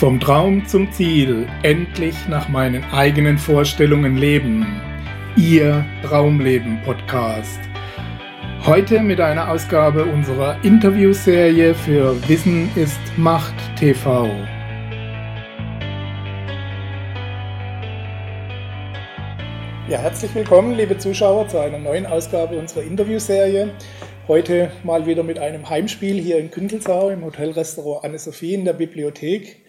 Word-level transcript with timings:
Vom 0.00 0.18
Traum 0.18 0.66
zum 0.66 0.90
Ziel, 0.92 1.46
endlich 1.62 2.14
nach 2.26 2.48
meinen 2.48 2.82
eigenen 2.84 3.36
Vorstellungen 3.36 4.16
leben. 4.16 4.80
Ihr 5.36 5.84
Traumleben 6.02 6.80
Podcast. 6.86 7.60
Heute 8.64 9.00
mit 9.00 9.20
einer 9.20 9.50
Ausgabe 9.50 10.06
unserer 10.06 10.56
Interviewserie 10.64 11.74
für 11.74 12.16
Wissen 12.30 12.70
ist 12.76 12.98
Macht 13.18 13.54
TV. 13.78 14.24
Ja, 19.86 19.98
herzlich 19.98 20.34
willkommen, 20.34 20.78
liebe 20.78 20.96
Zuschauer, 20.96 21.46
zu 21.48 21.58
einer 21.58 21.78
neuen 21.78 22.06
Ausgabe 22.06 22.58
unserer 22.58 22.84
Interviewserie. 22.84 23.74
Heute 24.28 24.70
mal 24.82 25.04
wieder 25.04 25.24
mit 25.24 25.38
einem 25.38 25.68
Heimspiel 25.68 26.18
hier 26.18 26.38
in 26.38 26.50
Kündelsau 26.50 27.10
im 27.10 27.22
Hotelrestaurant 27.22 28.02
Anne-Sophie 28.02 28.54
in 28.54 28.64
der 28.64 28.72
Bibliothek 28.72 29.59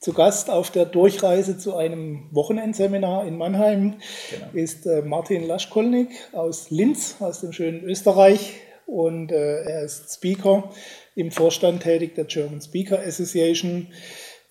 zu 0.00 0.14
Gast 0.14 0.48
auf 0.48 0.70
der 0.70 0.86
Durchreise 0.86 1.58
zu 1.58 1.76
einem 1.76 2.28
Wochenendseminar 2.32 3.26
in 3.26 3.36
Mannheim 3.36 3.98
genau. 4.30 4.46
ist 4.54 4.86
äh, 4.86 5.02
Martin 5.02 5.46
Laschkolnik 5.46 6.08
aus 6.32 6.70
Linz, 6.70 7.16
aus 7.20 7.42
dem 7.42 7.52
schönen 7.52 7.84
Österreich. 7.84 8.54
Und 8.86 9.30
äh, 9.30 9.62
er 9.62 9.84
ist 9.84 10.12
Speaker 10.14 10.70
im 11.14 11.30
Vorstand 11.30 11.82
tätig 11.82 12.14
der 12.14 12.24
German 12.24 12.60
Speaker 12.60 12.98
Association, 12.98 13.88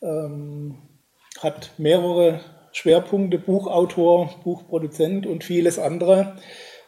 ähm, 0.02 0.78
hat 1.40 1.72
mehrere 1.78 2.42
Schwerpunkte, 2.72 3.40
Buchautor, 3.40 4.30
Buchproduzent 4.44 5.26
und 5.26 5.44
vieles 5.44 5.80
andere. 5.80 6.38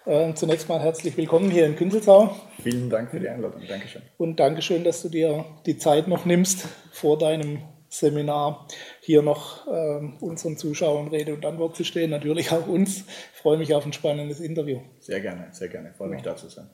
Äh, 0.06 0.34
zunächst 0.36 0.70
mal 0.70 0.80
herzlich 0.80 1.18
willkommen 1.18 1.50
hier 1.52 1.66
in 1.66 1.76
Künzelsau. 1.76 2.36
Vielen 2.62 2.90
Dank 2.90 3.10
für 3.10 3.20
die 3.20 3.28
Einladung. 3.28 3.62
Dankeschön. 3.68 4.04
Und 4.18 4.40
Dankeschön, 4.40 4.84
dass 4.84 5.02
du 5.02 5.10
dir 5.10 5.46
die 5.66 5.78
Zeit 5.78 6.08
noch 6.08 6.26
nimmst 6.26 6.68
vor 6.92 7.18
deinem 7.18 7.60
Seminar 7.92 8.68
hier 9.02 9.22
noch 9.22 9.68
äh, 9.68 10.00
unseren 10.22 10.58
Zuschauern 10.58 11.10
Rede 11.10 11.34
und 11.34 11.46
Antwort 11.46 11.76
zu 11.76 11.84
stehen, 11.84 12.10
natürlich 12.10 12.52
auch 12.52 12.66
uns. 12.66 13.00
Ich 13.00 13.40
freue 13.42 13.58
mich 13.58 13.74
auf 13.76 13.86
ein 13.86 13.92
spannendes 13.92 14.40
Interview. 14.40 14.80
Sehr 15.00 15.20
gerne, 15.20 15.50
sehr 15.52 15.68
gerne. 15.68 15.90
Ich 15.90 15.98
freue 15.98 16.08
mich 16.08 16.22
ja. 16.22 16.32
da 16.32 16.38
zu 16.38 16.48
sein. 16.48 16.70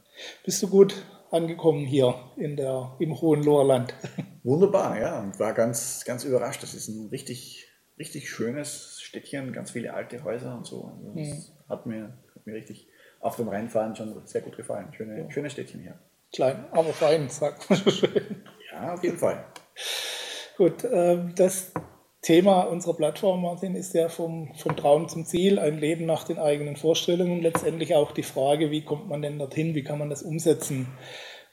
Bist 0.46 0.62
du 0.62 0.68
gut 0.68 0.94
angekommen 1.32 1.86
hier 1.86 2.14
in 2.38 2.56
der, 2.56 2.96
im 3.00 3.20
Hohenloherland? 3.20 3.96
Wunderbar, 4.44 5.00
ja. 5.00 5.20
Und 5.20 5.40
war 5.40 5.54
ganz, 5.54 6.06
ganz 6.06 6.24
überrascht. 6.24 6.62
Das 6.62 6.76
ist 6.76 6.88
ein 6.88 7.10
richtig, 7.10 7.68
richtig 7.98 8.30
schönes 8.30 9.00
Städtchen, 9.02 9.54
ganz 9.54 9.72
viele 9.72 9.96
alte 9.96 10.24
Häuser 10.24 10.56
und 10.56 10.68
so. 10.68 10.94
Also 10.96 11.14
das 11.16 11.28
mhm. 11.28 11.70
hat, 11.70 11.86
mir, 11.88 12.18
hat 12.36 12.46
mir 12.46 12.54
richtig 12.54 12.88
auf 13.22 13.38
dem 13.38 13.48
Rheinfahren 13.48 13.96
schon 13.96 14.22
sehr 14.28 14.42
gut 14.42 14.56
gefallen. 14.56 14.94
Schöne, 14.94 15.20
ja. 15.20 15.32
Schönes 15.32 15.54
Städtchen 15.54 15.82
hier. 15.82 15.98
Klein, 16.32 16.66
aber 16.72 16.94
fein, 16.94 17.28
sagt 17.28 17.68
man 17.68 17.80
so 17.80 17.90
schön. 17.90 18.44
Ja, 18.72 18.94
auf 18.94 19.04
jeden 19.04 19.18
Fall. 19.18 19.44
Gut, 20.58 20.88
ähm, 20.92 21.34
das 21.36 21.72
Thema 22.24 22.62
unserer 22.62 22.96
Plattform, 22.96 23.44
Martin, 23.44 23.76
ist 23.76 23.94
ja 23.94 24.10
vom, 24.10 24.52
vom 24.56 24.76
Traum 24.76 25.08
zum 25.08 25.24
Ziel, 25.24 25.60
ein 25.60 25.78
Leben 25.78 26.08
nach 26.08 26.24
den 26.24 26.40
eigenen 26.40 26.76
Vorstellungen. 26.76 27.44
Letztendlich 27.44 27.94
auch 27.94 28.12
die 28.12 28.24
Frage, 28.24 28.72
wie 28.72 28.84
kommt 28.84 29.08
man 29.08 29.22
denn 29.22 29.38
dorthin, 29.38 29.76
wie 29.76 29.84
kann 29.84 30.00
man 30.00 30.10
das 30.10 30.24
umsetzen? 30.24 30.88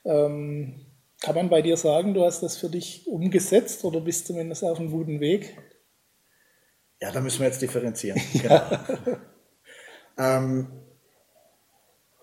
Ähm, 0.06 0.86
kann 1.20 1.34
man 1.34 1.50
bei 1.50 1.60
dir 1.60 1.76
sagen, 1.76 2.14
du 2.14 2.24
hast 2.24 2.42
das 2.42 2.56
für 2.56 2.70
dich 2.70 3.06
umgesetzt 3.06 3.84
oder 3.84 4.00
bist 4.00 4.26
zumindest 4.26 4.64
auf 4.64 4.80
einem 4.80 4.90
guten 4.90 5.20
Weg? 5.20 5.54
Ja, 6.98 7.12
da 7.12 7.20
müssen 7.20 7.40
wir 7.40 7.48
jetzt 7.48 7.60
differenzieren. 7.60 8.20
ja. 8.32 8.86
Genau. 9.04 9.18
ähm, 10.18 10.66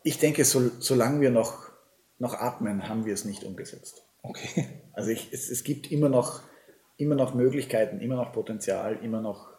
ich 0.03 0.17
denke, 0.17 0.45
so, 0.45 0.71
solange 0.79 1.21
wir 1.21 1.29
noch, 1.29 1.69
noch 2.17 2.33
atmen, 2.33 2.89
haben 2.89 3.05
wir 3.05 3.13
es 3.13 3.23
nicht 3.23 3.43
umgesetzt. 3.43 4.01
Okay. 4.23 4.67
Also 4.93 5.11
ich, 5.11 5.31
es, 5.31 5.49
es 5.49 5.63
gibt 5.63 5.91
immer 5.91 6.09
noch 6.09 6.41
immer 7.01 7.15
noch 7.15 7.33
Möglichkeiten, 7.33 7.99
immer 7.99 8.15
noch 8.15 8.31
Potenzial, 8.31 8.99
immer 9.01 9.21
noch 9.21 9.49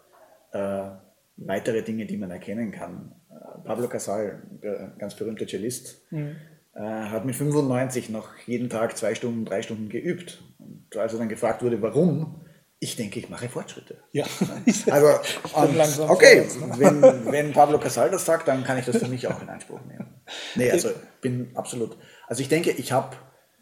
äh, 0.53 0.91
weitere 1.37 1.83
Dinge, 1.83 2.07
die 2.07 2.17
man 2.17 2.31
erkennen 2.31 2.71
kann. 2.71 3.15
Äh, 3.31 3.65
Pablo 3.65 3.89
Casal, 3.89 4.43
der 4.63 4.95
ganz 4.99 5.15
berühmte 5.17 5.47
Cellist, 5.47 6.11
mhm. 6.11 6.37
äh, 6.75 6.81
hat 6.81 7.25
mit 7.25 7.35
95 7.35 8.11
noch 8.11 8.37
jeden 8.47 8.71
Tag 8.71 8.97
zwei 8.97 9.15
Stunden, 9.15 9.45
drei 9.45 9.63
Stunden 9.63 9.89
geübt. 9.89 10.43
Und 10.59 10.97
als 10.97 11.13
er 11.13 11.19
dann 11.19 11.29
gefragt 11.29 11.63
wurde, 11.63 11.83
warum, 11.83 12.43
ich 12.79 12.97
denke, 12.97 13.19
ich 13.19 13.29
mache 13.29 13.49
Fortschritte. 13.49 13.99
Ja. 14.13 14.25
Also, 14.91 15.07
okay, 16.09 16.41
ne? 16.41 16.75
wenn, 16.79 17.33
wenn 17.33 17.53
Pablo 17.53 17.79
Casal 17.79 18.11
das 18.11 18.25
sagt, 18.25 18.49
dann 18.49 18.65
kann 18.65 18.79
ich 18.79 18.87
das 18.87 18.97
für 18.97 19.09
mich 19.09 19.27
auch 19.27 19.41
in 19.43 19.49
Anspruch 19.49 19.81
nehmen. 19.87 20.21
Nee, 20.55 20.71
also 20.71 20.91
bin 21.21 21.51
absolut. 21.55 21.97
Also 22.27 22.43
ich 22.43 22.49
denke, 22.49 22.71
ich 22.71 22.93
habe, 22.93 23.17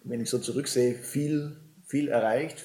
wenn 0.05 0.21
ich 0.21 0.31
so 0.31 0.39
zurücksehe, 0.39 0.95
viel, 0.95 1.57
viel 1.87 2.09
erreicht, 2.09 2.65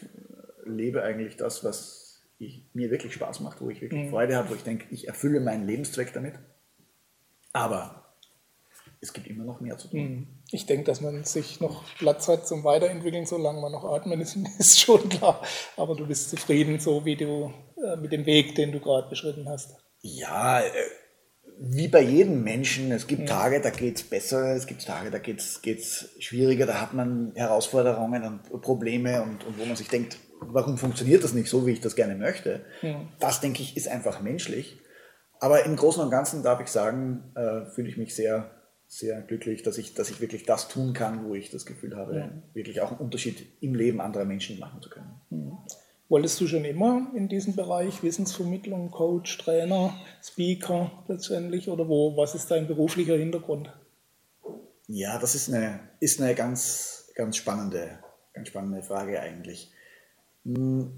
lebe 0.66 1.04
eigentlich 1.04 1.38
das, 1.38 1.64
was 1.64 2.24
ich, 2.38 2.66
mir 2.74 2.92
wirklich 2.92 3.14
Spaß 3.14 3.40
macht, 3.40 3.62
wo 3.62 3.70
ich 3.70 3.82
wirklich 3.82 4.06
mhm. 4.06 4.10
Freude 4.10 4.36
habe, 4.36 4.50
wo 4.50 4.56
ich 4.56 4.64
denke, 4.64 4.86
ich 4.92 5.08
erfülle 5.08 5.40
meinen 5.40 5.66
Lebenszweck 5.66 6.14
damit. 6.14 6.34
Aber 7.54 8.06
es 9.02 9.14
gibt 9.14 9.28
immer 9.28 9.46
noch 9.46 9.62
mehr 9.62 9.78
zu 9.78 9.88
tun. 9.88 10.00
Mhm. 10.00 10.28
Ich 10.52 10.66
denke, 10.66 10.86
dass 10.86 11.02
man 11.02 11.24
sich 11.24 11.62
noch 11.62 11.84
Platz 11.98 12.28
hat 12.28 12.48
zum 12.48 12.64
Weiterentwickeln, 12.64 13.26
solange 13.26 13.62
man 13.62 13.72
noch 13.72 13.86
atmen 13.86 14.20
ist, 14.22 14.38
ist 14.60 14.80
schon 14.80 15.08
klar. 15.10 15.42
Aber 15.78 15.96
du 15.96 16.06
bist 16.06 16.30
zufrieden, 16.30 16.80
so 16.80 17.06
wie 17.06 17.16
du 17.16 17.54
äh, 17.84 17.96
mit 17.98 18.12
dem 18.12 18.26
Weg, 18.26 18.56
den 18.56 18.72
du 18.72 18.80
gerade 18.80 19.10
beschritten 19.10 19.48
hast. 19.48 19.76
Ja, 20.02 20.62
äh, 20.62 20.72
wie 21.58 21.88
bei 21.88 22.02
jedem 22.02 22.44
Menschen, 22.44 22.92
es 22.92 23.08
gibt 23.08 23.22
ja. 23.22 23.28
Tage, 23.28 23.62
da 23.62 23.70
geht 23.70 23.98
es 23.98 24.04
besser, 24.04 24.56
es 24.56 24.68
gibt 24.68 24.86
Tage, 24.86 25.10
da 25.10 25.20
geht 25.20 25.40
es 25.40 26.10
schwieriger, 26.20 26.66
da 26.66 26.82
hat 26.82 26.94
man 26.94 27.32
Herausforderungen 27.36 28.42
und 28.50 28.62
Probleme 28.62 29.22
und, 29.24 29.46
und 29.46 29.58
wo 29.58 29.66
man 29.66 29.76
sich 29.76 29.88
denkt, 29.88 30.18
warum 30.42 30.78
funktioniert 30.78 31.24
das 31.24 31.34
nicht 31.34 31.50
so, 31.50 31.66
wie 31.66 31.72
ich 31.72 31.82
das 31.82 31.96
gerne 31.96 32.16
möchte? 32.16 32.62
Ja. 32.82 33.02
Das, 33.20 33.42
denke 33.42 33.62
ich, 33.62 33.78
ist 33.78 33.88
einfach 33.88 34.22
menschlich. 34.22 34.80
Aber 35.40 35.66
im 35.66 35.76
Großen 35.76 36.02
und 36.02 36.12
Ganzen 36.12 36.44
darf 36.44 36.62
ich 36.62 36.68
sagen, 36.68 37.32
äh, 37.36 37.66
fühle 37.72 37.90
ich 37.90 37.98
mich 37.98 38.16
sehr, 38.16 38.52
sehr 38.88 39.22
glücklich, 39.22 39.64
dass 39.64 39.78
ich, 39.78 39.94
dass 39.94 40.10
ich 40.10 40.22
wirklich 40.22 40.46
das 40.46 40.68
tun 40.68 40.94
kann, 40.94 41.26
wo 41.26 41.36
ich 41.36 41.52
das 41.52 41.66
Gefühl 41.66 41.96
habe, 41.96 42.16
ja. 42.16 42.30
wirklich 42.54 42.82
auch 42.82 42.92
einen 42.92 43.00
Unterschied 43.00 43.46
im 43.62 43.76
Leben 43.76 44.02
anderer 44.02 44.26
Menschen 44.26 44.60
machen 44.60 44.82
zu 44.82 44.90
können. 44.90 45.22
Mhm. 45.30 45.58
Wolltest 46.08 46.40
du 46.40 46.48
schon 46.48 46.66
immer 46.66 47.12
in 47.16 47.30
diesem 47.30 47.56
Bereich 47.56 48.04
Wissensvermittlung, 48.04 48.92
Coach, 48.92 49.40
Trainer, 49.40 49.94
Speaker 50.22 50.92
letztendlich 51.08 51.68
oder 51.68 51.90
wo? 51.90 52.16
Was 52.16 52.36
ist 52.36 52.52
dein 52.52 52.68
beruflicher 52.68 53.18
Hintergrund? 53.18 53.74
Ja, 54.88 55.18
das 55.18 55.34
ist 55.34 55.52
eine, 55.52 55.80
ist 56.00 56.22
eine 56.22 56.36
ganz, 56.36 57.12
ganz 57.16 57.38
spannende, 57.38 58.00
ganz 58.34 58.50
spannende 58.50 58.84
Frage 58.84 59.20
eigentlich. 59.20 59.72
Hm. 60.46 60.92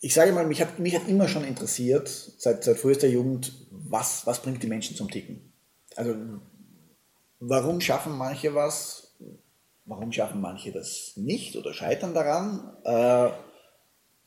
Ich 0.00 0.12
sage 0.12 0.32
mal, 0.32 0.46
mich 0.46 0.60
hat, 0.60 0.78
mich 0.78 0.94
hat 0.94 1.08
immer 1.08 1.28
schon 1.28 1.44
interessiert, 1.44 2.08
seit, 2.08 2.62
seit 2.62 2.78
frühester 2.78 3.08
Jugend, 3.08 3.52
was, 3.70 4.26
was 4.26 4.42
bringt 4.42 4.62
die 4.62 4.66
Menschen 4.66 4.96
zum 4.96 5.10
Ticken? 5.10 5.52
Also, 5.96 6.14
warum 7.40 7.80
schaffen 7.80 8.16
manche 8.16 8.54
was? 8.54 9.14
Warum 9.86 10.12
schaffen 10.12 10.40
manche 10.40 10.72
das 10.72 11.12
nicht 11.16 11.56
oder 11.56 11.72
scheitern 11.72 12.14
daran? 12.14 12.76
Äh, 12.84 13.32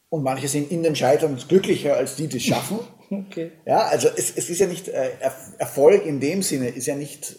und 0.09 0.24
manche 0.24 0.48
sind 0.48 0.72
in 0.72 0.84
dem 0.84 0.96
Scheitern 0.96 1.38
glücklicher 1.48 1.96
als 1.96 2.16
die, 2.16 2.28
die 2.28 2.38
es 2.38 2.44
schaffen. 2.44 2.80
Okay. 3.09 3.54
Ja, 3.66 3.84
also 3.84 4.09
es, 4.09 4.36
es 4.36 4.50
ist 4.50 4.59
ja 4.59 4.68
nicht, 4.68 4.90
äh, 4.90 5.12
Erfolg 5.59 6.06
in 6.06 6.20
dem 6.20 6.44
Sinne 6.44 6.68
ist 6.68 6.88
ja 6.88 6.96
nicht 6.98 7.38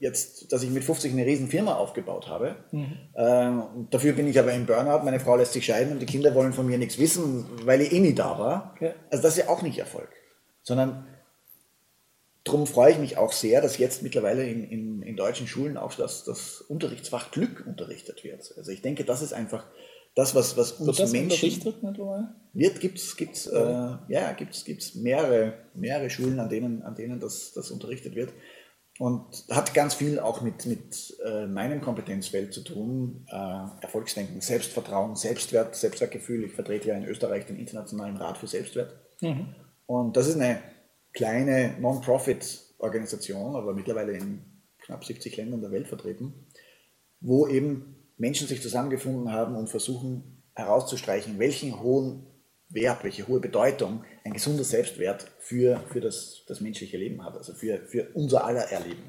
jetzt, 0.00 0.50
dass 0.50 0.62
ich 0.62 0.70
mit 0.70 0.82
50 0.82 1.12
eine 1.12 1.26
riesen 1.26 1.48
Firma 1.48 1.74
aufgebaut 1.74 2.26
habe. 2.26 2.56
Mhm. 2.72 2.96
Ähm, 3.14 3.62
dafür 3.90 4.14
bin 4.14 4.26
ich 4.26 4.38
aber 4.38 4.52
im 4.52 4.66
Burnout, 4.66 5.04
meine 5.04 5.20
Frau 5.20 5.36
lässt 5.36 5.52
sich 5.52 5.66
scheiden 5.66 5.92
und 5.92 6.00
die 6.00 6.06
Kinder 6.06 6.34
wollen 6.34 6.54
von 6.54 6.66
mir 6.66 6.78
nichts 6.78 6.98
wissen, 6.98 7.46
weil 7.64 7.82
ich 7.82 7.92
eh 7.92 8.00
nie 8.00 8.14
da 8.14 8.38
war. 8.38 8.74
Ja. 8.80 8.94
Also 9.10 9.22
das 9.22 9.36
ist 9.36 9.44
ja 9.44 9.48
auch 9.50 9.62
nicht 9.62 9.78
Erfolg. 9.78 10.08
Sondern 10.62 11.06
darum 12.44 12.66
freue 12.66 12.92
ich 12.92 12.98
mich 12.98 13.18
auch 13.18 13.32
sehr, 13.32 13.60
dass 13.60 13.76
jetzt 13.76 14.02
mittlerweile 14.02 14.44
in, 14.44 14.64
in, 14.64 15.02
in 15.02 15.16
deutschen 15.16 15.46
Schulen 15.46 15.76
auch 15.76 15.94
das, 15.94 16.24
das 16.24 16.62
Unterrichtsfach 16.62 17.30
Glück 17.30 17.64
unterrichtet 17.66 18.24
wird. 18.24 18.54
Also 18.56 18.72
ich 18.72 18.80
denke, 18.80 19.04
das 19.04 19.20
ist 19.20 19.34
einfach 19.34 19.66
das, 20.14 20.34
was, 20.34 20.56
was 20.56 20.72
uns 20.72 20.96
das 20.96 21.12
Menschen? 21.12 21.30
Wird, 22.54 22.80
gibt's, 22.80 23.16
gibt's, 23.16 23.46
äh, 23.46 23.96
ja, 24.08 24.32
gibt's, 24.32 24.64
gibt's 24.64 24.94
mehrere, 24.94 25.54
mehrere 25.74 26.10
Schulen, 26.10 26.40
an 26.40 26.48
denen, 26.48 26.82
an 26.82 26.94
denen 26.94 27.20
das, 27.20 27.52
das 27.52 27.70
unterrichtet 27.70 28.14
wird. 28.14 28.32
Und 29.00 29.46
hat 29.50 29.72
ganz 29.72 29.94
viel 29.94 30.20
auch 30.20 30.42
mit, 30.42 30.66
mit 30.66 31.16
äh, 31.24 31.46
meinem 31.46 31.80
Kompetenzfeld 31.80 32.52
zu 32.52 32.62
tun. 32.62 33.26
Äh, 33.30 33.82
Erfolgsdenken, 33.82 34.42
Selbstvertrauen, 34.42 35.16
Selbstwert, 35.16 35.74
Selbstwertgefühl. 35.74 36.44
Ich 36.44 36.52
vertrete 36.52 36.88
ja 36.88 36.96
in 36.98 37.06
Österreich 37.06 37.46
den 37.46 37.56
Internationalen 37.56 38.18
Rat 38.18 38.36
für 38.36 38.46
Selbstwert. 38.46 38.92
Mhm. 39.22 39.54
Und 39.86 40.18
das 40.18 40.26
ist 40.26 40.34
eine 40.36 40.58
kleine 41.14 41.76
Non-Profit-Organisation, 41.80 43.56
aber 43.56 43.72
mittlerweile 43.72 44.12
in 44.12 44.44
knapp 44.80 45.02
70 45.02 45.34
Ländern 45.34 45.62
der 45.62 45.70
Welt 45.70 45.88
vertreten, 45.88 46.34
wo 47.20 47.48
eben 47.48 47.96
Menschen 48.18 48.48
sich 48.48 48.60
zusammengefunden 48.60 49.32
haben 49.32 49.56
und 49.56 49.70
versuchen 49.70 50.42
herauszustreichen, 50.52 51.38
welchen 51.38 51.80
hohen 51.80 52.26
Wert, 52.70 53.04
welche 53.04 53.26
hohe 53.26 53.40
Bedeutung 53.40 54.04
ein 54.24 54.32
gesunder 54.32 54.64
Selbstwert 54.64 55.26
für, 55.38 55.80
für 55.88 56.00
das, 56.00 56.44
das 56.46 56.60
menschliche 56.60 56.96
Leben 56.96 57.24
hat, 57.24 57.36
also 57.36 57.52
für, 57.52 57.78
für 57.78 58.08
unser 58.14 58.44
aller 58.44 58.70
Erleben. 58.70 59.02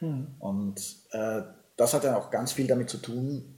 Mhm. 0.00 0.26
Und 0.38 0.80
äh, 1.10 1.42
das 1.76 1.94
hat 1.94 2.04
dann 2.04 2.14
auch 2.14 2.30
ganz 2.30 2.52
viel 2.52 2.66
damit 2.66 2.90
zu 2.90 2.98
tun, 2.98 3.56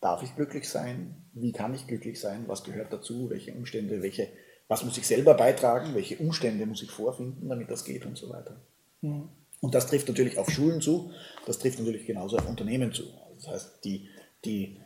darf 0.00 0.22
ich 0.22 0.34
glücklich 0.36 0.68
sein? 0.68 1.16
Wie 1.32 1.52
kann 1.52 1.74
ich 1.74 1.86
glücklich 1.86 2.20
sein? 2.20 2.44
Was 2.46 2.64
gehört 2.64 2.92
dazu? 2.92 3.30
Welche 3.30 3.52
Umstände, 3.52 4.02
welche, 4.02 4.28
was 4.68 4.84
muss 4.84 4.98
ich 4.98 5.06
selber 5.06 5.34
beitragen? 5.34 5.94
Welche 5.94 6.16
Umstände 6.18 6.66
muss 6.66 6.82
ich 6.82 6.90
vorfinden, 6.90 7.48
damit 7.48 7.70
das 7.70 7.84
geht 7.84 8.06
und 8.06 8.16
so 8.16 8.30
weiter. 8.30 8.56
Mhm. 9.00 9.28
Und 9.60 9.74
das 9.74 9.86
trifft 9.86 10.08
natürlich 10.08 10.38
auf 10.38 10.50
Schulen 10.50 10.80
zu, 10.80 11.10
das 11.46 11.58
trifft 11.58 11.78
natürlich 11.78 12.06
genauso 12.06 12.36
auf 12.36 12.48
Unternehmen 12.48 12.92
zu. 12.92 13.04
Das 13.36 13.48
heißt, 13.48 13.84
die, 13.84 14.08
die 14.44 14.80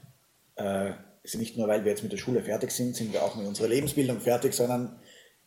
äh, 0.56 0.92
sind 1.22 1.40
nicht 1.40 1.56
nur, 1.56 1.68
weil 1.68 1.84
wir 1.84 1.90
jetzt 1.90 2.02
mit 2.02 2.12
der 2.12 2.18
Schule 2.18 2.42
fertig 2.42 2.70
sind, 2.70 2.96
sind 2.96 3.12
wir 3.12 3.22
auch 3.22 3.36
mit 3.36 3.46
unserer 3.46 3.68
Lebensbildung 3.68 4.20
fertig, 4.20 4.54
sondern 4.54 5.00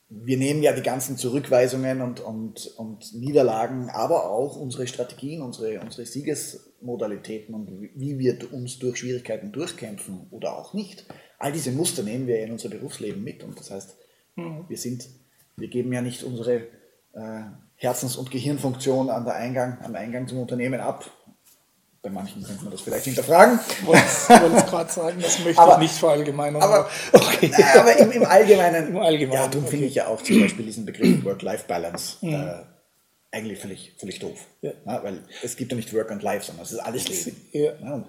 wir 0.10 0.38
nehmen 0.38 0.62
ja 0.62 0.74
die 0.74 0.84
ganzen 0.84 1.18
Zurückweisungen 1.18 2.02
und, 2.02 2.20
und, 2.20 2.68
und 2.78 3.14
Niederlagen, 3.16 3.90
aber 3.90 4.30
auch 4.30 4.56
unsere 4.56 4.86
Strategien, 4.86 5.42
unsere, 5.42 5.80
unsere 5.82 6.06
Siegesmodalitäten 6.06 7.56
und 7.56 7.90
wie 7.96 8.20
wir 8.20 8.54
uns 8.54 8.78
durch 8.80 8.98
Schwierigkeiten 8.98 9.52
durchkämpfen 9.52 10.28
oder 10.30 10.58
auch 10.58 10.74
nicht. 10.74 11.06
All 11.40 11.52
diese 11.52 11.72
Muster 11.72 12.04
nehmen 12.04 12.28
wir 12.28 12.44
in 12.44 12.52
unser 12.52 12.70
Berufsleben 12.70 13.24
mit. 13.24 13.44
Und 13.44 13.60
das 13.60 13.72
heißt, 13.72 13.98
mhm. 14.36 14.66
wir 14.68 14.78
sind, 14.78 15.10
wir 15.58 15.68
geben 15.68 15.92
ja 15.92 16.02
nicht 16.02 16.24
unsere 16.24 16.68
äh, 17.14 17.44
Herzens- 17.76 18.16
und 18.16 18.30
Gehirnfunktion 18.30 19.10
an 19.10 19.26
der 19.26 19.36
Eingang, 19.36 19.80
am 19.82 19.96
Eingang 19.96 20.28
zum 20.28 20.40
Unternehmen 20.40 20.80
ab, 20.80 21.10
bei 22.04 22.10
manchen 22.10 22.44
könnte 22.44 22.64
man 22.64 22.72
das 22.72 22.82
vielleicht 22.82 23.06
hinterfragen. 23.06 23.60
Ich 23.80 23.88
wollte 23.88 24.58
es 24.58 24.66
gerade 24.66 24.92
sagen, 24.92 25.22
das 25.22 25.40
möchte 25.40 25.62
aber, 25.62 25.74
ich 25.76 25.80
nicht 25.80 25.94
verallgemeinern. 25.94 26.62
Aber, 26.62 26.90
okay. 27.14 27.50
na, 27.58 27.80
aber 27.80 27.96
im, 27.96 28.12
im, 28.12 28.26
Allgemeinen, 28.26 28.90
Im 28.90 28.98
Allgemeinen 28.98 29.42
ja, 29.42 29.48
darum 29.48 29.64
okay. 29.64 29.72
finde 29.72 29.86
ich 29.86 29.96
ja 29.96 30.08
auch 30.08 30.22
zum 30.22 30.42
Beispiel 30.42 30.66
diesen 30.66 30.86
Begriff 30.86 31.24
Work-Life-Balance 31.24 32.18
mhm. 32.22 32.34
äh, 32.34 32.54
eigentlich 33.32 33.58
völlig, 33.58 33.96
völlig 33.98 34.20
doof. 34.20 34.38
Ja. 34.62 34.72
Ja, 34.86 35.02
weil 35.02 35.24
es 35.42 35.56
gibt 35.56 35.72
ja 35.72 35.78
nicht 35.78 35.94
Work 35.94 36.12
and 36.12 36.22
Life, 36.22 36.46
sondern 36.46 36.66
es 36.66 36.74
ist 36.74 36.80
alles 36.80 37.08
Leben. 37.08 37.42
Ja. 37.54 38.04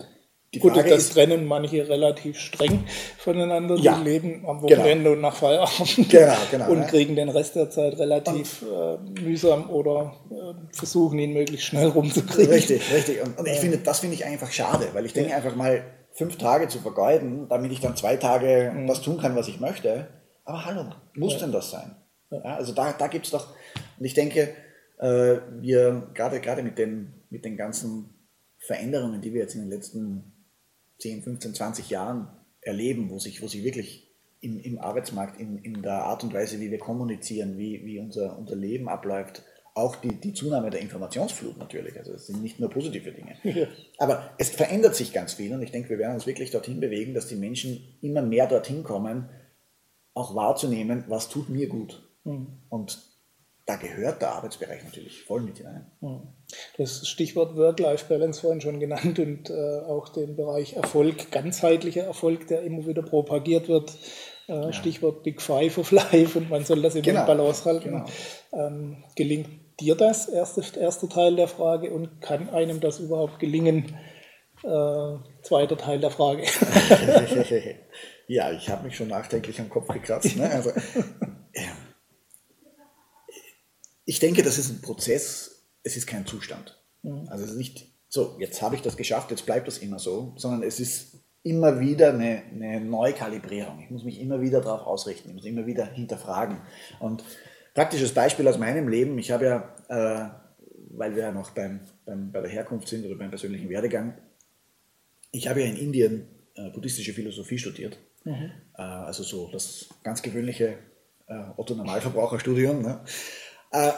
Die 0.55 0.61
Gut, 0.61 0.75
Frage 0.75 0.91
das 0.91 1.05
ist, 1.05 1.13
trennen 1.15 1.47
manche 1.47 1.89
relativ 1.89 2.39
streng 2.39 2.85
voneinander. 3.19 3.77
Ja, 3.77 3.99
die 3.99 4.05
leben 4.05 4.45
am 4.47 4.61
genau. 4.61 4.63
Wochenende 4.63 5.05
genau. 5.05 5.17
und 5.17 5.21
nach 5.21 5.35
Feierabend 5.35 6.09
genau, 6.09 6.33
genau, 6.51 6.71
und 6.71 6.81
ja. 6.81 6.87
kriegen 6.87 7.17
den 7.17 7.29
Rest 7.29 7.57
der 7.57 7.71
Zeit 7.71 7.99
relativ 7.99 8.63
äh, 8.63 9.21
mühsam 9.21 9.69
oder 9.69 10.15
äh, 10.31 10.77
versuchen 10.77 11.19
ihn 11.19 11.33
möglichst 11.33 11.67
schnell 11.67 11.89
rumzukriegen. 11.89 12.53
Richtig, 12.53 12.83
richtig. 12.93 13.23
Und, 13.23 13.39
und 13.39 13.47
ich 13.47 13.59
finde, 13.59 13.79
das 13.79 14.01
finde 14.01 14.15
ich 14.15 14.25
einfach 14.25 14.51
schade, 14.51 14.89
weil 14.93 15.05
ich 15.05 15.13
denke 15.13 15.31
ja. 15.31 15.37
einfach 15.37 15.57
mal, 15.57 15.83
fünf 16.15 16.39
Tage 16.39 16.69
zu 16.69 16.79
vergeuden, 16.79 17.49
damit 17.49 17.73
ich 17.73 17.81
dann 17.81 17.97
zwei 17.97 18.17
Tage 18.17 18.73
mhm. 18.73 18.87
das 18.87 19.03
tun 19.03 19.19
kann, 19.19 19.35
was 19.35 19.49
ich 19.49 19.61
möchte. 19.61 20.07
Aber 20.45 20.65
hallo, 20.65 20.85
muss 21.15 21.35
ja. 21.35 21.41
denn 21.41 21.53
das 21.53 21.71
sein? 21.71 21.97
also 22.43 22.73
da, 22.73 22.93
da 22.93 23.07
gibt 23.07 23.27
es 23.27 23.31
doch, 23.31 23.55
und 23.99 24.05
ich 24.05 24.15
denke, 24.15 24.55
äh, 24.99 25.37
wir 25.61 26.11
gerade 26.15 26.41
gerade 26.41 26.63
mit 26.63 26.79
den, 26.79 27.23
mit 27.31 27.45
den 27.45 27.57
ganzen 27.57 28.15
Veränderungen, 28.59 29.21
die 29.21 29.33
wir 29.33 29.43
jetzt 29.43 29.55
in 29.55 29.63
den 29.63 29.71
letzten 29.71 30.34
10, 30.99 31.23
15, 31.23 31.55
20 31.55 31.91
Jahren 31.91 32.29
erleben, 32.61 33.11
wo 33.11 33.19
sich, 33.19 33.43
wo 33.43 33.49
sich 33.49 33.65
wirklich 33.65 34.11
im, 34.41 34.61
im 34.61 34.79
Arbeitsmarkt, 34.79 35.41
in, 35.41 35.59
in 35.59 35.83
der 35.83 36.05
Art 36.05 36.23
und 36.23 36.35
Weise, 36.35 36.61
wie 36.61 36.71
wir 36.71 36.79
kommunizieren, 36.79 37.57
wie, 37.59 37.85
wie 37.85 37.99
unser, 37.99 38.39
unser 38.39 38.57
Leben 38.57 38.89
abläuft, 38.89 39.43
auch 39.75 39.97
die, 39.97 40.21
die 40.21 40.33
Zunahme 40.33 40.71
der 40.71 40.81
Informationsflut 40.81 41.59
natürlich. 41.59 41.99
Also 41.99 42.13
es 42.13 42.29
sind 42.29 42.43
nicht 42.43 42.61
nur 42.61 42.71
positive 42.71 43.11
Dinge. 43.11 43.37
Ja. 43.43 43.67
Aber 43.99 44.31
es 44.39 44.51
verändert 44.51 44.95
sich 44.95 45.13
ganz 45.13 45.35
viel 45.35 45.53
und 45.53 45.63
ich 45.63 45.73
denke, 45.73 45.89
wir 45.89 45.99
werden 45.99 46.15
uns 46.15 46.27
wirklich 46.27 46.51
dorthin 46.51 46.81
bewegen, 46.81 47.15
dass 47.15 47.27
die 47.27 47.37
Menschen 47.37 47.97
immer 48.01 48.23
mehr 48.23 48.47
dorthin 48.47 48.85
kommen, 48.85 49.29
auch 50.15 50.37
wahrzunehmen, 50.37 51.05
was 51.09 51.29
tut 51.29 51.49
mir 51.49 51.69
gut. 51.69 52.09
Mhm. 52.23 52.47
Und 52.69 53.14
da 53.67 53.77
gehört 53.77 54.21
der 54.21 54.33
Arbeitsbereich 54.33 54.85
natürlich 54.85 55.23
voll 55.23 55.41
mit 55.41 55.59
hinein. 55.59 55.91
Hm. 56.01 56.23
Das 56.77 57.09
Stichwort 57.09 57.57
Work-Life-Balance 57.57 58.41
vorhin 58.41 58.61
schon 58.61 58.79
genannt 58.79 59.19
und 59.19 59.49
äh, 59.49 59.81
auch 59.87 60.11
den 60.11 60.37
Bereich 60.37 60.75
Erfolg, 60.75 61.31
ganzheitlicher 61.31 62.05
Erfolg, 62.05 62.47
der 62.49 62.63
immer 62.63 62.87
wieder 62.87 63.03
propagiert 63.03 63.69
wird. 63.69 63.97
Äh, 64.49 64.53
ja. 64.53 64.73
Stichwort 64.73 65.23
Big 65.23 65.41
Five 65.41 65.79
of 65.79 65.91
Life 65.93 66.39
und 66.39 66.51
man 66.51 66.65
soll 66.65 66.83
das 66.83 66.95
immer 66.95 67.05
genau. 67.05 67.21
in 67.23 67.27
Balance 67.27 67.65
halten. 67.65 68.05
Genau. 68.53 68.67
Ähm, 68.67 69.05
gelingt 69.17 69.49
dir 69.81 69.95
das, 69.95 70.29
erste, 70.29 70.63
erste 70.79 71.09
Teil 71.09 71.37
der 71.37 71.49
Frage, 71.49 71.91
und 71.91 72.21
kann 72.21 72.51
einem 72.51 72.81
das 72.81 73.01
überhaupt 73.01 73.39
gelingen? 73.39 73.97
Äh, 74.63 75.17
zweiter 75.43 75.77
Teil 75.77 76.01
der 76.01 76.11
Frage. 76.11 76.43
ja, 78.29 78.53
ich 78.53 78.69
habe 78.71 78.85
mich 78.85 78.97
schon 78.97 79.09
nachdenklich 79.09 79.61
am 79.61 79.69
Kopf 79.69 79.89
gekratzt. 79.89 80.37
Ne? 80.37 80.49
Also, 80.49 80.71
ich 84.05 84.19
denke, 84.19 84.43
das 84.43 84.59
ist 84.59 84.71
ein 84.71 84.81
Prozess, 84.81 85.63
es 85.83 85.97
ist 85.97 86.07
kein 86.07 86.27
Zustand. 86.27 86.81
Mhm. 87.03 87.29
Also 87.29 87.45
es 87.45 87.51
ist 87.51 87.57
nicht 87.57 87.87
so, 88.09 88.37
jetzt 88.39 88.63
habe 88.63 88.77
ich 88.77 88.83
das 88.83 88.97
geschafft, 88.97 89.31
jetzt 89.31 89.47
bleibt 89.47 89.67
das 89.67 89.79
immer 89.79 89.99
so, 89.99 90.35
sondern 90.37 90.63
es 90.63 90.79
ist 90.79 91.19
immer 91.43 91.81
wieder 91.81 92.11
eine, 92.11 92.43
eine 92.51 92.81
Neukalibrierung. 92.81 93.81
Ich 93.81 93.91
muss 93.91 94.05
mich 94.05 94.21
immer 94.21 94.41
wieder 94.41 94.61
darauf 94.61 94.87
ausrichten, 94.87 95.29
ich 95.29 95.35
muss 95.35 95.45
immer 95.45 95.67
wieder 95.67 95.85
hinterfragen. 95.85 96.59
Und 97.01 97.25
praktisches 97.75 98.13
Beispiel 98.13 98.49
aus 98.49 98.59
meinem 98.59 98.89
Leben, 98.89 99.19
ich 99.19 99.31
habe 99.31 99.45
ja, 99.45 99.77
äh, 99.89 100.31
weil 100.97 101.15
wir 101.15 101.25
ja 101.25 101.33
noch 101.33 101.51
beim, 101.51 101.81
beim, 102.07 102.33
bei 102.33 102.41
der 102.41 102.51
Herkunft 102.51 102.89
sind 102.89 103.05
oder 103.05 103.17
beim 103.17 103.31
persönlichen 103.31 103.69
Werdegang, 103.69 104.17
ich 105.33 105.49
habe 105.49 105.61
ja 105.61 105.67
in 105.67 105.77
Indien 105.77 106.29
äh, 106.55 106.71
buddhistische 106.71 107.13
Philosophie 107.13 107.59
studiert. 107.59 107.99
Mhm. 108.25 108.53
Äh, 108.77 108.83
also 108.83 109.23
so 109.23 109.51
das 109.53 109.89
ganz 110.03 110.23
gewöhnliche 110.23 110.79
äh, 111.27 111.45
Otto-Normalverbraucherstudium. 111.57 112.83
Ne? 112.83 113.01
Äh, 113.75 113.93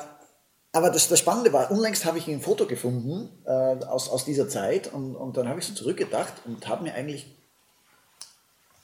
aber 0.72 0.90
das, 0.90 1.08
das 1.08 1.18
Spannende 1.18 1.52
war, 1.52 1.70
unlängst 1.70 2.04
habe 2.04 2.18
ich 2.18 2.28
ein 2.28 2.40
Foto 2.40 2.66
gefunden 2.66 3.28
äh, 3.44 3.50
aus, 3.50 4.08
aus 4.08 4.24
dieser 4.24 4.48
Zeit 4.48 4.92
und, 4.92 5.14
und 5.14 5.36
dann 5.36 5.48
habe 5.48 5.60
ich 5.60 5.66
so 5.66 5.74
zurückgedacht 5.74 6.32
und 6.46 6.66
habe 6.66 6.84
mir 6.84 6.94
eigentlich 6.94 7.26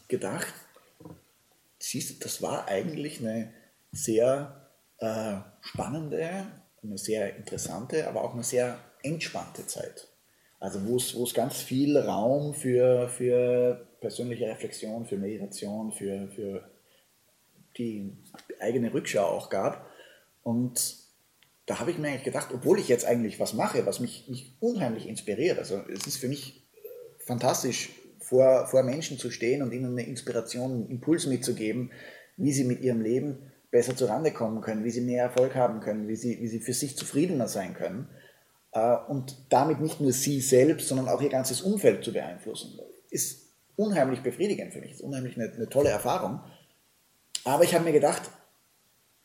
gedacht, 0.09 0.53
siehst 1.79 2.11
du, 2.11 2.25
das 2.25 2.43
war 2.43 2.69
eigentlich 2.69 3.21
eine 3.21 3.53
sehr 3.91 4.71
äh, 4.99 5.37
spannende, 5.63 6.47
eine 6.83 6.99
sehr 6.99 7.37
interessante, 7.37 8.07
aber 8.07 8.23
auch 8.23 8.35
eine 8.35 8.45
sehr 8.45 8.79
entspannte 9.03 9.67
Zeit. 9.67 10.09
Also 10.61 10.87
wo 10.87 10.97
es, 10.97 11.35
ganz 11.35 11.57
viel 11.57 11.97
Raum 11.97 12.55
für, 12.55 13.09
für 13.09 13.87
persönliche 14.01 14.47
Reflexion, 14.47 15.07
für 15.07 15.17
Meditation, 15.17 15.91
für, 15.93 16.29
für 16.29 16.71
die 17.77 18.17
eigene 18.61 18.93
Rückschau 18.93 19.25
auch 19.25 19.49
gab. 19.49 19.87
Und 20.43 20.97
da 21.67 21.79
habe 21.79 21.91
ich 21.91 21.99
mir 21.99 22.09
eigentlich 22.09 22.25
gedacht, 22.25 22.49
obwohl 22.53 22.79
ich 22.79 22.89
jetzt 22.89 23.05
eigentlich 23.05 23.39
was 23.39 23.55
mache, 23.55 23.87
was 23.87 24.01
mich, 24.01 24.27
mich 24.29 24.57
unheimlich 24.61 25.09
inspiriert, 25.09 25.59
also 25.59 25.81
es 25.93 26.07
ist 26.07 26.17
für 26.17 26.29
mich 26.29 26.69
äh, 26.75 27.25
fantastisch, 27.25 27.91
vor, 28.21 28.67
vor 28.67 28.83
Menschen 28.83 29.19
zu 29.19 29.31
stehen 29.31 29.63
und 29.63 29.73
ihnen 29.73 29.93
eine 29.93 30.07
Inspiration, 30.07 30.73
einen 30.73 30.89
Impuls 30.89 31.27
mitzugeben, 31.27 31.91
wie 32.37 32.53
sie 32.53 32.65
mit 32.65 32.81
ihrem 32.81 33.01
Leben 33.01 33.53
besser 33.71 33.97
zurande 33.97 34.31
kommen 34.31 34.61
können, 34.61 34.85
wie 34.85 34.91
sie 34.91 35.01
mehr 35.01 35.25
Erfolg 35.25 35.55
haben 35.55 35.81
können, 35.81 36.09
wie 36.09 36.17
sie, 36.17 36.41
wie 36.41 36.49
sie 36.49 36.61
für 36.61 36.73
sich 36.73 36.97
zufriedener 36.97 37.49
sein 37.49 37.75
können 37.75 38.09
äh, 38.73 38.97
und 39.09 39.37
damit 39.51 39.81
nicht 39.81 40.01
nur 40.01 40.13
sie 40.13 40.41
selbst, 40.41 40.89
sondern 40.89 41.09
auch 41.09 41.21
ihr 41.21 41.29
ganzes 41.29 41.63
Umfeld 41.63 42.05
zu 42.05 42.13
beeinflussen. 42.13 42.79
Ist 43.11 43.49
unheimlich 43.77 44.23
befriedigend 44.23 44.73
für 44.73 44.81
mich, 44.81 44.93
ist 44.93 45.03
unheimlich 45.03 45.37
eine, 45.37 45.53
eine 45.53 45.69
tolle 45.69 45.91
Erfahrung. 45.91 46.41
Aber 47.45 47.65
ich 47.65 47.75
habe 47.75 47.85
mir 47.85 47.93
gedacht, 47.93 48.23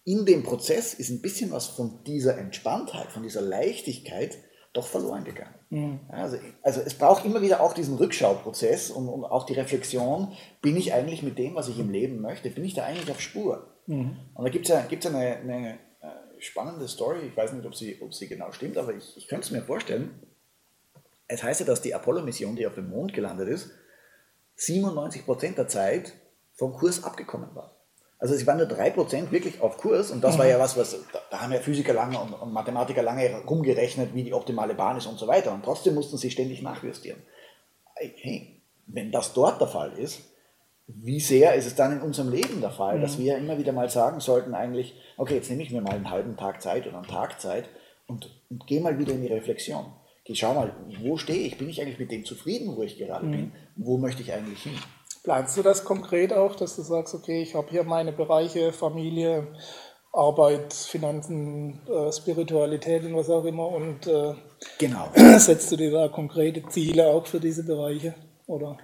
in 0.07 0.25
dem 0.25 0.43
Prozess 0.43 0.93
ist 0.93 1.09
ein 1.09 1.21
bisschen 1.21 1.51
was 1.51 1.67
von 1.67 2.01
dieser 2.05 2.37
Entspanntheit, 2.37 3.11
von 3.11 3.23
dieser 3.23 3.41
Leichtigkeit 3.41 4.37
doch 4.71 4.87
verloren 4.87 5.25
gegangen. 5.25 5.55
Mhm. 5.69 5.99
Also, 6.07 6.37
also 6.61 6.79
es 6.79 6.93
braucht 6.93 7.25
immer 7.25 7.41
wieder 7.41 7.59
auch 7.59 7.73
diesen 7.73 7.97
Rückschauprozess 7.97 8.89
und, 8.89 9.09
und, 9.09 9.25
auch 9.25 9.45
die 9.45 9.53
Reflexion, 9.53 10.31
bin 10.61 10.77
ich 10.77 10.93
eigentlich 10.93 11.23
mit 11.23 11.37
dem, 11.37 11.55
was 11.55 11.67
ich 11.67 11.77
im 11.77 11.89
Leben 11.89 12.21
möchte, 12.21 12.49
bin 12.49 12.63
ich 12.63 12.73
da 12.73 12.85
eigentlich 12.85 13.11
auf 13.11 13.19
Spur? 13.19 13.67
Mhm. 13.85 14.15
Und 14.33 14.45
da 14.45 14.49
gibt 14.49 14.63
es 14.63 14.69
ja, 14.69 14.81
gibt's 14.83 15.05
eine, 15.07 15.17
eine, 15.17 15.73
äh, 15.73 16.07
spannende 16.39 16.87
Story, 16.87 17.27
ich 17.27 17.35
weiß 17.35 17.51
nicht, 17.51 17.65
ob 17.65 17.75
sie, 17.75 18.01
ob 18.01 18.13
sie 18.13 18.29
genau 18.29 18.53
stimmt, 18.53 18.77
aber 18.77 18.95
ich, 18.95 19.17
ich 19.17 19.27
könnte 19.27 19.45
es 19.45 19.51
mir 19.51 19.63
vorstellen. 19.63 20.21
Es 21.27 21.43
heißt 21.43 21.59
ja, 21.59 21.65
dass 21.65 21.81
die 21.81 21.93
Apollo-Mission, 21.93 22.55
die 22.55 22.65
auf 22.65 22.75
dem 22.75 22.89
Mond 22.89 23.13
gelandet 23.13 23.49
ist, 23.49 23.71
97% 24.57 25.55
der 25.55 25.67
Zeit 25.67 26.13
vom 26.53 26.71
Kurs 26.71 27.03
abgekommen 27.03 27.53
war. 27.55 27.76
Also 28.19 28.33
es 28.33 28.47
waren 28.47 28.57
nur 28.57 28.67
3% 28.67 29.31
wirklich 29.31 29.61
auf 29.61 29.77
Kurs 29.77 30.09
und 30.09 30.23
das 30.23 30.35
mhm. 30.35 30.39
war 30.39 30.47
ja 30.47 30.59
was, 30.59 30.75
was 30.75 30.97
da 31.29 31.39
haben 31.39 31.53
ja 31.53 31.59
Physiker 31.59 31.93
lange 31.93 32.19
und, 32.19 32.33
und, 32.33 32.51
Mathematiker 32.51 33.03
lange 33.03 33.43
rumgerechnet, 33.47 34.15
wie 34.15 34.23
die 34.23 34.33
optimale 34.33 34.73
Bahn 34.73 34.97
ist 34.97 35.05
und 35.05 35.19
so 35.19 35.27
weiter. 35.27 35.53
Und 35.53 35.63
trotzdem 35.63 35.93
mussten 35.93 36.17
sie 36.17 36.31
ständig 36.31 36.63
nachjustieren. 36.63 37.21
Hey, 37.95 38.61
wenn 38.87 39.11
das 39.11 39.33
dort 39.33 39.61
der 39.61 39.67
Fall 39.67 39.93
ist, 39.93 40.21
wie 40.87 41.19
sehr 41.19 41.53
ist 41.55 41.65
es 41.65 41.75
dann 41.75 41.91
in 41.91 42.01
unserem 42.01 42.31
Leben 42.31 42.61
der 42.61 42.71
Fall, 42.71 42.97
mhm. 42.97 43.01
dass 43.01 43.19
wir 43.19 43.37
immer 43.37 43.57
wieder 43.57 43.73
mal 43.73 43.89
sagen 43.89 44.19
sollten, 44.19 44.55
eigentlich, 44.55 44.95
okay, 45.17 45.35
jetzt 45.35 45.49
nehme 45.49 45.61
ich 45.61 45.71
mir 45.71 45.81
mal 45.81 45.93
einen 45.93 46.09
halben 46.09 46.37
Tag 46.37 46.61
Zeit 46.61 46.87
oder 46.87 46.97
einen 46.97 47.07
Tag 47.07 47.39
Zeit 47.39 47.69
und, 48.07 48.31
und 48.49 48.65
gehe 48.65 48.81
mal 48.81 48.97
wieder 48.97 49.13
in 49.13 49.21
die 49.21 49.27
Reflexion. 49.27 49.85
Geh, 50.23 50.33
schau 50.33 50.53
mal, 50.53 50.73
wo 51.01 51.17
stehe 51.17 51.45
ich? 51.45 51.57
Bin 51.57 51.69
ich 51.69 51.81
eigentlich 51.81 51.99
mit 51.99 52.11
dem 52.11 52.25
zufrieden, 52.25 52.75
wo 52.75 52.83
ich 52.83 52.97
gerade 52.97 53.25
mhm. 53.25 53.31
bin? 53.31 53.51
Wo 53.75 53.97
möchte 53.97 54.21
ich 54.21 54.33
eigentlich 54.33 54.63
hin? 54.63 54.77
Planst 55.27 55.57
du 55.57 55.61
das 55.61 55.83
konkret 55.83 56.31
auch, 56.31 56.55
dass 56.55 56.77
du 56.77 56.83
sagst, 56.83 57.13
okay, 57.13 57.41
ich 57.41 57.53
habe 57.53 57.69
hier 57.69 57.83
meine 57.83 58.13
Bereiche, 58.13 58.71
Familie, 58.71 59.45
Arbeit, 60.13 60.73
Finanzen, 60.73 61.81
äh, 61.85 62.13
Spiritualität 62.13 63.03
und 63.03 63.13
was 63.13 63.29
auch 63.29 63.43
immer 63.43 63.67
und 63.67 64.07
äh, 64.07 64.35
genau. 64.77 65.11
setzt 65.37 65.69
du 65.69 65.75
dir 65.75 65.91
da 65.91 66.07
konkrete 66.07 66.65
Ziele 66.69 67.07
auch 67.07 67.27
für 67.27 67.41
diese 67.41 67.65
Bereiche? 67.65 68.15
Oder? 68.45 68.77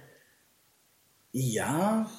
Ja, 1.32 2.10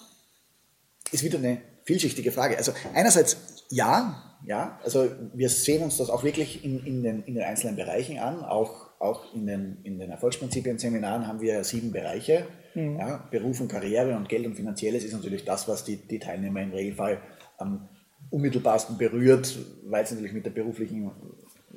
ist 1.11 1.23
wieder 1.23 1.37
eine 1.37 1.61
vielschichtige 1.83 2.31
Frage. 2.31 2.57
Also 2.57 2.71
einerseits 2.95 3.37
ja, 3.69 4.39
ja, 4.43 4.79
also 4.83 5.07
wir 5.35 5.49
sehen 5.49 5.83
uns 5.83 5.97
das 5.97 6.09
auch 6.09 6.23
wirklich 6.23 6.65
in, 6.65 6.83
in, 6.83 7.03
den, 7.03 7.21
in 7.25 7.35
den 7.35 7.43
einzelnen 7.43 7.75
Bereichen 7.75 8.17
an. 8.17 8.43
Auch, 8.43 8.89
auch 8.97 9.35
in 9.35 9.45
den, 9.45 9.77
in 9.83 9.99
den 9.99 10.09
Erfolgsprinzipien-Seminaren 10.09 11.27
haben 11.27 11.41
wir 11.41 11.63
sieben 11.63 11.91
Bereiche. 11.91 12.47
Mhm. 12.75 12.97
Ja, 12.99 13.27
Beruf 13.31 13.61
und 13.61 13.69
Karriere 13.69 14.15
und 14.15 14.29
Geld 14.29 14.45
und 14.45 14.55
Finanzielles 14.55 15.03
ist 15.03 15.13
natürlich 15.13 15.45
das, 15.45 15.67
was 15.67 15.83
die, 15.83 15.95
die 15.95 16.19
Teilnehmer 16.19 16.61
im 16.61 16.71
Regelfall 16.71 17.21
am 17.57 17.87
unmittelbarsten 18.29 18.97
berührt, 18.97 19.57
weil 19.85 20.03
es 20.03 20.11
natürlich 20.11 20.33
mit 20.33 20.45
der 20.45 20.51
beruflichen 20.51 21.11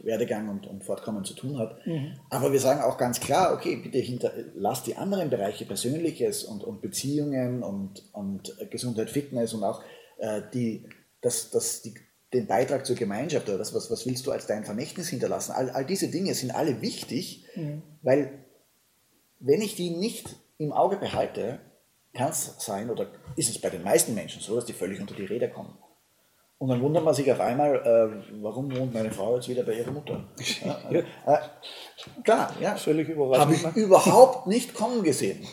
Werdegang 0.02 0.48
und, 0.48 0.66
und 0.66 0.84
Fortkommen 0.84 1.24
zu 1.24 1.34
tun 1.34 1.58
hat. 1.58 1.86
Mhm. 1.86 2.14
Aber 2.30 2.52
wir 2.52 2.60
sagen 2.60 2.80
auch 2.80 2.98
ganz 2.98 3.20
klar, 3.20 3.54
okay, 3.54 3.76
bitte 3.76 3.98
hinter, 3.98 4.32
lasst 4.54 4.86
die 4.86 4.96
anderen 4.96 5.30
Bereiche 5.30 5.64
Persönliches 5.64 6.44
und, 6.44 6.64
und 6.64 6.80
Beziehungen 6.80 7.62
und, 7.62 8.04
und 8.12 8.54
Gesundheit, 8.70 9.10
Fitness 9.10 9.54
und 9.54 9.64
auch 9.64 9.82
äh, 10.18 10.42
die, 10.52 10.84
das, 11.20 11.50
das, 11.50 11.82
die, 11.82 11.94
den 12.32 12.46
Beitrag 12.46 12.86
zur 12.86 12.96
Gemeinschaft 12.96 13.48
oder 13.48 13.58
das, 13.58 13.74
was, 13.74 13.90
was 13.90 14.06
willst 14.06 14.26
du 14.26 14.32
als 14.32 14.46
dein 14.46 14.64
Vermächtnis 14.64 15.08
hinterlassen. 15.08 15.52
All, 15.52 15.70
all 15.70 15.84
diese 15.84 16.08
Dinge 16.08 16.34
sind 16.34 16.50
alle 16.50 16.80
wichtig, 16.80 17.46
mhm. 17.54 17.82
weil 18.02 18.44
wenn 19.40 19.60
ich 19.60 19.76
die 19.76 19.90
nicht 19.90 20.36
im 20.58 20.72
Auge 20.72 20.96
behalte, 20.96 21.60
kann 22.12 22.30
es 22.30 22.56
sein, 22.58 22.90
oder 22.90 23.06
ist 23.36 23.48
es 23.48 23.60
bei 23.60 23.70
den 23.70 23.82
meisten 23.82 24.14
Menschen 24.14 24.42
so, 24.42 24.56
dass 24.56 24.66
die 24.66 24.72
völlig 24.72 25.00
unter 25.00 25.14
die 25.14 25.24
Räder 25.24 25.48
kommen. 25.48 25.78
Und 26.58 26.68
dann 26.70 26.82
wundert 26.82 27.04
man 27.04 27.14
sich 27.14 27.30
auf 27.30 27.38
einmal, 27.38 27.76
äh, 27.76 28.42
warum 28.42 28.76
wohnt 28.76 28.92
meine 28.92 29.12
Frau 29.12 29.36
jetzt 29.36 29.48
wieder 29.48 29.62
bei 29.62 29.74
ihrer 29.74 29.92
Mutter? 29.92 30.24
Ja, 30.64 30.90
äh, 30.90 30.98
äh, 30.98 31.38
klar, 32.24 32.52
ja. 32.60 32.74
Völlig 32.74 33.08
überraschend. 33.08 33.64
Habe 33.64 33.78
ich 33.78 33.84
überhaupt 33.84 34.48
nicht 34.48 34.74
kommen 34.74 35.04
gesehen. 35.04 35.46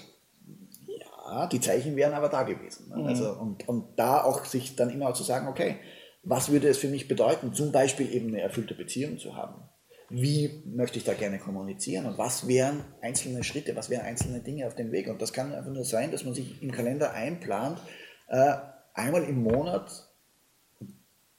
Ja, 1.27 1.45
die 1.45 1.59
Zeichen 1.59 1.95
wären 1.95 2.13
aber 2.13 2.29
da 2.29 2.41
gewesen. 2.41 2.89
Ne? 2.89 2.97
Mhm. 2.97 3.05
Also, 3.05 3.33
und, 3.33 3.69
und 3.69 3.99
da 3.99 4.23
auch 4.23 4.45
sich 4.45 4.75
dann 4.75 4.89
immer 4.89 5.13
zu 5.13 5.21
sagen, 5.21 5.47
okay, 5.47 5.77
was 6.23 6.49
würde 6.49 6.69
es 6.69 6.79
für 6.79 6.87
mich 6.87 7.07
bedeuten, 7.07 7.53
zum 7.53 7.71
Beispiel 7.71 8.11
eben 8.11 8.29
eine 8.29 8.41
erfüllte 8.41 8.73
Beziehung 8.73 9.19
zu 9.19 9.35
haben? 9.35 9.61
Wie 10.09 10.63
möchte 10.65 10.97
ich 10.97 11.03
da 11.03 11.13
gerne 11.13 11.39
kommunizieren 11.39 12.05
und 12.05 12.17
was 12.17 12.47
wären 12.47 12.83
einzelne 13.01 13.43
Schritte, 13.43 13.75
was 13.75 13.89
wären 13.89 14.05
einzelne 14.05 14.39
Dinge 14.39 14.67
auf 14.67 14.75
dem 14.75 14.91
Weg? 14.91 15.07
Und 15.07 15.21
das 15.21 15.33
kann 15.33 15.53
einfach 15.53 15.71
nur 15.71 15.83
sein, 15.83 16.11
dass 16.11 16.23
man 16.23 16.33
sich 16.33 16.61
im 16.61 16.71
Kalender 16.71 17.13
einplant, 17.13 17.79
äh, 18.27 18.55
einmal 18.93 19.23
im 19.23 19.41
Monat 19.41 20.05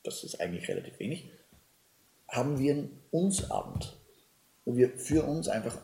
das 0.06 0.24
ist 0.24 0.40
eigentlich 0.40 0.68
relativ 0.68 0.98
wenig, 0.98 1.30
haben 2.28 2.58
wir 2.58 2.72
einen 2.74 3.02
Uns-Abend, 3.10 3.96
wo 4.64 4.76
wir 4.76 4.90
für 4.90 5.24
uns 5.24 5.48
einfach 5.48 5.76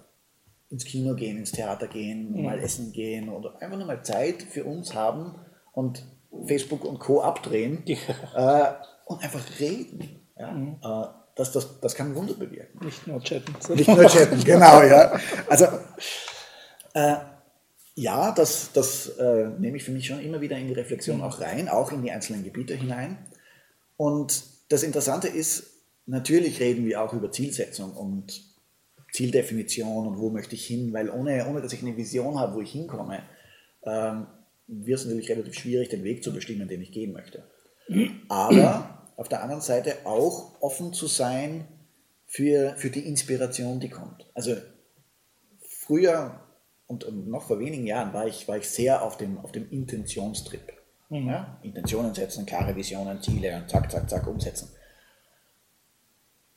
ins 0.71 0.85
Kino 0.85 1.15
gehen, 1.15 1.39
ins 1.39 1.53
Theater 1.53 1.87
gehen, 1.87 2.33
mhm. 2.33 2.45
mal 2.45 2.59
essen 2.59 2.93
gehen 2.93 3.29
oder 3.29 3.61
einfach 3.61 3.77
nur 3.77 3.87
mal 3.87 4.03
Zeit 4.03 4.43
für 4.43 4.65
uns 4.65 4.95
haben 4.95 5.35
und 5.73 6.07
Facebook 6.47 6.85
und 6.85 6.99
Co. 6.99 7.21
abdrehen 7.21 7.83
ja. 7.85 8.71
äh, 8.71 8.75
und 9.07 9.23
einfach 9.23 9.45
reden. 9.61 10.21
Ja? 10.39 10.53
Mhm. 10.53 10.77
Äh, 10.83 11.22
das, 11.37 11.53
das, 11.53 11.81
das 11.81 11.95
kann 11.95 12.15
Wunder 12.15 12.35
bewirken. 12.35 12.85
Nicht 12.85 13.07
nur 13.07 13.21
chatten. 13.23 13.55
Nicht 13.75 13.89
nur 13.89 14.07
chatten, 14.07 14.43
genau, 14.45 14.83
ja. 14.83 15.19
Also, 15.49 15.67
äh, 16.95 17.17
ja, 17.95 18.33
das, 18.33 18.73
das 18.73 19.09
äh, 19.19 19.49
nehme 19.59 19.77
ich 19.77 19.85
für 19.85 19.93
mich 19.93 20.07
schon 20.07 20.21
immer 20.21 20.41
wieder 20.41 20.59
in 20.59 20.69
die 20.69 20.75
Reflexion 20.75 21.19
mhm. 21.19 21.23
auch 21.23 21.41
rein, 21.41 21.69
auch 21.69 21.93
in 21.93 22.03
die 22.03 22.11
einzelnen 22.11 22.45
Gebiete 22.45 22.75
hinein. 22.75 23.19
Und 23.97 24.45
das 24.69 24.83
Interessante 24.83 25.29
ist, 25.29 25.65
natürlich 26.07 26.61
reden 26.61 26.87
wir 26.87 27.03
auch 27.03 27.13
über 27.13 27.31
Zielsetzung 27.31 27.93
und 27.93 28.43
Zieldefinition 29.13 30.07
und 30.07 30.19
wo 30.19 30.31
möchte 30.31 30.55
ich 30.55 30.67
hin, 30.67 30.93
weil 30.93 31.11
ohne, 31.11 31.47
ohne 31.47 31.61
dass 31.61 31.73
ich 31.73 31.83
eine 31.83 31.97
Vision 31.97 32.39
habe, 32.39 32.55
wo 32.55 32.61
ich 32.61 32.73
hinkomme, 32.73 33.23
ähm, 33.85 34.27
wird 34.67 34.99
es 34.99 35.05
natürlich 35.05 35.31
relativ 35.31 35.55
schwierig, 35.55 35.91
den 35.91 36.05
Weg 36.05 36.25
zu 36.25 36.33
bestimmen, 36.33 36.67
den 36.69 36.81
ich 36.81 36.93
gehen 36.93 37.13
möchte. 37.13 37.45
Aber 38.29 39.02
auf 39.23 39.29
der 39.29 39.41
anderen 39.41 39.63
Seite 39.63 39.99
auch 40.05 40.61
offen 40.61 40.93
zu 40.93 41.07
sein 41.07 41.69
für, 42.27 42.75
für 42.77 42.91
die 42.91 43.07
Inspiration, 43.07 43.79
die 43.79 43.89
kommt. 43.89 44.29
Also 44.35 44.57
früher 45.69 46.41
und, 46.89 47.05
und 47.05 47.29
noch 47.29 47.45
vor 47.45 47.61
wenigen 47.61 47.87
Jahren 47.87 48.13
war 48.13 48.27
ich, 48.27 48.49
war 48.49 48.57
ich 48.57 48.69
sehr 48.69 49.03
auf 49.03 49.17
dem, 49.17 49.39
auf 49.39 49.53
dem 49.53 49.71
Intentionstrip. 49.71 50.73
Mhm. 51.09 51.29
Ja? 51.29 51.57
Intentionen 51.63 52.13
setzen, 52.15 52.47
klare 52.47 52.75
Visionen, 52.75 53.23
Ziele 53.23 53.55
und 53.55 53.71
zack, 53.71 53.93
zack, 53.93 54.11
zack 54.11 54.27
umsetzen. 54.27 54.71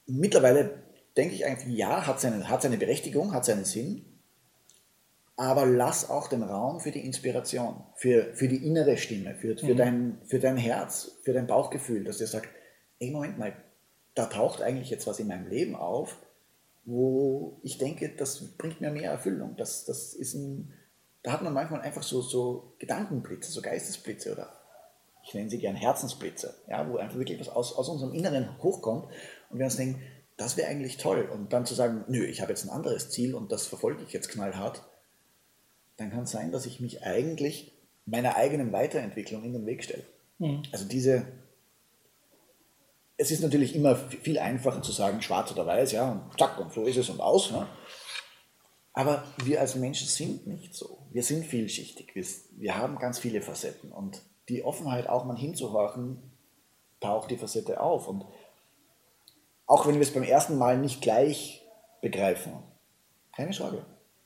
Mittlerweile 0.08 0.82
denke 1.16 1.36
ich 1.36 1.46
eigentlich, 1.46 1.78
ja, 1.78 2.08
hat 2.08 2.20
seine, 2.20 2.50
hat 2.50 2.64
seine 2.64 2.78
Berechtigung, 2.78 3.32
hat 3.32 3.46
seinen 3.46 3.66
Sinn, 3.66 4.06
aber 5.38 5.66
lass 5.66 6.10
auch 6.10 6.28
den 6.28 6.44
Raum 6.44 6.80
für 6.80 6.92
die 6.92 7.06
Inspiration, 7.06 7.84
für, 7.96 8.34
für 8.34 8.48
die 8.48 8.66
innere 8.66 8.98
Stimme, 8.98 9.36
für, 9.36 9.58
für, 9.58 9.74
mhm. 9.74 9.78
dein, 9.78 10.22
für 10.26 10.40
dein 10.40 10.58
Herz, 10.58 11.18
für 11.24 11.34
dein 11.34 11.48
Bauchgefühl, 11.48 12.04
dass 12.04 12.20
dir 12.20 12.28
sagt, 12.28 12.50
ey, 13.00 13.12
Moment 13.12 13.38
mal, 13.38 13.54
da 14.14 14.28
taucht 14.28 14.62
eigentlich 14.62 14.90
jetzt 14.90 15.08
was 15.08 15.20
in 15.20 15.28
meinem 15.28 15.48
Leben 15.48 15.76
auf, 15.76 16.18
wo 16.86 17.60
ich 17.64 17.78
denke, 17.78 18.10
das 18.16 18.58
bringt 18.58 18.80
mir 18.80 18.92
mehr 18.92 19.12
Erfüllung. 19.12 19.56
Das, 19.58 19.86
das 19.86 20.14
ist 20.14 20.36
ein, 20.36 20.74
da 21.24 21.34
hat 21.34 21.42
man 21.42 21.54
manchmal 21.54 21.82
einfach 21.82 22.04
so, 22.04 22.22
so 22.22 22.76
Gedankenblitze, 22.80 23.52
so 23.52 23.62
Geistesblitze 23.62 24.32
oder 24.32 24.54
ich 25.24 25.34
nenne 25.34 25.50
sie 25.50 25.58
gern 25.58 25.76
Herzensblitze, 25.76 26.54
ja, 26.70 26.88
wo 26.88 26.98
einfach 26.98 27.18
wirklich 27.18 27.40
was 27.40 27.50
aus, 27.50 27.76
aus 27.76 27.90
unserem 27.90 28.14
Inneren 28.14 28.62
hochkommt 28.62 29.08
und 29.50 29.58
wir 29.58 29.66
uns 29.66 29.76
denken, 29.76 30.02
das 30.38 30.56
wäre 30.56 30.70
eigentlich 30.70 30.98
toll. 30.98 31.28
Und 31.32 31.52
dann 31.52 31.66
zu 31.66 31.74
sagen, 31.74 32.06
nö, 32.08 32.24
ich 32.26 32.42
habe 32.42 32.52
jetzt 32.52 32.64
ein 32.66 32.70
anderes 32.70 33.10
Ziel 33.10 33.34
und 33.34 33.52
das 33.52 33.66
verfolge 33.66 34.04
ich 34.04 34.14
jetzt 34.14 34.30
knallhart, 34.30 34.84
dann 35.98 36.12
kann 36.12 36.24
es 36.24 36.32
sein, 36.32 36.52
dass 36.52 36.66
ich 36.66 36.80
mich 36.80 37.04
eigentlich 37.04 37.72
meiner 38.06 38.36
eigenen 38.36 38.72
Weiterentwicklung 38.72 39.44
in 39.44 39.54
den 39.54 39.66
Weg 39.66 39.84
stelle. 39.84 40.04
Mhm. 40.40 40.64
Also 40.72 40.86
diese, 40.86 41.26
es 43.18 43.32
ist 43.32 43.42
natürlich 43.42 43.76
immer 43.76 43.96
viel 43.96 44.40
einfacher 44.40 44.82
zu 44.82 44.92
sagen, 44.92 45.22
schwarz 45.22 45.52
oder 45.52 45.66
weiß, 45.66 45.92
ja, 45.94 46.12
und 46.12 46.40
zack, 46.40 46.60
und 46.60 46.74
so 46.74 46.84
ist 46.84 46.98
es 46.98 47.10
und 47.10 47.22
aus. 47.22 47.52
Ja. 47.52 47.68
Aber 48.94 49.24
wir 49.44 49.60
als 49.60 49.76
Menschen 49.76 50.08
sind 50.08 50.48
nicht 50.48 50.74
so. 50.74 51.00
Wir 51.12 51.24
sind 51.24 51.46
vielschichtig. 51.46 52.16
Wir, 52.16 52.26
wir 52.52 52.78
haben 52.78 52.98
ganz 52.98 53.20
viele 53.20 53.42
Facetten. 53.42 53.92
Und 53.92 54.22
die 54.48 54.64
Offenheit, 54.64 55.10
auch 55.10 55.26
mal 55.26 55.38
hinzuhorchen, 55.38 56.18
taucht 57.02 57.30
die 57.30 57.38
Facette 57.38 57.82
auf. 57.82 58.08
Und 58.08 58.26
auch 59.66 59.86
wenn 59.86 59.96
wir 59.96 60.02
es 60.02 60.14
beim 60.14 60.24
ersten 60.24 60.58
Mal 60.58 60.78
nicht 60.78 61.02
gleich 61.02 61.66
begreifen, 62.02 62.54
keine 63.36 63.52
Sorge. 63.52 63.86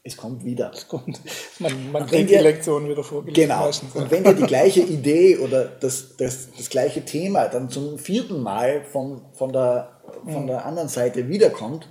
Es 0.10 0.18
kommt 0.18 0.44
wieder. 0.44 0.72
Es 0.74 0.88
kommt. 0.88 1.22
Man, 1.60 1.92
man 1.92 2.06
kriegt 2.08 2.32
die 2.32 2.36
Lektion 2.36 2.90
wieder 2.90 3.04
vorgelegt. 3.04 3.36
Genau. 3.36 3.66
Meistens. 3.66 3.96
Und 3.96 4.10
wenn 4.10 4.24
dir 4.24 4.34
die 4.34 4.44
gleiche 4.44 4.82
Idee 4.82 5.38
oder 5.38 5.66
das, 5.66 6.18
das, 6.18 6.50
das 6.58 6.70
gleiche 6.70 7.06
Thema 7.06 7.48
dann 7.48 7.70
zum 7.70 8.00
vierten 8.00 8.42
Mal 8.42 8.84
von, 8.84 9.22
von, 9.34 9.54
der, 9.54 10.02
von 10.26 10.48
der 10.48 10.66
anderen 10.66 10.90
Seite 10.90 11.30
wiederkommt, 11.30 11.88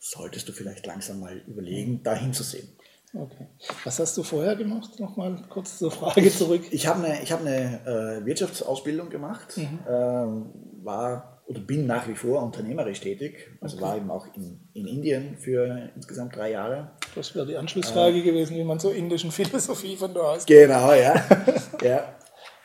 solltest 0.00 0.48
du 0.48 0.52
vielleicht 0.52 0.84
langsam 0.86 1.20
mal 1.20 1.38
überlegen, 1.46 2.02
da 2.02 2.14
hinzusehen. 2.14 2.68
Okay. 3.14 3.46
Was 3.84 4.00
hast 4.00 4.16
du 4.16 4.24
vorher 4.24 4.56
gemacht? 4.56 4.98
Nochmal 4.98 5.40
kurz 5.48 5.78
zur 5.78 5.92
Frage 5.92 6.28
zurück. 6.34 6.62
Ich 6.70 6.86
habe 6.88 7.04
eine, 7.04 7.22
ich 7.22 7.30
hab 7.30 7.40
eine 7.40 8.20
äh, 8.20 8.26
Wirtschaftsausbildung 8.26 9.10
gemacht, 9.10 9.56
mhm. 9.58 9.78
äh, 9.86 10.84
war 10.84 11.31
oder 11.46 11.60
bin 11.60 11.86
nach 11.86 12.08
wie 12.08 12.14
vor 12.14 12.42
unternehmerisch 12.42 13.00
tätig, 13.00 13.50
also 13.60 13.76
okay. 13.76 13.84
war 13.84 13.96
eben 13.96 14.10
auch 14.10 14.26
in, 14.34 14.60
in 14.74 14.86
Indien 14.86 15.36
für 15.36 15.90
insgesamt 15.94 16.36
drei 16.36 16.52
Jahre. 16.52 16.92
Das 17.14 17.34
wäre 17.34 17.46
die 17.46 17.56
Anschlussfrage 17.56 18.18
äh, 18.18 18.22
gewesen, 18.22 18.56
wie 18.56 18.64
man 18.64 18.80
zur 18.80 18.94
indischen 18.94 19.32
Philosophie 19.32 19.96
von 19.96 20.14
da 20.14 20.20
aus. 20.20 20.46
Genau, 20.46 20.92
ja. 20.92 21.14
ja. 21.82 22.14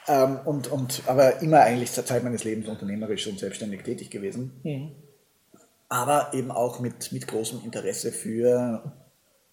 Ähm, 0.07 0.39
und, 0.46 0.72
und, 0.72 1.03
aber 1.07 1.41
immer 1.41 1.62
eigentlich 1.62 1.91
zur 1.91 2.05
Zeit 2.05 2.24
meines 2.24 2.43
Lebens 2.43 2.69
unternehmerisch 2.69 3.27
und 3.27 3.39
selbstständig 3.39 3.84
tätig 3.84 4.10
gewesen. 4.10 4.62
Mhm 4.63 4.91
aber 5.89 6.34
eben 6.34 6.51
auch 6.51 6.79
mit, 6.79 7.12
mit 7.12 7.27
großem 7.27 7.62
Interesse 7.63 8.12
für 8.12 8.93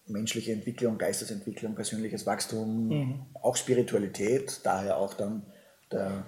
menschliche 0.07 0.51
Entwicklung, 0.51 0.97
Geistesentwicklung, 0.97 1.75
persönliches 1.75 2.25
Wachstum, 2.25 2.87
mhm. 2.87 3.25
auch 3.41 3.55
Spiritualität, 3.55 4.59
daher 4.63 4.97
auch 4.97 5.13
dann 5.13 5.43
der, 5.91 6.25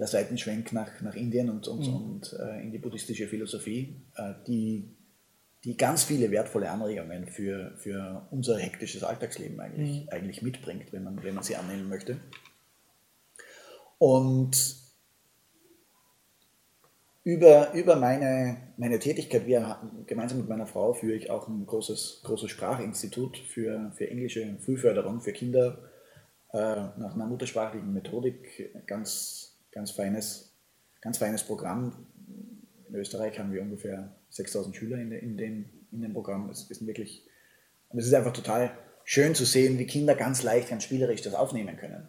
der 0.00 0.06
Seitenschwenk 0.06 0.72
nach, 0.72 1.00
nach 1.02 1.14
Indien 1.14 1.50
und, 1.50 1.68
und, 1.68 1.86
mhm. 1.86 1.94
und 1.94 2.32
äh, 2.32 2.62
in 2.62 2.72
die 2.72 2.78
buddhistische 2.78 3.28
Philosophie, 3.28 4.02
äh, 4.16 4.32
die, 4.46 4.96
die 5.62 5.76
ganz 5.76 6.04
viele 6.04 6.30
wertvolle 6.30 6.70
Anregungen 6.70 7.26
für, 7.26 7.76
für 7.76 8.26
unser 8.30 8.58
hektisches 8.58 9.04
Alltagsleben 9.04 9.60
eigentlich, 9.60 10.04
mhm. 10.04 10.08
eigentlich 10.08 10.40
mitbringt, 10.40 10.92
wenn 10.92 11.04
man, 11.04 11.22
wenn 11.22 11.34
man 11.34 11.44
sie 11.44 11.54
annehmen 11.54 11.88
möchte. 11.88 12.16
Und 13.98 14.80
über, 17.22 17.74
über 17.74 17.96
meine, 17.96 18.56
meine 18.78 18.98
Tätigkeit, 18.98 19.46
wir, 19.46 19.78
gemeinsam 20.06 20.38
mit 20.38 20.48
meiner 20.48 20.66
Frau 20.66 20.94
führe 20.94 21.14
ich 21.14 21.30
auch 21.30 21.46
ein 21.46 21.66
großes, 21.66 22.22
großes 22.24 22.50
Sprachinstitut 22.50 23.36
für, 23.36 23.92
für 23.94 24.08
englische 24.08 24.56
Frühförderung 24.60 25.20
für 25.20 25.32
Kinder 25.32 25.90
äh, 26.52 26.56
nach 26.56 27.14
einer 27.14 27.26
muttersprachlichen 27.26 27.92
Methodik. 27.92 28.86
Ganz, 28.86 29.49
ganz, 29.72 29.90
feines, 29.90 30.52
ganz 31.00 31.18
feines 31.18 31.42
Programm. 31.42 32.06
In 32.88 32.94
Österreich 32.94 33.38
haben 33.38 33.52
wir 33.52 33.62
ungefähr 33.62 34.14
6000 34.30 34.74
Schüler 34.74 34.98
in, 34.98 35.12
in, 35.12 35.36
dem, 35.36 35.70
in 35.92 36.02
dem 36.02 36.12
Programm. 36.12 36.48
Es 36.50 36.70
ist 36.70 36.86
wirklich, 36.86 37.26
und 37.88 37.98
es 37.98 38.06
ist 38.06 38.14
einfach 38.14 38.32
total 38.32 38.72
schön 39.04 39.34
zu 39.34 39.44
sehen, 39.44 39.78
wie 39.78 39.86
Kinder 39.86 40.14
ganz 40.14 40.42
leicht, 40.42 40.68
ganz 40.68 40.84
spielerisch 40.84 41.22
das 41.22 41.34
aufnehmen 41.34 41.76
können. 41.76 42.08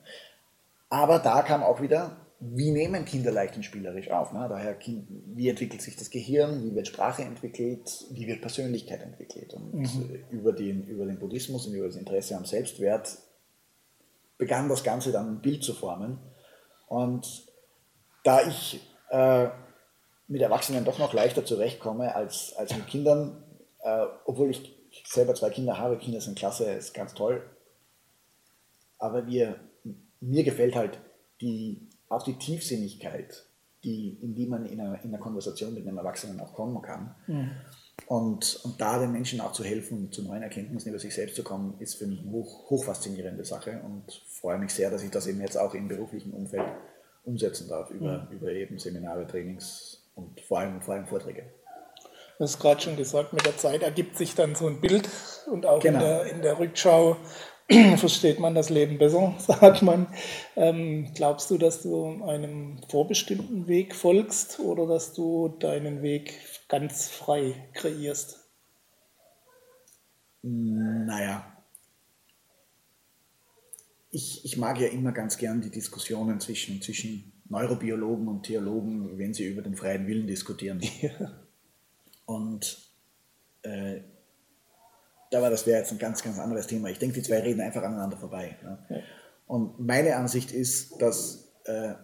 Aber 0.89 1.19
da 1.19 1.41
kam 1.41 1.63
auch 1.63 1.81
wieder, 1.81 2.17
wie 2.39 2.71
nehmen 2.71 3.05
Kinder 3.05 3.31
leicht 3.31 3.55
und 3.55 3.63
spielerisch 3.63 4.09
auf? 4.09 4.33
Ne? 4.33 4.47
Daher, 4.49 4.75
wie 4.79 5.47
entwickelt 5.47 5.81
sich 5.81 5.95
das 5.95 6.09
Gehirn, 6.09 6.63
wie 6.63 6.75
wird 6.75 6.87
Sprache 6.87 7.21
entwickelt, 7.21 8.05
wie 8.09 8.27
wird 8.27 8.41
Persönlichkeit 8.41 9.01
entwickelt? 9.03 9.53
Und 9.53 9.73
mhm. 9.73 10.19
über, 10.31 10.51
den, 10.51 10.83
über 10.87 11.05
den 11.05 11.19
Buddhismus 11.19 11.67
und 11.67 11.75
über 11.75 11.85
das 11.85 11.95
Interesse 11.95 12.35
am 12.35 12.45
Selbstwert 12.45 13.19
begann 14.39 14.69
das 14.69 14.83
Ganze 14.83 15.11
dann 15.11 15.35
ein 15.35 15.41
Bild 15.41 15.63
zu 15.63 15.73
formen. 15.73 16.17
Und 16.87 17.50
da 18.23 18.47
ich 18.47 18.81
äh, 19.09 19.49
mit 20.27 20.41
Erwachsenen 20.41 20.85
doch 20.85 20.99
noch 20.99 21.13
leichter 21.13 21.45
zurechtkomme 21.45 22.15
als, 22.15 22.53
als 22.55 22.75
mit 22.75 22.87
Kindern, 22.87 23.43
äh, 23.79 24.05
obwohl 24.25 24.49
ich 24.49 24.77
selber 25.05 25.35
zwei 25.35 25.49
Kinder 25.49 25.77
habe, 25.77 25.97
Kinder 25.97 26.21
sind 26.21 26.37
klasse, 26.37 26.71
ist 26.71 26.93
ganz 26.93 27.13
toll. 27.13 27.43
Aber 28.97 29.27
wir, 29.27 29.59
mir 30.19 30.43
gefällt 30.43 30.75
halt 30.75 30.99
die, 31.41 31.89
auch 32.07 32.23
die 32.23 32.37
Tiefsinnigkeit, 32.37 33.45
die, 33.83 34.17
in 34.21 34.35
die 34.35 34.45
man 34.45 34.65
in 34.65 34.79
einer, 34.79 35.03
in 35.03 35.09
einer 35.09 35.17
Konversation 35.17 35.73
mit 35.73 35.87
einem 35.87 35.97
Erwachsenen 35.97 36.39
auch 36.39 36.53
kommen 36.53 36.81
kann. 36.81 37.15
Mhm. 37.27 37.51
Und, 38.07 38.59
und 38.63 38.79
da 38.79 38.99
den 38.99 39.11
Menschen 39.11 39.41
auch 39.41 39.53
zu 39.53 39.63
helfen, 39.63 40.11
zu 40.11 40.23
neuen 40.23 40.43
Erkenntnissen 40.43 40.89
über 40.89 40.99
sich 40.99 41.13
selbst 41.13 41.35
zu 41.35 41.43
kommen, 41.43 41.75
ist 41.79 41.95
für 41.95 42.07
mich 42.07 42.21
eine 42.21 42.31
hoch, 42.31 42.69
hochfaszinierende 42.69 43.45
Sache 43.45 43.81
und 43.83 44.23
freue 44.27 44.57
mich 44.59 44.71
sehr, 44.71 44.91
dass 44.91 45.03
ich 45.03 45.11
das 45.11 45.27
eben 45.27 45.41
jetzt 45.41 45.57
auch 45.57 45.73
im 45.73 45.87
beruflichen 45.87 46.33
Umfeld 46.33 46.65
umsetzen 47.23 47.67
darf, 47.67 47.89
über, 47.91 48.27
mhm. 48.29 48.37
über 48.37 48.51
eben 48.51 48.79
Seminare, 48.79 49.27
Trainings 49.27 50.03
und 50.15 50.41
vor 50.41 50.59
allem, 50.59 50.81
vor 50.81 50.95
allem 50.95 51.07
Vorträge. 51.07 51.43
Du 52.37 52.45
hast 52.45 52.59
gerade 52.59 52.81
schon 52.81 52.97
gesagt, 52.97 53.33
mit 53.33 53.45
der 53.45 53.57
Zeit 53.57 53.83
ergibt 53.83 54.17
sich 54.17 54.33
dann 54.33 54.55
so 54.55 54.67
ein 54.67 54.81
Bild 54.81 55.07
und 55.51 55.65
auch 55.65 55.79
genau. 55.79 55.99
in, 55.99 56.03
der, 56.03 56.25
in 56.25 56.41
der 56.41 56.59
Rückschau 56.59 57.17
versteht 57.97 58.39
man 58.39 58.55
das 58.55 58.69
Leben 58.69 58.97
besser, 58.97 59.35
sagt 59.39 59.81
man. 59.81 60.07
Ähm, 60.55 61.11
glaubst 61.15 61.51
du, 61.51 61.57
dass 61.57 61.83
du 61.83 62.23
einem 62.23 62.81
vorbestimmten 62.89 63.67
Weg 63.67 63.95
folgst 63.95 64.59
oder 64.59 64.87
dass 64.87 65.13
du 65.13 65.49
deinen 65.59 66.01
Weg 66.01 66.33
ganz 66.67 67.09
frei 67.09 67.69
kreierst? 67.73 68.39
Naja, 70.41 71.45
ich, 74.11 74.43
ich 74.43 74.57
mag 74.57 74.79
ja 74.79 74.87
immer 74.87 75.13
ganz 75.13 75.37
gern 75.37 75.61
die 75.61 75.69
Diskussionen 75.69 76.39
zwischen, 76.39 76.81
zwischen 76.81 77.31
Neurobiologen 77.49 78.27
und 78.27 78.43
Theologen, 78.43 79.17
wenn 79.17 79.33
sie 79.33 79.47
über 79.47 79.61
den 79.61 79.75
freien 79.75 80.07
Willen 80.07 80.27
diskutieren. 80.27 80.81
Ja. 81.01 81.33
Und 82.25 82.77
äh, 83.63 84.01
da 85.31 85.41
war 85.41 85.49
das 85.49 85.65
wäre 85.65 85.79
jetzt 85.79 85.91
ein 85.91 85.97
ganz, 85.97 86.23
ganz 86.23 86.39
anderes 86.39 86.67
Thema. 86.67 86.89
Ich 86.89 86.99
denke, 86.99 87.15
die 87.15 87.23
zwei 87.23 87.39
reden 87.39 87.59
einfach 87.59 87.83
aneinander 87.83 88.15
vorbei. 88.15 88.57
Ne? 88.63 88.77
Ja. 88.89 88.97
Und 89.47 89.79
meine 89.79 90.15
Ansicht 90.15 90.51
ist, 90.51 91.01
dass 91.01 91.51
äh, 91.65 91.95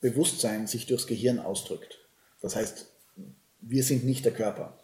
Bewusstsein 0.00 0.66
sich 0.66 0.86
durchs 0.86 1.06
Gehirn 1.06 1.38
ausdrückt. 1.38 1.98
Das 2.40 2.56
heißt, 2.56 2.86
wir 3.60 3.82
sind 3.82 4.04
nicht 4.04 4.24
der 4.24 4.32
Körper. 4.32 4.78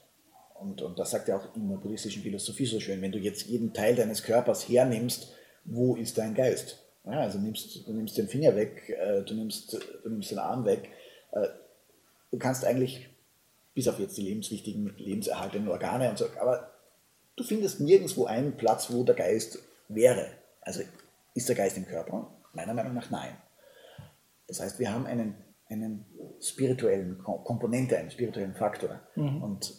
Und, 0.54 0.82
und 0.82 0.98
das 0.98 1.12
sagt 1.12 1.28
ja 1.28 1.38
auch 1.38 1.56
in 1.56 1.68
der 1.68 1.76
buddhistischen 1.76 2.22
Philosophie 2.22 2.66
so 2.66 2.80
schön, 2.80 3.00
wenn 3.00 3.12
du 3.12 3.18
jetzt 3.18 3.46
jeden 3.46 3.72
Teil 3.72 3.94
deines 3.94 4.22
Körpers 4.22 4.68
hernimmst, 4.68 5.32
wo 5.64 5.96
ist 5.96 6.18
dein 6.18 6.34
Geist? 6.34 6.78
Ja, 7.04 7.20
also 7.20 7.38
nimmst, 7.38 7.86
du 7.86 7.92
nimmst 7.92 8.18
den 8.18 8.28
Finger 8.28 8.54
weg, 8.56 8.90
äh, 8.90 9.22
du, 9.22 9.34
nimmst, 9.34 9.72
du 9.72 10.08
nimmst 10.08 10.30
den 10.30 10.38
Arm 10.38 10.64
weg. 10.64 10.90
Äh, 11.32 11.48
du 12.30 12.38
kannst 12.38 12.64
eigentlich, 12.64 13.08
bis 13.74 13.88
auf 13.88 13.98
jetzt 13.98 14.16
die 14.16 14.22
lebenswichtigen, 14.22 14.94
lebenserhaltenden 14.98 15.70
Organe 15.70 16.10
und 16.10 16.18
so, 16.18 16.26
aber 16.38 16.70
du 17.36 17.44
findest 17.44 17.80
nirgendwo 17.80 18.26
einen 18.26 18.56
Platz, 18.56 18.90
wo 18.90 19.02
der 19.02 19.14
Geist 19.14 19.58
wäre. 19.88 20.26
Also 20.60 20.82
ist 21.34 21.48
der 21.48 21.56
Geist 21.56 21.76
im 21.76 21.86
Körper? 21.86 22.30
Meiner 22.52 22.74
Meinung 22.74 22.94
nach 22.94 23.10
nein. 23.10 23.36
Das 24.46 24.60
heißt, 24.60 24.78
wir 24.78 24.92
haben 24.92 25.06
einen, 25.06 25.36
einen 25.68 26.04
spirituellen 26.40 27.18
Komponente, 27.18 27.96
einen 27.96 28.10
spirituellen 28.10 28.54
Faktor. 28.54 29.00
Mhm. 29.14 29.42
Und 29.42 29.74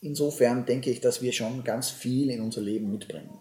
insofern 0.00 0.64
denke 0.64 0.90
ich, 0.90 1.00
dass 1.00 1.20
wir 1.20 1.32
schon 1.32 1.64
ganz 1.64 1.90
viel 1.90 2.30
in 2.30 2.40
unser 2.40 2.60
Leben 2.60 2.90
mitbringen 2.90 3.38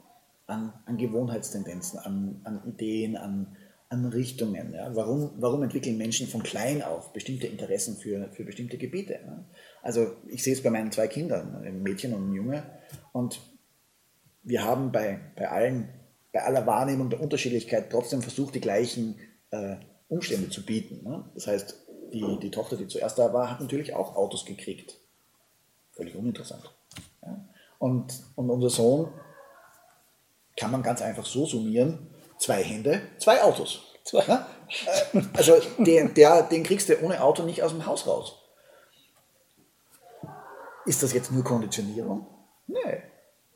an, 0.47 0.73
an 0.85 0.97
Gewohnheitstendenzen, 0.97 1.99
an, 1.99 2.41
an 2.43 2.61
Ideen, 2.65 3.17
an, 3.17 3.55
an 3.89 4.05
Richtungen. 4.05 4.73
Ja? 4.73 4.95
Warum, 4.95 5.31
warum 5.37 5.63
entwickeln 5.63 5.97
Menschen 5.97 6.27
von 6.27 6.41
klein 6.41 6.81
auf 6.81 7.13
bestimmte 7.13 7.47
Interessen 7.47 7.97
für, 7.97 8.29
für 8.31 8.43
bestimmte 8.43 8.77
Gebiete? 8.77 9.19
Ja? 9.25 9.45
Also 9.81 10.13
ich 10.27 10.43
sehe 10.43 10.53
es 10.53 10.63
bei 10.63 10.69
meinen 10.69 10.91
zwei 10.91 11.07
Kindern, 11.07 11.55
ein 11.63 11.83
Mädchen 11.83 12.13
und 12.13 12.31
ein 12.31 12.33
Junge, 12.33 12.63
und 13.11 13.39
wir 14.43 14.63
haben 14.63 14.91
bei, 14.91 15.19
bei 15.35 15.49
allen, 15.49 15.89
bei 16.31 16.41
aller 16.41 16.65
Wahrnehmung 16.65 17.09
der 17.09 17.21
Unterschiedlichkeit 17.21 17.89
trotzdem 17.91 18.21
versucht, 18.21 18.55
die 18.55 18.61
gleichen 18.61 19.15
äh, 19.51 19.75
Umstände 20.07 20.49
zu 20.49 20.65
bieten. 20.65 21.03
Ne? 21.03 21.25
Das 21.35 21.47
heißt, 21.47 21.85
die, 22.13 22.39
die 22.41 22.51
Tochter, 22.51 22.77
die 22.77 22.87
zuerst 22.87 23.19
da 23.19 23.33
war, 23.33 23.51
hat 23.51 23.59
natürlich 23.59 23.93
auch 23.93 24.15
Autos 24.15 24.45
gekriegt. 24.45 24.97
Völlig 25.91 26.15
uninteressant. 26.15 26.73
Ja? 27.21 27.45
Und, 27.79 28.23
und 28.35 28.49
unser 28.49 28.69
Sohn 28.69 29.09
kann 30.57 30.71
man 30.71 30.83
ganz 30.83 31.01
einfach 31.01 31.25
so 31.25 31.45
summieren, 31.45 32.07
zwei 32.37 32.63
Hände, 32.63 33.01
zwei 33.19 33.41
Autos. 33.43 33.83
Zwei. 34.03 34.23
Äh, 34.23 35.21
also 35.33 35.61
den, 35.77 36.13
der, 36.13 36.43
den 36.43 36.63
kriegst 36.63 36.89
du 36.89 37.01
ohne 37.01 37.21
Auto 37.21 37.43
nicht 37.43 37.63
aus 37.63 37.71
dem 37.71 37.85
Haus 37.85 38.07
raus. 38.07 38.41
Ist 40.85 41.03
das 41.03 41.13
jetzt 41.13 41.31
nur 41.31 41.43
Konditionierung? 41.43 42.25
Nee, 42.67 43.03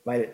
weil 0.03 0.33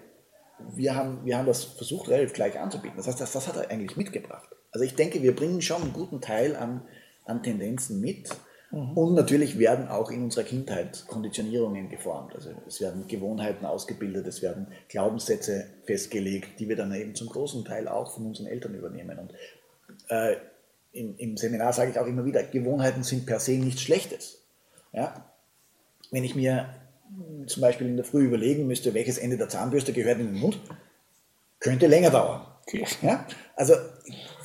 wir 0.60 0.96
haben, 0.96 1.24
wir 1.24 1.38
haben 1.38 1.46
das 1.46 1.64
versucht, 1.64 2.10
relativ 2.10 2.34
gleich 2.34 2.60
anzubieten. 2.60 2.98
Das 2.98 3.08
heißt, 3.08 3.22
das, 3.22 3.32
das 3.32 3.48
hat 3.48 3.58
er 3.58 3.70
eigentlich 3.70 3.96
mitgebracht. 3.96 4.50
Also 4.72 4.84
ich 4.84 4.96
denke, 4.96 5.22
wir 5.22 5.36
bringen 5.36 5.62
schon 5.62 5.82
einen 5.82 5.94
guten 5.94 6.22
Teil 6.22 6.56
an, 6.56 6.88
an 7.26 7.44
Tendenzen 7.44 8.02
mit, 8.02 8.30
Mhm. 8.72 8.98
Und 8.98 9.14
natürlich 9.14 9.58
werden 9.60 9.88
auch 9.88 10.12
in 10.12 10.24
unserer 10.24 10.44
Kindheit 10.44 11.06
Konditionierungen 11.08 11.90
geformt. 11.90 12.36
Also 12.36 12.50
es 12.68 12.82
werden 12.82 13.08
Gewohnheiten 13.08 13.66
ausgebildet, 13.66 14.28
es 14.28 14.42
werden 14.42 14.68
Glaubenssätze 14.90 15.68
festgelegt, 15.86 16.60
die 16.60 16.68
wir 16.68 16.76
dann 16.76 16.94
eben 16.94 17.16
zum 17.16 17.30
großen 17.30 17.64
Teil 17.64 17.88
auch 17.88 18.14
von 18.14 18.26
unseren 18.26 18.48
Eltern 18.48 18.74
übernehmen. 18.74 19.18
Und 19.20 19.34
äh, 20.10 20.36
im, 20.92 21.16
im, 21.18 21.38
Seminar 21.38 21.72
sage 21.74 21.92
ich 21.92 22.00
auch 22.00 22.08
immer 22.08 22.26
wieder, 22.26 22.44
Gewohnheiten 22.44 23.04
sind 23.04 23.26
per 23.26 23.40
se 23.40 23.54
nichts 23.54 23.82
Schlechtes. 23.82 24.42
Ja? 24.92 25.26
Wenn 26.12 26.24
ich 26.24 26.36
mir 26.36 26.70
zum 27.46 27.62
Beispiel 27.62 27.88
in 27.88 27.96
der 27.96 28.06
Früh 28.06 28.26
überlegen 28.26 28.68
müsste, 28.68 28.94
welches 28.94 29.18
Ende 29.18 29.38
der 29.38 29.48
Zahnbürste 29.48 29.94
gehört 29.94 30.20
in 30.20 30.34
den 30.34 30.40
Mund, 30.40 30.60
könnte 31.60 31.88
länger 31.88 32.10
dauern. 32.10 32.46
Okay. 32.64 32.86
Ja? 33.02 33.26
Also 33.56 33.76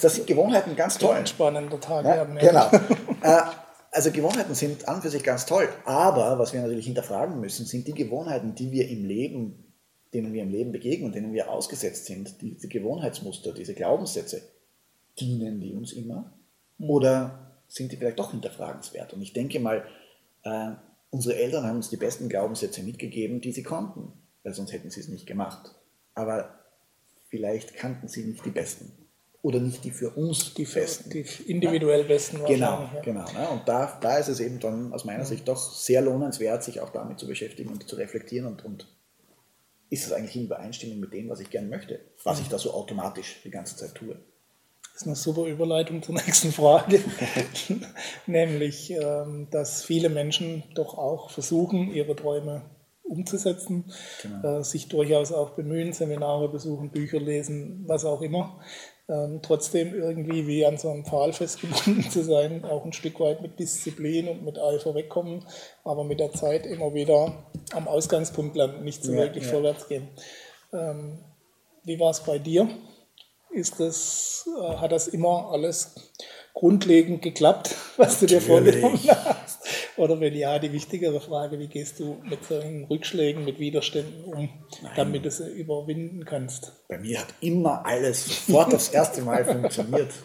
das 0.00 0.14
sind 0.14 0.28
Gewohnheiten 0.28 0.76
ganz 0.76 0.96
toll. 0.96 1.16
Ein 1.16 1.26
spannender 1.26 1.80
Tag 1.80 2.04
ja. 2.04 2.24
Genau. 2.24 2.70
also 3.92 4.10
Gewohnheiten 4.10 4.54
sind 4.54 4.88
an 4.88 4.96
und 4.96 5.02
für 5.02 5.10
sich 5.10 5.22
ganz 5.22 5.44
toll, 5.44 5.68
aber 5.84 6.38
was 6.38 6.54
wir 6.54 6.62
natürlich 6.62 6.86
hinterfragen 6.86 7.38
müssen, 7.38 7.66
sind 7.66 7.86
die 7.86 7.92
Gewohnheiten, 7.92 8.54
die 8.54 8.72
wir 8.72 8.88
im 8.88 9.04
Leben, 9.04 9.64
denen 10.14 10.32
wir 10.32 10.42
im 10.42 10.50
Leben 10.50 10.72
begegnen, 10.72 11.12
denen 11.12 11.34
wir 11.34 11.50
ausgesetzt 11.50 12.06
sind, 12.06 12.40
diese 12.40 12.68
Gewohnheitsmuster, 12.68 13.52
diese 13.52 13.74
Glaubenssätze, 13.74 14.42
dienen 15.20 15.60
die 15.60 15.74
uns 15.74 15.92
immer 15.92 16.32
oder 16.78 17.52
sind 17.68 17.92
die 17.92 17.96
vielleicht 17.96 18.18
doch 18.18 18.30
hinterfragenswert? 18.30 19.12
Und 19.12 19.20
ich 19.20 19.34
denke 19.34 19.60
mal, 19.60 19.84
äh, 20.42 20.70
unsere 21.10 21.36
Eltern 21.36 21.64
haben 21.64 21.76
uns 21.76 21.90
die 21.90 21.98
besten 21.98 22.30
Glaubenssätze 22.30 22.82
mitgegeben, 22.82 23.42
die 23.42 23.52
sie 23.52 23.62
konnten, 23.62 24.12
weil 24.42 24.54
sonst 24.54 24.72
hätten 24.72 24.90
sie 24.90 25.00
es 25.00 25.08
nicht 25.08 25.26
gemacht. 25.26 25.74
Aber 26.14 26.58
vielleicht 27.28 27.74
kannten 27.74 28.08
sie 28.08 28.24
nicht 28.24 28.44
die 28.44 28.50
besten 28.50 29.01
oder 29.42 29.58
nicht 29.58 29.84
die 29.84 29.90
für 29.90 30.10
uns 30.10 30.54
die 30.54 30.64
festen. 30.64 31.10
Die 31.10 31.26
individuell 31.46 32.04
besten 32.04 32.44
Genau, 32.46 32.88
ja. 32.94 33.00
genau. 33.02 33.24
Ne? 33.32 33.48
Und 33.50 33.68
da, 33.68 33.98
da 34.00 34.18
ist 34.18 34.28
es 34.28 34.38
eben 34.38 34.60
dann 34.60 34.92
aus 34.92 35.04
meiner 35.04 35.24
Sicht 35.24 35.48
doch 35.48 35.58
sehr 35.58 36.00
lohnenswert, 36.00 36.62
sich 36.62 36.80
auch 36.80 36.90
damit 36.90 37.18
zu 37.18 37.26
beschäftigen 37.26 37.70
und 37.70 37.88
zu 37.88 37.96
reflektieren 37.96 38.46
und, 38.46 38.64
und 38.64 38.86
ist 39.90 40.06
es 40.06 40.12
eigentlich 40.12 40.36
in 40.36 40.44
Übereinstimmung 40.44 41.00
mit 41.00 41.12
dem, 41.12 41.28
was 41.28 41.40
ich 41.40 41.50
gerne 41.50 41.68
möchte, 41.68 42.00
was 42.22 42.40
ich 42.40 42.48
da 42.48 42.58
so 42.58 42.72
automatisch 42.72 43.40
die 43.44 43.50
ganze 43.50 43.76
Zeit 43.76 43.94
tue. 43.94 44.16
Das 44.92 45.02
ist 45.02 45.06
eine 45.06 45.16
super 45.16 45.46
Überleitung 45.46 46.02
zur 46.02 46.14
nächsten 46.14 46.52
Frage, 46.52 47.00
nämlich, 48.26 48.90
ähm, 48.90 49.48
dass 49.50 49.84
viele 49.84 50.08
Menschen 50.08 50.62
doch 50.74 50.96
auch 50.96 51.30
versuchen, 51.30 51.90
ihre 51.92 52.14
Träume 52.14 52.62
umzusetzen, 53.02 53.92
genau. 54.22 54.60
Äh, 54.60 54.64
sich 54.64 54.88
durchaus 54.88 55.32
auch 55.32 55.50
bemühen, 55.50 55.92
Seminare 55.92 56.48
besuchen, 56.48 56.90
Bücher 56.90 57.20
lesen, 57.20 57.84
was 57.86 58.04
auch 58.04 58.22
immer 58.22 58.60
ähm, 59.08 59.40
trotzdem 59.42 59.94
irgendwie 59.94 60.46
wie 60.46 60.64
an 60.64 60.78
so 60.78 60.90
einem 60.90 61.04
Pfahl 61.04 61.32
festgebunden 61.32 62.08
zu 62.10 62.22
sein, 62.22 62.64
auch 62.64 62.84
ein 62.84 62.92
Stück 62.92 63.18
weit 63.20 63.42
mit 63.42 63.58
Disziplin 63.58 64.28
und 64.28 64.44
mit 64.44 64.58
Eifer 64.58 64.94
wegkommen, 64.94 65.44
aber 65.84 66.04
mit 66.04 66.20
der 66.20 66.32
Zeit 66.32 66.66
immer 66.66 66.94
wieder 66.94 67.44
am 67.72 67.88
Ausgangspunkt 67.88 68.56
landen, 68.56 68.84
nicht 68.84 69.02
so 69.02 69.12
ja, 69.12 69.18
wirklich 69.18 69.44
ja. 69.44 69.50
vorwärts 69.50 69.88
gehen. 69.88 70.08
Ähm, 70.72 71.18
wie 71.84 71.98
war 71.98 72.10
es 72.10 72.20
bei 72.20 72.38
dir? 72.38 72.68
Ist 73.50 73.80
das, 73.80 74.48
äh, 74.58 74.76
hat 74.76 74.92
das 74.92 75.08
immer 75.08 75.50
alles 75.50 75.94
grundlegend 76.54 77.22
geklappt, 77.22 77.74
was 77.96 78.20
du 78.20 78.26
dir 78.26 78.40
vorgenommen 78.40 78.98
hast? 79.06 79.41
Oder 79.96 80.20
wenn 80.20 80.34
ja, 80.34 80.58
die 80.58 80.72
wichtigere 80.72 81.20
Frage, 81.20 81.58
wie 81.58 81.68
gehst 81.68 82.00
du 82.00 82.22
mit 82.24 82.44
solchen 82.44 82.84
Rückschlägen, 82.84 83.44
mit 83.44 83.58
Widerständen 83.58 84.24
um, 84.24 84.48
Nein. 84.82 84.92
damit 84.96 85.24
du 85.24 85.30
sie 85.30 85.50
überwinden 85.50 86.24
kannst? 86.24 86.72
Bei 86.88 86.98
mir 86.98 87.20
hat 87.20 87.34
immer 87.40 87.84
alles 87.84 88.24
sofort 88.24 88.72
das 88.72 88.88
erste 88.88 89.22
Mal 89.22 89.44
funktioniert. 89.44 90.10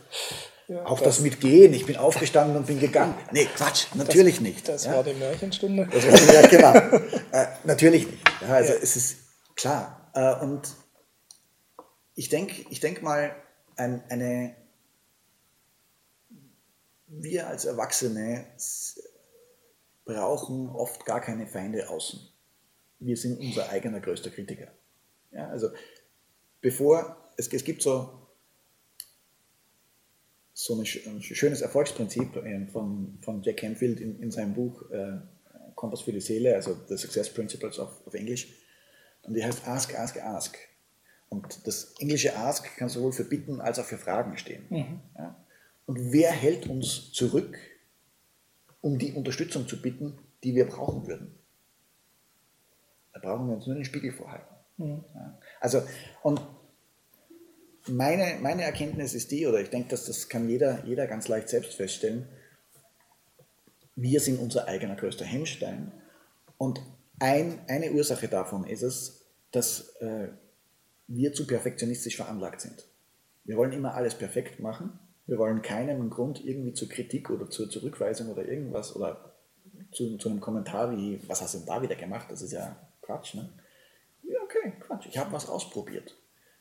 Ja, 0.70 0.86
auch 0.86 1.00
das, 1.00 1.16
das, 1.16 1.20
mit 1.22 1.40
Gehen, 1.40 1.74
ich 1.74 1.86
bin 1.86 1.96
aufgestanden 1.96 2.58
und 2.58 2.68
bin 2.68 2.78
gegangen. 2.78 3.16
Nee, 3.32 3.46
Quatsch, 3.56 3.86
natürlich 3.94 4.36
das, 4.36 4.42
nicht. 4.42 4.68
Das 4.68 4.84
ja? 4.84 4.96
war 4.96 5.04
die 5.06 5.14
Märchenstunde. 5.14 5.88
Das 5.90 6.06
war, 6.06 6.34
ja, 6.34 6.48
genau. 6.50 6.74
äh, 7.32 7.48
natürlich 7.64 8.06
nicht. 8.06 8.20
Ja, 8.42 8.56
also 8.56 8.74
es 8.74 8.98
ist 8.98 9.16
klar. 9.56 10.12
Äh, 10.14 10.44
und 10.44 10.68
ich 12.16 12.28
denke 12.28 12.66
ich 12.70 12.82
denk 12.82 13.02
mal, 13.02 13.34
ein, 13.78 14.04
eine, 14.10 14.58
wir 17.08 17.48
als 17.48 17.64
Erwachsene 17.64 18.46
brauchen 20.08 20.70
oft 20.70 21.06
gar 21.06 21.22
keine 21.22 21.46
Feinde 21.46 21.90
außen. 21.90 22.20
Wir 23.00 23.18
sind 23.18 23.40
unser 23.40 23.70
eigener 23.70 24.00
größter 24.00 24.32
Kritiker. 24.32 24.70
Ja, 25.32 25.50
also 25.50 25.70
bevor, 26.62 27.32
es, 27.38 27.48
es 27.54 27.64
gibt 27.64 27.84
so 27.84 28.28
so 30.54 30.74
ein 30.74 30.86
schönes 31.22 31.62
Erfolgsprinzip 31.62 32.36
äh, 32.38 32.66
von, 32.66 33.20
von 33.22 33.44
Jack 33.44 33.58
Canfield 33.58 34.00
in, 34.00 34.20
in 34.20 34.32
seinem 34.32 34.56
Buch 34.56 34.90
äh, 34.90 35.20
Kompass 35.76 36.02
für 36.02 36.12
die 36.12 36.20
Seele, 36.20 36.56
also 36.56 36.76
The 36.88 36.98
Success 36.98 37.32
Principles 37.32 37.78
auf, 37.78 38.06
auf 38.08 38.14
Englisch. 38.16 38.48
Und 39.22 39.36
die 39.36 39.44
heißt 39.44 39.68
Ask, 39.68 39.94
Ask, 39.94 40.18
Ask. 40.18 40.58
Und 41.30 41.68
das 41.68 41.94
englische 42.00 42.36
Ask 42.36 42.76
kann 42.76 42.90
sowohl 42.90 43.12
für 43.12 43.26
Bitten 43.26 43.62
als 43.62 43.78
auch 43.78 43.86
für 43.86 44.00
Fragen 44.00 44.36
stehen. 44.38 44.66
Mhm. 44.70 45.00
Ja? 45.16 45.46
Und 45.86 46.12
wer 46.12 46.32
hält 46.32 46.68
uns 46.68 47.12
zurück, 47.12 47.60
um 48.82 48.98
die 48.98 49.14
Unterstützung 49.14 49.68
zu 49.68 49.82
bitten, 49.82 50.18
die 50.44 50.56
wir 50.56 50.68
brauchen 50.68 51.08
würden? 51.08 51.36
Da 53.14 53.20
brauchen 53.20 53.48
wir 53.48 53.56
uns 53.56 53.66
nur 53.66 53.76
den 53.76 53.86
Spiegel 53.86 54.12
vorhalten. 54.12 54.54
Mhm. 54.78 55.04
Ja? 55.14 55.40
Also, 55.60 55.84
und 56.24 56.42
meine, 57.88 58.40
meine 58.42 58.64
Erkenntnis 58.64 59.14
ist 59.14 59.32
die, 59.32 59.48
oder 59.48 59.60
ich 59.60 59.70
denke, 59.70 59.90
dass 59.90 60.06
das 60.06 60.30
kann 60.30 60.50
jeder, 60.50 60.86
jeder 60.86 61.08
ganz 61.08 61.28
leicht 61.28 61.50
selbst 61.50 61.76
feststellen, 61.76 62.28
wir 63.96 64.20
sind 64.20 64.40
unser 64.40 64.68
eigener 64.68 64.96
größter 64.96 65.26
Hemmstein. 65.26 65.92
Und 66.58 66.82
ein, 67.20 67.60
eine 67.68 67.92
Ursache 67.92 68.28
davon 68.28 68.66
ist 68.66 68.84
es, 68.84 69.26
dass 69.52 69.96
äh, 70.02 70.28
wir 71.08 71.34
zu 71.34 71.48
perfektionistisch 71.48 72.16
veranlagt 72.16 72.62
sind. 72.62 72.86
Wir 73.46 73.58
wollen 73.58 73.72
immer 73.72 73.96
alles 73.96 74.16
perfekt 74.16 74.60
machen. 74.60 75.00
Wir 75.28 75.38
wollen 75.38 75.62
keinen 75.62 76.10
Grund 76.10 76.44
irgendwie 76.44 76.74
zur 76.74 76.90
Kritik 76.90 77.30
oder 77.30 77.50
zur 77.50 77.70
Zurückweisung 77.70 78.30
oder 78.30 78.46
irgendwas 78.46 78.96
oder 78.96 79.34
zu, 79.92 80.18
zu 80.18 80.30
einem 80.30 80.40
Kommentar 80.40 80.92
wie, 80.96 81.20
was 81.28 81.42
hast 81.42 81.54
du 81.54 81.60
denn 81.60 81.68
da 81.68 81.82
wieder 81.82 81.96
gemacht? 81.96 82.28
Das 82.30 82.42
ist 82.42 82.54
ja 82.54 82.78
Quatsch. 83.02 83.36
Ne? 83.36 83.50
Ja, 84.24 84.40
okay, 84.44 84.74
Quatsch. 84.80 85.08
Ich 85.10 85.18
habe 85.18 85.32
was 85.32 85.50
ausprobiert. 85.50 86.16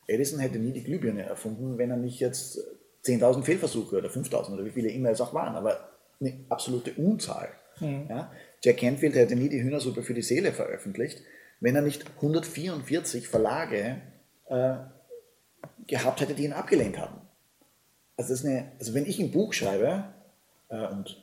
Edison 0.07 0.39
hätte 0.39 0.59
nie 0.59 0.71
die 0.71 0.83
Glühbirne 0.83 1.23
erfunden, 1.23 1.77
wenn 1.77 1.91
er 1.91 1.97
nicht 1.97 2.19
jetzt 2.19 2.59
10.000 3.05 3.43
Fehlversuche 3.43 3.97
oder 3.97 4.09
5.000 4.09 4.53
oder 4.53 4.65
wie 4.65 4.71
viele 4.71 4.89
immer 4.89 5.09
es 5.09 5.21
auch 5.21 5.33
waren, 5.33 5.55
aber 5.55 5.89
eine 6.19 6.45
absolute 6.49 6.93
Unzahl. 6.93 7.49
Mhm. 7.79 8.07
Ja? 8.09 8.31
Jack 8.63 8.77
Canfield 8.77 9.15
hätte 9.15 9.35
nie 9.35 9.49
die 9.49 9.61
Hühnersuppe 9.61 10.03
für 10.03 10.13
die 10.13 10.21
Seele 10.21 10.51
veröffentlicht, 10.51 11.21
wenn 11.59 11.75
er 11.75 11.81
nicht 11.81 12.05
144 12.17 13.27
Verlage 13.27 14.01
äh, 14.47 14.75
gehabt 15.87 16.21
hätte, 16.21 16.33
die 16.33 16.45
ihn 16.45 16.53
abgelehnt 16.53 16.97
haben. 16.97 17.26
Also, 18.17 18.33
das 18.33 18.39
ist 18.41 18.45
eine, 18.45 18.71
also 18.79 18.93
wenn 18.93 19.05
ich 19.05 19.19
ein 19.19 19.31
Buch 19.31 19.53
schreibe, 19.53 20.03
äh, 20.69 20.87
und 20.87 21.17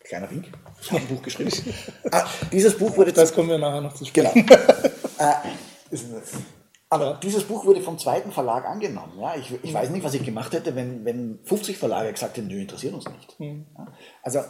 kleiner 0.00 0.30
Wink, 0.30 0.46
ich 0.80 0.90
habe 0.90 1.02
ein 1.02 1.08
Buch 1.08 1.22
geschrieben. 1.22 1.50
ah, 2.10 2.26
dieses 2.50 2.76
Buch 2.76 2.96
wurde. 2.96 3.12
Das 3.12 3.34
kommen 3.34 3.48
wir 3.48 3.58
nachher 3.58 3.80
noch 3.80 3.94
zu 3.94 4.04
sprechen. 4.04 4.46
Genau. 4.46 4.60
äh, 5.18 5.34
aber 6.92 7.18
dieses 7.22 7.44
Buch 7.44 7.64
wurde 7.64 7.80
vom 7.80 7.98
zweiten 7.98 8.32
Verlag 8.32 8.66
angenommen. 8.66 9.18
Ja? 9.18 9.34
Ich, 9.34 9.50
ich 9.62 9.72
weiß 9.72 9.88
nicht, 9.88 10.04
was 10.04 10.12
ich 10.12 10.24
gemacht 10.24 10.52
hätte, 10.52 10.76
wenn, 10.76 11.06
wenn 11.06 11.38
50 11.44 11.78
Verlage 11.78 12.12
gesagt 12.12 12.36
hätten, 12.36 12.48
nö, 12.48 12.60
interessiert 12.60 12.92
uns 12.92 13.08
nicht. 13.08 13.40
Mhm. 13.40 13.64
Ja? 13.78 13.86
Also 14.22 14.40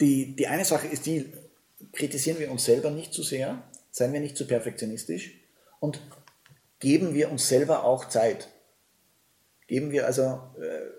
die, 0.00 0.36
die 0.36 0.46
eine 0.46 0.64
Sache 0.64 0.86
ist 0.86 1.06
die, 1.06 1.32
kritisieren 1.92 2.38
wir 2.38 2.50
uns 2.50 2.64
selber 2.64 2.90
nicht 2.90 3.12
zu 3.12 3.24
sehr, 3.24 3.60
seien 3.90 4.12
wir 4.12 4.20
nicht 4.20 4.36
zu 4.36 4.46
perfektionistisch 4.46 5.32
und 5.80 6.00
geben 6.78 7.12
wir 7.12 7.30
uns 7.32 7.48
selber 7.48 7.82
auch 7.82 8.08
Zeit. 8.08 8.48
Geben 9.70 9.92
wir 9.92 10.04
also, 10.04 10.40
äh, 10.60 10.90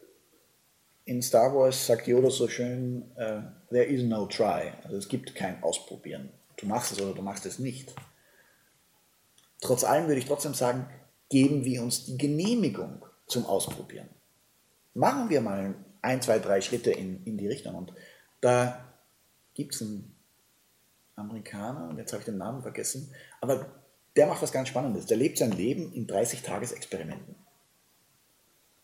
in 1.04 1.22
Star 1.22 1.54
Wars 1.54 1.88
sagt 1.88 2.08
Yoda 2.08 2.30
so 2.30 2.48
schön, 2.48 3.12
äh, 3.18 3.42
there 3.70 3.84
is 3.84 4.02
no 4.02 4.28
try. 4.28 4.72
Also 4.86 4.96
es 4.96 5.10
gibt 5.10 5.36
kein 5.36 5.62
Ausprobieren. 5.62 6.30
Du 6.56 6.68
machst 6.68 6.94
es 6.94 7.02
oder 7.02 7.14
du 7.14 7.22
machst 7.22 7.46
es 7.46 7.60
nicht. 7.60 7.94
Trotz 9.60 9.84
allem 9.84 10.08
würde 10.08 10.20
ich 10.20 10.26
trotzdem 10.26 10.54
sagen, 10.54 10.88
geben 11.30 11.66
wir 11.66 11.82
uns 11.84 12.06
die 12.06 12.18
Genehmigung 12.18 13.06
zum 13.28 13.46
Ausprobieren. 13.46 14.08
Machen 14.94 15.30
wir 15.30 15.42
mal 15.42 15.76
ein, 16.02 16.22
zwei, 16.22 16.40
drei 16.40 16.62
Schritte 16.62 16.92
in, 16.92 17.26
in 17.26 17.38
die 17.38 17.50
Richtung. 17.50 17.76
Und 17.76 17.94
da 18.40 18.86
gibt 19.54 19.76
es 19.76 19.82
einen 19.82 20.16
Amerikaner, 21.18 21.90
und 21.90 21.98
jetzt 21.98 22.14
habe 22.14 22.22
ich 22.22 22.26
den 22.26 22.38
Namen 22.38 22.62
vergessen, 22.62 23.14
aber 23.42 23.66
der 24.16 24.28
macht 24.28 24.42
was 24.42 24.54
ganz 24.54 24.70
Spannendes. 24.70 25.08
Der 25.08 25.18
lebt 25.18 25.40
sein 25.40 25.52
Leben 25.52 25.92
in 25.92 26.08
30-Tages-Experimenten. 26.08 27.36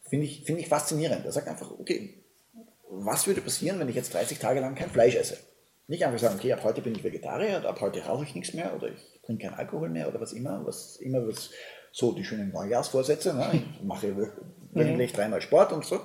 Finde 0.09 0.25
ich, 0.25 0.43
find 0.43 0.59
ich 0.59 0.67
faszinierend. 0.67 1.25
Er 1.25 1.31
sagt 1.31 1.47
einfach, 1.47 1.71
okay, 1.71 2.23
was 2.89 3.27
würde 3.27 3.41
passieren, 3.41 3.79
wenn 3.79 3.89
ich 3.89 3.95
jetzt 3.95 4.13
30 4.13 4.39
Tage 4.39 4.59
lang 4.59 4.75
kein 4.75 4.89
Fleisch 4.89 5.15
esse? 5.15 5.37
Nicht 5.87 6.05
einfach 6.05 6.19
sagen, 6.19 6.35
okay, 6.35 6.51
ab 6.53 6.63
heute 6.63 6.81
bin 6.81 6.95
ich 6.95 7.03
Vegetarier, 7.03 7.65
ab 7.65 7.79
heute 7.79 8.05
rauche 8.05 8.25
ich 8.25 8.35
nichts 8.35 8.53
mehr 8.53 8.75
oder 8.75 8.89
ich 8.89 9.21
trinke 9.23 9.47
keinen 9.47 9.55
Alkohol 9.55 9.89
mehr 9.89 10.07
oder 10.07 10.19
was 10.19 10.33
immer, 10.33 10.65
was 10.65 10.97
immer 10.97 11.25
was 11.27 11.49
so 11.91 12.13
die 12.13 12.23
schönen 12.23 12.51
Neujahrsvorsätze, 12.51 13.33
ne? 13.33 13.49
ich 13.53 13.83
mache 13.83 14.15
wöchentlich 14.73 15.13
mhm. 15.13 15.15
dreimal 15.15 15.41
Sport 15.41 15.71
und 15.71 15.85
so. 15.85 15.99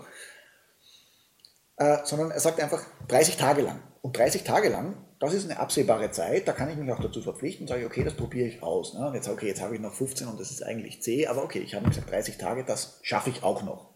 Äh, 1.77 1.99
sondern 2.05 2.31
er 2.31 2.41
sagt 2.41 2.61
einfach 2.61 2.85
30 3.09 3.37
Tage 3.37 3.63
lang. 3.63 3.83
Und 4.03 4.17
30 4.17 4.43
Tage 4.43 4.69
lang, 4.69 4.97
das 5.21 5.35
ist 5.35 5.49
eine 5.49 5.61
absehbare 5.61 6.11
Zeit, 6.11 6.49
da 6.49 6.53
kann 6.53 6.71
ich 6.71 6.77
mich 6.77 6.91
auch 6.91 7.01
dazu 7.01 7.23
verpflichten 7.23 7.65
und 7.65 7.69
sage, 7.69 7.87
okay, 7.87 8.05
das 8.05 8.15
probiere 8.15 8.49
ich 8.49 8.63
aus. 8.63 8.95
Ne? 8.95 9.07
Und 9.07 9.15
jetzt, 9.15 9.29
okay, 9.29 9.47
jetzt 9.47 9.61
habe 9.63 9.75
ich 9.75 9.81
noch 9.81 9.93
15 9.93 10.27
und 10.27 10.41
das 10.41 10.51
ist 10.51 10.63
eigentlich 10.63 11.03
zäh, 11.03 11.27
aber 11.27 11.45
okay, 11.45 11.61
ich 11.61 11.75
habe 11.75 11.89
gesagt, 11.89 12.11
30 12.11 12.39
Tage, 12.39 12.65
das 12.65 12.99
schaffe 13.03 13.31
ich 13.31 13.43
auch 13.43 13.63
noch. 13.63 13.92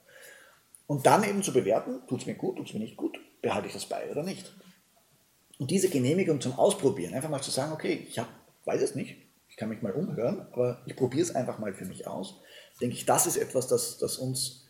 Und 0.86 1.06
dann 1.06 1.24
eben 1.24 1.42
zu 1.42 1.52
bewerten, 1.52 2.06
tut 2.06 2.20
es 2.20 2.26
mir 2.26 2.34
gut, 2.34 2.56
tut 2.56 2.68
es 2.68 2.74
mir 2.74 2.80
nicht 2.80 2.96
gut, 2.96 3.18
behalte 3.42 3.66
ich 3.66 3.72
das 3.72 3.86
bei 3.86 4.10
oder 4.10 4.22
nicht. 4.22 4.54
Und 5.58 5.70
diese 5.70 5.88
Genehmigung 5.88 6.40
zum 6.40 6.52
Ausprobieren, 6.52 7.14
einfach 7.14 7.30
mal 7.30 7.42
zu 7.42 7.50
sagen, 7.50 7.72
okay, 7.72 8.06
ich 8.08 8.18
hab, 8.18 8.28
weiß 8.64 8.82
es 8.82 8.94
nicht, 8.94 9.16
ich 9.48 9.56
kann 9.56 9.68
mich 9.68 9.82
mal 9.82 9.92
umhören, 9.92 10.46
aber 10.52 10.82
ich 10.86 10.94
probiere 10.94 11.22
es 11.22 11.34
einfach 11.34 11.58
mal 11.58 11.72
für 11.72 11.86
mich 11.86 12.06
aus, 12.06 12.40
denke 12.80 12.94
ich, 12.94 13.06
das 13.06 13.26
ist 13.26 13.36
etwas, 13.36 13.68
das, 13.68 13.98
das 13.98 14.18
uns 14.18 14.65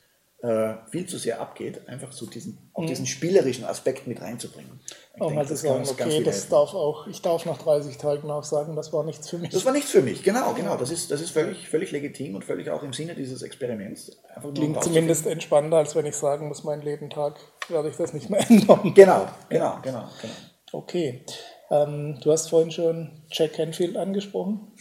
äh, 0.47 0.77
viel 0.91 1.07
zu 1.07 1.19
sehr 1.19 1.41
abgeht, 1.41 1.89
einfach 1.89 2.13
so 2.13 2.25
diesen, 2.27 2.71
auch 2.73 2.83
mhm. 2.83 2.87
diesen 2.87 3.07
spielerischen 3.07 3.65
Aspekt 3.65 4.07
mit 4.07 4.21
reinzubringen. 4.21 4.79
Ich 5.15 5.21
auch 5.21 5.27
denke, 5.27 5.35
mal 5.43 5.47
zu 5.49 5.57
sagen, 5.57 5.85
okay, 5.89 6.23
das 6.23 6.49
darf 6.49 6.73
auch, 6.73 7.09
ich 7.09 7.21
darf 7.21 7.45
nach 7.47 7.59
30 7.59 7.97
Tagen 7.97 8.31
auch 8.31 8.45
sagen, 8.45 8.77
das 8.77 8.93
war 8.93 9.03
nichts 9.03 9.29
für 9.29 9.39
mich. 9.39 9.51
Das 9.51 9.65
war 9.65 9.73
nichts 9.73 9.91
für 9.91 10.03
mich, 10.03 10.23
genau, 10.23 10.53
genau. 10.55 10.77
Das 10.77 10.91
ist, 10.91 11.11
das 11.11 11.21
ist 11.21 11.31
völlig, 11.31 11.69
völlig 11.69 11.91
legitim 11.91 12.37
und 12.37 12.45
völlig 12.45 12.71
auch 12.71 12.85
im 12.85 12.93
Sinne 12.93 13.17
dieses 13.17 13.43
Experiments. 13.43 14.17
Klingt 14.55 14.85
zumindest 14.85 15.27
entspannter, 15.27 15.79
als 15.79 15.97
wenn 15.97 16.07
ich 16.07 16.15
sagen 16.15 16.47
muss, 16.47 16.63
mein 16.63 16.81
Lebentag 16.81 17.41
werde 17.69 17.89
ich 17.89 17.97
das 17.97 18.13
nicht 18.13 18.31
mehr 18.31 18.41
ändern. 18.49 18.95
Genau, 18.95 19.27
genau, 19.49 19.79
genau, 19.83 20.09
genau. 20.23 20.35
Okay. 20.71 21.25
Ähm, 21.71 22.21
du 22.23 22.31
hast 22.31 22.51
vorhin 22.51 22.71
schon 22.71 23.23
Jack 23.33 23.55
Canfield 23.55 23.97
angesprochen. 23.97 24.73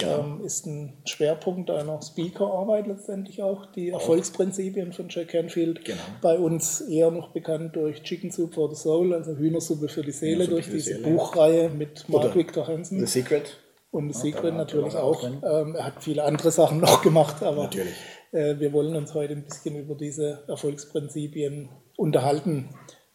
Ja. 0.00 0.18
Ähm, 0.18 0.44
ist 0.44 0.64
ein 0.66 0.96
Schwerpunkt 1.04 1.70
deiner 1.70 2.00
Speakerarbeit 2.00 2.86
letztendlich 2.86 3.42
auch, 3.42 3.66
die 3.66 3.92
auch. 3.92 3.98
Erfolgsprinzipien 3.98 4.92
von 4.92 5.08
Jack 5.08 5.28
Canfield. 5.28 5.84
Genau. 5.84 5.98
Bei 6.22 6.38
uns 6.38 6.80
eher 6.82 7.10
noch 7.10 7.32
bekannt 7.32 7.74
durch 7.74 8.02
Chicken 8.02 8.30
Soup 8.30 8.54
for 8.54 8.72
the 8.72 8.80
Soul, 8.80 9.12
also 9.12 9.34
Hühnersuppe 9.36 9.88
für 9.88 10.02
die 10.02 10.12
Seele, 10.12 10.44
Hühnersuppe 10.44 10.52
durch 10.52 10.70
diese 10.70 10.94
Seele. 10.94 11.16
Buchreihe 11.16 11.68
mit 11.70 12.08
Mark 12.08 12.24
Oder 12.26 12.34
Victor 12.34 12.68
Hansen. 12.68 13.00
The 13.00 13.06
Secret. 13.06 13.58
Und 13.90 14.14
The 14.14 14.28
ja, 14.28 14.36
Secret 14.36 14.54
natürlich 14.54 14.94
auch. 14.94 15.24
auch 15.24 15.24
ähm, 15.24 15.74
er 15.74 15.86
hat 15.86 16.02
viele 16.02 16.22
andere 16.22 16.52
Sachen 16.52 16.78
noch 16.78 17.02
gemacht, 17.02 17.42
aber 17.42 17.68
äh, 18.32 18.58
wir 18.58 18.72
wollen 18.72 18.94
uns 18.94 19.14
heute 19.14 19.32
ein 19.32 19.44
bisschen 19.44 19.76
über 19.76 19.96
diese 19.96 20.44
Erfolgsprinzipien 20.46 21.70
unterhalten. 21.96 22.68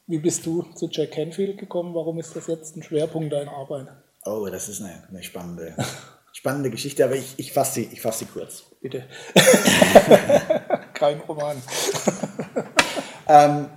Wie 0.07 0.17
bist 0.17 0.45
du 0.45 0.63
zu 0.75 0.89
Jack 0.91 1.11
Canfield 1.11 1.57
gekommen? 1.57 1.95
Warum 1.95 2.19
ist 2.19 2.35
das 2.35 2.47
jetzt 2.47 2.75
ein 2.75 2.83
Schwerpunkt 2.83 3.31
deiner 3.31 3.53
Arbeit? 3.53 3.87
Oh, 4.25 4.47
das 4.51 4.67
ist 4.67 4.81
eine, 4.81 5.03
eine 5.09 5.23
spannende, 5.23 5.75
spannende 6.33 6.69
Geschichte, 6.69 7.05
aber 7.05 7.15
ich, 7.15 7.35
ich 7.37 7.53
fasse 7.53 7.81
sie, 7.81 7.95
fass 7.95 8.19
sie 8.19 8.25
kurz. 8.25 8.65
Bitte. 8.81 9.07
Kein 10.93 11.21
Roman. 11.21 11.61
ähm, 13.29 13.69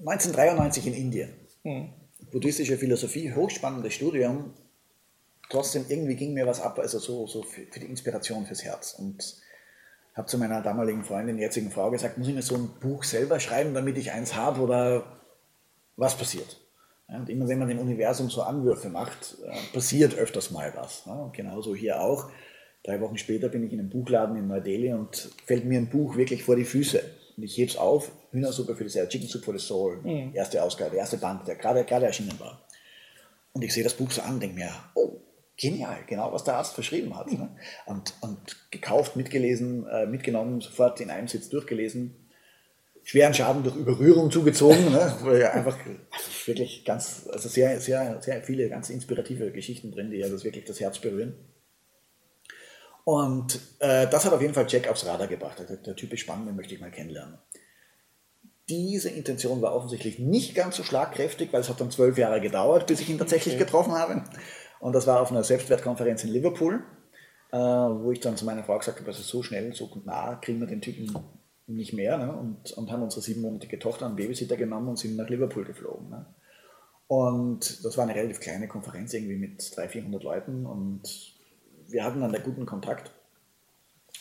1993 0.00 0.86
in 0.88 0.94
Indien. 0.94 1.34
Hm. 1.62 1.92
Buddhistische 2.32 2.78
Philosophie, 2.78 3.32
hochspannendes 3.32 3.94
Studium. 3.94 4.54
Trotzdem 5.48 5.84
irgendwie 5.88 6.16
ging 6.16 6.34
mir 6.34 6.46
was 6.46 6.60
ab, 6.60 6.78
also 6.78 6.98
so, 6.98 7.26
so 7.26 7.42
für, 7.42 7.62
für 7.66 7.78
die 7.78 7.86
Inspiration 7.86 8.46
fürs 8.46 8.64
Herz. 8.64 8.94
Und 8.98 9.36
habe 10.14 10.26
zu 10.26 10.38
meiner 10.38 10.62
damaligen 10.62 11.04
Freundin, 11.04 11.38
jetzigen 11.38 11.70
Frau 11.70 11.90
gesagt, 11.90 12.18
muss 12.18 12.26
ich 12.26 12.34
mir 12.34 12.42
so 12.42 12.56
ein 12.56 12.70
Buch 12.80 13.04
selber 13.04 13.38
schreiben, 13.38 13.74
damit 13.74 13.98
ich 13.98 14.12
eins 14.12 14.34
habe 14.34 14.62
oder 14.62 15.20
was 15.96 16.16
passiert. 16.16 16.60
Und 17.08 17.28
immer 17.28 17.46
wenn 17.46 17.58
man 17.58 17.68
dem 17.68 17.78
Universum 17.78 18.30
so 18.30 18.42
Anwürfe 18.42 18.88
macht, 18.88 19.36
äh, 19.44 19.72
passiert 19.72 20.14
öfters 20.16 20.50
mal 20.50 20.72
was. 20.74 21.04
Ja, 21.06 21.14
und 21.14 21.32
genauso 21.32 21.74
hier 21.74 22.00
auch. 22.00 22.30
Drei 22.82 23.00
Wochen 23.00 23.16
später 23.16 23.48
bin 23.48 23.64
ich 23.64 23.72
in 23.72 23.80
einem 23.80 23.90
Buchladen 23.90 24.36
in 24.36 24.48
Neu-Delhi 24.48 24.92
und 24.92 25.30
fällt 25.44 25.64
mir 25.64 25.78
ein 25.78 25.88
Buch 25.88 26.16
wirklich 26.16 26.44
vor 26.44 26.56
die 26.56 26.64
Füße. 26.64 27.02
Und 27.36 27.42
ich 27.42 27.56
hebe 27.56 27.70
es 27.70 27.76
auf, 27.76 28.10
Hühnersuppe 28.32 28.74
für 28.74 28.84
die 28.84 28.90
Seele, 28.90 29.08
Chicken 29.08 29.28
Soup 29.28 29.44
for 29.44 29.56
the 29.56 29.64
Soul, 29.64 29.98
mhm. 30.02 30.30
erste 30.34 30.62
Ausgabe, 30.62 30.96
erste 30.96 31.18
Band, 31.18 31.46
der 31.46 31.56
gerade, 31.56 31.84
gerade 31.84 32.06
erschienen 32.06 32.38
war. 32.38 32.66
Und 33.52 33.62
ich 33.62 33.72
sehe 33.72 33.84
das 33.84 33.94
Buch 33.94 34.10
so 34.10 34.22
an 34.22 34.34
und 34.34 34.42
denke 34.42 34.56
mir, 34.56 34.70
oh, 34.94 35.20
genial, 35.56 35.98
genau 36.06 36.32
was 36.32 36.44
der 36.44 36.56
Arzt 36.56 36.74
verschrieben 36.74 37.16
hat. 37.16 37.30
Mhm. 37.30 37.38
Ne? 37.38 37.48
Und, 37.86 38.14
und 38.20 38.70
gekauft, 38.70 39.16
mitgelesen, 39.16 39.86
äh, 39.86 40.06
mitgenommen, 40.06 40.60
sofort 40.60 41.00
in 41.00 41.10
einem 41.10 41.28
Sitz 41.28 41.48
durchgelesen. 41.48 42.25
Schweren 43.06 43.34
Schaden 43.34 43.62
durch 43.62 43.76
Überrührung 43.76 44.32
zugezogen. 44.32 44.90
ne? 44.90 45.52
Einfach 45.52 45.78
wirklich 46.44 46.84
ganz, 46.84 47.28
also 47.32 47.48
sehr, 47.48 47.78
sehr, 47.80 48.20
sehr 48.20 48.42
viele 48.42 48.68
ganz 48.68 48.90
inspirative 48.90 49.52
Geschichten 49.52 49.92
drin, 49.92 50.10
die 50.10 50.16
ja 50.16 50.28
das 50.28 50.42
wirklich 50.42 50.64
das 50.64 50.80
Herz 50.80 50.98
berühren. 50.98 51.36
Und 53.04 53.60
äh, 53.78 54.08
das 54.08 54.24
hat 54.24 54.32
auf 54.32 54.42
jeden 54.42 54.54
Fall 54.54 54.66
Jack 54.68 54.88
aufs 54.88 55.06
Radar 55.06 55.28
gebracht. 55.28 55.60
Also 55.60 55.76
der 55.76 55.94
Typ 55.94 56.12
ist 56.12 56.18
spannend, 56.18 56.48
den 56.48 56.56
möchte 56.56 56.74
ich 56.74 56.80
mal 56.80 56.90
kennenlernen. 56.90 57.38
Diese 58.68 59.08
Intention 59.10 59.62
war 59.62 59.76
offensichtlich 59.76 60.18
nicht 60.18 60.56
ganz 60.56 60.74
so 60.74 60.82
schlagkräftig, 60.82 61.52
weil 61.52 61.60
es 61.60 61.68
hat 61.68 61.80
dann 61.80 61.92
zwölf 61.92 62.18
Jahre 62.18 62.40
gedauert, 62.40 62.88
bis 62.88 63.00
ich 63.00 63.08
ihn 63.08 63.18
tatsächlich 63.18 63.54
okay. 63.54 63.62
getroffen 63.62 63.92
habe. 63.92 64.24
Und 64.80 64.94
das 64.94 65.06
war 65.06 65.20
auf 65.20 65.30
einer 65.30 65.44
Selbstwertkonferenz 65.44 66.24
in 66.24 66.30
Liverpool, 66.30 66.82
äh, 67.52 67.56
wo 67.56 68.10
ich 68.10 68.18
dann 68.18 68.36
zu 68.36 68.44
meiner 68.44 68.64
Frau 68.64 68.76
gesagt 68.76 68.98
habe, 68.98 69.08
also 69.08 69.22
so 69.22 69.44
schnell, 69.44 69.72
so 69.72 69.88
nah 70.04 70.34
kriegen 70.34 70.58
wir 70.58 70.66
den 70.66 70.80
Typen 70.80 71.16
nicht 71.66 71.92
mehr. 71.92 72.18
Ne? 72.18 72.32
Und, 72.32 72.72
und 72.72 72.90
haben 72.90 73.02
unsere 73.02 73.22
siebenmonatige 73.22 73.78
Tochter 73.78 74.06
einen 74.06 74.16
Babysitter 74.16 74.56
genommen 74.56 74.88
und 74.88 74.98
sind 74.98 75.16
nach 75.16 75.28
Liverpool 75.28 75.64
geflogen. 75.64 76.08
Ne? 76.08 76.26
Und 77.08 77.84
das 77.84 77.96
war 77.96 78.04
eine 78.04 78.14
relativ 78.14 78.40
kleine 78.40 78.68
Konferenz, 78.68 79.14
irgendwie 79.14 79.36
mit 79.36 79.76
300, 79.76 79.92
400 79.92 80.22
Leuten. 80.22 80.66
Und 80.66 81.02
wir 81.88 82.04
hatten 82.04 82.20
dann 82.20 82.32
da 82.32 82.38
guten 82.38 82.66
Kontakt. 82.66 83.12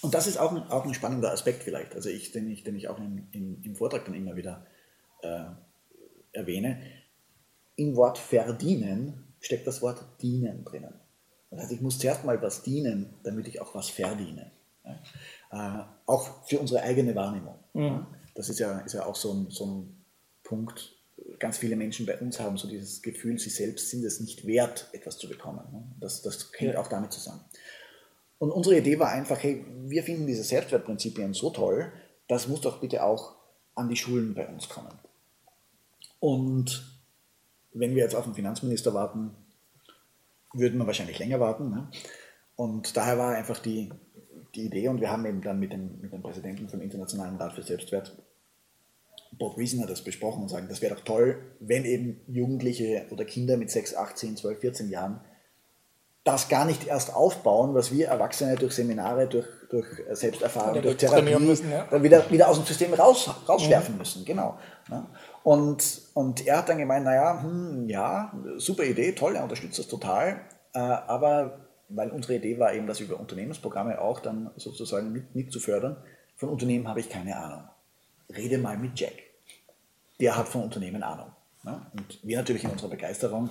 Und 0.02 0.14
das 0.14 0.28
ist 0.28 0.38
auch 0.38 0.52
ein, 0.52 0.64
auch 0.70 0.86
ein 0.86 0.94
spannender 0.94 1.32
Aspekt 1.32 1.64
vielleicht, 1.64 1.96
also 1.96 2.10
ich, 2.10 2.32
den, 2.32 2.50
ich, 2.52 2.64
den 2.64 2.76
ich 2.76 2.90
auch 2.90 3.00
in, 3.00 3.28
in, 3.32 3.64
im 3.64 3.76
Vortrag 3.76 4.06
dann 4.06 4.14
immer 4.14 4.36
wieder 4.36 4.66
äh, 5.24 5.46
erwähne. 6.32 6.82
Im 7.76 7.96
Wort 7.96 8.18
verdienen 8.18 9.34
steckt 9.40 9.66
das 9.66 9.82
Wort 9.82 10.04
dienen 10.22 10.64
drinnen. 10.64 10.94
Das 11.50 11.62
heißt, 11.62 11.72
ich 11.72 11.82
muss 11.82 11.98
zuerst 11.98 12.24
mal 12.24 12.42
was 12.42 12.62
dienen, 12.64 13.14
damit 13.24 13.48
ich 13.48 13.62
auch 13.62 13.74
was 13.74 13.90
verdiene. 13.90 14.52
Ja? 15.52 15.95
Auch 16.06 16.46
für 16.48 16.60
unsere 16.60 16.82
eigene 16.82 17.16
Wahrnehmung. 17.16 17.56
Mhm. 17.74 18.06
Das 18.36 18.50
ist 18.50 18.60
ja, 18.60 18.80
ist 18.80 18.94
ja 18.94 19.06
auch 19.06 19.16
so 19.16 19.34
ein, 19.34 19.48
so 19.50 19.66
ein 19.66 20.06
Punkt, 20.44 20.96
ganz 21.40 21.58
viele 21.58 21.76
Menschen 21.76 22.06
bei 22.06 22.18
uns 22.18 22.40
haben 22.40 22.58
so 22.58 22.68
dieses 22.68 23.02
Gefühl, 23.02 23.40
sie 23.40 23.50
selbst 23.50 23.90
sind 23.90 24.04
es 24.04 24.20
nicht 24.20 24.46
wert, 24.46 24.90
etwas 24.92 25.18
zu 25.18 25.28
bekommen. 25.28 25.64
Ne? 25.72 25.84
Das, 26.00 26.22
das 26.22 26.52
hängt 26.58 26.74
ja. 26.74 26.80
auch 26.80 26.88
damit 26.88 27.12
zusammen. 27.12 27.42
Und 28.38 28.52
unsere 28.52 28.78
Idee 28.78 29.00
war 29.00 29.10
einfach, 29.10 29.42
hey, 29.42 29.66
wir 29.86 30.04
finden 30.04 30.28
diese 30.28 30.44
Selbstwertprinzipien 30.44 31.34
so 31.34 31.50
toll, 31.50 31.92
das 32.28 32.48
muss 32.48 32.62
doch 32.62 32.82
bitte 32.82 33.04
auch 33.04 33.36
an 33.76 33.90
die 33.90 33.96
Schulen 33.96 34.34
bei 34.34 34.48
uns 34.48 34.68
kommen. 34.70 34.94
Und 36.20 37.00
wenn 37.74 37.96
wir 37.96 38.04
jetzt 38.04 38.16
auf 38.16 38.26
den 38.26 38.34
Finanzminister 38.34 38.94
warten, 38.94 39.32
würden 40.54 40.80
wir 40.80 40.88
wahrscheinlich 40.88 41.20
länger 41.20 41.40
warten. 41.40 41.70
Ne? 41.70 41.90
Und 42.56 42.96
daher 42.98 43.18
war 43.18 43.36
einfach 43.36 43.60
die, 43.60 43.92
die 44.56 44.66
Idee, 44.66 44.88
und 44.88 45.02
wir 45.02 45.12
haben 45.12 45.26
eben 45.26 45.42
dann 45.42 45.60
mit 45.60 45.74
dem, 45.74 46.00
mit 46.02 46.14
dem 46.14 46.22
Präsidenten 46.22 46.70
vom 46.70 46.82
Internationalen 46.82 47.36
Rat 47.38 47.54
für 47.54 47.64
Selbstwert 47.64 48.16
Bob 49.38 49.58
Reason 49.58 49.86
das 49.86 50.02
besprochen 50.02 50.44
und 50.44 50.50
sagen, 50.50 50.68
das 50.70 50.82
wäre 50.82 50.96
doch 50.96 51.04
toll, 51.04 51.38
wenn 51.60 51.86
eben 51.86 52.22
Jugendliche 52.28 53.06
oder 53.12 53.26
Kinder 53.26 53.58
mit 53.58 53.70
6, 53.70 53.96
8, 53.96 54.18
10, 54.18 54.38
12, 54.38 54.60
14 54.60 54.90
Jahren 54.90 55.22
das 56.24 56.50
gar 56.50 56.66
nicht 56.66 56.88
erst 56.88 57.16
aufbauen, 57.16 57.76
was 57.76 57.92
wir 57.92 58.08
Erwachsene 58.08 58.56
durch 58.56 58.74
Seminare, 58.74 59.28
durch, 59.28 59.46
durch 59.70 59.86
Selbsterfahrung, 60.12 60.82
durch 60.82 60.98
Therapie 60.98 61.36
müssen, 61.36 61.70
ja. 61.70 61.86
dann 61.90 62.02
wieder, 62.02 62.30
wieder 62.32 62.50
aus 62.50 62.58
dem 62.58 62.66
System 62.66 62.94
raus, 62.96 63.30
rauswerfen 63.48 63.94
mhm. 63.94 64.00
müssen. 64.00 64.26
Genau. 64.26 64.58
Und, 65.44 66.02
und 66.16 66.48
er 66.48 66.58
hat 66.58 66.70
dann 66.70 66.80
gemeint, 66.80 67.06
naja, 67.06 67.44
hm, 67.44 67.88
ja, 67.88 68.34
super 68.58 68.84
Idee, 68.84 69.12
toll, 69.12 69.36
er 69.36 69.44
unterstützt 69.44 69.78
das 69.78 69.88
total, 69.88 70.42
äh, 70.74 70.80
aber 70.80 71.65
weil 71.90 72.10
unsere 72.12 72.36
Idee 72.36 72.60
war 72.60 72.74
eben, 72.74 72.88
das 72.88 73.00
über 73.00 73.20
Unternehmensprogramme 73.20 74.00
auch 74.00 74.20
dann 74.20 74.52
sozusagen 74.56 75.12
mit, 75.12 75.36
mit 75.36 75.52
zu 75.52 75.60
fördern, 75.60 75.98
von 76.36 76.50
Unternehmen 76.50 76.88
habe 76.88 77.00
ich 77.00 77.10
keine 77.10 77.38
Ahnung. 77.38 77.64
Rede 78.30 78.58
mal 78.58 78.78
mit 78.78 79.00
Jack 79.00 79.26
der 80.20 80.38
hat 80.38 80.48
von 80.48 80.64
Unternehmen 80.64 81.04
Ahnung. 81.04 81.32
Ne? 81.64 81.86
Und 81.94 82.20
wir 82.24 82.38
natürlich 82.38 82.64
in 82.64 82.72
unserer 82.72 82.90
Begeisterung, 82.90 83.50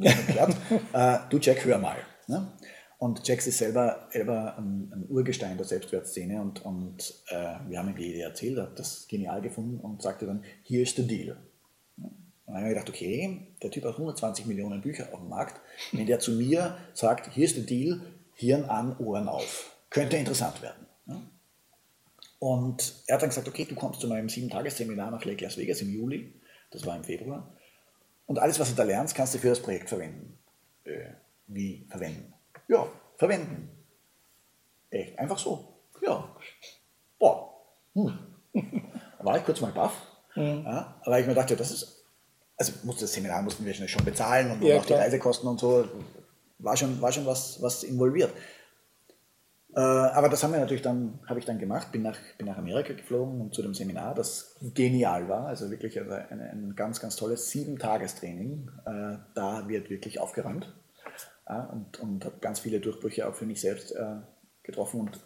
erklärt, 0.00 0.56
äh, 0.92 1.18
du 1.28 1.38
Jack, 1.38 1.64
hör 1.64 1.78
mal. 1.78 1.96
Ne? 2.26 2.52
Und 2.98 3.26
Jack 3.26 3.46
ist 3.46 3.58
selber, 3.58 4.08
selber 4.10 4.56
ein, 4.58 4.92
ein 4.92 5.06
Urgestein 5.08 5.56
der 5.56 5.66
Selbstwertszene 5.66 6.40
und, 6.40 6.64
und 6.64 7.14
äh, 7.28 7.54
wir 7.68 7.78
haben 7.78 7.88
ihm 7.88 7.96
die 7.96 8.10
Idee 8.10 8.20
erzählt, 8.20 8.58
hat 8.58 8.78
das 8.78 9.06
genial 9.08 9.40
gefunden 9.40 9.80
und 9.80 10.02
sagte 10.02 10.26
dann, 10.26 10.44
hier 10.62 10.82
ist 10.82 10.98
der 10.98 11.06
Deal. 11.06 11.36
Und 12.50 12.54
dann 12.54 12.64
haben 12.64 12.70
wir 12.70 12.74
gedacht, 12.74 12.88
okay, 12.88 13.46
der 13.62 13.70
Typ 13.70 13.84
hat 13.84 13.92
120 13.92 14.46
Millionen 14.46 14.80
Bücher 14.80 15.06
auf 15.12 15.20
dem 15.20 15.28
Markt. 15.28 15.60
Wenn 15.92 16.06
der 16.06 16.18
zu 16.18 16.32
mir 16.32 16.76
sagt, 16.94 17.32
hier 17.32 17.44
ist 17.44 17.56
der 17.56 17.62
Deal, 17.62 18.00
Hirn 18.34 18.64
an, 18.64 18.96
Ohren 18.98 19.28
auf, 19.28 19.76
könnte 19.88 20.16
interessant 20.16 20.60
werden. 20.60 20.84
Und 22.40 23.04
er 23.06 23.14
hat 23.14 23.22
dann 23.22 23.28
gesagt, 23.28 23.46
okay, 23.46 23.66
du 23.66 23.76
kommst 23.76 24.00
zu 24.00 24.08
meinem 24.08 24.28
Sieben-Tages-Seminar 24.28 25.12
nach 25.12 25.24
Lake 25.24 25.44
Las 25.44 25.58
Vegas 25.58 25.80
im 25.82 25.90
Juli. 25.90 26.34
Das 26.72 26.84
war 26.84 26.96
im 26.96 27.04
Februar. 27.04 27.54
Und 28.26 28.40
alles, 28.40 28.58
was 28.58 28.70
du 28.70 28.74
da 28.74 28.82
lernst, 28.82 29.14
kannst 29.14 29.32
du 29.34 29.38
für 29.38 29.50
das 29.50 29.62
Projekt 29.62 29.88
verwenden. 29.88 30.36
Äh, 30.82 31.10
wie 31.46 31.86
verwenden? 31.88 32.34
Ja, 32.66 32.88
verwenden. 33.16 33.68
Echt, 34.90 35.16
einfach 35.20 35.38
so. 35.38 35.76
Ja. 36.02 36.34
Boah. 37.16 37.54
Hm. 37.94 38.18
Da 39.18 39.26
war 39.26 39.36
ich 39.36 39.44
kurz 39.44 39.60
mal 39.60 39.70
baff. 39.70 39.92
Mhm. 40.34 40.62
Ja, 40.64 40.98
aber 41.04 41.20
ich 41.20 41.26
mir 41.26 41.34
dachte, 41.34 41.54
das 41.54 41.70
ist, 41.70 41.99
also 42.60 42.74
musste 42.82 43.04
das 43.04 43.14
Seminar 43.14 43.40
mussten 43.40 43.64
wir 43.64 43.72
schon 43.72 44.04
bezahlen 44.04 44.50
und, 44.50 44.62
ja, 44.62 44.76
auch 44.76 44.84
die 44.84 44.92
Reisekosten 44.92 45.48
und 45.48 45.58
so. 45.58 45.88
War 46.58 46.76
schon, 46.76 47.00
war 47.00 47.10
schon 47.10 47.24
was, 47.24 47.62
was 47.62 47.82
involviert. 47.84 48.30
Äh, 49.74 49.80
aber 49.80 50.28
das 50.28 50.42
haben 50.42 50.52
wir 50.52 50.60
natürlich 50.60 50.82
dann, 50.82 51.20
habe 51.26 51.38
ich 51.38 51.46
dann 51.46 51.58
gemacht, 51.58 51.90
bin 51.90 52.02
nach, 52.02 52.18
bin 52.36 52.46
nach 52.46 52.58
Amerika 52.58 52.92
geflogen 52.92 53.40
und 53.40 53.54
zu 53.54 53.62
dem 53.62 53.72
Seminar, 53.72 54.14
das 54.14 54.56
genial 54.74 55.26
war, 55.28 55.46
also 55.46 55.70
wirklich 55.70 55.98
also 55.98 56.12
ein, 56.12 56.40
ein 56.40 56.74
ganz, 56.76 57.00
ganz 57.00 57.16
tolles 57.16 57.48
Sieben-Tagestraining. 57.48 58.70
Äh, 58.84 59.16
da 59.34 59.66
wird 59.66 59.88
wirklich 59.88 60.20
aufgeräumt 60.20 60.70
ja, 61.48 61.64
und, 61.72 61.98
und 61.98 62.26
habe 62.26 62.36
ganz 62.42 62.60
viele 62.60 62.80
Durchbrüche 62.80 63.26
auch 63.26 63.34
für 63.34 63.46
mich 63.46 63.62
selbst 63.62 63.92
äh, 63.92 64.16
getroffen. 64.64 65.00
Und 65.00 65.20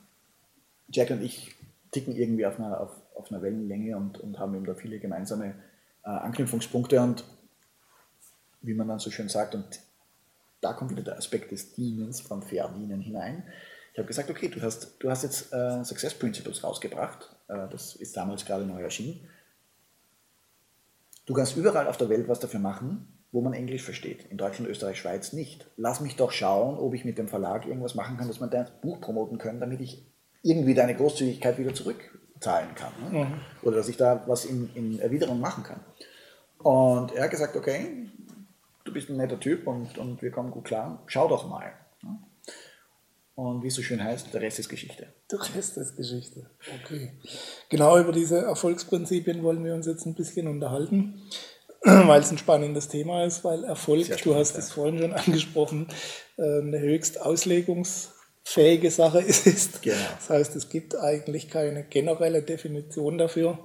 Jack 0.89 1.11
und 1.11 1.21
ich 1.21 1.57
ticken 1.91 2.15
irgendwie 2.15 2.47
auf 2.47 2.61
einer, 2.61 2.81
auf, 2.81 2.93
auf 3.17 3.33
einer 3.33 3.43
Wellenlänge 3.43 3.97
und, 3.97 4.21
und 4.21 4.39
haben 4.39 4.55
eben 4.55 4.67
da 4.67 4.75
viele 4.75 5.01
gemeinsame 5.01 5.55
äh, 6.05 6.11
Anknüpfungspunkte 6.11 7.01
und 7.01 7.25
wie 8.63 8.75
man 8.75 8.89
dann 8.89 8.99
so 8.99 9.11
schön 9.11 9.29
sagt, 9.29 9.55
und 9.55 9.81
da 10.61 10.73
kommt 10.73 10.91
wieder 10.91 11.03
der 11.03 11.19
Aspekt 11.19 11.53
des 11.53 11.75
Dienens, 11.75 12.21
vom 12.21 12.43
Verdienen 12.43 13.01
hinein 13.01 13.45
ich 13.95 13.99
habe 13.99 14.09
gesagt, 14.09 14.29
okay, 14.29 14.49
du 14.49 14.61
hast, 14.61 14.97
du 14.99 15.09
hast 15.09 15.23
jetzt 15.23 15.53
äh, 15.53 15.85
Success 15.85 16.15
Principles 16.15 16.65
rausgebracht. 16.65 17.31
Äh, 17.47 17.69
das 17.71 17.95
ist 17.95 18.17
damals 18.17 18.45
gerade 18.45 18.67
neu 18.67 18.83
erschienen. 18.83 19.21
Du 21.27 21.33
kannst 21.33 21.57
überall 21.57 21.87
auf 21.87 21.97
der 21.97 22.09
Welt 22.09 22.27
was 22.27 22.41
dafür 22.41 22.59
machen, 22.59 23.07
wo 23.31 23.41
man 23.41 23.55
Englisch 23.55 23.85
versteht. 23.85 24.25
In 24.31 24.37
Deutschland, 24.37 24.69
Österreich, 24.69 24.99
Schweiz 24.99 25.33
nicht. 25.33 25.71
Lass 25.77 26.01
mich 26.01 26.17
doch 26.17 26.33
schauen, 26.33 26.77
ob 26.77 26.93
ich 26.93 27.05
mit 27.05 27.19
dem 27.19 27.29
Verlag 27.29 27.67
irgendwas 27.67 27.95
machen 27.95 28.17
kann, 28.17 28.27
dass 28.27 28.41
man 28.41 28.51
dein 28.51 28.67
Buch 28.83 29.01
promoten 29.01 29.39
kann, 29.39 29.61
damit 29.61 29.81
ich 29.81 30.05
irgendwie 30.43 30.75
deine 30.75 30.97
Großzügigkeit 30.97 31.57
wieder 31.59 31.73
zurückzahlen 32.35 32.75
kann. 32.75 32.93
Ne? 33.01 33.25
Mhm. 33.25 33.41
Oder 33.63 33.77
dass 33.77 33.89
ich 33.89 33.97
da 33.97 34.23
was 34.27 34.45
in, 34.45 34.71
in 34.75 34.99
Erwiderung 34.99 35.41
machen 35.41 35.65
kann. 35.65 35.81
Und 36.59 37.13
er 37.13 37.25
hat 37.25 37.31
gesagt, 37.31 37.57
okay, 37.57 38.09
du 38.85 38.93
bist 38.93 39.09
ein 39.09 39.17
netter 39.17 39.41
Typ 39.41 39.67
und, 39.67 39.99
und 39.99 40.23
wir 40.23 40.31
kommen 40.31 40.51
gut 40.51 40.65
klar, 40.65 41.03
schau 41.07 41.29
doch 41.29 41.49
mal. 41.49 41.73
Und 43.35 43.65
wie 43.65 43.67
es 43.67 43.75
so 43.75 43.83
schön 43.83 44.03
heißt, 44.03 44.33
der 44.33 44.41
Rest 44.41 44.61
ist 44.61 44.69
Geschichte. 44.69 45.09
Der 45.31 45.41
Rest 45.57 45.77
ist 45.77 45.97
Geschichte. 45.97 46.49
Okay. 46.85 47.13
Genau 47.69 47.99
über 47.99 48.13
diese 48.13 48.39
Erfolgsprinzipien 48.39 49.43
wollen 49.43 49.65
wir 49.65 49.75
uns 49.75 49.87
jetzt 49.87 50.07
ein 50.07 50.15
bisschen 50.15 50.47
unterhalten, 50.47 51.21
weil 51.83 52.21
es 52.21 52.31
ein 52.31 52.39
spannendes 52.39 52.89
Thema 52.89 53.25
ist, 53.25 53.43
weil 53.43 53.65
Erfolg, 53.65 54.05
spannend, 54.05 54.25
du 54.25 54.35
hast 54.37 54.57
es 54.57 54.71
vorhin 54.71 55.01
schon 55.01 55.13
angesprochen, 55.15 55.89
äh, 56.37 56.61
eine 56.61 56.79
höchst 56.79 57.21
auslegungsfähige 58.45 58.91
Sache 58.91 59.21
ist. 59.27 59.83
Genau. 59.83 59.97
Das 60.17 60.31
heißt, 60.31 60.57
es 60.57 60.69
gibt 60.69 60.97
eigentlich 60.97 61.49
keine 61.49 61.85
generelle 61.85 62.43
Definition 62.43 63.19
dafür. 63.19 63.59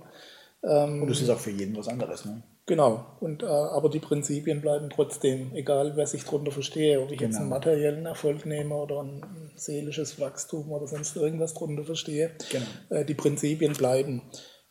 Und 0.61 1.09
es 1.09 1.21
ist 1.21 1.29
auch 1.29 1.39
für 1.39 1.51
jeden 1.51 1.75
was 1.77 1.87
anderes. 1.87 2.25
Ne? 2.25 2.43
Genau, 2.65 3.05
und, 3.21 3.43
äh, 3.43 3.45
aber 3.45 3.89
die 3.89 3.99
Prinzipien 3.99 4.61
bleiben 4.61 4.89
trotzdem, 4.89 5.55
egal 5.55 5.93
wer 5.95 6.05
sich 6.05 6.23
darunter 6.25 6.51
verstehe, 6.51 7.01
ob 7.01 7.11
ich 7.11 7.17
genau. 7.17 7.31
jetzt 7.31 7.39
einen 7.39 7.49
materiellen 7.49 8.05
Erfolg 8.05 8.45
nehme 8.45 8.75
oder 8.75 9.01
ein 9.01 9.51
seelisches 9.55 10.19
Wachstum 10.19 10.71
oder 10.71 10.85
sonst 10.85 11.15
irgendwas 11.15 11.53
darunter 11.53 11.83
verstehe. 11.83 12.31
Genau. 12.51 12.65
Äh, 12.89 13.05
die 13.05 13.15
Prinzipien 13.15 13.73
bleiben. 13.73 14.21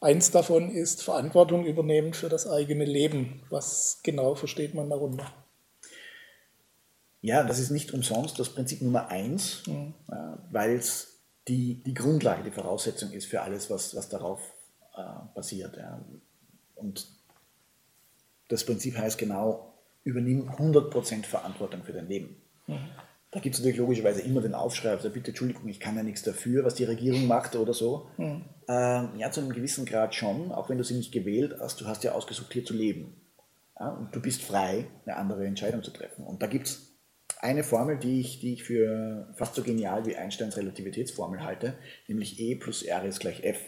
Eins 0.00 0.30
davon 0.30 0.70
ist 0.70 1.02
Verantwortung 1.02 1.64
übernehmen 1.64 2.12
für 2.12 2.28
das 2.28 2.46
eigene 2.46 2.84
Leben. 2.84 3.42
Was 3.50 3.98
genau 4.04 4.36
versteht 4.36 4.74
man 4.74 4.90
darunter? 4.90 5.32
Ja, 7.20 7.42
das 7.42 7.58
ist 7.58 7.70
nicht 7.70 7.92
umsonst 7.92 8.38
das 8.38 8.50
Prinzip 8.50 8.80
Nummer 8.80 9.08
eins, 9.08 9.66
mhm. 9.66 9.94
weil 10.50 10.76
es 10.76 11.18
die, 11.48 11.82
die 11.82 11.94
Grundlage, 11.94 12.44
die 12.44 12.50
Voraussetzung 12.50 13.10
ist 13.12 13.26
für 13.26 13.42
alles, 13.42 13.70
was, 13.70 13.96
was 13.96 14.08
darauf 14.08 14.40
äh, 14.96 15.02
basiert. 15.34 15.76
Ja. 15.76 16.00
Und 16.76 17.08
das 18.48 18.64
Prinzip 18.64 18.96
heißt 18.96 19.18
genau, 19.18 19.74
übernimm 20.04 20.48
100% 20.48 21.24
Verantwortung 21.24 21.82
für 21.82 21.92
dein 21.92 22.08
Leben. 22.08 22.36
Mhm. 22.66 22.78
Da 23.30 23.40
gibt 23.40 23.54
es 23.54 23.60
natürlich 23.60 23.78
logischerweise 23.78 24.22
immer 24.22 24.40
den 24.40 24.54
Aufschrei, 24.54 24.90
also 24.90 25.10
bitte 25.10 25.28
Entschuldigung, 25.28 25.68
ich 25.68 25.80
kann 25.80 25.96
ja 25.96 26.02
nichts 26.02 26.22
dafür, 26.22 26.64
was 26.64 26.74
die 26.74 26.84
Regierung 26.84 27.26
macht 27.26 27.56
oder 27.56 27.74
so. 27.74 28.08
Mhm. 28.16 28.44
Ähm, 28.68 29.10
ja, 29.18 29.30
zu 29.30 29.40
einem 29.40 29.52
gewissen 29.52 29.84
Grad 29.84 30.14
schon, 30.14 30.50
auch 30.50 30.70
wenn 30.70 30.78
du 30.78 30.84
sie 30.84 30.94
nicht 30.94 31.12
gewählt 31.12 31.56
hast, 31.60 31.80
du 31.80 31.86
hast 31.86 32.04
ja 32.04 32.12
ausgesucht, 32.12 32.52
hier 32.52 32.64
zu 32.64 32.74
leben. 32.74 33.20
Ja, 33.78 33.90
und 33.90 34.14
du 34.14 34.20
bist 34.20 34.42
frei, 34.42 34.86
eine 35.04 35.16
andere 35.16 35.46
Entscheidung 35.46 35.82
zu 35.82 35.90
treffen. 35.90 36.24
Und 36.24 36.42
da 36.42 36.46
gibt 36.46 36.68
es 36.68 36.87
eine 37.40 37.64
Formel, 37.64 37.98
die 37.98 38.20
ich, 38.20 38.40
die 38.40 38.54
ich 38.54 38.64
für 38.64 39.32
fast 39.36 39.54
so 39.54 39.62
genial 39.62 40.06
wie 40.06 40.16
Einsteins 40.16 40.56
Relativitätsformel 40.56 41.42
halte, 41.42 41.76
nämlich 42.06 42.40
E 42.40 42.56
plus 42.56 42.82
R 42.82 43.04
ist 43.04 43.20
gleich 43.20 43.44
F. 43.44 43.58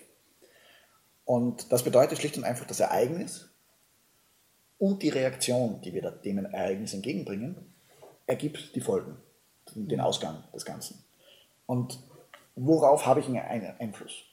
Und 1.24 1.70
das 1.70 1.84
bedeutet 1.84 2.18
schlicht 2.18 2.36
und 2.36 2.44
einfach 2.44 2.66
das 2.66 2.80
Ereignis 2.80 3.48
und 4.78 5.02
die 5.02 5.10
Reaktion, 5.10 5.80
die 5.82 5.94
wir 5.94 6.10
dem 6.10 6.44
Ereignis 6.44 6.94
entgegenbringen, 6.94 7.74
ergibt 8.26 8.74
die 8.74 8.80
Folgen 8.80 9.16
den 9.74 10.00
Ausgang 10.00 10.42
des 10.52 10.64
Ganzen. 10.64 11.04
Und 11.66 12.00
worauf 12.56 13.06
habe 13.06 13.20
ich 13.20 13.26
einen 13.26 13.38
Einfluss? 13.78 14.24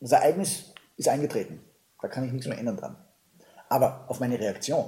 Das 0.00 0.12
Ereignis 0.12 0.72
ist 0.96 1.08
eingetreten, 1.08 1.60
da 2.00 2.08
kann 2.08 2.24
ich 2.24 2.32
nichts 2.32 2.46
mehr 2.46 2.58
ändern 2.58 2.76
dran. 2.76 2.96
Aber 3.68 4.04
auf 4.08 4.20
meine 4.20 4.38
Reaktion, 4.38 4.84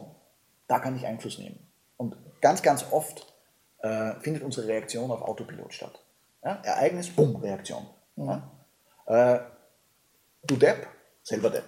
da 0.69 0.79
kann 0.79 0.97
ich 0.97 1.07
Einfluss 1.07 1.39
nehmen. 1.39 1.59
Und 1.97 2.17
ganz, 2.41 2.63
ganz 2.63 2.85
oft 2.93 3.27
äh, 3.87 4.21
findet 4.21 4.43
unsere 4.43 4.67
Reaktion 4.69 5.11
auf 5.11 5.23
Autopilot 5.23 5.73
statt. 5.73 6.01
Ja? 6.45 6.61
Ereignis, 6.63 7.11
bumm, 7.11 7.37
Reaktion. 7.37 7.87
Ja? 8.17 8.51
Äh, 9.07 9.41
du 10.47 10.57
Depp, 10.57 10.87
selber 11.23 11.51
Depp. 11.51 11.65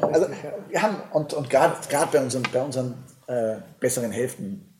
Also 0.00 0.28
wir 0.68 0.82
haben, 0.82 0.96
und, 1.12 1.32
und 1.34 1.50
gerade 1.50 1.76
bei 2.12 2.20
unseren, 2.20 2.42
bei 2.52 2.62
unseren 2.62 3.04
äh, 3.26 3.56
besseren 3.80 4.12
Hälften 4.12 4.72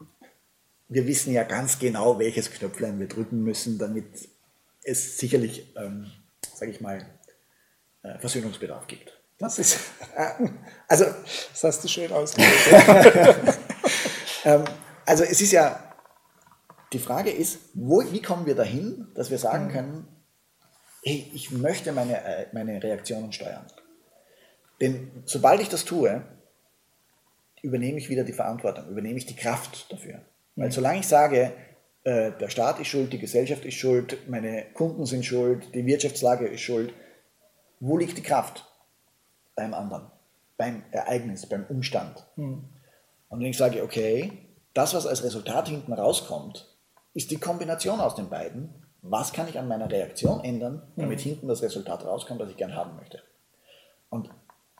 wir 0.92 1.07
wissen 1.07 1.33
ja 1.33 1.42
ganz 1.44 1.78
genau, 1.78 2.18
welches 2.18 2.50
Knöpflein 2.50 3.00
wir 3.00 3.09
drücken 3.09 3.42
müssen, 3.42 3.78
damit 3.78 4.28
es 4.83 5.16
sicherlich, 5.16 5.74
ähm, 5.76 6.11
sage 6.55 6.70
ich 6.70 6.81
mal, 6.81 7.05
äh, 8.02 8.18
Versöhnungsbedarf 8.18 8.87
gibt. 8.87 9.18
Das 9.38 9.59
ist, 9.59 9.78
äh, 10.16 10.48
also, 10.88 11.07
das 11.50 11.64
hast 11.64 11.85
du 11.85 11.88
schön 11.88 12.12
ausgedrückt. 12.12 13.59
ähm, 14.44 14.64
also 15.07 15.24
es 15.24 15.40
ist 15.40 15.52
ja, 15.52 15.91
die 16.92 16.98
Frage 16.98 17.31
ist, 17.31 17.59
wo, 17.74 18.02
wie 18.12 18.22
kommen 18.22 18.46
wir 18.46 18.55
dahin, 18.55 19.09
dass 19.14 19.31
wir 19.31 19.38
sagen 19.38 19.66
mhm. 19.66 19.70
können, 19.70 20.09
hey, 21.05 21.31
ich 21.35 21.50
möchte 21.50 21.92
meine, 21.92 22.22
äh, 22.24 22.46
meine 22.52 22.83
Reaktionen 22.83 23.33
steuern. 23.33 23.66
Denn 24.81 25.11
sobald 25.24 25.61
ich 25.61 25.68
das 25.68 25.85
tue, 25.85 26.22
übernehme 27.62 27.98
ich 27.98 28.09
wieder 28.09 28.24
die 28.24 28.33
Verantwortung, 28.33 28.88
übernehme 28.88 29.18
ich 29.18 29.26
die 29.26 29.37
Kraft 29.37 29.90
dafür. 29.92 30.20
Weil 30.57 30.68
mhm. 30.68 30.72
solange 30.72 31.00
ich 31.00 31.07
sage, 31.07 31.52
äh, 32.05 32.33
der 32.33 32.48
Staat 32.48 32.81
ist 32.81 32.88
schuld, 32.88 33.12
die 33.12 33.18
Gesellschaft 33.18 33.64
ist 33.64 33.74
schuld, 33.74 34.28
meine 34.28 34.64
Kunden 34.74 35.07
sind 35.07 35.24
schuld, 35.24 35.74
die 35.74 35.87
Wirtschaftslage 35.87 36.46
ist 36.46 36.61
schuld, 36.61 36.92
wo 37.81 37.96
liegt 37.96 38.18
die 38.18 38.22
Kraft? 38.22 38.68
Beim 39.55 39.74
anderen, 39.74 40.11
beim 40.57 40.83
Ereignis, 40.90 41.46
beim 41.46 41.64
Umstand. 41.68 42.26
Mhm. 42.37 42.64
Und 43.28 43.40
wenn 43.40 43.46
ich 43.46 43.57
sage, 43.57 43.83
okay, 43.83 44.33
das, 44.74 44.94
was 44.94 45.07
als 45.07 45.22
Resultat 45.22 45.68
hinten 45.68 45.92
rauskommt, 45.92 46.71
ist 47.14 47.31
die 47.31 47.38
Kombination 47.38 48.01
aus 48.01 48.14
den 48.14 48.29
beiden. 48.29 48.70
Was 49.03 49.33
kann 49.33 49.48
ich 49.48 49.59
an 49.59 49.68
meiner 49.68 49.90
Reaktion 49.90 50.44
ändern, 50.44 50.83
damit 50.96 51.18
mhm. 51.18 51.22
hinten 51.22 51.48
das 51.48 51.62
Resultat 51.62 52.05
rauskommt, 52.05 52.40
das 52.40 52.51
ich 52.51 52.57
gern 52.57 52.77
haben 52.77 52.96
möchte? 52.96 53.22
Und 54.11 54.31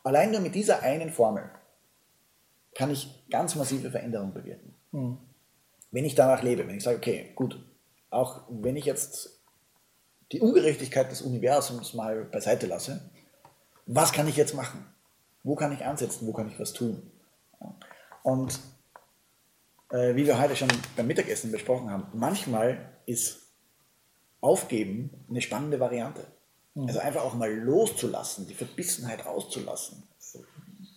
allein 0.05 0.31
nur 0.31 0.41
mit 0.41 0.55
dieser 0.55 0.83
einen 0.83 1.11
Formel 1.11 1.51
kann 2.75 2.91
ich 2.91 3.25
ganz 3.31 3.55
massive 3.57 3.91
Veränderungen 3.91 4.33
bewirken. 4.33 4.75
Mhm 4.93 5.19
wenn 5.93 6.05
ich 6.05 6.17
danach 6.17 6.43
lebe, 6.43 6.67
wenn 6.67 6.77
ich 6.77 6.83
sage, 6.83 6.97
okay, 6.97 7.31
gut, 7.37 7.63
auch 8.11 8.41
wenn 8.49 8.77
ich 8.77 8.87
jetzt 8.87 9.39
die 10.33 10.41
Ungerechtigkeit 10.41 11.13
des 11.13 11.23
Universums 11.23 11.95
mal 11.95 12.25
beiseite 12.25 12.67
lasse, 12.67 13.11
was 13.87 14.13
kann 14.13 14.27
ich 14.27 14.37
jetzt 14.37 14.55
machen? 14.55 14.87
Wo 15.45 15.55
kann 15.55 15.73
ich 15.73 15.85
ansetzen? 15.85 16.27
Wo 16.27 16.33
kann 16.33 16.49
ich 16.49 16.59
was 16.59 16.73
tun? 16.73 17.03
Und 18.23 18.59
äh, 19.93 20.17
wie 20.17 20.27
wir 20.27 20.41
heute 20.41 20.57
schon 20.57 20.69
beim 20.97 21.07
Mittagessen 21.07 21.53
besprochen 21.53 21.91
haben, 21.91 22.07
manchmal 22.15 22.79
ist 23.07 23.39
Aufgeben 24.41 25.25
eine 25.31 25.41
spannende 25.41 25.79
Variante. 25.79 26.27
Mhm. 26.75 26.89
Also 26.89 26.99
einfach 26.99 27.23
auch 27.23 27.35
mal 27.35 27.53
loszulassen, 27.53 28.49
die 28.49 28.55
Verbissenheit 28.55 29.25
auszulassen. 29.25 30.03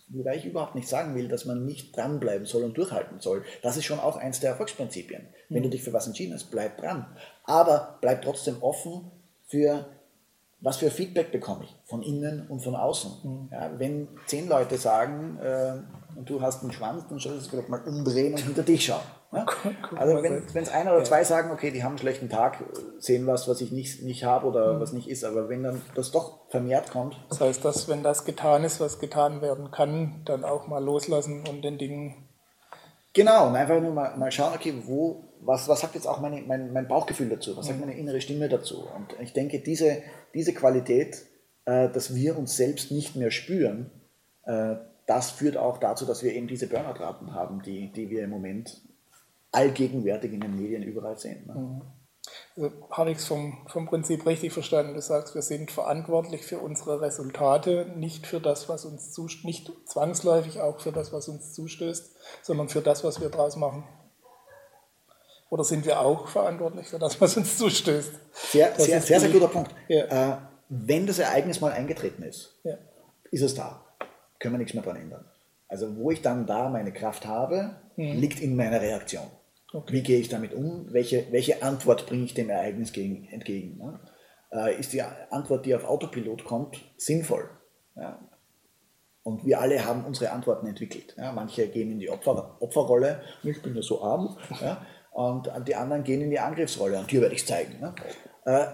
Wobei 0.08 0.36
ich 0.36 0.46
überhaupt 0.46 0.74
nicht 0.74 0.88
sagen 0.88 1.14
will, 1.14 1.28
dass 1.28 1.44
man 1.44 1.64
nicht 1.66 1.96
dranbleiben 1.96 2.46
soll 2.46 2.64
und 2.64 2.76
durchhalten 2.76 3.20
soll. 3.20 3.44
Das 3.62 3.76
ist 3.76 3.84
schon 3.84 4.00
auch 4.00 4.16
eins 4.16 4.40
der 4.40 4.50
Erfolgsprinzipien. 4.50 5.28
Wenn 5.48 5.62
du 5.62 5.68
mhm. 5.68 5.72
dich 5.72 5.82
für 5.82 5.92
was 5.92 6.06
entschieden 6.06 6.34
hast, 6.34 6.50
bleib 6.50 6.78
dran. 6.78 7.06
Aber 7.44 7.98
bleib 8.00 8.22
trotzdem 8.22 8.62
offen 8.62 9.10
für 9.46 9.86
was 10.60 10.78
für 10.78 10.90
Feedback 10.90 11.32
bekomme 11.32 11.64
ich 11.64 11.76
von 11.84 12.02
innen 12.02 12.46
und 12.48 12.60
von 12.60 12.74
außen. 12.74 13.12
Mhm. 13.22 13.48
Ja, 13.52 13.78
wenn 13.78 14.08
zehn 14.26 14.48
Leute 14.48 14.78
sagen, 14.78 15.38
äh, 15.38 15.74
und 16.16 16.28
du 16.30 16.40
hast 16.40 16.62
einen 16.62 16.72
Schwanz, 16.72 17.04
dann 17.08 17.18
solltest 17.18 17.46
du 17.46 17.50
vielleicht 17.50 17.68
mal 17.68 17.82
umdrehen 17.82 18.32
und 18.32 18.40
hinter 18.40 18.62
dich 18.62 18.86
schauen. 18.86 19.02
Ja? 19.32 19.46
Also 19.96 20.22
wenn 20.22 20.44
es 20.54 20.68
einer 20.70 20.92
oder 20.94 21.04
zwei 21.04 21.24
sagen, 21.24 21.50
okay, 21.50 21.70
die 21.70 21.82
haben 21.82 21.92
einen 21.92 21.98
schlechten 21.98 22.28
Tag, 22.28 22.64
sehen 22.98 23.26
was, 23.26 23.48
was 23.48 23.60
ich 23.60 23.72
nicht, 23.72 24.02
nicht 24.02 24.24
habe 24.24 24.46
oder 24.46 24.74
mhm. 24.74 24.80
was 24.80 24.92
nicht 24.92 25.08
ist, 25.08 25.24
aber 25.24 25.48
wenn 25.48 25.62
dann 25.62 25.82
das 25.94 26.10
doch 26.10 26.48
vermehrt 26.48 26.90
kommt. 26.90 27.16
Das 27.28 27.40
heißt, 27.40 27.64
dass 27.64 27.88
wenn 27.88 28.02
das 28.02 28.24
getan 28.24 28.64
ist, 28.64 28.80
was 28.80 28.98
getan 28.98 29.42
werden 29.42 29.70
kann, 29.70 30.22
dann 30.24 30.44
auch 30.44 30.66
mal 30.66 30.82
loslassen 30.82 31.44
und 31.48 31.62
den 31.62 31.78
Dingen. 31.78 32.14
Genau, 33.12 33.48
und 33.48 33.56
einfach 33.56 33.80
nur 33.80 33.92
mal, 33.92 34.16
mal 34.16 34.30
schauen, 34.30 34.54
okay, 34.54 34.74
wo, 34.84 35.24
was, 35.40 35.68
was 35.68 35.80
sagt 35.80 35.94
jetzt 35.94 36.06
auch 36.06 36.20
meine, 36.20 36.42
mein, 36.42 36.72
mein 36.72 36.88
Bauchgefühl 36.88 37.28
dazu, 37.28 37.56
was 37.56 37.66
sagt 37.66 37.78
mhm. 37.78 37.86
meine 37.86 37.98
innere 37.98 38.20
Stimme 38.20 38.48
dazu. 38.48 38.86
Und 38.94 39.16
ich 39.20 39.32
denke, 39.32 39.60
diese, 39.60 40.02
diese 40.34 40.54
Qualität, 40.54 41.24
äh, 41.64 41.88
dass 41.90 42.14
wir 42.14 42.38
uns 42.38 42.56
selbst 42.56 42.90
nicht 42.90 43.16
mehr 43.16 43.30
spüren, 43.30 43.90
äh, 44.44 44.76
das 45.06 45.30
führt 45.30 45.56
auch 45.56 45.78
dazu, 45.78 46.04
dass 46.04 46.22
wir 46.22 46.34
eben 46.34 46.48
diese 46.48 46.68
Burnout-Raten 46.68 47.32
haben, 47.32 47.62
die, 47.62 47.92
die 47.92 48.10
wir 48.10 48.24
im 48.24 48.30
Moment 48.30 48.82
allgegenwärtig 49.52 50.32
in 50.32 50.40
den 50.40 50.56
Medien 50.56 50.82
überall 50.82 51.16
sehen. 51.16 51.46
Ne? 51.46 51.54
Mhm. 51.54 51.82
Also 52.56 52.72
habe 52.90 53.10
ich 53.12 53.18
es 53.18 53.26
vom, 53.26 53.58
vom 53.68 53.86
Prinzip 53.86 54.26
richtig 54.26 54.52
verstanden? 54.52 54.94
Du 54.94 55.00
sagst, 55.00 55.34
wir 55.34 55.42
sind 55.42 55.70
verantwortlich 55.70 56.42
für 56.42 56.58
unsere 56.58 57.00
Resultate, 57.00 57.86
nicht 57.96 58.26
für 58.26 58.40
das, 58.40 58.68
was 58.68 58.84
uns 58.84 59.12
zustößt, 59.12 59.44
nicht 59.44 59.72
zwangsläufig 59.86 60.60
auch 60.60 60.80
für 60.80 60.90
das, 60.90 61.12
was 61.12 61.28
uns 61.28 61.52
zustößt, 61.52 62.16
sondern 62.42 62.68
für 62.68 62.80
das, 62.80 63.04
was 63.04 63.20
wir 63.20 63.28
daraus 63.28 63.56
machen. 63.56 63.84
Oder 65.50 65.62
sind 65.62 65.86
wir 65.86 66.00
auch 66.00 66.26
verantwortlich 66.26 66.88
für 66.88 66.98
das, 66.98 67.20
was 67.20 67.36
uns 67.36 67.56
zustößt? 67.58 68.12
Sehr, 68.32 68.74
sehr, 68.74 69.00
sehr, 69.00 69.20
sehr, 69.20 69.30
guter 69.30 69.48
Punkt. 69.48 69.72
Ja. 69.88 70.32
Äh, 70.32 70.36
wenn 70.68 71.06
das 71.06 71.20
Ereignis 71.20 71.60
mal 71.60 71.72
eingetreten 71.72 72.22
ist, 72.24 72.58
ja. 72.64 72.74
ist 73.30 73.42
es 73.42 73.54
da. 73.54 73.85
Können 74.38 74.54
wir 74.54 74.58
nichts 74.58 74.74
mehr 74.74 74.82
daran 74.82 75.00
ändern. 75.00 75.24
Also 75.68 75.96
wo 75.96 76.10
ich 76.10 76.22
dann 76.22 76.46
da 76.46 76.68
meine 76.68 76.92
Kraft 76.92 77.26
habe, 77.26 77.76
mhm. 77.96 78.18
liegt 78.18 78.40
in 78.40 78.56
meiner 78.56 78.80
Reaktion. 78.80 79.26
Okay. 79.72 79.92
Wie 79.92 80.02
gehe 80.02 80.20
ich 80.20 80.28
damit 80.28 80.54
um? 80.54 80.92
Welche, 80.92 81.26
welche 81.32 81.62
Antwort 81.62 82.06
bringe 82.06 82.24
ich 82.24 82.34
dem 82.34 82.50
Ereignis 82.50 82.92
gegen, 82.92 83.28
entgegen? 83.28 83.78
Ne? 83.78 84.00
Äh, 84.52 84.78
ist 84.78 84.92
die 84.92 85.02
Antwort, 85.02 85.66
die 85.66 85.74
auf 85.74 85.84
Autopilot 85.84 86.44
kommt, 86.44 86.78
sinnvoll? 86.96 87.50
Ja? 87.96 88.20
Und 89.22 89.44
wir 89.44 89.60
alle 89.60 89.84
haben 89.84 90.04
unsere 90.04 90.30
Antworten 90.30 90.66
entwickelt. 90.66 91.14
Ja? 91.18 91.32
Manche 91.32 91.68
gehen 91.68 91.90
in 91.90 91.98
die 91.98 92.08
Opfer, 92.08 92.56
Opferrolle, 92.60 93.22
ich 93.42 93.60
bin 93.60 93.74
ja 93.74 93.82
so 93.82 94.02
arm, 94.02 94.38
ja? 94.60 94.86
und 95.10 95.50
die 95.66 95.74
anderen 95.74 96.04
gehen 96.04 96.20
in 96.20 96.30
die 96.30 96.38
Angriffsrolle 96.38 96.98
und 96.98 97.10
hier 97.10 97.20
werde 97.20 97.34
ich 97.34 97.40
es 97.40 97.46
zeigen. 97.46 97.80
Ne? 97.80 97.94
Äh, 98.44 98.66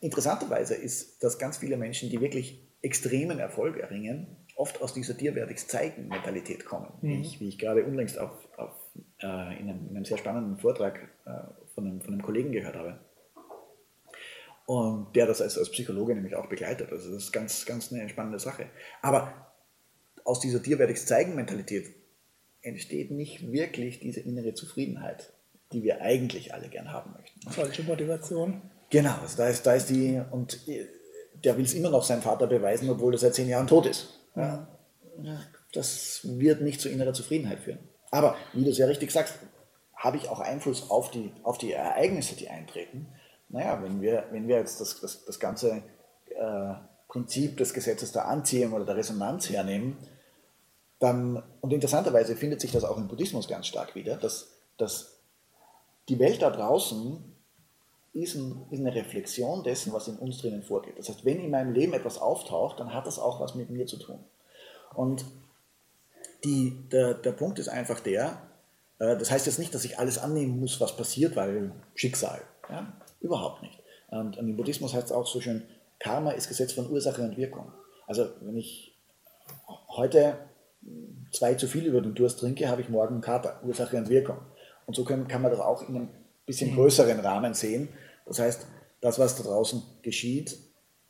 interessanterweise 0.00 0.74
ist, 0.74 1.22
dass 1.22 1.38
ganz 1.38 1.58
viele 1.58 1.76
Menschen, 1.76 2.10
die 2.10 2.20
wirklich 2.20 2.68
extremen 2.82 3.38
Erfolg 3.38 3.76
erringen, 3.76 4.36
oft 4.60 4.82
aus 4.82 4.92
dieser 4.92 5.14
dir 5.14 5.34
werde 5.34 5.52
ich 5.52 5.66
zeigen 5.66 6.08
Mentalität 6.08 6.66
kommen, 6.66 6.92
mhm. 7.00 7.08
wie, 7.08 7.20
ich, 7.22 7.40
wie 7.40 7.48
ich 7.48 7.58
gerade 7.58 7.82
unlängst 7.84 8.18
auf, 8.18 8.32
auf 8.58 8.72
äh, 9.18 9.26
in, 9.58 9.70
einem, 9.70 9.88
in, 9.88 9.96
einem, 9.96 10.04
sehr 10.04 10.18
spannenden 10.18 10.58
Vortrag 10.58 11.00
äh, 11.24 11.30
von, 11.74 11.86
einem, 11.86 12.00
von 12.02 12.12
einem 12.12 12.22
Kollegen 12.22 12.52
gehört 12.52 12.76
habe. 12.76 13.00
Und 14.66 15.16
der 15.16 15.26
das 15.26 15.40
als, 15.40 15.58
als 15.58 15.70
Psychologe 15.70 16.14
nämlich 16.14 16.36
auch 16.36 16.48
begleitet. 16.48 16.92
Also 16.92 17.12
das 17.12 17.24
ist 17.24 17.32
ganz, 17.32 17.64
ganz 17.64 17.92
eine 17.92 18.08
spannende 18.08 18.38
Sache. 18.38 18.66
Aber 19.02 19.50
aus 20.24 20.40
dieser 20.40 20.60
dir 20.60 20.78
werde 20.78 20.92
ich 20.92 21.04
zeigen 21.04 21.34
Mentalität 21.34 21.86
entsteht 22.62 23.10
nicht 23.10 23.50
wirklich 23.50 23.98
diese 23.98 24.20
innere 24.20 24.52
Zufriedenheit, 24.52 25.32
die 25.72 25.82
wir 25.82 26.02
eigentlich 26.02 26.52
alle 26.52 26.68
gern 26.68 26.92
haben 26.92 27.14
möchten. 27.18 27.50
Falsche 27.50 27.82
Motivation. 27.82 28.60
Genau, 28.90 29.14
also 29.22 29.38
da 29.38 29.48
ist, 29.48 29.66
da 29.66 29.74
ist 29.74 29.88
die, 29.88 30.20
und 30.30 30.60
der 31.42 31.56
will 31.56 31.64
es 31.64 31.72
immer 31.72 31.90
noch 31.90 32.04
seinem 32.04 32.22
Vater 32.22 32.46
beweisen, 32.46 32.90
obwohl 32.90 33.14
er 33.14 33.18
seit 33.18 33.34
zehn 33.34 33.48
Jahren 33.48 33.66
tot 33.66 33.86
ist. 33.86 34.19
Ja. 34.34 34.66
Das 35.72 36.20
wird 36.24 36.62
nicht 36.62 36.80
zu 36.80 36.88
innerer 36.88 37.12
Zufriedenheit 37.12 37.60
führen. 37.60 37.78
Aber 38.10 38.36
wie 38.52 38.64
du 38.64 38.70
ja 38.70 38.86
richtig 38.86 39.10
sagst, 39.10 39.34
habe 39.94 40.16
ich 40.16 40.28
auch 40.28 40.40
Einfluss 40.40 40.90
auf 40.90 41.10
die, 41.10 41.32
auf 41.42 41.58
die 41.58 41.72
Ereignisse, 41.72 42.34
die 42.34 42.48
eintreten. 42.48 43.08
Naja, 43.48 43.82
wenn 43.82 44.00
wir, 44.00 44.24
wenn 44.30 44.48
wir 44.48 44.56
jetzt 44.56 44.80
das, 44.80 45.00
das, 45.00 45.24
das 45.24 45.38
ganze 45.38 45.82
äh, 46.30 46.74
Prinzip 47.08 47.56
des 47.56 47.74
Gesetzes 47.74 48.12
der 48.12 48.26
Anziehung 48.26 48.72
oder 48.72 48.84
der 48.84 48.96
Resonanz 48.96 49.50
hernehmen, 49.50 49.96
dann, 51.00 51.42
und 51.60 51.72
interessanterweise 51.72 52.36
findet 52.36 52.60
sich 52.60 52.72
das 52.72 52.84
auch 52.84 52.96
im 52.96 53.08
Buddhismus 53.08 53.48
ganz 53.48 53.66
stark 53.66 53.94
wieder, 53.94 54.16
dass, 54.16 54.52
dass 54.76 55.20
die 56.08 56.18
Welt 56.18 56.42
da 56.42 56.50
draußen 56.50 57.29
ist, 58.12 58.34
ein, 58.34 58.66
ist 58.70 58.80
eine 58.80 58.94
Reflexion 58.94 59.62
dessen, 59.62 59.92
was 59.92 60.08
in 60.08 60.16
uns 60.16 60.38
drinnen 60.38 60.62
vorgeht. 60.62 60.98
Das 60.98 61.08
heißt, 61.08 61.24
wenn 61.24 61.40
in 61.40 61.50
meinem 61.50 61.72
Leben 61.72 61.92
etwas 61.92 62.18
auftaucht, 62.18 62.80
dann 62.80 62.92
hat 62.92 63.06
das 63.06 63.18
auch 63.18 63.40
was 63.40 63.54
mit 63.54 63.70
mir 63.70 63.86
zu 63.86 63.98
tun. 63.98 64.18
Und 64.94 65.24
die, 66.44 66.76
der, 66.90 67.14
der 67.14 67.32
Punkt 67.32 67.58
ist 67.58 67.68
einfach 67.68 68.00
der, 68.00 68.42
äh, 68.98 69.16
das 69.16 69.30
heißt 69.30 69.46
jetzt 69.46 69.58
nicht, 69.58 69.74
dass 69.74 69.84
ich 69.84 69.98
alles 69.98 70.18
annehmen 70.18 70.58
muss, 70.58 70.80
was 70.80 70.96
passiert, 70.96 71.36
weil 71.36 71.72
Schicksal. 71.94 72.42
Ja? 72.68 72.92
Überhaupt 73.20 73.62
nicht. 73.62 73.78
Und, 74.08 74.36
im 74.36 74.56
Buddhismus 74.56 74.94
heißt 74.94 75.06
es 75.06 75.12
auch 75.12 75.26
so 75.26 75.40
schön, 75.40 75.62
Karma 75.98 76.32
ist 76.32 76.48
Gesetz 76.48 76.72
von 76.72 76.90
Ursache 76.90 77.22
und 77.22 77.36
Wirkung. 77.36 77.72
Also 78.06 78.28
wenn 78.40 78.56
ich 78.56 78.96
heute 79.88 80.38
zwei 81.30 81.54
zu 81.54 81.68
viel 81.68 81.86
über 81.86 82.00
den 82.00 82.14
Durst 82.14 82.40
trinke, 82.40 82.68
habe 82.68 82.80
ich 82.80 82.88
morgen 82.88 83.20
Kater, 83.20 83.60
Ursache 83.62 83.96
und 83.96 84.08
Wirkung. 84.08 84.38
Und 84.86 84.94
so 84.94 85.04
kann, 85.04 85.28
kann 85.28 85.42
man 85.42 85.52
das 85.52 85.60
auch 85.60 85.88
in 85.88 85.94
einem 85.94 86.08
bisschen 86.50 86.74
größeren 86.74 87.20
Rahmen 87.20 87.54
sehen. 87.54 87.88
Das 88.26 88.38
heißt, 88.38 88.66
das, 89.00 89.18
was 89.18 89.36
da 89.36 89.44
draußen 89.44 89.82
geschieht, 90.02 90.58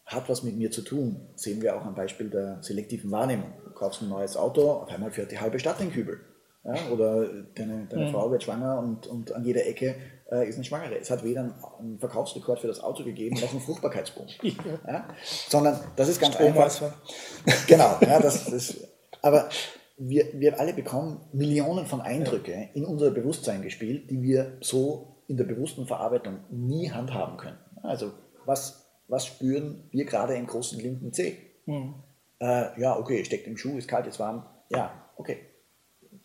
hat 0.07 0.29
was 0.29 0.43
mit 0.43 0.57
mir 0.57 0.71
zu 0.71 0.83
tun. 0.83 1.29
Das 1.33 1.43
sehen 1.43 1.63
wir 1.63 1.77
auch 1.77 1.85
am 1.85 1.95
Beispiel 1.95 2.29
der 2.29 2.63
selektiven 2.63 3.11
Wahrnehmung. 3.11 3.53
Du 3.65 3.71
kaufst 3.71 4.03
ein 4.03 4.09
neues 4.09 4.37
Auto, 4.37 4.71
auf 4.71 4.89
einmal 4.89 5.11
fährt 5.11 5.31
die 5.31 5.39
halbe 5.39 5.59
Stadt 5.59 5.81
den 5.81 5.93
Kübel. 5.93 6.21
Ja, 6.65 6.75
oder 6.93 7.27
deine, 7.55 7.87
deine 7.89 8.07
mhm. 8.07 8.11
Frau 8.11 8.31
wird 8.31 8.43
schwanger 8.43 8.79
und, 8.79 9.07
und 9.07 9.33
an 9.33 9.45
jeder 9.45 9.67
Ecke 9.67 9.95
äh, 10.31 10.47
ist 10.47 10.57
eine 10.57 10.65
Schwangere. 10.65 10.99
Es 10.99 11.11
hat 11.11 11.25
weder 11.25 11.55
einen 11.79 11.99
Verkaufsrekord 11.99 12.61
für 12.61 12.67
das 12.67 12.81
Auto 12.81 13.03
gegeben, 13.03 13.41
noch 13.41 13.51
einen 13.51 13.63
Fruchtbarkeitsboom. 13.63 14.27
ja. 14.43 14.53
ja. 14.87 15.09
Sondern 15.49 15.81
das 15.97 16.09
ist 16.09 16.21
ganz 16.21 16.37
einfach. 16.37 16.71
Genau, 17.67 17.97
ja, 18.03 18.21
das, 18.21 18.51
das, 18.51 18.77
aber 19.23 19.49
wir, 19.97 20.27
wir 20.35 20.59
alle 20.61 20.75
bekommen 20.75 21.21
Millionen 21.33 21.87
von 21.87 22.01
Eindrücke 22.01 22.69
in 22.75 22.85
unser 22.85 23.11
Bewusstsein 23.11 23.63
gespielt, 23.63 24.11
die 24.11 24.23
wir 24.23 24.59
so 24.61 25.17
in 25.31 25.37
der 25.37 25.45
bewussten 25.45 25.87
Verarbeitung 25.87 26.41
nie 26.51 26.91
handhaben 26.91 27.37
können. 27.37 27.59
Also 27.83 28.13
was, 28.45 28.91
was 29.09 29.27
spüren 29.27 29.89
wir 29.91 30.05
gerade 30.05 30.35
im 30.35 30.47
großen 30.47 30.79
linken 30.81 31.13
Zeh? 31.13 31.37
Mhm. 31.67 31.95
Äh, 32.41 32.81
ja, 32.81 32.99
okay, 32.99 33.25
steckt 33.25 33.47
im 33.47 33.57
Schuh, 33.57 33.79
ist 33.79 33.89
kalt, 33.89 34.07
ist 34.07 34.19
warm. 34.19 34.45
Ja, 34.71 34.93
okay 35.17 35.39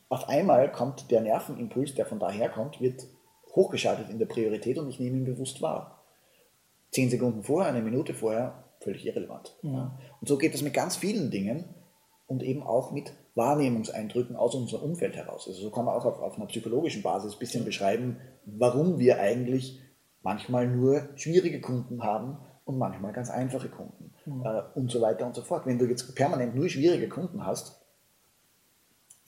auf 0.09 0.29
einmal 0.29 0.71
kommt 0.71 1.11
der 1.11 1.21
Nervenimpuls, 1.21 1.95
der 1.95 2.05
von 2.05 2.19
daher 2.19 2.49
kommt, 2.49 2.79
wird 2.79 3.05
hochgeschaltet 3.53 4.09
in 4.09 4.19
der 4.19 4.25
Priorität 4.25 4.77
und 4.77 4.89
ich 4.89 4.99
nehme 4.99 5.17
ihn 5.17 5.25
bewusst 5.25 5.61
wahr. 5.61 6.03
Zehn 6.91 7.09
Sekunden 7.09 7.43
vorher, 7.43 7.73
eine 7.73 7.81
Minute 7.81 8.13
vorher, 8.13 8.63
völlig 8.79 9.05
irrelevant. 9.05 9.57
Ja. 9.61 9.97
Und 10.21 10.27
so 10.27 10.37
geht 10.37 10.53
es 10.53 10.61
mit 10.61 10.73
ganz 10.73 10.95
vielen 10.95 11.31
Dingen 11.31 11.65
und 12.27 12.43
eben 12.43 12.63
auch 12.63 12.91
mit 12.91 13.11
Wahrnehmungseindrücken 13.35 14.35
aus 14.35 14.55
unserem 14.55 14.91
Umfeld 14.91 15.15
heraus. 15.15 15.47
Also 15.47 15.61
so 15.61 15.69
kann 15.69 15.85
man 15.85 15.93
auch 15.93 16.05
auf, 16.05 16.19
auf 16.19 16.37
einer 16.37 16.47
psychologischen 16.47 17.03
Basis 17.03 17.33
ein 17.33 17.39
bisschen 17.39 17.65
beschreiben, 17.65 18.17
warum 18.45 18.97
wir 18.97 19.19
eigentlich 19.19 19.81
manchmal 20.23 20.67
nur 20.67 21.09
schwierige 21.15 21.61
Kunden 21.61 22.03
haben 22.03 22.37
und 22.63 22.77
manchmal 22.77 23.13
ganz 23.13 23.29
einfache 23.29 23.69
Kunden 23.69 24.13
mhm. 24.25 24.45
äh, 24.45 24.61
und 24.73 24.89
so 24.89 25.01
weiter 25.01 25.25
und 25.25 25.35
so 25.35 25.41
fort. 25.41 25.65
Wenn 25.65 25.77
du 25.77 25.85
jetzt 25.85 26.15
permanent 26.15 26.55
nur 26.55 26.69
schwierige 26.69 27.09
Kunden 27.09 27.45
hast, 27.45 27.79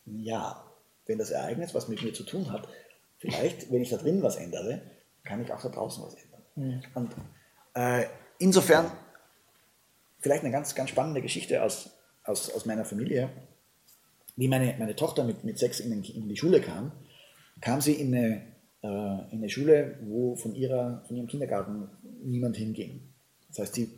ja, 0.05 0.63
wenn 1.05 1.17
das 1.17 1.31
Ereignis 1.31 1.75
was 1.75 1.87
mit 1.87 2.01
mir 2.01 2.13
zu 2.13 2.23
tun 2.23 2.51
hat, 2.51 2.67
vielleicht, 3.17 3.71
wenn 3.71 3.81
ich 3.81 3.89
da 3.89 3.97
drin 3.97 4.23
was 4.23 4.37
ändere, 4.37 4.81
kann 5.23 5.41
ich 5.41 5.51
auch 5.51 5.61
da 5.61 5.69
draußen 5.69 6.03
was 6.03 6.15
ändern. 6.15 6.41
Mhm. 6.55 6.81
Und 6.95 7.15
äh, 7.73 8.05
insofern 8.39 8.89
vielleicht 10.19 10.43
eine 10.43 10.51
ganz, 10.51 10.73
ganz 10.75 10.89
spannende 10.89 11.21
Geschichte 11.21 11.61
aus, 11.61 11.91
aus, 12.23 12.49
aus 12.53 12.65
meiner 12.65 12.85
Familie. 12.85 13.29
Wie 14.37 14.47
meine, 14.47 14.75
meine 14.79 14.95
Tochter 14.95 15.23
mit, 15.23 15.43
mit 15.43 15.59
sechs 15.59 15.79
in, 15.79 15.91
in 15.91 16.29
die 16.29 16.37
Schule 16.37 16.61
kam, 16.61 16.93
kam 17.59 17.81
sie 17.81 17.93
in 17.93 18.15
eine, 18.15 18.43
äh, 18.83 19.33
in 19.33 19.39
eine 19.39 19.49
Schule, 19.49 19.99
wo 20.03 20.35
von, 20.35 20.55
ihrer, 20.55 21.03
von 21.07 21.17
ihrem 21.17 21.27
Kindergarten 21.27 21.89
niemand 22.23 22.55
hinging. 22.55 23.13
Das 23.49 23.59
heißt, 23.59 23.75
sie 23.75 23.89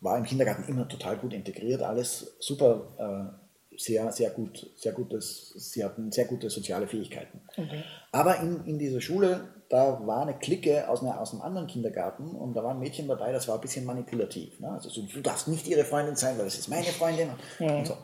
war 0.00 0.16
im 0.16 0.24
Kindergarten 0.24 0.64
immer 0.70 0.88
total 0.88 1.16
gut 1.18 1.34
integriert, 1.34 1.82
alles 1.82 2.36
super 2.38 2.94
äh, 2.98 3.48
sehr, 3.78 4.10
sehr 4.10 4.30
gut, 4.30 4.70
sehr 4.76 4.92
gutes, 4.92 5.50
sie 5.56 5.84
hatten 5.84 6.10
sehr 6.10 6.24
gute 6.24 6.50
soziale 6.50 6.88
Fähigkeiten. 6.88 7.40
Okay. 7.56 7.84
Aber 8.10 8.40
in, 8.40 8.64
in 8.66 8.78
dieser 8.78 9.00
Schule, 9.00 9.48
da 9.68 10.04
war 10.04 10.22
eine 10.22 10.38
Clique 10.38 10.88
aus, 10.88 11.00
einer, 11.00 11.20
aus 11.20 11.32
einem 11.32 11.42
anderen 11.42 11.68
Kindergarten 11.68 12.30
und 12.30 12.54
da 12.54 12.64
war 12.64 12.72
ein 12.72 12.80
Mädchen 12.80 13.06
dabei, 13.06 13.32
das 13.32 13.46
war 13.46 13.54
ein 13.54 13.60
bisschen 13.60 13.84
manipulativ. 13.84 14.58
Ne? 14.58 14.70
Also 14.70 14.88
so, 14.88 15.02
du 15.02 15.20
darfst 15.20 15.46
nicht 15.46 15.68
ihre 15.68 15.84
Freundin 15.84 16.16
sein, 16.16 16.36
weil 16.38 16.44
das 16.46 16.58
ist 16.58 16.68
meine 16.68 16.86
Freundin. 16.86 17.28
Ja. 17.60 17.78
Und, 17.78 17.86
so. 17.86 17.96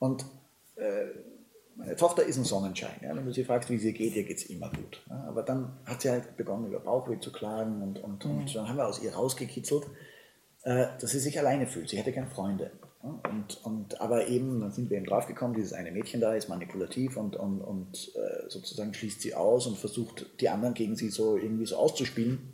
und 0.00 0.24
äh, 0.76 1.06
meine 1.82 1.96
Tochter 1.96 2.24
ist 2.24 2.36
ein 2.36 2.44
Sonnenschein. 2.44 3.00
Ja? 3.02 3.14
Wenn 3.14 3.26
du 3.26 3.32
sie 3.32 3.44
fragst, 3.44 3.68
wie 3.68 3.78
sie 3.78 3.92
geht, 3.92 4.14
ihr 4.14 4.22
geht 4.22 4.38
es 4.38 4.44
immer 4.44 4.70
gut. 4.70 5.02
Ja? 5.10 5.24
Aber 5.28 5.42
dann 5.42 5.72
hat 5.84 6.00
sie 6.00 6.10
halt 6.10 6.36
begonnen, 6.36 6.68
über 6.68 6.78
Bauchweh 6.80 7.18
zu 7.18 7.32
klagen 7.32 7.82
und, 7.82 8.02
und, 8.02 8.24
mhm. 8.24 8.38
und 8.38 8.54
dann 8.54 8.68
haben 8.68 8.76
wir 8.76 8.86
aus 8.86 9.02
ihr 9.02 9.12
rausgekitzelt, 9.12 9.86
äh, 10.62 10.86
dass 11.00 11.10
sie 11.10 11.18
sich 11.18 11.38
alleine 11.38 11.66
fühlt. 11.66 11.88
Sie 11.88 11.98
hätte 11.98 12.12
keine 12.12 12.28
Freunde. 12.28 12.70
Und, 13.02 13.64
und, 13.64 14.00
aber 14.00 14.28
eben, 14.28 14.60
dann 14.60 14.70
sind 14.70 14.88
wir 14.88 14.96
eben 14.96 15.06
draufgekommen, 15.06 15.56
dieses 15.56 15.72
eine 15.72 15.90
Mädchen 15.90 16.20
da 16.20 16.34
ist 16.34 16.48
manipulativ 16.48 17.16
und, 17.16 17.34
und, 17.34 17.60
und 17.60 18.12
äh, 18.14 18.48
sozusagen 18.48 18.94
schließt 18.94 19.20
sie 19.20 19.34
aus 19.34 19.66
und 19.66 19.76
versucht, 19.76 20.40
die 20.40 20.48
anderen 20.48 20.74
gegen 20.74 20.94
sie 20.94 21.10
so 21.10 21.36
irgendwie 21.36 21.66
so 21.66 21.76
auszuspielen. 21.76 22.52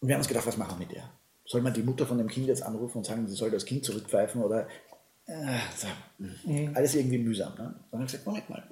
Und 0.00 0.08
wir 0.08 0.14
haben 0.14 0.20
uns 0.20 0.28
gedacht, 0.28 0.46
was 0.46 0.56
machen 0.56 0.78
wir 0.78 0.86
mit 0.86 0.96
der? 0.96 1.10
Soll 1.44 1.60
man 1.60 1.74
die 1.74 1.82
Mutter 1.82 2.06
von 2.06 2.16
dem 2.16 2.28
Kind 2.28 2.46
jetzt 2.46 2.62
anrufen 2.62 2.98
und 2.98 3.04
sagen, 3.04 3.28
sie 3.28 3.34
soll 3.34 3.50
das 3.50 3.66
Kind 3.66 3.84
zurückpfeifen 3.84 4.42
oder 4.42 4.68
mhm. 6.18 6.72
alles 6.74 6.94
irgendwie 6.94 7.18
mühsam. 7.18 7.52
Ne? 7.52 7.56
Dann 7.56 7.74
haben 7.92 8.00
wir 8.00 8.06
gesagt, 8.06 8.26
Moment 8.26 8.50
mal. 8.50 8.62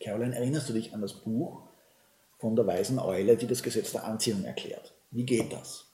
Caroline, 0.00 0.36
erinnerst 0.36 0.68
du 0.68 0.72
dich 0.72 0.92
an 0.92 1.00
das 1.00 1.14
Buch 1.14 1.62
von 2.38 2.54
der 2.56 2.66
weisen 2.66 2.98
Eule, 2.98 3.36
die 3.36 3.46
das 3.46 3.62
Gesetz 3.62 3.92
der 3.92 4.04
Anziehung 4.04 4.44
erklärt? 4.44 4.94
Wie 5.10 5.24
geht 5.24 5.52
das? 5.52 5.86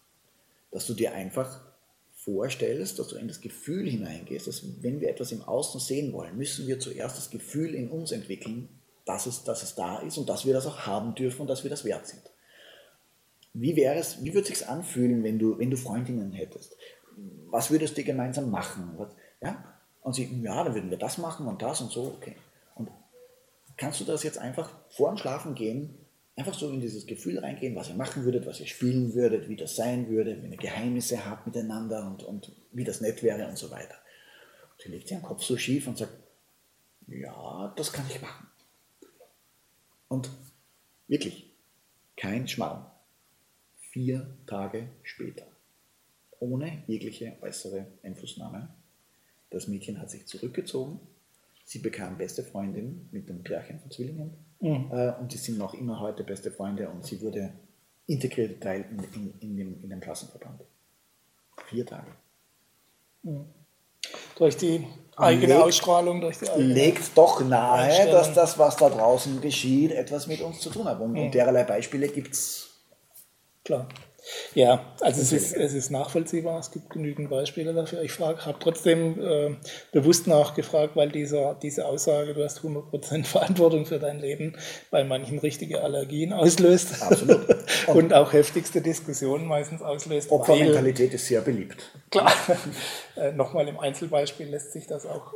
Dass 0.70 0.86
du 0.86 0.94
dir 0.94 1.14
einfach 1.14 1.60
vorstellst, 2.14 2.98
dass 2.98 3.08
du 3.08 3.16
in 3.16 3.28
das 3.28 3.40
Gefühl 3.40 3.88
hineingehst, 3.88 4.46
dass 4.46 4.82
wenn 4.82 5.00
wir 5.00 5.10
etwas 5.10 5.32
im 5.32 5.42
Außen 5.42 5.80
sehen 5.80 6.12
wollen, 6.12 6.36
müssen 6.36 6.66
wir 6.66 6.78
zuerst 6.78 7.16
das 7.16 7.30
Gefühl 7.30 7.74
in 7.74 7.90
uns 7.90 8.12
entwickeln, 8.12 8.68
dass 9.04 9.26
es, 9.26 9.44
dass 9.44 9.62
es 9.62 9.74
da 9.74 9.98
ist 9.98 10.18
und 10.18 10.28
dass 10.28 10.46
wir 10.46 10.52
das 10.52 10.66
auch 10.66 10.86
haben 10.86 11.14
dürfen 11.14 11.42
und 11.42 11.48
dass 11.48 11.64
wir 11.64 11.70
das 11.70 11.84
wert 11.84 12.06
sind. 12.06 12.22
Wie 13.54 13.76
wäre 13.76 13.96
es, 13.96 14.22
wie 14.24 14.32
würde 14.32 14.48
es 14.50 14.58
sich 14.58 14.68
anfühlen, 14.68 15.22
wenn 15.24 15.38
du, 15.38 15.58
wenn 15.58 15.70
du 15.70 15.76
Freundinnen 15.76 16.32
hättest? 16.32 16.76
Was 17.50 17.70
würdest 17.70 17.98
du 17.98 18.04
gemeinsam 18.04 18.50
machen? 18.50 18.94
Was, 18.96 19.14
ja? 19.42 19.64
Und 20.00 20.14
sie, 20.14 20.42
ja, 20.42 20.64
dann 20.64 20.74
würden 20.74 20.90
wir 20.90 20.98
das 20.98 21.18
machen 21.18 21.46
und 21.46 21.62
das 21.62 21.80
und 21.80 21.92
so, 21.92 22.16
okay. 22.18 22.36
Und 22.74 22.88
kannst 23.76 24.00
du 24.00 24.04
das 24.04 24.22
jetzt 24.22 24.38
einfach 24.38 24.70
vor 24.90 25.10
dem 25.10 25.18
Schlafen 25.18 25.54
gehen 25.54 25.98
einfach 26.36 26.54
so 26.54 26.70
in 26.70 26.80
dieses 26.80 27.06
Gefühl 27.06 27.38
reingehen, 27.38 27.76
was 27.76 27.88
ihr 27.88 27.94
machen 27.94 28.24
würdet, 28.24 28.46
was 28.46 28.60
ihr 28.60 28.66
spielen 28.66 29.14
würdet, 29.14 29.48
wie 29.48 29.56
das 29.56 29.76
sein 29.76 30.08
würde, 30.08 30.42
wenn 30.42 30.52
ihr 30.52 30.58
Geheimnisse 30.58 31.24
habt 31.24 31.46
miteinander 31.46 32.06
und, 32.06 32.22
und 32.22 32.52
wie 32.72 32.84
das 32.84 33.00
nett 33.00 33.22
wäre 33.22 33.46
und 33.46 33.58
so 33.58 33.70
weiter. 33.70 33.96
Und 34.72 34.82
sie 34.82 34.88
legt 34.88 35.08
sich 35.08 35.16
den 35.16 35.22
Kopf 35.22 35.42
so 35.42 35.56
schief 35.56 35.86
und 35.86 35.98
sagt, 35.98 36.12
ja, 37.06 37.72
das 37.76 37.92
kann 37.92 38.06
ich 38.08 38.20
machen. 38.22 38.46
Und 40.08 40.30
wirklich, 41.08 41.50
kein 42.16 42.48
Schmarrn. 42.48 42.86
Vier 43.90 44.38
Tage 44.46 44.88
später, 45.02 45.46
ohne 46.40 46.82
jegliche 46.86 47.36
äußere 47.42 47.86
Einflussnahme, 48.02 48.74
das 49.52 49.68
Mädchen 49.68 50.00
hat 50.00 50.10
sich 50.10 50.26
zurückgezogen, 50.26 51.00
sie 51.64 51.78
bekam 51.78 52.18
beste 52.18 52.42
Freundin 52.42 53.08
mit 53.12 53.28
dem 53.28 53.44
Klärchen 53.44 53.78
von 53.78 53.90
Zwillingen 53.90 54.34
Mhm. 54.62 54.90
Äh, 54.92 55.12
und 55.20 55.32
die 55.32 55.38
sind 55.38 55.58
noch 55.58 55.74
immer 55.74 55.98
heute 56.00 56.22
beste 56.22 56.50
Freunde 56.52 56.88
und 56.88 57.04
sie 57.04 57.20
wurde 57.20 57.52
integrierte 58.06 58.60
Teil 58.60 58.84
in, 58.90 58.98
in, 59.20 59.34
in, 59.40 59.56
dem, 59.56 59.82
in 59.82 59.90
dem 59.90 60.00
Klassenverband. 60.00 60.62
Vier 61.66 61.84
Tage. 61.84 62.12
Mhm. 63.24 63.44
Durch 64.36 64.56
die 64.56 64.86
eigene 65.16 65.54
legt, 65.54 65.62
Ausstrahlung, 65.62 66.20
durch 66.20 66.38
die 66.38 66.48
eigene 66.48 66.74
Legt 66.74 67.16
doch 67.16 67.44
nahe, 67.44 68.10
dass 68.10 68.32
das, 68.32 68.56
was 68.58 68.76
da 68.76 68.88
draußen 68.88 69.40
geschieht, 69.40 69.90
etwas 69.90 70.28
mit 70.28 70.40
uns 70.40 70.60
zu 70.60 70.70
tun 70.70 70.84
hat. 70.84 71.00
Und, 71.00 71.12
mhm. 71.12 71.18
und 71.18 71.34
dererlei 71.34 71.64
Beispiele 71.64 72.08
gibt 72.08 72.32
es 72.32 72.68
Klar. 73.64 73.88
Ja, 74.54 74.94
also 75.00 75.20
es 75.20 75.32
ist, 75.32 75.56
es 75.56 75.74
ist 75.74 75.90
nachvollziehbar, 75.90 76.60
es 76.60 76.70
gibt 76.70 76.90
genügend 76.90 77.28
Beispiele 77.28 77.74
dafür. 77.74 78.02
Ich 78.02 78.18
habe 78.20 78.56
trotzdem 78.60 79.20
äh, 79.20 79.56
bewusst 79.90 80.26
nachgefragt, 80.26 80.94
weil 80.94 81.10
dieser, 81.10 81.54
diese 81.60 81.86
Aussage, 81.86 82.34
du 82.34 82.44
hast 82.44 82.60
100% 82.60 83.24
Verantwortung 83.24 83.84
für 83.84 83.98
dein 83.98 84.20
Leben, 84.20 84.56
bei 84.90 85.02
manchen 85.02 85.38
richtige 85.38 85.82
Allergien 85.82 86.32
auslöst. 86.32 87.02
Absolut. 87.02 87.48
Und, 87.48 87.64
und 87.96 88.14
auch 88.14 88.32
heftigste 88.32 88.80
Diskussionen 88.80 89.46
meistens 89.46 89.82
auslöst. 89.82 90.30
Opfermentalität 90.30 91.14
ist 91.14 91.26
sehr 91.26 91.40
beliebt. 91.40 91.90
Klar, 92.10 92.32
äh, 93.16 93.32
nochmal 93.32 93.66
im 93.68 93.78
Einzelbeispiel 93.80 94.48
lässt 94.48 94.72
sich 94.72 94.86
das 94.86 95.04
auch 95.04 95.32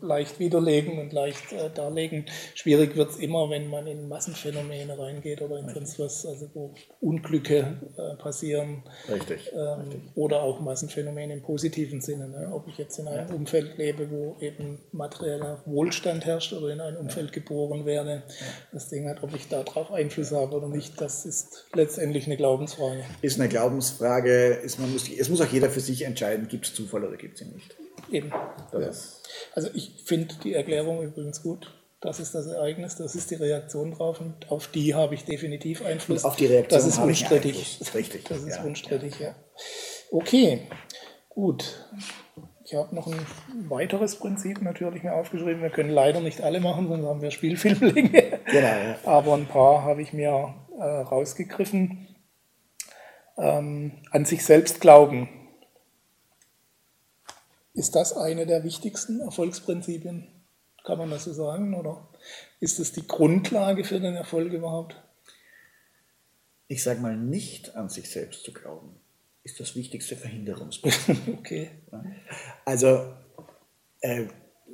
leicht 0.00 0.38
widerlegen 0.38 0.98
und 0.98 1.12
leicht 1.12 1.52
äh, 1.52 1.70
darlegen. 1.74 2.26
Schwierig 2.54 2.96
wird 2.96 3.10
es 3.10 3.16
immer, 3.16 3.50
wenn 3.50 3.68
man 3.68 3.86
in 3.86 4.08
Massenphänomene 4.08 4.98
reingeht 4.98 5.42
oder 5.42 5.58
in 5.58 5.68
sonst 5.68 5.98
was, 5.98 6.26
also 6.26 6.48
wo 6.54 6.74
Unglücke 7.00 7.76
äh, 7.96 8.16
passieren. 8.16 8.82
Richtig, 9.10 9.52
ähm, 9.52 9.80
richtig. 9.80 10.00
Oder 10.14 10.42
auch 10.42 10.60
Massenphänomene 10.60 11.34
im 11.34 11.42
positiven 11.42 12.00
Sinne. 12.00 12.28
Ne? 12.28 12.50
Ob 12.52 12.68
ich 12.68 12.78
jetzt 12.78 12.98
in 12.98 13.08
einem 13.08 13.28
ja. 13.28 13.34
Umfeld 13.34 13.76
lebe, 13.78 14.10
wo 14.10 14.36
eben 14.40 14.78
materieller 14.92 15.62
Wohlstand 15.66 16.24
herrscht 16.24 16.52
oder 16.52 16.72
in 16.72 16.80
ein 16.80 16.96
Umfeld 16.96 17.28
ja. 17.28 17.34
geboren 17.34 17.84
werde. 17.84 18.22
Ja. 18.26 18.46
Das 18.72 18.88
Ding 18.88 19.08
hat, 19.08 19.22
ob 19.22 19.34
ich 19.34 19.48
darauf 19.48 19.90
Einfluss 19.90 20.32
habe 20.32 20.56
oder 20.56 20.68
nicht, 20.68 21.00
das 21.00 21.26
ist 21.26 21.66
letztendlich 21.74 22.26
eine 22.26 22.36
Glaubensfrage. 22.36 23.04
Ist 23.22 23.40
eine 23.40 23.48
Glaubensfrage. 23.48 24.54
Ist, 24.54 24.78
man 24.78 24.92
muss, 24.92 25.08
es 25.08 25.28
muss 25.28 25.40
auch 25.40 25.52
jeder 25.52 25.70
für 25.70 25.80
sich 25.80 26.02
entscheiden, 26.02 26.48
gibt 26.48 26.66
es 26.66 26.74
Zufall 26.74 27.04
oder 27.04 27.16
gibt 27.16 27.36
es 27.36 27.42
ihn 27.42 27.52
nicht. 27.52 27.76
Eben. 28.10 28.32
Also 29.54 29.68
ich 29.74 30.02
finde 30.04 30.34
die 30.42 30.54
Erklärung 30.54 31.02
übrigens 31.02 31.42
gut. 31.42 31.74
Das 32.00 32.20
ist 32.20 32.32
das 32.34 32.46
Ereignis, 32.46 32.94
das 32.94 33.16
ist 33.16 33.30
die 33.32 33.34
Reaktion 33.34 33.90
drauf 33.90 34.20
und 34.20 34.52
auf 34.52 34.68
die 34.68 34.94
habe 34.94 35.16
ich 35.16 35.24
definitiv 35.24 35.84
Einfluss. 35.84 36.22
Und 36.22 36.30
auf 36.30 36.36
die 36.36 36.46
Reaktion 36.46 36.78
das 36.78 36.86
ist 36.86 36.98
unstrittig. 36.98 37.80
Richtig. 37.92 38.24
Das 38.26 38.38
ist 38.38 38.56
ja, 38.56 38.62
unstrittig, 38.62 39.18
ja. 39.18 39.28
ja. 39.28 39.34
Okay, 40.12 40.60
gut. 41.28 41.84
Ich 42.64 42.74
habe 42.74 42.94
noch 42.94 43.08
ein 43.08 43.18
weiteres 43.68 44.16
Prinzip 44.16 44.62
natürlich 44.62 45.02
mir 45.02 45.14
aufgeschrieben. 45.14 45.60
Wir 45.60 45.70
können 45.70 45.90
leider 45.90 46.20
nicht 46.20 46.40
alle 46.40 46.60
machen, 46.60 46.86
sonst 46.86 47.06
haben 47.06 47.22
wir 47.22 47.30
Spielfilmlinge. 47.30 48.38
Genau. 48.48 48.66
Ja. 48.66 48.98
Aber 49.04 49.34
ein 49.34 49.44
paar 49.44 49.82
habe 49.82 50.00
ich 50.00 50.14
mir 50.14 50.54
äh, 50.78 50.82
rausgegriffen. 50.82 52.16
Ähm, 53.36 53.92
an 54.10 54.24
sich 54.24 54.42
selbst 54.42 54.80
glauben 54.80 55.28
ist 57.78 57.94
das 57.94 58.16
eine 58.16 58.44
der 58.44 58.64
wichtigsten 58.64 59.20
Erfolgsprinzipien? 59.20 60.26
Kann 60.84 60.98
man 60.98 61.10
das 61.10 61.24
so 61.24 61.32
sagen? 61.32 61.74
Oder 61.74 62.08
ist 62.60 62.80
es 62.80 62.92
die 62.92 63.06
Grundlage 63.06 63.84
für 63.84 64.00
den 64.00 64.16
Erfolg 64.16 64.52
überhaupt? 64.52 64.96
Ich 66.66 66.82
sage 66.82 67.00
mal, 67.00 67.16
nicht 67.16 67.76
an 67.76 67.88
sich 67.88 68.10
selbst 68.10 68.42
zu 68.42 68.52
glauben, 68.52 68.96
ist 69.42 69.60
das 69.60 69.76
wichtigste 69.76 70.16
Verhinderungsprinzip. 70.16 71.16
okay. 71.38 71.70
Also, 72.64 73.14
äh, 74.00 74.26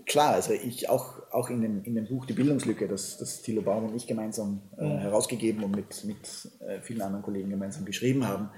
klar, 0.07 0.35
also 0.35 0.53
ich 0.53 0.89
auch, 0.89 1.31
auch 1.31 1.51
in, 1.51 1.63
dem, 1.63 1.85
in 1.85 1.95
dem 1.95 2.09
Buch 2.09 2.27
Die 2.27 2.33
Bildungslücke, 2.33 2.89
das, 2.89 3.19
das 3.19 3.43
Thilo 3.43 3.63
Baum 3.63 3.85
und 3.87 3.95
ich 3.95 4.07
gemeinsam 4.07 4.63
äh, 4.79 4.85
mhm. 4.85 4.99
herausgegeben 4.99 5.63
und 5.63 5.77
mit, 5.77 6.05
mit 6.05 6.51
äh, 6.67 6.81
vielen 6.81 7.03
anderen 7.03 7.23
Kollegen 7.23 7.51
gemeinsam 7.51 7.85
geschrieben 7.85 8.27
haben, 8.27 8.51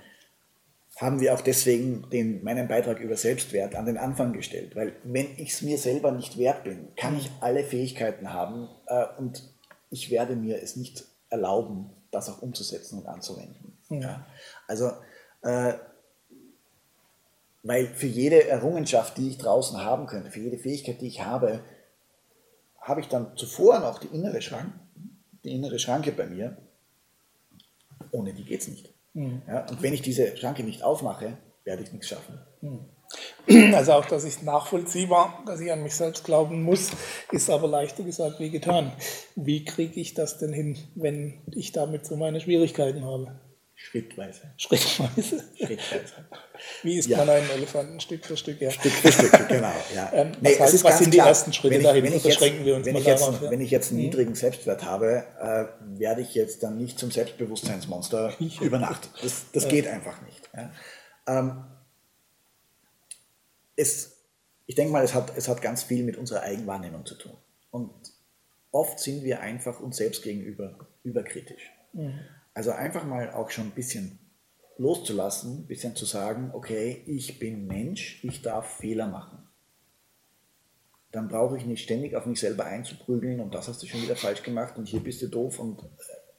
haben 0.97 1.21
wir 1.21 1.35
auch 1.35 1.43
deswegen 1.43 2.09
den, 2.11 2.43
meinen 2.43 2.69
Beitrag 2.69 3.01
über 3.01 3.17
Selbstwert 3.17 3.75
an 3.75 3.85
den 3.85 3.99
Anfang 3.99 4.33
gestellt. 4.33 4.75
Weil 4.75 4.97
wenn 5.05 5.27
ich 5.37 5.53
es 5.53 5.63
mir 5.63 5.77
selber 5.77 6.11
nicht 6.11 6.39
wert 6.39 6.65
bin, 6.65 6.89
kann 6.97 7.19
ich 7.19 7.31
alle 7.41 7.63
Fähigkeiten 7.65 8.33
haben 8.33 8.69
äh, 8.87 9.05
und 9.19 9.43
ich 9.91 10.11
werde 10.11 10.37
mir 10.37 10.63
es 10.63 10.75
nicht 10.75 11.05
erlauben, 11.29 11.91
das 12.11 12.31
auch 12.31 12.41
umzusetzen 12.41 12.99
und 13.01 13.07
anzuwenden. 13.07 13.77
Ja. 13.91 14.01
Ja? 14.01 14.27
Also, 14.67 14.93
äh, 15.43 15.75
weil 17.63 17.89
für 17.89 18.07
jede 18.07 18.49
Errungenschaft, 18.49 19.19
die 19.19 19.29
ich 19.29 19.39
draußen 19.39 19.79
haben 19.85 20.07
könnte, 20.07 20.31
für 20.31 20.41
jede 20.41 20.57
Fähigkeit, 20.57 21.01
die 21.01 21.09
ich 21.09 21.25
habe, 21.25 21.61
habe 22.81 23.01
ich 23.01 23.09
dann 23.09 23.37
zuvor 23.37 23.81
noch 23.81 23.99
die 23.99 24.07
innere 24.07 24.41
Schranke, 24.41 24.79
die 25.45 25.53
innere 25.53 25.79
Schranke 25.79 26.13
bei 26.13 26.27
mir. 26.27 26.57
Ohne 28.13 28.33
die 28.33 28.45
geht 28.45 28.63
es 28.63 28.69
nicht. 28.69 28.96
Mhm. 29.17 29.43
Ja, 29.49 29.67
und 29.67 29.83
wenn 29.83 29.95
ich 29.95 30.03
diese 30.03 30.37
Schranke 30.37 30.63
nicht 30.63 30.83
aufmache, 30.83 31.39
werde 31.65 31.83
ich 31.83 31.91
nichts 31.91 32.09
schaffen. 32.09 32.39
Mhm. 32.61 32.85
Also 33.75 33.93
auch, 33.93 34.05
dass 34.05 34.25
ich 34.25 34.43
nachvollziehbar, 34.43 35.43
dass 35.47 35.61
ich 35.61 35.73
an 35.73 35.83
mich 35.83 35.95
selbst 35.95 36.25
glauben 36.25 36.63
muss, 36.63 36.91
ist 37.31 37.49
aber 37.49 37.69
leichter 37.69 38.03
gesagt 38.03 38.41
wie 38.41 38.51
getan. 38.51 38.93
Wie 39.37 39.65
kriege 39.65 40.01
ich 40.01 40.15
das 40.15 40.39
denn 40.39 40.53
hin, 40.53 40.77
wenn 40.97 41.41
ich 41.55 41.73
damit 41.73 42.05
so 42.05 42.17
meine 42.17 42.41
Schwierigkeiten 42.41 43.05
habe? 43.05 43.41
Schrittweise. 43.79 44.41
Schrittweise. 44.57 45.45
Schrittweise. 45.55 46.15
Wie 46.83 46.97
isst 46.97 47.11
ja. 47.11 47.19
man 47.19 47.29
einen 47.29 47.51
Elefanten 47.51 48.01
Stück 48.01 48.25
für 48.25 48.35
Stück? 48.35 48.59
Ja. 48.59 48.71
Stück 48.71 48.91
für 48.91 49.13
Stück, 49.13 49.49
genau. 49.49 49.73
Ja. 49.95 50.11
Ähm, 50.17 50.33
nee, 50.41 50.57
was, 50.59 50.73
heißt, 50.73 50.83
was 50.83 50.99
sind 50.99 51.13
die 51.13 51.19
klar. 51.19 51.29
ersten 51.29 51.53
Schritte 51.53 51.75
wenn 51.75 51.81
ich, 51.83 51.87
dahin? 51.87 52.05
Wenn 52.05 52.13
ich 52.15 52.25
jetzt, 52.25 52.41
wenn 52.41 52.97
ich 52.97 53.05
jetzt, 53.05 53.23
ja. 53.23 53.51
Wenn 53.51 53.61
ich 53.61 53.71
jetzt 53.71 53.91
einen 53.91 53.99
mhm. 53.99 54.07
niedrigen 54.07 54.35
Selbstwert 54.35 54.83
habe, 54.85 55.25
äh, 55.39 55.99
werde 55.99 56.23
ich 56.23 56.35
jetzt 56.35 56.63
dann 56.63 56.79
nicht 56.79 56.99
zum 56.99 57.11
Selbstbewusstseinsmonster 57.11 58.33
über 58.63 58.79
Nacht. 58.79 59.11
Das, 59.23 59.45
das 59.53 59.65
ja. 59.65 59.69
geht 59.69 59.89
einfach 59.89 60.23
nicht. 60.23 60.49
Ähm, 61.27 61.65
es, 63.77 64.17
ich 64.65 64.75
denke 64.75 64.93
mal, 64.93 65.05
es 65.05 65.13
hat, 65.13 65.37
es 65.37 65.49
hat 65.49 65.61
ganz 65.61 65.83
viel 65.83 66.03
mit 66.03 66.17
unserer 66.17 66.41
Eigenwahrnehmung 66.41 67.05
zu 67.05 67.15
tun. 67.15 67.37
Und 67.71 67.93
oft 68.71 68.99
sind 68.99 69.23
wir 69.23 69.41
einfach 69.41 69.81
uns 69.81 69.99
selbst 69.99 70.23
gegenüber 70.23 70.79
überkritisch. 71.03 71.71
Mhm. 71.93 72.21
Also 72.57 72.71
einfach 72.71 73.05
mal 73.05 73.33
auch 73.33 73.51
schon 73.51 73.67
ein 73.67 73.73
bisschen 73.73 74.19
loszulassen, 74.79 75.59
ein 75.59 75.67
bisschen 75.67 75.95
zu 75.95 76.07
sagen, 76.07 76.53
okay, 76.55 77.03
ich 77.07 77.39
bin 77.39 77.67
Mensch, 77.67 78.25
ich 78.25 78.41
darf 78.41 78.79
Fehler 78.79 79.09
machen. 79.09 79.47
Dann 81.13 81.29
brauche 81.29 81.59
ich 81.59 81.67
nicht 81.67 81.83
ständig 81.83 82.17
auf 82.17 82.25
mich 82.25 82.41
selber 82.41 82.65
einzuprügeln 82.65 83.41
und 83.41 83.55
das 83.55 83.69
hast 83.69 83.83
du 83.83 83.87
schon 83.87 84.01
wieder 84.01 84.17
falsch 84.17 84.43
gemacht 84.43 84.79
und 84.79 84.89
hier 84.89 85.01
bist 85.01 85.21
du 85.21 85.29
doof 85.29 85.59
und 85.59 85.83
äh, 85.83 85.87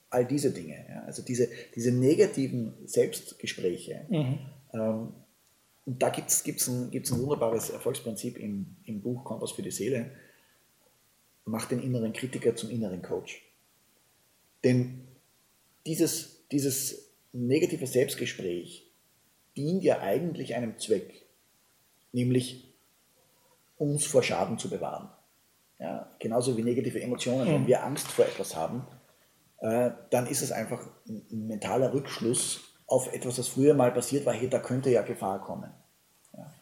all 0.10 0.26
diese 0.26 0.50
Dinge. 0.50 0.88
Ja. 0.90 1.04
Also 1.04 1.22
diese, 1.22 1.50
diese 1.76 1.92
negativen 1.92 2.74
Selbstgespräche. 2.88 4.08
Mhm. 4.10 4.40
Ähm, 4.74 5.14
und 5.86 6.02
da 6.02 6.10
gibt 6.10 6.32
es 6.32 6.68
ein, 6.68 6.90
gibt's 6.90 7.12
ein 7.12 7.22
wunderbares 7.22 7.70
Erfolgsprinzip 7.70 8.40
im, 8.40 8.76
im 8.86 9.04
Buch 9.04 9.24
Kompass 9.24 9.52
für 9.52 9.62
die 9.62 9.70
Seele. 9.70 10.10
Macht 11.46 11.70
den 11.70 11.84
inneren 11.84 12.12
Kritiker 12.12 12.56
zum 12.56 12.72
inneren 12.72 13.04
Coach. 13.04 13.44
Denn 14.64 15.07
dieses, 15.88 16.48
dieses 16.50 17.10
negative 17.32 17.88
Selbstgespräch 17.88 18.92
dient 19.56 19.84
ja 19.84 20.02
eigentlich 20.02 20.56
einem 20.56 20.78
Zweck, 20.78 21.26
nämlich 22.12 22.74
uns 23.78 24.06
vor 24.06 24.24
Schaden 24.24 24.58
zu 24.58 24.70
bewahren. 24.70 25.10
Ja, 25.80 26.12
genauso 26.20 26.58
wie 26.58 26.64
negative 26.64 27.02
Emotionen. 27.02 27.48
Wenn 27.48 27.64
mhm. 27.64 27.68
wir 27.68 27.84
Angst 27.84 28.08
vor 28.08 28.26
etwas 28.26 28.56
haben, 28.56 28.88
äh, 29.60 29.92
dann 30.10 30.28
ist 30.28 30.42
es 30.42 30.52
einfach 30.52 30.88
ein, 31.08 31.26
ein, 31.32 31.48
mentaler 31.48 31.94
Rückschluss 31.94 32.62
auf 32.88 33.14
etwas, 33.14 33.36
das 33.36 33.48
früher 33.48 33.74
mal 33.74 33.92
passiert 33.92 34.26
war, 34.26 34.34
hey, 34.34 34.50
da 34.50 34.60
könnte 34.60 34.90
ja 34.90 35.02
Gefahr 35.04 35.42
kommen. 35.42 35.72
Ja. 36.34 36.54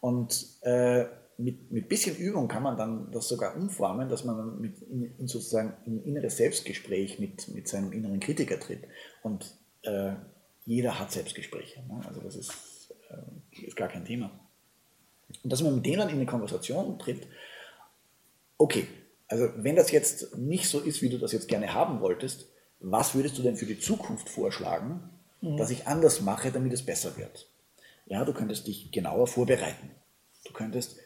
Und 0.00 0.46
äh, 0.62 1.06
mit, 1.40 1.70
mit 1.70 1.88
bisschen 1.88 2.16
Übung 2.16 2.48
kann 2.48 2.62
man 2.62 2.76
dann 2.76 3.10
das 3.10 3.28
sogar 3.28 3.56
umformen, 3.56 4.08
dass 4.08 4.24
man 4.24 4.60
mit 4.60 4.80
in, 4.82 5.16
in 5.18 5.28
sozusagen 5.28 5.74
ein 5.86 6.02
inneres 6.04 6.36
Selbstgespräch 6.36 7.18
mit, 7.18 7.48
mit 7.54 7.68
seinem 7.68 7.92
inneren 7.92 8.20
Kritiker 8.20 8.58
tritt. 8.60 8.84
Und 9.22 9.54
äh, 9.82 10.12
jeder 10.66 10.98
hat 10.98 11.12
Selbstgespräche. 11.12 11.80
Ne? 11.88 12.00
Also 12.06 12.20
das 12.20 12.36
ist, 12.36 12.94
äh, 13.10 13.66
ist 13.66 13.76
gar 13.76 13.88
kein 13.88 14.04
Thema. 14.04 14.30
Und 15.42 15.52
dass 15.52 15.62
man 15.62 15.74
mit 15.76 15.86
denen 15.86 15.98
dann 15.98 16.08
in 16.08 16.16
eine 16.16 16.26
Konversation 16.26 16.98
tritt, 16.98 17.26
okay, 18.58 18.86
also 19.28 19.48
wenn 19.56 19.76
das 19.76 19.90
jetzt 19.90 20.36
nicht 20.36 20.68
so 20.68 20.80
ist, 20.80 21.02
wie 21.02 21.08
du 21.08 21.18
das 21.18 21.32
jetzt 21.32 21.48
gerne 21.48 21.72
haben 21.72 22.00
wolltest, 22.00 22.48
was 22.80 23.14
würdest 23.14 23.38
du 23.38 23.42
denn 23.42 23.56
für 23.56 23.66
die 23.66 23.78
Zukunft 23.78 24.28
vorschlagen, 24.28 25.10
mhm. 25.40 25.56
dass 25.56 25.70
ich 25.70 25.86
anders 25.86 26.20
mache, 26.20 26.50
damit 26.50 26.72
es 26.72 26.84
besser 26.84 27.16
wird? 27.16 27.48
Ja, 28.06 28.24
du 28.24 28.32
könntest 28.32 28.66
dich 28.66 28.90
genauer 28.90 29.28
vorbereiten. 29.28 29.90
Du 30.44 30.52
könntest 30.52 30.98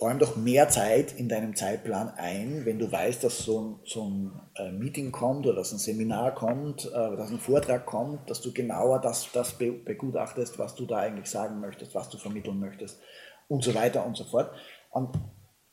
räum 0.00 0.18
doch 0.18 0.36
mehr 0.36 0.68
Zeit 0.68 1.12
in 1.12 1.28
deinem 1.28 1.56
Zeitplan 1.56 2.10
ein, 2.16 2.66
wenn 2.66 2.78
du 2.78 2.90
weißt, 2.90 3.24
dass 3.24 3.38
so 3.38 3.60
ein, 3.60 3.80
so 3.84 4.04
ein 4.04 4.40
äh, 4.56 4.70
Meeting 4.70 5.10
kommt 5.10 5.46
oder 5.46 5.56
dass 5.56 5.72
ein 5.72 5.78
Seminar 5.78 6.34
kommt, 6.34 6.84
äh, 6.86 7.16
dass 7.16 7.30
ein 7.30 7.40
Vortrag 7.40 7.86
kommt, 7.86 8.28
dass 8.28 8.42
du 8.42 8.52
genauer 8.52 9.00
das, 9.00 9.32
das 9.32 9.54
begutachtest, 9.54 10.58
was 10.58 10.74
du 10.74 10.84
da 10.84 10.98
eigentlich 10.98 11.30
sagen 11.30 11.60
möchtest, 11.60 11.94
was 11.94 12.10
du 12.10 12.18
vermitteln 12.18 12.60
möchtest 12.60 13.00
und 13.48 13.64
so 13.64 13.74
weiter 13.74 14.04
und 14.04 14.16
so 14.16 14.24
fort. 14.24 14.50
Und 14.90 15.16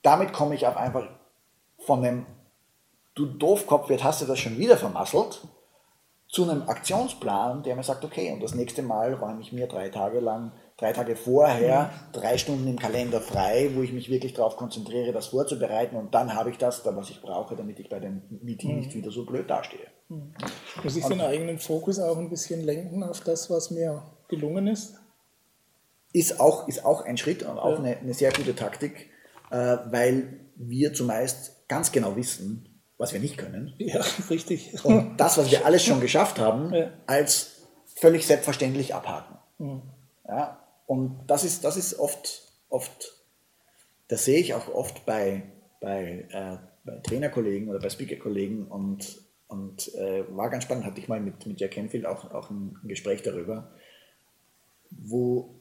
damit 0.03 0.31
komme 0.31 0.55
ich 0.55 0.65
auch 0.67 0.77
einfach 0.77 1.07
von 1.79 2.01
dem, 2.01 2.25
du 3.15 3.25
Doofkopf, 3.25 3.89
jetzt 3.89 4.03
hast 4.05 4.21
du 4.21 4.25
das 4.25 4.39
schon 4.39 4.57
wieder 4.57 4.77
vermasselt, 4.77 5.45
zu 6.29 6.49
einem 6.49 6.67
Aktionsplan, 6.67 7.61
der 7.61 7.75
mir 7.75 7.83
sagt, 7.83 8.03
okay, 8.05 8.31
und 8.31 8.41
das 8.41 8.55
nächste 8.55 8.81
Mal 8.81 9.13
räume 9.13 9.41
ich 9.41 9.51
mir 9.51 9.67
drei 9.67 9.89
Tage 9.89 10.19
lang 10.19 10.51
drei 10.77 10.91
Tage 10.93 11.15
vorher 11.15 11.91
drei 12.11 12.37
Stunden 12.37 12.67
im 12.67 12.79
Kalender 12.79 13.21
frei, 13.21 13.71
wo 13.73 13.81
ich 13.81 13.93
mich 13.93 14.09
wirklich 14.09 14.33
darauf 14.33 14.57
konzentriere, 14.57 15.11
das 15.11 15.27
vorzubereiten 15.27 15.95
und 15.95 16.13
dann 16.13 16.35
habe 16.35 16.49
ich 16.49 16.57
das, 16.57 16.83
was 16.85 17.09
ich 17.09 17.21
brauche, 17.21 17.55
damit 17.55 17.79
ich 17.79 17.89
bei 17.89 17.99
dem 17.99 18.21
Meeting 18.41 18.71
mhm. 18.71 18.79
nicht 18.79 18.95
wieder 18.95 19.11
so 19.11 19.25
blöd 19.25 19.49
dastehe. 19.49 19.87
Mhm. 20.09 20.33
Muss 20.83 20.95
ich 20.95 21.05
den 21.05 21.21
eigenen 21.21 21.59
Fokus 21.59 21.99
auch 21.99 22.17
ein 22.17 22.29
bisschen 22.29 22.63
lenken 22.63 23.03
auf 23.03 23.21
das, 23.21 23.49
was 23.49 23.71
mir 23.71 24.03
gelungen 24.27 24.67
ist? 24.67 24.95
Ist 26.11 26.39
auch, 26.39 26.67
ist 26.67 26.85
auch 26.85 27.05
ein 27.05 27.17
Schritt 27.17 27.43
und 27.43 27.57
auch 27.57 27.71
ja. 27.71 27.77
eine, 27.77 27.97
eine, 27.97 28.13
sehr 28.13 28.31
gute 28.31 28.55
Taktik, 28.55 29.09
äh, 29.49 29.77
weil 29.89 30.39
wir 30.55 30.93
zumeist 30.93 31.67
ganz 31.67 31.91
genau 31.91 32.15
wissen, 32.15 32.79
was 32.97 33.13
wir 33.13 33.19
nicht 33.19 33.37
können. 33.37 33.73
Ja, 33.79 34.01
richtig. 34.29 34.83
Und 34.85 35.17
das, 35.17 35.37
was 35.37 35.49
wir 35.49 35.65
alles 35.65 35.83
schon 35.83 36.01
geschafft 36.01 36.39
haben, 36.39 36.73
ja. 36.73 36.91
als 37.07 37.63
völlig 37.95 38.27
selbstverständlich 38.27 38.93
abhaken. 38.93 39.37
Mhm. 39.57 39.81
Ja, 40.27 40.62
und 40.93 41.25
das 41.25 41.43
ist, 41.43 41.63
das 41.63 41.75
ist 41.75 41.97
oft, 41.97 42.43
oft, 42.69 43.13
das 44.09 44.25
sehe 44.25 44.37
ich 44.37 44.53
auch 44.53 44.67
oft 44.67 45.07
bei, 45.07 45.41
bei, 45.81 46.27
äh, 46.29 46.57
bei 46.83 46.99
Trainerkollegen 46.99 47.67
oder 47.67 47.79
bei 47.79 47.89
Speakerkollegen 47.89 48.67
und, 48.67 49.17
und 49.47 49.91
äh, 49.95 50.23
war 50.37 50.51
ganz 50.51 50.65
spannend, 50.65 50.85
hatte 50.85 50.99
ich 50.99 51.07
mal 51.07 51.19
mit, 51.19 51.47
mit 51.47 51.59
Jack 51.59 51.71
Canfield 51.71 52.05
auch, 52.05 52.29
auch 52.31 52.51
ein, 52.51 52.77
ein 52.83 52.87
Gespräch 52.87 53.23
darüber, 53.23 53.71
wo 54.91 55.55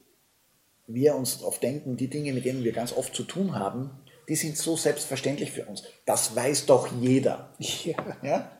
wir 0.86 1.14
uns 1.14 1.42
oft 1.42 1.62
denken, 1.62 1.96
die 1.96 2.10
Dinge, 2.10 2.34
mit 2.34 2.44
denen 2.44 2.62
wir 2.62 2.72
ganz 2.72 2.92
oft 2.92 3.14
zu 3.14 3.22
tun 3.22 3.54
haben, 3.54 4.02
die 4.28 4.36
sind 4.36 4.58
so 4.58 4.76
selbstverständlich 4.76 5.50
für 5.50 5.64
uns. 5.64 5.84
Das 6.04 6.36
weiß 6.36 6.66
doch 6.66 6.92
jeder. 7.00 7.54
Ja. 7.84 8.16
ja? 8.22 8.52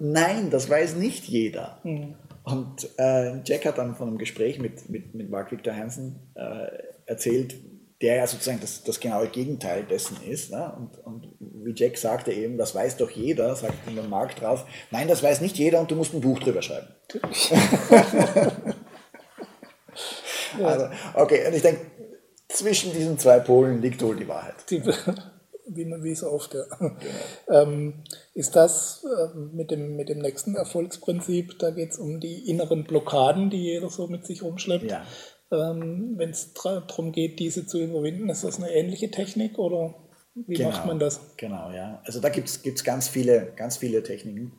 nein, 0.00 0.50
das 0.50 0.68
weiß 0.68 0.96
nicht 0.96 1.26
jeder. 1.26 1.78
Mhm. 1.84 2.16
Und 2.50 2.88
äh, 2.98 3.40
Jack 3.44 3.66
hat 3.66 3.78
dann 3.78 3.94
von 3.94 4.08
einem 4.08 4.18
Gespräch 4.18 4.58
mit, 4.58 4.88
mit, 4.88 5.14
mit 5.14 5.30
Mark 5.30 5.52
Victor 5.52 5.74
Hansen 5.74 6.32
äh, 6.34 6.66
erzählt, 7.06 7.54
der 8.00 8.16
ja 8.16 8.26
sozusagen 8.26 8.60
das, 8.60 8.84
das 8.84 9.00
genaue 9.00 9.28
Gegenteil 9.28 9.84
dessen 9.84 10.16
ist. 10.22 10.50
Ne? 10.52 10.72
Und, 10.76 10.98
und 11.04 11.26
wie 11.40 11.72
Jack 11.74 11.98
sagte 11.98 12.32
eben, 12.32 12.56
das 12.56 12.74
weiß 12.74 12.96
doch 12.96 13.10
jeder, 13.10 13.54
sagt 13.56 13.74
der 13.94 14.04
Mark 14.04 14.36
drauf, 14.36 14.64
nein, 14.90 15.08
das 15.08 15.22
weiß 15.22 15.40
nicht 15.40 15.58
jeder 15.58 15.80
und 15.80 15.90
du 15.90 15.96
musst 15.96 16.14
ein 16.14 16.20
Buch 16.20 16.38
drüber 16.38 16.62
schreiben. 16.62 16.86
also, 20.62 20.88
okay, 21.14 21.46
und 21.48 21.54
ich 21.54 21.62
denke, 21.62 21.80
zwischen 22.48 22.92
diesen 22.92 23.18
zwei 23.18 23.40
Polen 23.40 23.82
liegt 23.82 24.00
wohl 24.02 24.16
die 24.16 24.28
Wahrheit. 24.28 24.54
Die, 24.70 24.82
wie, 25.68 25.84
man, 25.84 26.02
wie 26.02 26.14
so 26.14 26.30
oft, 26.30 26.54
ja. 26.54 26.64
Genau. 26.78 26.94
Ähm, 27.50 28.04
ist 28.34 28.56
das 28.56 29.04
äh, 29.04 29.36
mit, 29.36 29.70
dem, 29.70 29.96
mit 29.96 30.08
dem 30.08 30.18
nächsten 30.18 30.54
Erfolgsprinzip, 30.54 31.58
da 31.58 31.70
geht 31.70 31.92
es 31.92 31.98
um 31.98 32.20
die 32.20 32.48
inneren 32.48 32.84
Blockaden, 32.84 33.50
die 33.50 33.62
jeder 33.62 33.88
so 33.88 34.06
mit 34.06 34.26
sich 34.26 34.42
rumschleppt. 34.42 34.90
Ja. 34.90 35.04
Ähm, 35.50 36.14
Wenn 36.16 36.30
es 36.30 36.52
darum 36.52 37.12
geht, 37.12 37.38
diese 37.38 37.66
zu 37.66 37.78
überwinden, 37.78 38.28
ist 38.28 38.44
das 38.44 38.58
eine 38.58 38.70
ähnliche 38.70 39.10
Technik 39.10 39.58
oder 39.58 39.94
wie 40.34 40.54
genau, 40.54 40.70
macht 40.70 40.86
man 40.86 40.98
das? 40.98 41.20
Genau, 41.36 41.70
ja. 41.70 42.00
Also 42.04 42.20
da 42.20 42.28
gibt 42.28 42.48
es 42.48 42.84
ganz 42.84 43.08
viele, 43.08 43.52
ganz 43.56 43.76
viele 43.78 44.02
Techniken. 44.02 44.52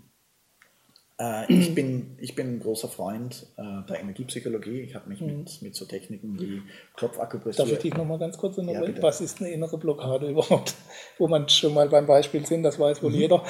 Äh, 1.20 1.51
ich, 1.51 1.70
bin, 1.76 2.17
ich 2.20 2.36
bin 2.36 2.55
ein 2.55 2.59
großer 2.59 2.88
Freund 2.88 3.47
äh, 3.57 3.86
der 3.88 3.99
Energiepsychologie. 3.99 4.82
Ich 4.82 4.95
habe 4.95 5.09
mich 5.09 5.22
mhm. 5.22 5.39
mit, 5.39 5.61
mit 5.61 5.76
so 5.76 5.86
Techniken 5.86 6.39
wie 6.39 6.61
Klopfakupressur. 6.95 7.65
Darf 7.65 7.74
ich 7.74 7.80
dich 7.80 7.93
nochmal 7.93 8.20
ganz 8.20 8.38
kurz 8.38 8.57
unterbrechen? 8.57 8.95
Ja, 8.95 9.03
Was 9.03 9.22
ist 9.22 9.41
eine 9.41 9.51
innere 9.51 9.78
Blockade 9.78 10.30
überhaupt? 10.30 10.76
Wo 11.17 11.28
man 11.28 11.47
schon 11.49 11.74
mal 11.74 11.89
beim 11.89 12.05
Beispiel 12.05 12.45
sind, 12.45 12.63
das 12.63 12.80
weiß 12.80 13.03
wohl 13.03 13.11
mhm. 13.11 13.17
jeder. 13.17 13.36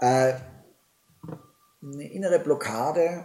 äh, 0.00 0.34
eine 1.82 2.10
innere 2.10 2.40
Blockade, 2.40 3.24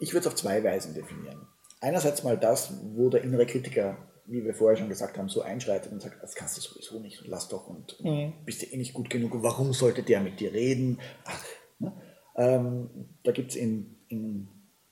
ich 0.00 0.12
würde 0.12 0.20
es 0.20 0.26
auf 0.26 0.34
zwei 0.34 0.62
Weisen 0.62 0.94
definieren. 0.94 1.46
Einerseits 1.80 2.24
mal 2.24 2.36
das, 2.36 2.72
wo 2.94 3.08
der 3.08 3.22
innere 3.22 3.46
Kritiker 3.46 3.96
wie 4.28 4.44
wir 4.44 4.54
vorher 4.54 4.76
schon 4.76 4.88
gesagt 4.88 5.18
haben, 5.18 5.28
so 5.28 5.42
einschreitet 5.42 5.90
und 5.90 6.02
sagt, 6.02 6.22
das 6.22 6.34
kannst 6.34 6.56
du 6.56 6.60
sowieso 6.60 7.00
nicht 7.00 7.22
und 7.22 7.28
lass 7.28 7.48
doch 7.48 7.66
und 7.66 8.02
mhm. 8.02 8.32
bist 8.44 8.62
du 8.62 8.66
eh 8.66 8.76
nicht 8.76 8.92
gut 8.92 9.10
genug 9.10 9.34
und 9.34 9.42
warum 9.42 9.72
sollte 9.72 10.02
der 10.02 10.20
mit 10.20 10.40
dir 10.40 10.52
reden? 10.52 11.00
Ach, 11.24 11.44
ne? 11.78 11.92
ähm, 12.36 12.90
da 13.24 13.32
gibt 13.32 13.50
es 13.50 13.56
in, 13.56 13.96
in 14.08 14.48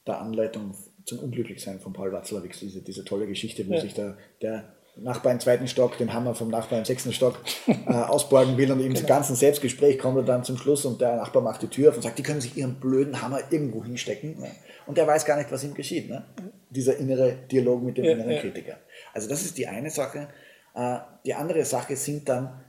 der 0.07 0.21
Anleitung 0.21 0.75
zum 1.05 1.19
Unglücklichsein 1.21 1.81
von 1.81 1.93
Paul 1.93 2.13
Watzlawick 2.13 2.59
diese, 2.59 2.83
diese 2.83 3.05
tolle 3.05 3.27
Geschichte, 3.27 3.67
wo 3.69 3.75
ja. 3.75 3.81
sich 3.81 3.95
der, 3.95 4.17
der 4.43 4.77
Nachbar 4.99 5.33
im 5.33 5.41
zweiten 5.41 5.69
Stock 5.69 5.99
den 5.99 6.15
Hammer 6.15 6.35
vom 6.35 6.49
Nachbar 6.49 6.79
im 6.79 6.87
sechsten 6.87 7.13
Stock 7.13 7.39
äh, 7.67 7.93
ausborgen 7.93 8.57
will 8.57 8.73
und 8.73 8.81
im 8.81 8.95
genau. 8.95 9.07
ganzen 9.07 9.37
Selbstgespräch 9.37 9.99
kommt 9.99 10.17
er 10.17 10.23
dann 10.23 10.43
zum 10.43 10.57
Schluss 10.57 10.87
und 10.87 11.03
der 11.03 11.17
Nachbar 11.17 11.43
macht 11.43 11.61
die 11.61 11.69
Tür 11.69 11.91
auf 11.91 11.97
und 11.97 12.03
sagt, 12.03 12.19
die 12.19 12.23
können 12.23 12.41
sich 12.41 12.57
ihren 12.57 12.81
blöden 12.81 13.21
Hammer 13.21 13.41
irgendwo 13.51 13.85
hinstecken. 13.85 14.41
Ne? 14.41 14.51
Und 14.87 14.97
der 14.97 15.07
weiß 15.07 15.27
gar 15.27 15.37
nicht, 15.37 15.53
was 15.53 15.65
ihm 15.65 15.75
geschieht. 15.75 16.09
Ne? 16.09 16.25
Dieser 16.71 16.97
innere 16.97 17.37
Dialog 17.51 17.83
mit 17.83 17.99
dem 17.99 18.07
ja, 18.07 18.13
inneren 18.13 18.33
ja. 18.33 18.41
Kritiker. 18.41 18.79
Also 19.17 19.31
das 19.31 19.43
ist 19.43 19.57
die 19.57 19.67
eine 19.67 19.89
Sache. 19.89 20.29
Äh, 20.75 20.99
die 21.25 21.33
andere 21.33 21.65
Sache 21.65 21.97
sind 21.97 22.29
dann 22.29 22.63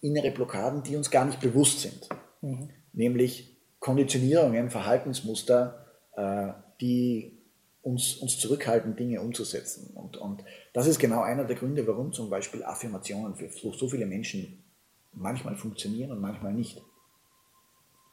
innere 0.00 0.30
Blockaden, 0.30 0.82
die 0.82 0.96
uns 0.96 1.10
gar 1.10 1.26
nicht 1.26 1.40
bewusst 1.40 1.80
sind. 1.80 2.08
Mhm. 2.40 2.70
Nämlich 2.94 3.54
Konditionierungen, 3.80 4.70
Verhaltensmuster, 4.70 5.84
äh, 6.16 6.54
die 6.80 7.38
uns, 7.82 8.14
uns 8.14 8.38
zurückhalten, 8.38 8.96
Dinge 8.96 9.20
umzusetzen. 9.20 9.94
Und, 9.94 10.16
und 10.16 10.42
das 10.72 10.86
ist 10.86 10.98
genau 10.98 11.20
einer 11.20 11.44
der 11.44 11.56
Gründe, 11.56 11.86
warum 11.86 12.14
zum 12.14 12.30
Beispiel 12.30 12.64
Affirmationen 12.64 13.34
für 13.34 13.50
so 13.50 13.86
viele 13.86 14.06
Menschen 14.06 14.64
manchmal 15.12 15.54
funktionieren 15.54 16.12
und 16.12 16.20
manchmal 16.20 16.54
nicht. 16.54 16.80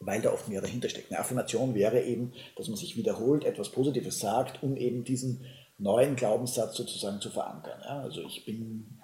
Weil 0.01 0.21
da 0.21 0.33
oft 0.33 0.49
mehr 0.49 0.61
dahinter 0.61 0.89
steckt. 0.89 1.09
Eine 1.09 1.21
Affirmation 1.21 1.73
wäre 1.73 2.01
eben, 2.03 2.33
dass 2.57 2.67
man 2.67 2.75
sich 2.75 2.97
wiederholt, 2.97 3.45
etwas 3.45 3.71
Positives 3.71 4.19
sagt, 4.19 4.61
um 4.61 4.75
eben 4.75 5.05
diesen 5.05 5.45
neuen 5.77 6.15
Glaubenssatz 6.15 6.75
sozusagen 6.75 7.21
zu 7.21 7.29
verankern. 7.29 7.79
Ja, 7.83 8.01
also 8.01 8.21
ich 8.21 8.45
bin, 8.45 8.99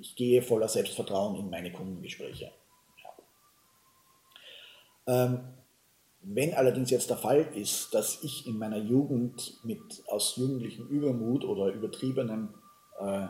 ich 0.00 0.14
gehe 0.16 0.42
voller 0.42 0.68
Selbstvertrauen 0.68 1.36
in 1.36 1.50
meine 1.50 1.72
Kundengespräche. 1.72 2.52
Ja. 3.02 3.10
Ähm, 5.24 5.40
wenn 6.20 6.54
allerdings 6.54 6.90
jetzt 6.90 7.10
der 7.10 7.16
Fall 7.16 7.40
ist, 7.54 7.94
dass 7.94 8.22
ich 8.22 8.46
in 8.46 8.58
meiner 8.58 8.78
Jugend 8.78 9.64
mit 9.64 10.02
aus 10.08 10.36
jugendlichem 10.36 10.86
Übermut 10.88 11.44
oder 11.44 11.72
übertriebenem, 11.72 12.54
äh, 12.98 13.28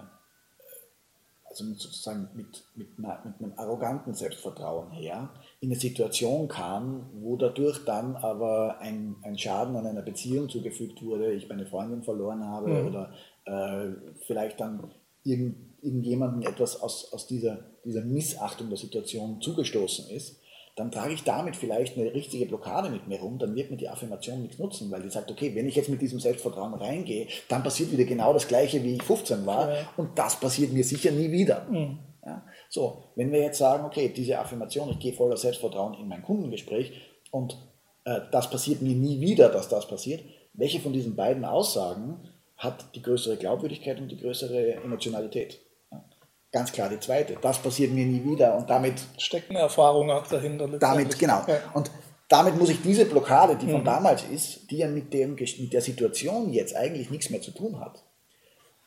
also 1.44 1.64
sozusagen 1.74 2.28
mit, 2.34 2.64
mit, 2.74 2.98
mit 2.98 3.08
einem 3.08 3.52
arroganten 3.56 4.14
Selbstvertrauen 4.14 4.90
her, 4.90 5.30
in 5.60 5.70
eine 5.70 5.78
Situation 5.78 6.46
kam, 6.46 7.10
wo 7.14 7.36
dadurch 7.36 7.84
dann 7.84 8.14
aber 8.16 8.78
ein, 8.80 9.16
ein 9.22 9.36
Schaden 9.36 9.74
an 9.76 9.86
einer 9.86 10.02
Beziehung 10.02 10.48
zugefügt 10.48 11.02
wurde, 11.02 11.32
ich 11.32 11.48
meine 11.48 11.66
Freundin 11.66 12.02
verloren 12.02 12.44
habe 12.44 12.68
mhm. 12.68 12.86
oder 12.86 13.12
äh, 13.44 13.88
vielleicht 14.26 14.60
dann 14.60 14.92
irgend, 15.24 15.56
irgendjemandem 15.82 16.48
etwas 16.48 16.80
aus, 16.80 17.12
aus 17.12 17.26
dieser, 17.26 17.58
dieser 17.84 18.04
Missachtung 18.04 18.68
der 18.68 18.78
Situation 18.78 19.40
zugestoßen 19.40 20.08
ist, 20.10 20.40
dann 20.76 20.92
trage 20.92 21.12
ich 21.12 21.24
damit 21.24 21.56
vielleicht 21.56 21.98
eine 21.98 22.14
richtige 22.14 22.46
Blockade 22.46 22.88
mit 22.88 23.08
mir 23.08 23.18
rum, 23.18 23.38
dann 23.40 23.56
wird 23.56 23.72
mir 23.72 23.76
die 23.76 23.88
Affirmation 23.88 24.42
nichts 24.42 24.58
nutzen, 24.58 24.92
weil 24.92 25.02
die 25.02 25.10
sagt, 25.10 25.28
okay, 25.28 25.52
wenn 25.56 25.66
ich 25.66 25.74
jetzt 25.74 25.88
mit 25.88 26.00
diesem 26.00 26.20
Selbstvertrauen 26.20 26.74
reingehe, 26.74 27.26
dann 27.48 27.64
passiert 27.64 27.90
wieder 27.90 28.04
genau 28.04 28.32
das 28.32 28.46
Gleiche, 28.46 28.84
wie 28.84 28.94
ich 28.94 29.02
15 29.02 29.44
war 29.44 29.74
ja. 29.74 29.88
und 29.96 30.16
das 30.16 30.38
passiert 30.38 30.72
mir 30.72 30.84
sicher 30.84 31.10
nie 31.10 31.32
wieder. 31.32 31.66
Mhm. 31.68 31.98
Ja? 32.28 32.42
So, 32.68 33.04
wenn 33.16 33.32
wir 33.32 33.40
jetzt 33.40 33.58
sagen, 33.58 33.84
okay, 33.84 34.12
diese 34.14 34.38
Affirmation, 34.38 34.90
ich 34.90 34.98
gehe 34.98 35.12
voller 35.12 35.36
Selbstvertrauen 35.36 35.94
in 35.94 36.08
mein 36.08 36.22
Kundengespräch 36.22 36.92
und 37.30 37.56
äh, 38.04 38.20
das 38.30 38.50
passiert 38.50 38.82
mir 38.82 38.94
nie 38.94 39.20
wieder, 39.20 39.48
dass 39.48 39.68
das 39.68 39.88
passiert, 39.88 40.22
welche 40.52 40.80
von 40.80 40.92
diesen 40.92 41.16
beiden 41.16 41.44
Aussagen 41.44 42.28
hat 42.56 42.94
die 42.94 43.02
größere 43.02 43.36
Glaubwürdigkeit 43.36 43.98
und 43.98 44.08
die 44.08 44.18
größere 44.18 44.74
Emotionalität? 44.74 45.60
Ja? 45.90 46.04
Ganz 46.52 46.72
klar 46.72 46.88
die 46.88 47.00
zweite. 47.00 47.36
Das 47.40 47.58
passiert 47.58 47.92
mir 47.92 48.04
nie 48.04 48.24
wieder 48.24 48.56
und 48.56 48.68
damit 48.68 49.00
steckt 49.16 49.50
eine 49.50 49.60
Erfahrung 49.60 50.10
auch 50.10 50.26
dahinter. 50.26 50.68
Damit, 50.68 51.18
genau. 51.18 51.44
Und 51.74 51.90
damit 52.28 52.56
muss 52.56 52.68
ich 52.68 52.82
diese 52.82 53.06
Blockade, 53.06 53.56
die 53.56 53.70
von 53.70 53.80
mhm. 53.80 53.86
damals 53.86 54.22
ist, 54.24 54.70
die 54.70 54.78
ja 54.78 54.88
mit, 54.88 55.12
dem, 55.14 55.34
mit 55.34 55.72
der 55.72 55.80
Situation 55.80 56.52
jetzt 56.52 56.76
eigentlich 56.76 57.10
nichts 57.10 57.30
mehr 57.30 57.40
zu 57.40 57.52
tun 57.52 57.80
hat, 57.80 58.04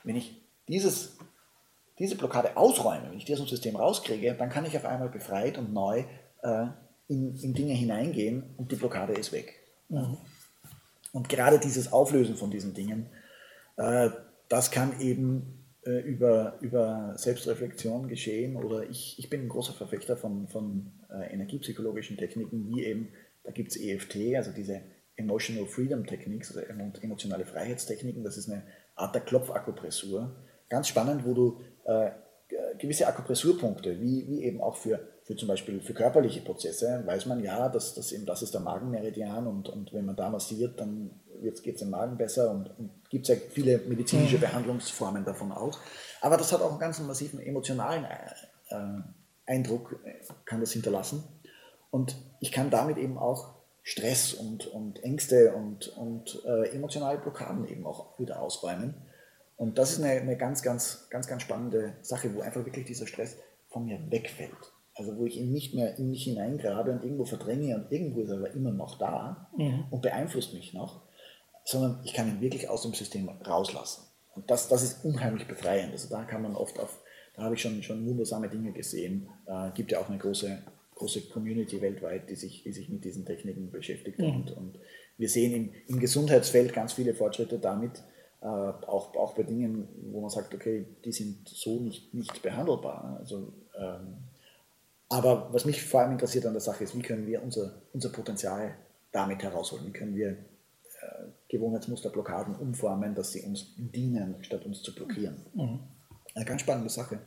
wenn 0.03 0.15
ich 0.15 0.35
dieses 0.67 1.17
diese 1.99 2.15
Blockade 2.15 2.57
ausräume, 2.57 3.09
wenn 3.09 3.17
ich 3.17 3.25
die 3.25 3.33
aus 3.33 3.39
dem 3.39 3.47
System 3.47 3.75
rauskriege, 3.75 4.33
dann 4.33 4.49
kann 4.49 4.65
ich 4.65 4.75
auf 4.77 4.85
einmal 4.85 5.09
befreit 5.09 5.57
und 5.57 5.73
neu 5.73 6.03
äh, 6.41 6.67
in, 7.07 7.35
in, 7.35 7.53
Dinge 7.53 7.73
hineingehen 7.73 8.55
und 8.57 8.71
die 8.71 8.75
Blockade 8.75 9.13
ist 9.13 9.31
weg. 9.31 9.59
Mhm. 9.89 10.17
Und 11.11 11.29
gerade 11.29 11.59
dieses 11.59 11.91
Auflösen 11.91 12.35
von 12.35 12.49
diesen 12.49 12.73
Dingen, 12.73 13.09
äh, 13.77 14.09
das 14.47 14.71
kann 14.71 14.99
eben 14.99 15.65
äh, 15.85 15.99
über, 15.99 16.57
über 16.61 17.13
Selbstreflexion 17.17 18.07
geschehen 18.07 18.55
oder 18.55 18.89
ich, 18.89 19.17
ich 19.19 19.29
bin 19.29 19.41
ein 19.41 19.49
großer 19.49 19.73
Verfechter 19.73 20.15
von, 20.15 20.47
von 20.47 20.91
äh, 21.09 21.33
energiepsychologischen 21.33 22.17
Techniken, 22.17 22.67
wie 22.67 22.85
eben, 22.85 23.09
da 23.43 23.51
gibt 23.51 23.71
es 23.71 23.77
EFT, 23.77 24.35
also 24.35 24.51
diese 24.51 24.81
Emotional 25.15 25.65
Freedom 25.65 26.05
Techniques, 26.05 26.55
also 26.55 26.61
emotionale 27.01 27.45
Freiheitstechniken, 27.45 28.23
das 28.23 28.37
ist 28.37 28.49
eine 28.49 28.63
Art 28.95 29.15
der 29.15 29.21
Klopfakupressur. 29.21 30.35
Ganz 30.69 30.87
spannend, 30.87 31.25
wo 31.25 31.33
du 31.33 31.61
äh, 31.85 32.11
gewisse 32.77 33.07
Akupressurpunkte, 33.07 33.99
wie, 34.01 34.27
wie 34.27 34.43
eben 34.43 34.61
auch 34.61 34.75
für, 34.75 34.99
für 35.23 35.35
zum 35.35 35.47
Beispiel 35.47 35.81
für 35.81 35.93
körperliche 35.93 36.41
Prozesse, 36.41 37.03
weiß 37.05 37.25
man 37.25 37.43
ja, 37.43 37.69
dass 37.69 37.93
das 37.93 38.11
eben 38.11 38.25
das 38.25 38.41
ist 38.41 38.53
der 38.53 38.61
Magenmeridian 38.61 39.47
und, 39.47 39.69
und 39.69 39.93
wenn 39.93 40.05
man 40.05 40.15
da 40.15 40.29
massiert, 40.29 40.79
dann 40.79 41.11
geht 41.41 41.65
es 41.65 41.79
dem 41.79 41.89
Magen 41.89 42.17
besser 42.17 42.51
und, 42.51 42.77
und 42.77 42.91
gibt 43.09 43.27
es 43.27 43.35
ja 43.35 43.41
viele 43.49 43.79
medizinische 43.79 44.37
mhm. 44.37 44.41
Behandlungsformen 44.41 45.25
davon 45.25 45.51
auch. 45.51 45.77
Aber 46.21 46.37
das 46.37 46.51
hat 46.51 46.61
auch 46.61 46.71
einen 46.71 46.79
ganz 46.79 46.99
massiven 46.99 47.39
emotionalen 47.39 48.05
äh, 48.05 48.75
äh 48.75 49.01
Eindruck, 49.47 49.99
äh, 50.05 50.13
kann 50.45 50.61
das 50.61 50.71
hinterlassen. 50.71 51.23
Und 51.89 52.15
ich 52.39 52.51
kann 52.51 52.69
damit 52.69 52.97
eben 52.97 53.17
auch 53.17 53.55
Stress 53.83 54.33
und, 54.33 54.67
und 54.67 55.03
Ängste 55.03 55.53
und, 55.53 55.89
und 55.97 56.41
äh, 56.45 56.69
emotionale 56.69 57.17
Blockaden 57.17 57.67
eben 57.67 57.85
auch 57.85 58.17
wieder 58.19 58.41
ausräumen. 58.41 58.93
Und 59.61 59.77
das 59.77 59.91
ist 59.91 60.03
eine, 60.03 60.19
eine 60.19 60.37
ganz, 60.37 60.63
ganz, 60.63 61.07
ganz, 61.11 61.27
ganz 61.27 61.43
spannende 61.43 61.93
Sache, 62.01 62.33
wo 62.33 62.41
einfach 62.41 62.65
wirklich 62.65 62.87
dieser 62.87 63.05
Stress 63.05 63.37
von 63.69 63.85
mir 63.85 63.99
wegfällt. 64.09 64.73
Also 64.95 65.15
wo 65.17 65.27
ich 65.27 65.37
ihn 65.37 65.51
nicht 65.51 65.75
mehr 65.75 65.99
in 65.99 66.09
mich 66.09 66.23
hineingrabe 66.23 66.91
und 66.91 67.03
irgendwo 67.03 67.25
verdränge 67.25 67.75
und 67.75 67.91
irgendwo 67.91 68.21
ist 68.21 68.31
er 68.31 68.37
aber 68.37 68.49
immer 68.55 68.71
noch 68.71 68.97
da 68.97 69.51
mhm. 69.55 69.83
und 69.91 70.01
beeinflusst 70.01 70.55
mich 70.55 70.73
noch, 70.73 71.03
sondern 71.63 72.01
ich 72.03 72.13
kann 72.13 72.27
ihn 72.27 72.41
wirklich 72.41 72.69
aus 72.69 72.81
dem 72.81 72.95
System 72.95 73.29
rauslassen. 73.29 74.01
Und 74.33 74.49
das, 74.49 74.67
das 74.67 74.81
ist 74.81 75.05
unheimlich 75.05 75.47
befreiend. 75.47 75.91
Also 75.91 76.09
da 76.09 76.23
kann 76.23 76.41
man 76.41 76.55
oft 76.55 76.79
auf, 76.79 76.97
da 77.35 77.43
habe 77.43 77.53
ich 77.53 77.61
schon, 77.61 77.83
schon 77.83 78.03
wundersame 78.07 78.49
Dinge 78.49 78.71
gesehen. 78.71 79.29
Äh, 79.45 79.69
gibt 79.75 79.91
ja 79.91 79.99
auch 79.99 80.09
eine 80.09 80.17
große 80.17 80.57
große 81.01 81.21
Community 81.29 81.81
weltweit, 81.81 82.29
die 82.29 82.35
sich, 82.35 82.63
die 82.63 82.71
sich 82.71 82.89
mit 82.89 83.03
diesen 83.03 83.25
Techniken 83.25 83.71
beschäftigt. 83.71 84.19
Mhm. 84.19 84.35
Und, 84.35 84.51
und 84.51 84.79
wir 85.17 85.29
sehen 85.29 85.53
im, 85.53 85.71
im 85.87 85.99
Gesundheitsfeld 85.99 86.73
ganz 86.73 86.93
viele 86.93 87.15
Fortschritte 87.15 87.57
damit, 87.57 88.03
äh, 88.41 88.45
auch, 88.45 89.15
auch 89.15 89.33
bei 89.33 89.43
Dingen, 89.43 89.87
wo 90.11 90.21
man 90.21 90.29
sagt, 90.29 90.53
okay, 90.53 90.85
die 91.05 91.11
sind 91.11 91.47
so 91.47 91.79
nicht, 91.79 92.13
nicht 92.13 92.41
behandelbar. 92.41 93.17
Also, 93.19 93.53
ähm, 93.77 94.17
aber 95.09 95.49
was 95.51 95.65
mich 95.65 95.83
vor 95.83 96.01
allem 96.01 96.13
interessiert 96.13 96.45
an 96.45 96.53
der 96.53 96.61
Sache 96.61 96.83
ist, 96.83 96.97
wie 96.97 97.01
können 97.01 97.27
wir 97.27 97.43
unser, 97.43 97.73
unser 97.93 98.09
Potenzial 98.09 98.75
damit 99.11 99.43
herausholen? 99.43 99.85
Wie 99.85 99.91
können 99.91 100.15
wir 100.15 100.29
äh, 100.29 100.35
Gewohnheitsmusterblockaden 101.49 102.55
umformen, 102.55 103.13
dass 103.13 103.31
sie 103.31 103.41
uns 103.41 103.73
dienen, 103.77 104.43
statt 104.43 104.65
uns 104.65 104.81
zu 104.81 104.95
blockieren? 104.95 105.45
Mhm. 105.53 105.79
Eine 106.33 106.45
ganz 106.45 106.61
spannende 106.61 106.89
Sache. 106.89 107.19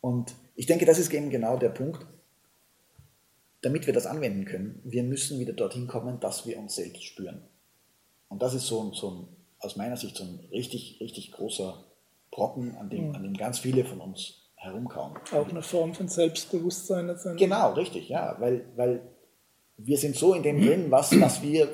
Und 0.00 0.34
ich 0.56 0.66
denke, 0.66 0.86
das 0.86 0.98
ist 0.98 1.12
eben 1.12 1.30
genau 1.30 1.58
der 1.58 1.68
Punkt, 1.68 2.06
damit 3.60 3.86
wir 3.86 3.94
das 3.94 4.06
anwenden 4.06 4.44
können, 4.44 4.80
wir 4.84 5.02
müssen 5.02 5.38
wieder 5.38 5.52
dorthin 5.52 5.86
kommen, 5.86 6.20
dass 6.20 6.46
wir 6.46 6.58
uns 6.58 6.76
selbst 6.76 7.04
spüren. 7.04 7.42
Und 8.28 8.42
das 8.42 8.54
ist 8.54 8.66
so 8.66 8.82
ein, 8.82 8.92
so 8.92 9.10
ein 9.10 9.37
aus 9.60 9.76
meiner 9.76 9.96
Sicht 9.96 10.16
so 10.16 10.24
ein 10.24 10.40
richtig, 10.52 10.98
richtig 11.00 11.32
großer 11.32 11.84
Brocken, 12.30 12.76
an 12.76 12.90
dem, 12.90 13.08
mhm. 13.08 13.14
an 13.14 13.22
dem 13.22 13.34
ganz 13.34 13.58
viele 13.58 13.84
von 13.84 14.00
uns 14.00 14.50
herumkauen. 14.56 15.14
Auch 15.32 15.48
eine 15.48 15.62
Form 15.62 15.94
von 15.94 16.08
Selbstbewusstsein 16.08 17.06
letztendlich. 17.06 17.48
Genau, 17.48 17.72
richtig, 17.72 18.08
ja, 18.08 18.36
weil, 18.38 18.64
weil 18.76 19.00
wir 19.76 19.96
sind 19.98 20.16
so 20.16 20.34
in 20.34 20.42
dem 20.42 20.60
drin, 20.60 20.90
was, 20.90 21.18
was 21.20 21.42
wir 21.42 21.68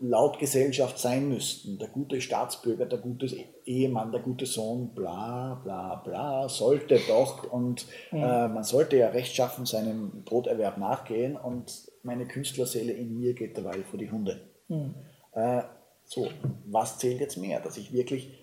laut 0.00 0.38
Gesellschaft 0.38 0.98
sein 0.98 1.28
müssten. 1.28 1.78
Der 1.78 1.88
gute 1.88 2.20
Staatsbürger, 2.20 2.86
der 2.86 2.98
gute 2.98 3.26
Ehemann, 3.66 4.10
der 4.12 4.22
gute 4.22 4.46
Sohn, 4.46 4.94
bla 4.94 5.60
bla 5.62 5.96
bla, 5.96 6.48
sollte 6.48 6.98
doch 7.06 7.50
und 7.52 7.86
mhm. 8.10 8.18
äh, 8.18 8.48
man 8.48 8.64
sollte 8.64 8.96
ja 8.96 9.08
rechtschaffen 9.10 9.66
seinem 9.66 10.24
Broterwerb 10.24 10.78
nachgehen 10.78 11.36
und 11.36 11.90
meine 12.02 12.26
Künstlerseele 12.26 12.92
in 12.92 13.14
mir 13.14 13.34
geht 13.34 13.58
derweil 13.58 13.84
vor 13.84 13.98
die 13.98 14.10
Hunde. 14.10 14.40
Mhm. 14.68 14.94
Äh, 15.32 15.62
so, 16.10 16.28
was 16.66 16.98
zählt 16.98 17.20
jetzt 17.20 17.36
mehr? 17.36 17.60
Dass 17.60 17.76
ich 17.76 17.92
wirklich, 17.92 18.36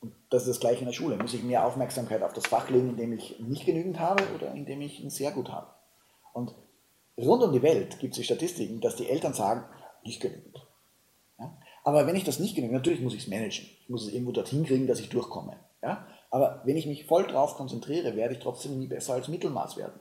und 0.00 0.14
das 0.30 0.42
ist 0.42 0.48
das 0.48 0.60
gleiche 0.60 0.80
in 0.80 0.86
der 0.86 0.92
Schule, 0.92 1.16
muss 1.16 1.34
ich 1.34 1.42
mehr 1.42 1.66
Aufmerksamkeit 1.66 2.22
auf 2.22 2.32
das 2.32 2.46
Fach 2.46 2.70
legen, 2.70 2.90
in 2.90 2.96
dem 2.96 3.12
ich 3.12 3.40
nicht 3.40 3.66
genügend 3.66 3.98
habe 3.98 4.22
oder 4.36 4.52
in 4.54 4.64
dem 4.64 4.80
ich 4.80 5.00
ein 5.00 5.10
sehr 5.10 5.32
gut 5.32 5.48
habe? 5.48 5.66
Und 6.32 6.54
rund 7.16 7.42
um 7.42 7.52
die 7.52 7.62
Welt 7.62 7.98
gibt 7.98 8.16
es 8.16 8.24
Statistiken, 8.24 8.80
dass 8.80 8.94
die 8.94 9.08
Eltern 9.08 9.34
sagen, 9.34 9.64
nicht 10.04 10.20
genügend. 10.20 10.64
Ja? 11.40 11.58
Aber 11.82 12.06
wenn 12.06 12.14
ich 12.14 12.22
das 12.22 12.38
nicht 12.38 12.54
genügend, 12.54 12.76
natürlich 12.76 13.00
muss 13.00 13.14
ich 13.14 13.22
es 13.22 13.28
managen. 13.28 13.66
Ich 13.80 13.88
muss 13.88 14.06
es 14.06 14.12
irgendwo 14.12 14.30
dorthin 14.30 14.64
kriegen, 14.64 14.86
dass 14.86 15.00
ich 15.00 15.08
durchkomme. 15.08 15.56
Ja? 15.82 16.06
Aber 16.30 16.62
wenn 16.64 16.76
ich 16.76 16.86
mich 16.86 17.06
voll 17.06 17.26
drauf 17.26 17.56
konzentriere, 17.56 18.14
werde 18.14 18.34
ich 18.34 18.40
trotzdem 18.40 18.78
nie 18.78 18.86
besser 18.86 19.14
als 19.14 19.26
Mittelmaß 19.26 19.76
werden. 19.78 19.98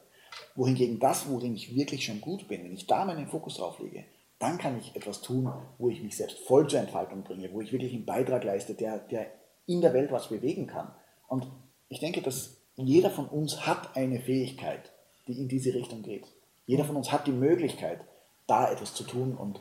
Wohingegen 0.53 0.99
das, 0.99 1.27
worin 1.27 1.55
ich 1.55 1.75
wirklich 1.75 2.05
schon 2.05 2.21
gut 2.21 2.47
bin, 2.47 2.63
wenn 2.63 2.75
ich 2.75 2.85
da 2.85 3.03
meinen 3.03 3.29
Fokus 3.29 3.57
drauf 3.57 3.79
lege, 3.79 4.05
dann 4.39 4.57
kann 4.57 4.77
ich 4.77 4.95
etwas 4.95 5.21
tun, 5.21 5.51
wo 5.77 5.89
ich 5.89 6.01
mich 6.03 6.15
selbst 6.15 6.39
voll 6.39 6.67
zur 6.69 6.79
Entfaltung 6.79 7.23
bringe, 7.23 7.51
wo 7.53 7.61
ich 7.61 7.71
wirklich 7.71 7.93
einen 7.93 8.05
Beitrag 8.05 8.43
leiste, 8.43 8.75
der, 8.75 8.99
der 8.99 9.31
in 9.65 9.81
der 9.81 9.93
Welt 9.93 10.11
was 10.11 10.29
bewegen 10.29 10.67
kann. 10.67 10.91
Und 11.27 11.47
ich 11.89 11.99
denke, 11.99 12.21
dass 12.21 12.57
jeder 12.75 13.09
von 13.09 13.27
uns 13.27 13.65
hat 13.65 13.95
eine 13.95 14.19
Fähigkeit, 14.19 14.91
die 15.27 15.39
in 15.39 15.47
diese 15.47 15.73
Richtung 15.73 16.03
geht. 16.03 16.25
Jeder 16.67 16.85
von 16.85 16.95
uns 16.95 17.11
hat 17.11 17.25
die 17.25 17.31
Möglichkeit, 17.31 18.01
da 18.45 18.71
etwas 18.71 18.93
zu 18.93 19.03
tun 19.03 19.35
und 19.35 19.59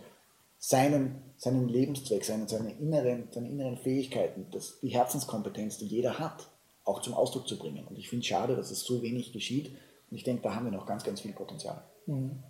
seinen, 0.59 1.23
seinen 1.39 1.69
Lebenszweck, 1.69 2.25
seine, 2.25 2.49
seine, 2.49 2.73
inneren, 2.73 3.29
seine 3.31 3.49
inneren 3.49 3.79
Fähigkeiten, 3.79 4.47
das, 4.51 4.81
die 4.81 4.89
Herzenskompetenz, 4.89 5.79
die 5.79 5.87
jeder 5.87 6.19
hat, 6.19 6.49
auch 6.85 7.01
zum 7.03 7.15
Ausdruck 7.15 7.49
zu 7.49 7.59
bringen. 7.59 7.87
Und 7.87 7.99
ich 7.99 8.09
finde 8.09 8.23
es 8.23 8.27
schade, 8.27 8.57
dass 8.57 8.71
es 8.71 8.81
so 8.81 9.03
wenig 9.03 9.33
geschieht. 9.33 9.77
Und 10.11 10.17
ich 10.17 10.25
denke, 10.25 10.43
da 10.43 10.55
haben 10.55 10.67
wir 10.67 10.73
noch 10.73 10.87
ganz, 10.87 11.03
ganz 11.03 11.21
viel 11.21 11.33
Potenzial. 11.33 11.83
Mhm. 12.07 12.43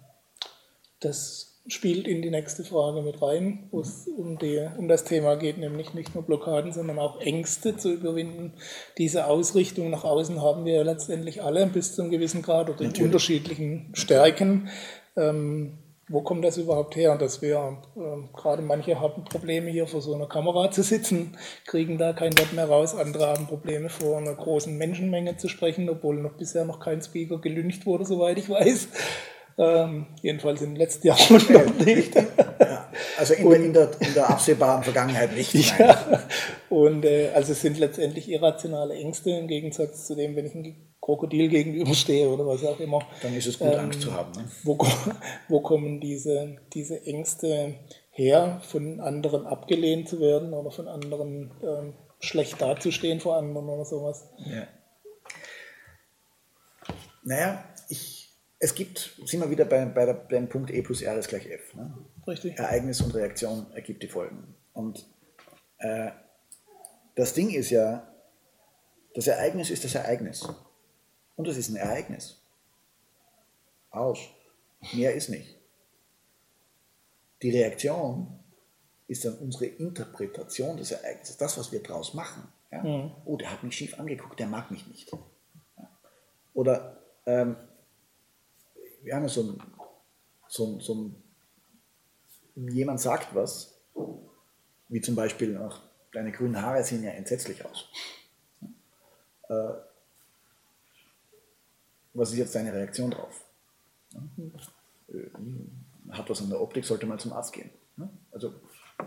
Das 1.01 1.56
spielt 1.69 2.07
in 2.07 2.23
die 2.23 2.31
nächste 2.31 2.64
Frage 2.64 3.03
mit 3.03 3.21
rein, 3.23 3.69
wo 3.71 3.81
es 3.81 4.09
um, 4.09 4.39
die, 4.39 4.67
um 4.77 4.89
das 4.89 5.05
Thema 5.05 5.37
geht, 5.37 5.59
nämlich 5.59 5.95
nicht 5.95 6.14
nur 6.14 6.25
Blockaden, 6.25 6.73
sondern 6.73 6.99
auch 6.99 7.21
Ängste 7.21 7.77
zu 7.77 7.93
überwinden. 7.93 8.55
Diese 8.99 9.27
Ausrichtung 9.27 9.91
nach 9.91 10.05
außen 10.05 10.41
haben 10.41 10.64
wir 10.64 10.75
ja 10.75 10.83
letztendlich 10.83 11.43
alle 11.43 11.67
bis 11.67 11.95
zu 11.95 12.03
einem 12.03 12.11
gewissen 12.11 12.43
Grad 12.43 12.71
oder 12.71 12.81
in 12.81 12.87
Natürlich. 12.89 13.07
unterschiedlichen 13.07 13.91
Stärken. 13.95 14.69
Ähm, 15.17 15.79
wo 16.09 16.21
kommt 16.21 16.45
das 16.45 16.57
überhaupt 16.57 16.95
her, 16.95 17.17
dass 17.17 17.43
wir, 17.43 17.79
äh, 17.97 18.37
gerade 18.37 18.62
manche 18.62 19.01
haben 19.01 19.25
Probleme 19.25 19.71
hier 19.71 19.89
vor 19.89 20.01
so 20.01 20.14
einer 20.14 20.27
Kamera 20.29 20.71
zu 20.71 20.83
sitzen, 20.83 21.37
kriegen 21.67 21.99
da 21.99 22.12
kein 22.12 22.39
Wort 22.39 22.53
mehr 22.53 22.69
raus, 22.69 22.95
andere 22.95 23.27
haben 23.27 23.47
Probleme 23.49 23.89
vor 23.89 24.19
einer 24.19 24.35
großen 24.35 24.77
Menschenmenge 24.77 25.37
zu 25.37 25.49
sprechen, 25.49 25.89
obwohl 25.89 26.17
noch 26.17 26.35
bisher 26.35 26.64
noch 26.64 26.79
kein 26.79 27.03
Speaker 27.03 27.41
gelüncht 27.41 27.87
wurde, 27.87 28.05
soweit 28.05 28.39
ich 28.39 28.49
weiß. 28.49 28.89
Ähm, 29.59 30.07
jedenfalls 30.21 30.61
im 30.61 30.77
letzten 30.77 31.07
Jahr 31.07 31.19
noch 31.31 31.75
nicht. 31.79 32.15
Ja, 32.15 32.91
also 33.17 33.35
in, 33.35 33.47
und, 33.47 33.55
in, 33.55 33.73
der, 33.73 33.91
in, 34.01 34.15
der, 34.15 34.29
absehbaren 34.29 34.83
Vergangenheit 34.83 35.35
nicht. 35.35 35.55
Ja, 35.79 36.27
und 36.69 37.05
äh, 37.05 37.31
also 37.35 37.53
es 37.53 37.63
sind 37.63 37.79
letztendlich 37.79 38.29
irrationale 38.29 38.95
Ängste 38.95 39.31
im 39.31 39.47
Gegensatz 39.49 40.07
zu 40.07 40.15
dem, 40.15 40.37
wenn 40.37 40.47
ich 40.47 40.55
ein 40.55 40.95
Krokodil 41.01 41.49
gegenüberstehe 41.49 42.29
oder 42.29 42.47
was 42.47 42.65
auch 42.65 42.81
immer. 42.81 42.99
Dann 43.23 43.35
ist 43.35 43.47
es 43.47 43.59
gut, 43.59 43.73
ähm, 43.73 43.79
Angst 43.79 44.03
zu 44.03 44.13
haben. 44.13 44.33
Ne? 44.33 44.45
Wo, 44.63 44.77
wo 45.49 45.61
kommen 45.61 46.01
diese, 46.01 46.57
diese 46.75 47.07
Ängste 47.07 47.77
her, 48.11 48.61
von 48.63 49.01
anderen 49.01 49.47
abgelehnt 49.47 50.09
zu 50.09 50.21
werden 50.21 50.53
oder 50.53 50.71
von 50.71 50.89
anderen 50.89 51.53
ähm, 51.63 51.95
schlecht 52.21 52.61
dazustehen 52.61 53.21
vor 53.21 53.37
anderen 53.37 53.69
oder 53.69 53.85
sowas? 53.85 54.29
Ja. 54.39 54.67
Naja, 57.23 57.65
ich 57.89 58.16
es 58.59 58.75
gibt, 58.75 59.21
sind 59.25 59.41
wir 59.41 59.51
wieder 59.51 59.65
bei, 59.65 59.85
bei, 59.85 60.07
der, 60.07 60.15
beim 60.15 60.49
Punkt 60.49 60.71
E 60.71 60.83
plus 60.83 61.03
R 61.03 61.17
ist 61.19 61.29
gleich 61.29 61.47
F. 61.47 61.75
Ne? 61.75 61.93
Richtig. 62.27 62.59
Ereignis 62.59 63.01
und 63.01 63.15
Reaktion 63.15 63.67
ergibt 63.75 64.03
die 64.03 64.09
Folgen. 64.09 64.55
Und 64.73 65.07
äh, 65.79 66.11
das 67.15 67.35
Ding 67.35 67.51
ist 67.51 67.71
ja, 67.71 68.13
das 69.15 69.27
Ereignis 69.27 69.71
ist 69.71 69.85
das 69.85 69.95
Ereignis. 69.95 70.47
Und 71.37 71.49
es 71.49 71.57
ist 71.57 71.69
ein 71.69 71.77
Ereignis. 71.77 72.41
Aus. 73.91 74.19
Mehr 74.93 75.15
ist 75.15 75.29
nicht. 75.29 75.57
Die 77.43 77.51
Reaktion 77.51 78.39
ist 79.09 79.25
dann 79.25 79.39
unsere 79.39 79.67
Interpretation 79.67 80.77
des 80.77 80.93
Ereignisses, 80.93 81.37
das, 81.37 81.57
was 81.59 81.73
wir 81.73 81.83
daraus 81.83 82.15
machen. 82.15 82.49
Ja? 82.73 82.83
Mhm. 82.83 83.11
Oh, 83.25 83.37
der 83.37 83.53
hat 83.53 83.63
mich 83.63 83.77
schief 83.77 83.99
angeguckt, 83.99 84.41
der 84.41 84.47
mag 84.47 84.71
mich 84.71 84.87
nicht. 84.87 85.13
Ja? 85.77 85.91
Oder 86.55 87.03
ähm, 87.27 87.57
ja 89.07 89.29
so 89.29 89.43
ein, 89.43 89.63
so 90.49 90.67
ein, 90.67 90.81
so 90.81 90.95
ein, 90.95 91.23
jemand 92.75 93.01
sagt 93.01 93.35
was, 93.35 93.79
wie 94.89 95.01
zum 95.01 95.15
Beispiel, 95.15 95.57
ach, 95.59 95.81
deine 96.13 96.33
grünen 96.33 96.61
Haare 96.61 96.83
sehen 96.85 97.03
ja 97.03 97.11
entsetzlich 97.11 97.65
aus. 97.65 97.89
Äh, 99.49 99.73
was 102.15 102.31
ist 102.31 102.39
jetzt 102.39 102.55
deine 102.55 102.73
Reaktion 102.73 103.11
drauf? 103.11 103.45
Äh, 105.09 105.31
hat 106.11 106.29
was 106.31 106.41
an 106.41 106.51
der 106.51 106.61
Optik, 106.61 106.85
sollte 106.85 107.07
mal 107.07 107.19
zum 107.19 107.33
Arzt 107.33 107.53
gehen. 107.53 107.71
Also 108.33 108.55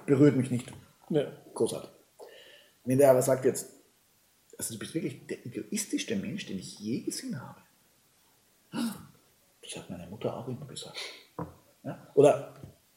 berührt 0.05 0.35
mich 0.35 0.51
nicht. 0.51 0.71
Ja. 1.09 1.31
Großartig. 1.53 1.89
Wenn 2.85 2.97
der 2.97 3.11
aber 3.11 3.21
sagt 3.21 3.45
jetzt, 3.45 3.71
also 4.57 4.73
du 4.73 4.79
bist 4.79 4.93
wirklich 4.93 5.25
der 5.27 5.45
egoistischste 5.45 6.15
Mensch, 6.15 6.45
den 6.45 6.59
ich 6.59 6.79
je 6.79 7.01
gesehen 7.01 7.39
habe. 7.41 7.61
Das 9.69 9.83
hat 9.83 9.89
meine 9.89 10.07
Mutter 10.07 10.35
auch 10.35 10.47
immer 10.47 10.65
gesagt. 10.65 10.97
Ja? 11.83 12.07
Oder 12.15 12.55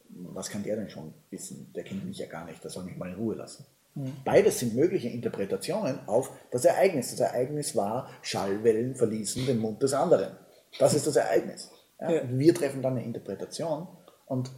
was 0.09 0.49
kann 0.49 0.63
der 0.63 0.75
denn 0.75 0.89
schon 0.89 1.13
wissen? 1.29 1.71
Der 1.73 1.83
kennt 1.83 2.05
mich 2.05 2.17
ja 2.17 2.27
gar 2.27 2.45
nicht, 2.45 2.63
der 2.63 2.71
soll 2.71 2.83
mich 2.83 2.97
mal 2.97 3.09
in 3.09 3.15
Ruhe 3.15 3.35
lassen. 3.35 3.65
Mhm. 3.95 4.13
Beides 4.25 4.59
sind 4.59 4.75
mögliche 4.75 5.09
Interpretationen 5.09 5.99
auf 6.07 6.31
das 6.51 6.65
Ereignis. 6.65 7.11
Das 7.11 7.19
Ereignis 7.19 7.75
war, 7.75 8.09
Schallwellen 8.21 8.95
verließen 8.95 9.45
den 9.45 9.59
Mund 9.59 9.83
des 9.83 9.93
anderen. 9.93 10.35
Das 10.79 10.93
ist 10.93 11.05
das 11.05 11.15
Ereignis. 11.15 11.69
Ja? 11.99 12.11
Ja. 12.11 12.21
Wir 12.27 12.53
treffen 12.55 12.81
dann 12.81 12.93
eine 12.97 13.05
Interpretation 13.05 13.87
und 14.25 14.51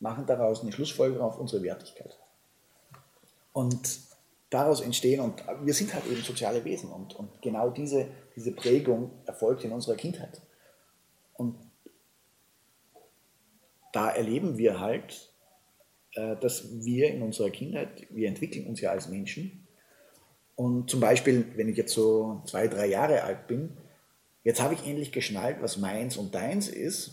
machen 0.00 0.26
daraus 0.26 0.62
eine 0.62 0.72
Schlussfolgerung 0.72 1.26
auf 1.26 1.38
unsere 1.38 1.62
Wertigkeit. 1.62 2.18
Und 3.52 4.00
daraus 4.50 4.80
entstehen, 4.80 5.20
und 5.20 5.42
wir 5.62 5.74
sind 5.74 5.92
halt 5.92 6.06
eben 6.06 6.22
soziale 6.22 6.64
Wesen 6.64 6.90
und, 6.90 7.14
und 7.14 7.42
genau 7.42 7.70
diese, 7.70 8.06
diese 8.34 8.52
Prägung 8.52 9.10
erfolgt 9.26 9.64
in 9.64 9.72
unserer 9.72 9.96
Kindheit. 9.96 10.40
Und 11.36 11.56
da 13.92 14.10
erleben 14.10 14.58
wir 14.58 14.80
halt, 14.80 15.30
äh, 16.12 16.36
dass 16.36 16.84
wir 16.84 17.10
in 17.10 17.22
unserer 17.22 17.50
Kindheit, 17.50 18.06
wir 18.10 18.28
entwickeln 18.28 18.66
uns 18.66 18.80
ja 18.80 18.90
als 18.90 19.08
Menschen. 19.08 19.66
Und 20.54 20.90
zum 20.90 21.00
Beispiel, 21.00 21.46
wenn 21.56 21.68
ich 21.68 21.76
jetzt 21.76 21.92
so 21.92 22.42
zwei, 22.46 22.68
drei 22.68 22.86
Jahre 22.86 23.22
alt 23.22 23.46
bin, 23.46 23.76
jetzt 24.42 24.62
habe 24.62 24.74
ich 24.74 24.86
endlich 24.86 25.12
geschnallt, 25.12 25.58
was 25.60 25.76
meins 25.76 26.16
und 26.16 26.34
deins 26.34 26.68
ist. 26.68 27.12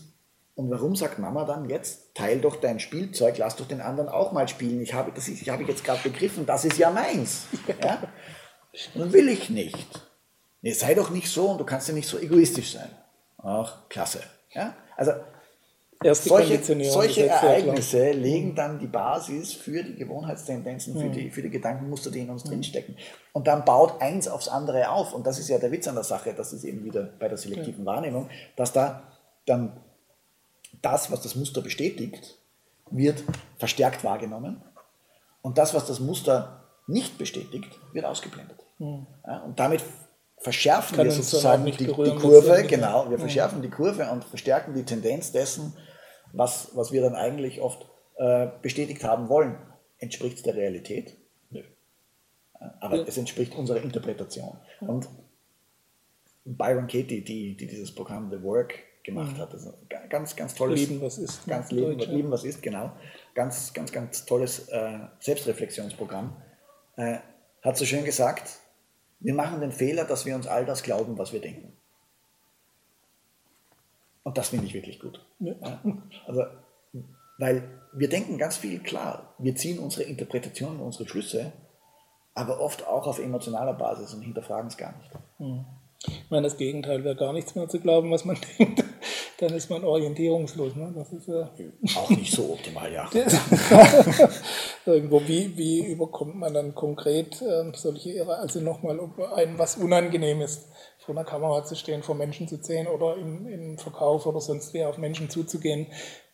Und 0.54 0.70
warum 0.70 0.94
sagt 0.94 1.18
Mama 1.18 1.44
dann 1.44 1.68
jetzt, 1.68 2.14
teil 2.14 2.40
doch 2.40 2.56
dein 2.56 2.78
Spielzeug, 2.80 3.36
lass 3.38 3.56
doch 3.56 3.66
den 3.66 3.80
anderen 3.80 4.08
auch 4.08 4.32
mal 4.32 4.46
spielen. 4.46 4.80
Ich 4.80 4.94
habe, 4.94 5.10
das 5.12 5.28
ist, 5.28 5.42
ich 5.42 5.48
habe 5.48 5.64
jetzt 5.64 5.84
gerade 5.84 6.02
begriffen, 6.02 6.46
das 6.46 6.64
ist 6.64 6.78
ja 6.78 6.90
meins. 6.90 7.46
Ja? 7.82 8.08
Und 8.94 9.12
will 9.12 9.28
ich 9.28 9.50
nicht. 9.50 10.08
Nee, 10.60 10.72
sei 10.72 10.94
doch 10.94 11.10
nicht 11.10 11.28
so 11.28 11.50
und 11.50 11.58
du 11.58 11.64
kannst 11.64 11.86
ja 11.88 11.94
nicht 11.94 12.08
so 12.08 12.18
egoistisch 12.18 12.72
sein. 12.72 12.90
Ach, 13.44 13.88
klasse. 13.88 14.20
Ja? 14.52 14.74
Also 14.96 15.12
Erste 16.02 16.28
solche, 16.28 16.62
solche 16.84 17.26
Ereignisse 17.28 18.12
legen 18.12 18.54
dann 18.54 18.78
die 18.78 18.86
Basis 18.86 19.54
für 19.54 19.82
die 19.82 19.94
Gewohnheitstendenzen, 19.94 20.92
für, 20.98 21.06
mhm. 21.06 21.12
die, 21.12 21.30
für 21.30 21.40
die 21.40 21.48
Gedankenmuster, 21.48 22.10
die 22.10 22.20
in 22.20 22.30
uns 22.30 22.44
mhm. 22.44 22.50
drinstecken. 22.50 22.96
Und 23.32 23.46
dann 23.46 23.64
baut 23.64 24.02
eins 24.02 24.28
aufs 24.28 24.48
andere 24.48 24.90
auf. 24.90 25.14
Und 25.14 25.26
das 25.26 25.38
ist 25.38 25.48
ja 25.48 25.58
der 25.58 25.72
Witz 25.72 25.88
an 25.88 25.94
der 25.94 26.04
Sache, 26.04 26.34
das 26.34 26.52
ist 26.52 26.64
eben 26.64 26.84
wieder 26.84 27.04
bei 27.04 27.28
der 27.28 27.38
selektiven 27.38 27.86
Wahrnehmung, 27.86 28.28
dass 28.56 28.72
da 28.72 29.02
dann 29.46 29.80
das, 30.82 31.10
was 31.10 31.22
das 31.22 31.36
Muster 31.36 31.62
bestätigt, 31.62 32.36
wird 32.90 33.22
verstärkt 33.56 34.04
wahrgenommen. 34.04 34.62
Und 35.40 35.56
das, 35.58 35.72
was 35.72 35.86
das 35.86 36.00
Muster 36.00 36.64
nicht 36.86 37.16
bestätigt, 37.16 37.70
wird 37.92 38.04
ausgeblendet. 38.04 38.58
Mhm. 38.78 39.06
Ja, 39.26 39.38
und 39.40 39.58
damit 39.58 39.82
verschärfen 40.44 40.98
wir 40.98 41.10
sozusagen 41.10 41.64
die, 41.64 41.72
die, 41.72 41.86
Kurve, 41.86 42.64
genau, 42.68 43.10
wir 43.10 43.18
verschärfen 43.18 43.62
die 43.62 43.70
Kurve 43.70 44.10
und 44.10 44.24
verstärken 44.24 44.74
die 44.74 44.84
Tendenz 44.84 45.32
dessen, 45.32 45.74
was, 46.34 46.76
was 46.76 46.92
wir 46.92 47.00
dann 47.00 47.14
eigentlich 47.14 47.62
oft 47.62 47.86
äh, 48.16 48.48
bestätigt 48.60 49.02
haben 49.04 49.30
wollen. 49.30 49.56
Entspricht 49.96 50.36
es 50.36 50.42
der 50.42 50.54
Realität? 50.54 51.16
Nö. 51.48 51.62
Aber 52.80 52.96
ja. 52.96 53.04
es 53.04 53.16
entspricht 53.16 53.54
unserer 53.54 53.80
Interpretation. 53.80 54.58
Und 54.80 55.08
Byron 56.44 56.88
Katie, 56.88 57.24
die, 57.24 57.56
die 57.56 57.66
dieses 57.66 57.94
Programm 57.94 58.30
The 58.30 58.42
Work 58.42 58.74
gemacht 59.02 59.38
mhm. 59.38 59.40
hat, 59.40 59.54
ein 59.54 60.08
ganz, 60.10 60.36
ganz 60.36 60.54
tolles. 60.54 60.78
Leben, 60.78 61.00
was 61.00 61.16
ist. 61.16 61.46
Ganz 61.46 61.70
Leben, 61.70 61.96
Deutsch, 61.96 62.08
Leben, 62.08 62.30
was 62.30 62.44
ist, 62.44 62.60
genau. 62.60 62.92
Ganz, 63.34 63.72
ganz, 63.72 63.90
ganz 63.92 64.26
tolles 64.26 64.68
äh, 64.68 64.98
Selbstreflexionsprogramm. 65.20 66.36
Äh, 66.96 67.16
hat 67.62 67.78
so 67.78 67.86
schön 67.86 68.04
gesagt, 68.04 68.60
wir 69.24 69.34
machen 69.34 69.60
den 69.60 69.72
Fehler, 69.72 70.04
dass 70.04 70.26
wir 70.26 70.34
uns 70.36 70.46
all 70.46 70.66
das 70.66 70.82
glauben, 70.82 71.16
was 71.16 71.32
wir 71.32 71.40
denken. 71.40 71.72
Und 74.22 74.36
das 74.36 74.50
finde 74.50 74.66
ich 74.66 74.74
wirklich 74.74 75.00
gut. 75.00 75.24
Ja. 75.40 75.80
Also, 76.26 76.44
weil 77.38 77.68
wir 77.94 78.08
denken 78.08 78.36
ganz 78.36 78.58
viel 78.58 78.80
klar. 78.80 79.34
Wir 79.38 79.56
ziehen 79.56 79.78
unsere 79.78 80.04
Interpretationen, 80.04 80.80
unsere 80.80 81.08
Schlüsse, 81.08 81.52
aber 82.34 82.60
oft 82.60 82.86
auch 82.86 83.06
auf 83.06 83.18
emotionaler 83.18 83.72
Basis 83.72 84.12
und 84.12 84.22
hinterfragen 84.22 84.68
es 84.68 84.76
gar 84.76 84.94
nicht. 84.96 85.10
Hm. 85.38 85.64
Ich 86.06 86.30
meine, 86.30 86.42
das 86.42 86.58
Gegenteil 86.58 87.02
wäre 87.02 87.16
gar 87.16 87.32
nichts 87.32 87.54
mehr 87.54 87.68
zu 87.68 87.80
glauben, 87.80 88.10
was 88.10 88.26
man 88.26 88.36
denkt 88.58 88.84
dann 89.38 89.52
ist 89.54 89.70
man 89.70 89.84
orientierungslos. 89.84 90.76
Ne? 90.76 90.92
Das 90.94 91.12
ist, 91.12 91.28
äh, 91.28 91.46
Auch 91.96 92.10
nicht 92.10 92.32
so 92.32 92.52
optimal, 92.52 92.92
ja. 92.92 93.08
Irgendwo, 94.86 95.20
wie, 95.26 95.56
wie 95.56 95.86
überkommt 95.86 96.36
man 96.36 96.54
dann 96.54 96.74
konkret 96.74 97.40
äh, 97.42 97.72
solche 97.74 98.12
Irre, 98.12 98.38
also 98.38 98.60
nochmal, 98.60 98.98
ob 98.98 99.18
einem 99.32 99.58
was 99.58 99.76
unangenehm 99.76 100.40
ist, 100.40 100.68
vor 100.98 101.14
einer 101.14 101.24
Kamera 101.24 101.64
zu 101.64 101.74
stehen, 101.74 102.02
vor 102.02 102.14
Menschen 102.14 102.48
zu 102.48 102.56
sehen 102.56 102.86
oder 102.86 103.16
im, 103.16 103.46
im 103.46 103.78
Verkauf 103.78 104.26
oder 104.26 104.40
sonst 104.40 104.72
wie 104.74 104.84
auf 104.84 104.98
Menschen 104.98 105.28
zuzugehen, 105.28 105.86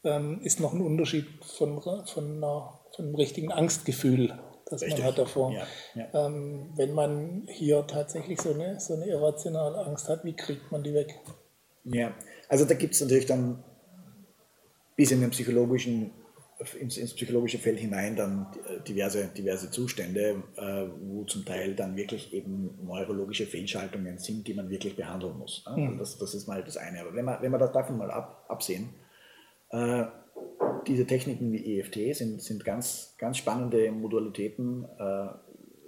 ähm, 0.04 0.40
ist 0.42 0.60
noch 0.60 0.72
ein 0.72 0.80
Unterschied 0.80 1.26
von, 1.44 1.80
von, 1.82 2.36
einer, 2.36 2.80
von 2.94 3.04
einem 3.06 3.14
richtigen 3.14 3.52
Angstgefühl 3.52 4.38
das 4.70 4.82
Richtig. 4.82 5.00
man 5.00 5.08
hat 5.08 5.18
davor. 5.18 5.52
Ja, 5.52 5.66
ja. 5.96 6.26
Ähm, 6.26 6.70
wenn 6.76 6.92
man 6.94 7.48
hier 7.48 7.84
tatsächlich 7.88 8.40
so 8.40 8.54
eine, 8.54 8.78
so 8.78 8.94
eine 8.94 9.06
irrationale 9.06 9.78
Angst 9.78 10.08
hat, 10.08 10.24
wie 10.24 10.34
kriegt 10.34 10.70
man 10.70 10.84
die 10.84 10.94
weg? 10.94 11.18
Ja, 11.84 12.12
also 12.50 12.64
da 12.64 12.74
gibt 12.74 12.94
es 12.94 13.00
natürlich 13.00 13.26
dann 13.26 13.62
bis 14.96 15.12
in 15.12 15.20
den 15.20 15.30
psychologischen, 15.30 16.10
ins, 16.78 16.98
ins, 16.98 17.14
psychologische 17.14 17.58
Feld 17.58 17.78
hinein 17.78 18.16
dann 18.16 18.48
diverse, 18.86 19.28
diverse 19.28 19.70
Zustände, 19.70 20.42
äh, 20.56 20.86
wo 21.00 21.22
zum 21.24 21.44
Teil 21.44 21.76
dann 21.76 21.96
wirklich 21.96 22.34
eben 22.34 22.76
neurologische 22.84 23.46
Fehlschaltungen 23.46 24.18
sind, 24.18 24.48
die 24.48 24.54
man 24.54 24.68
wirklich 24.68 24.96
behandeln 24.96 25.38
muss. 25.38 25.64
Mhm. 25.74 25.96
Das, 25.96 26.18
das, 26.18 26.34
ist 26.34 26.48
mal 26.48 26.62
das 26.64 26.76
eine. 26.76 27.00
Aber 27.00 27.14
wenn 27.14 27.24
man, 27.24 27.40
wenn 27.40 27.52
man 27.52 27.60
das 27.60 27.70
davon 27.70 27.96
mal 27.96 28.10
ab, 28.10 28.44
absehen, 28.48 28.90
äh, 29.70 30.06
diese 30.88 31.06
Techniken 31.06 31.52
wie 31.52 31.78
EFT 31.78 32.16
sind, 32.16 32.42
sind 32.42 32.64
ganz, 32.64 33.14
ganz 33.16 33.38
spannende 33.38 33.92
Modalitäten. 33.92 34.86
Äh, 34.98 35.26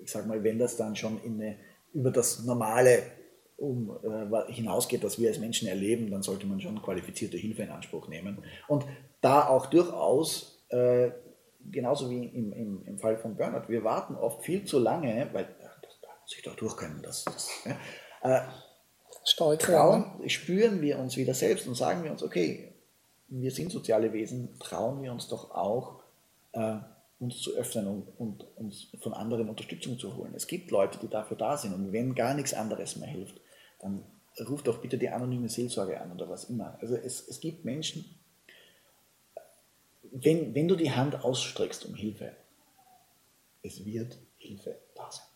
ich 0.04 0.12
sage 0.12 0.28
mal, 0.28 0.44
wenn 0.44 0.60
das 0.60 0.76
dann 0.76 0.94
schon 0.94 1.20
in 1.24 1.40
eine, 1.40 1.56
über 1.92 2.12
das 2.12 2.44
normale 2.44 3.02
um, 3.62 3.96
äh, 4.02 4.52
hinausgeht, 4.52 5.04
dass 5.04 5.20
wir 5.20 5.28
als 5.28 5.38
Menschen 5.38 5.68
erleben, 5.68 6.10
dann 6.10 6.22
sollte 6.22 6.46
man 6.46 6.60
schon 6.60 6.82
qualifizierte 6.82 7.36
Hilfe 7.36 7.62
in 7.62 7.70
Anspruch 7.70 8.08
nehmen. 8.08 8.38
Und 8.66 8.84
da 9.20 9.46
auch 9.46 9.66
durchaus, 9.66 10.64
äh, 10.68 11.10
genauso 11.70 12.10
wie 12.10 12.24
im, 12.26 12.52
im, 12.52 12.82
im 12.84 12.98
Fall 12.98 13.16
von 13.16 13.36
Burnout, 13.36 13.68
wir 13.68 13.84
warten 13.84 14.16
oft 14.16 14.44
viel 14.44 14.64
zu 14.64 14.80
lange, 14.80 15.28
weil 15.32 15.44
äh, 15.44 15.68
das, 15.80 16.00
da 16.02 16.08
muss 16.20 16.36
ich 16.36 16.42
doch 16.42 16.56
durch 16.56 16.76
können. 16.76 17.00
Das, 17.02 17.24
das, 17.24 17.50
ja. 17.64 18.38
äh, 18.38 19.56
trauen, 19.58 20.28
spüren 20.28 20.82
wir 20.82 20.98
uns 20.98 21.16
wieder 21.16 21.34
selbst 21.34 21.68
und 21.68 21.76
sagen 21.76 22.02
wir 22.02 22.10
uns, 22.10 22.24
okay, 22.24 22.72
wir 23.28 23.52
sind 23.52 23.70
soziale 23.70 24.12
Wesen, 24.12 24.58
trauen 24.58 25.02
wir 25.02 25.12
uns 25.12 25.28
doch 25.28 25.52
auch, 25.52 26.00
äh, 26.52 26.78
uns 27.20 27.40
zu 27.40 27.54
öffnen 27.54 27.86
und, 27.86 28.08
und, 28.18 28.44
uns 28.56 28.88
von 29.00 29.12
anderen 29.12 29.48
Unterstützung 29.48 30.00
zu 30.00 30.16
holen. 30.16 30.32
Es 30.34 30.48
gibt 30.48 30.72
Leute, 30.72 30.98
die 30.98 31.08
dafür 31.08 31.36
da 31.36 31.56
sind 31.56 31.72
und 31.72 31.92
wenn 31.92 32.16
gar 32.16 32.34
nichts 32.34 32.52
anderes 32.52 32.96
mehr 32.96 33.08
hilft, 33.08 33.40
dann 33.82 34.04
ruft 34.48 34.66
doch 34.66 34.78
bitte 34.78 34.96
die 34.96 35.10
anonyme 35.10 35.48
Seelsorge 35.48 36.00
an 36.00 36.12
oder 36.12 36.28
was 36.28 36.44
immer. 36.44 36.78
Also 36.80 36.96
es, 36.96 37.26
es 37.28 37.40
gibt 37.40 37.64
Menschen, 37.64 38.04
wenn, 40.10 40.54
wenn 40.54 40.68
du 40.68 40.76
die 40.76 40.90
Hand 40.90 41.22
ausstreckst 41.24 41.84
um 41.86 41.94
Hilfe, 41.94 42.32
es 43.62 43.84
wird 43.84 44.18
Hilfe 44.38 44.78
da 44.94 45.10
sein. 45.10 45.26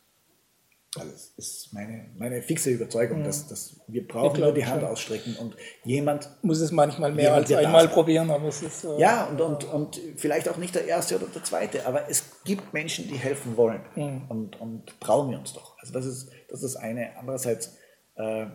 Also 0.98 1.10
das 1.10 1.32
ist 1.36 1.72
meine, 1.74 2.06
meine 2.16 2.40
fixe 2.40 2.70
Überzeugung, 2.70 3.18
ja. 3.20 3.26
dass, 3.26 3.48
dass 3.48 3.76
wir 3.86 4.06
brauchen 4.06 4.40
nur 4.40 4.54
die 4.54 4.64
Hand 4.64 4.80
schon. 4.80 4.90
ausstrecken 4.90 5.36
und 5.36 5.54
jemand 5.84 6.30
muss 6.42 6.60
es 6.60 6.72
manchmal 6.72 7.12
mehr 7.12 7.34
als 7.34 7.52
einmal 7.52 7.86
probieren, 7.88 8.30
aber 8.30 8.48
es 8.48 8.62
ist 8.62 8.84
äh, 8.84 8.98
ja 8.98 9.26
und, 9.26 9.40
und, 9.40 9.64
und 9.64 10.00
vielleicht 10.16 10.48
auch 10.48 10.56
nicht 10.56 10.74
der 10.74 10.86
erste 10.86 11.16
oder 11.16 11.26
der 11.26 11.44
zweite, 11.44 11.86
aber 11.86 12.08
es 12.08 12.24
gibt 12.44 12.72
Menschen, 12.72 13.08
die 13.08 13.16
helfen 13.16 13.58
wollen 13.58 13.82
mhm. 13.94 14.22
und, 14.30 14.58
und 14.58 15.00
trauen 15.00 15.30
wir 15.30 15.38
uns 15.38 15.52
doch. 15.52 15.78
Also 15.80 15.92
das 15.92 16.06
ist 16.06 16.30
das, 16.48 16.62
ist 16.62 16.76
eine. 16.76 17.18
Andererseits 17.18 17.76
äh, 18.16 18.46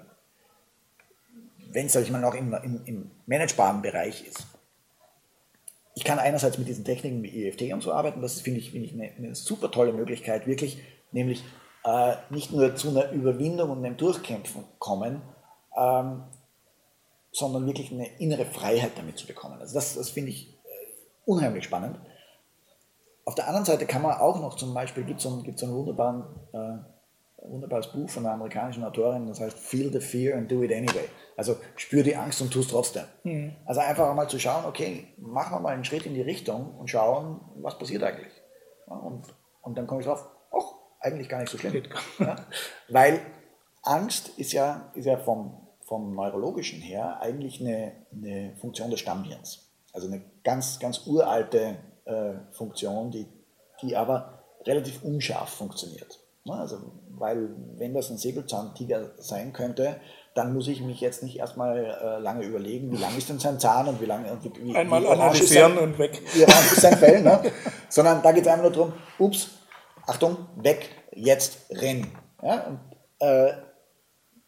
wenn 1.73 1.85
es, 1.85 1.93
sage 1.93 2.05
ich 2.05 2.11
mal, 2.11 2.19
noch 2.19 2.35
im, 2.35 2.53
im, 2.53 2.85
im 2.85 3.11
managebaren 3.25 3.81
Bereich 3.81 4.25
ist. 4.27 4.45
Ich 5.93 6.03
kann 6.03 6.19
einerseits 6.19 6.57
mit 6.57 6.67
diesen 6.67 6.85
Techniken 6.85 7.21
wie 7.23 7.47
EFT 7.47 7.73
und 7.73 7.81
so 7.81 7.91
arbeiten, 7.91 8.21
das 8.21 8.41
finde 8.41 8.59
ich, 8.59 8.71
find 8.71 8.85
ich 8.85 8.93
eine, 8.93 9.11
eine, 9.17 9.35
super 9.35 9.71
tolle 9.71 9.93
Möglichkeit, 9.93 10.47
wirklich, 10.47 10.81
nämlich 11.11 11.43
äh, 11.83 12.15
nicht 12.29 12.51
nur 12.51 12.75
zu 12.75 12.89
einer 12.89 13.11
Überwindung 13.11 13.71
und 13.71 13.85
einem 13.85 13.97
Durchkämpfen 13.97 14.63
kommen, 14.79 15.21
ähm, 15.77 16.23
sondern 17.31 17.65
wirklich 17.65 17.91
eine 17.91 18.07
innere 18.19 18.45
Freiheit 18.45 18.91
damit 18.95 19.17
zu 19.17 19.27
bekommen. 19.27 19.59
Also 19.59 19.75
das, 19.75 19.95
das 19.95 20.09
finde 20.09 20.31
ich 20.31 20.53
äh, 20.53 20.67
unheimlich 21.25 21.65
spannend. 21.65 21.99
Auf 23.25 23.35
der 23.35 23.47
anderen 23.47 23.65
Seite 23.65 23.85
kann 23.85 24.01
man 24.01 24.17
auch 24.17 24.39
noch 24.39 24.55
zum 24.55 24.73
Beispiel, 24.73 25.03
gibt 25.03 25.19
es 25.19 25.23
so, 25.23 25.43
so 25.55 25.65
einen 25.65 25.75
wunderbaren 25.75 26.23
äh, 26.53 26.90
wunderbares 27.41 27.91
Buch 27.91 28.09
von 28.09 28.25
einer 28.25 28.35
amerikanischen 28.35 28.83
Autorin, 28.83 29.27
das 29.27 29.39
heißt 29.39 29.57
Feel 29.57 29.91
the 29.91 29.99
Fear 29.99 30.37
and 30.37 30.51
Do 30.51 30.63
It 30.63 30.71
Anyway. 30.71 31.09
Also 31.35 31.57
spür 31.75 32.03
die 32.03 32.15
Angst 32.15 32.41
und 32.41 32.51
tu 32.51 32.59
es 32.59 32.67
trotzdem. 32.67 33.03
Mhm. 33.23 33.55
Also 33.65 33.81
einfach 33.81 34.13
mal 34.13 34.27
zu 34.27 34.39
schauen, 34.39 34.65
okay, 34.65 35.07
machen 35.17 35.55
wir 35.55 35.59
mal 35.59 35.73
einen 35.73 35.85
Schritt 35.85 36.05
in 36.05 36.13
die 36.13 36.21
Richtung 36.21 36.75
und 36.77 36.89
schauen, 36.89 37.41
was 37.55 37.77
passiert 37.77 38.03
eigentlich. 38.03 38.33
und, 38.85 39.23
und 39.61 39.77
dann 39.77 39.87
komme 39.87 40.01
ich 40.01 40.07
drauf, 40.07 40.25
ach, 40.51 40.65
eigentlich 40.99 41.29
gar 41.29 41.39
nicht 41.39 41.51
so 41.51 41.57
schlimm. 41.57 41.83
Ja? 42.19 42.35
Weil 42.89 43.19
Angst 43.83 44.29
ist 44.37 44.53
ja, 44.53 44.91
ist 44.93 45.05
ja 45.05 45.17
vom, 45.17 45.67
vom 45.81 46.13
Neurologischen 46.13 46.79
her 46.79 47.19
eigentlich 47.21 47.59
eine, 47.59 47.93
eine 48.11 48.55
Funktion 48.57 48.91
des 48.91 48.99
Stammhirns. 48.99 49.71
Also 49.93 50.07
eine 50.07 50.21
ganz, 50.43 50.79
ganz 50.79 51.05
uralte 51.07 51.77
äh, 52.05 52.33
Funktion, 52.51 53.11
die, 53.11 53.27
die 53.81 53.95
aber 53.95 54.43
relativ 54.65 55.03
unscharf 55.03 55.49
funktioniert. 55.49 56.19
Also, 56.47 56.91
weil 57.21 57.49
wenn 57.77 57.93
das 57.93 58.09
ein 58.09 58.17
Säbelzahntiger 58.17 59.11
sein 59.17 59.53
könnte, 59.53 59.97
dann 60.33 60.53
muss 60.53 60.67
ich 60.67 60.81
mich 60.81 60.99
jetzt 60.99 61.23
nicht 61.23 61.37
erstmal 61.37 61.77
äh, 61.77 62.19
lange 62.19 62.43
überlegen, 62.43 62.91
wie 62.91 62.97
lang 62.97 63.15
ist 63.15 63.29
denn 63.29 63.39
sein 63.39 63.59
Zahn 63.59 63.87
und 63.87 64.01
wie 64.01 64.05
lange. 64.05 64.37
Wie, 64.41 64.51
wie, 64.65 64.75
Einmal 64.75 65.03
wie 65.03 65.07
analysieren 65.07 65.75
sein, 65.75 65.83
und 65.83 65.99
weg. 65.99 66.21
Wie 66.33 66.43
orange 66.43 66.71
ist 66.73 66.81
sein 66.81 66.97
Fell, 66.97 67.21
ne? 67.21 67.41
Sondern 67.89 68.21
da 68.23 68.31
geht 68.31 68.43
es 68.43 68.47
einfach 68.47 68.63
nur 68.63 68.71
darum, 68.71 68.93
ups, 69.19 69.49
Achtung, 70.07 70.37
weg, 70.55 70.89
jetzt 71.13 71.69
rennen. 71.69 72.11
Ja? 72.41 72.65
Und, 72.67 72.79
äh, 73.19 73.53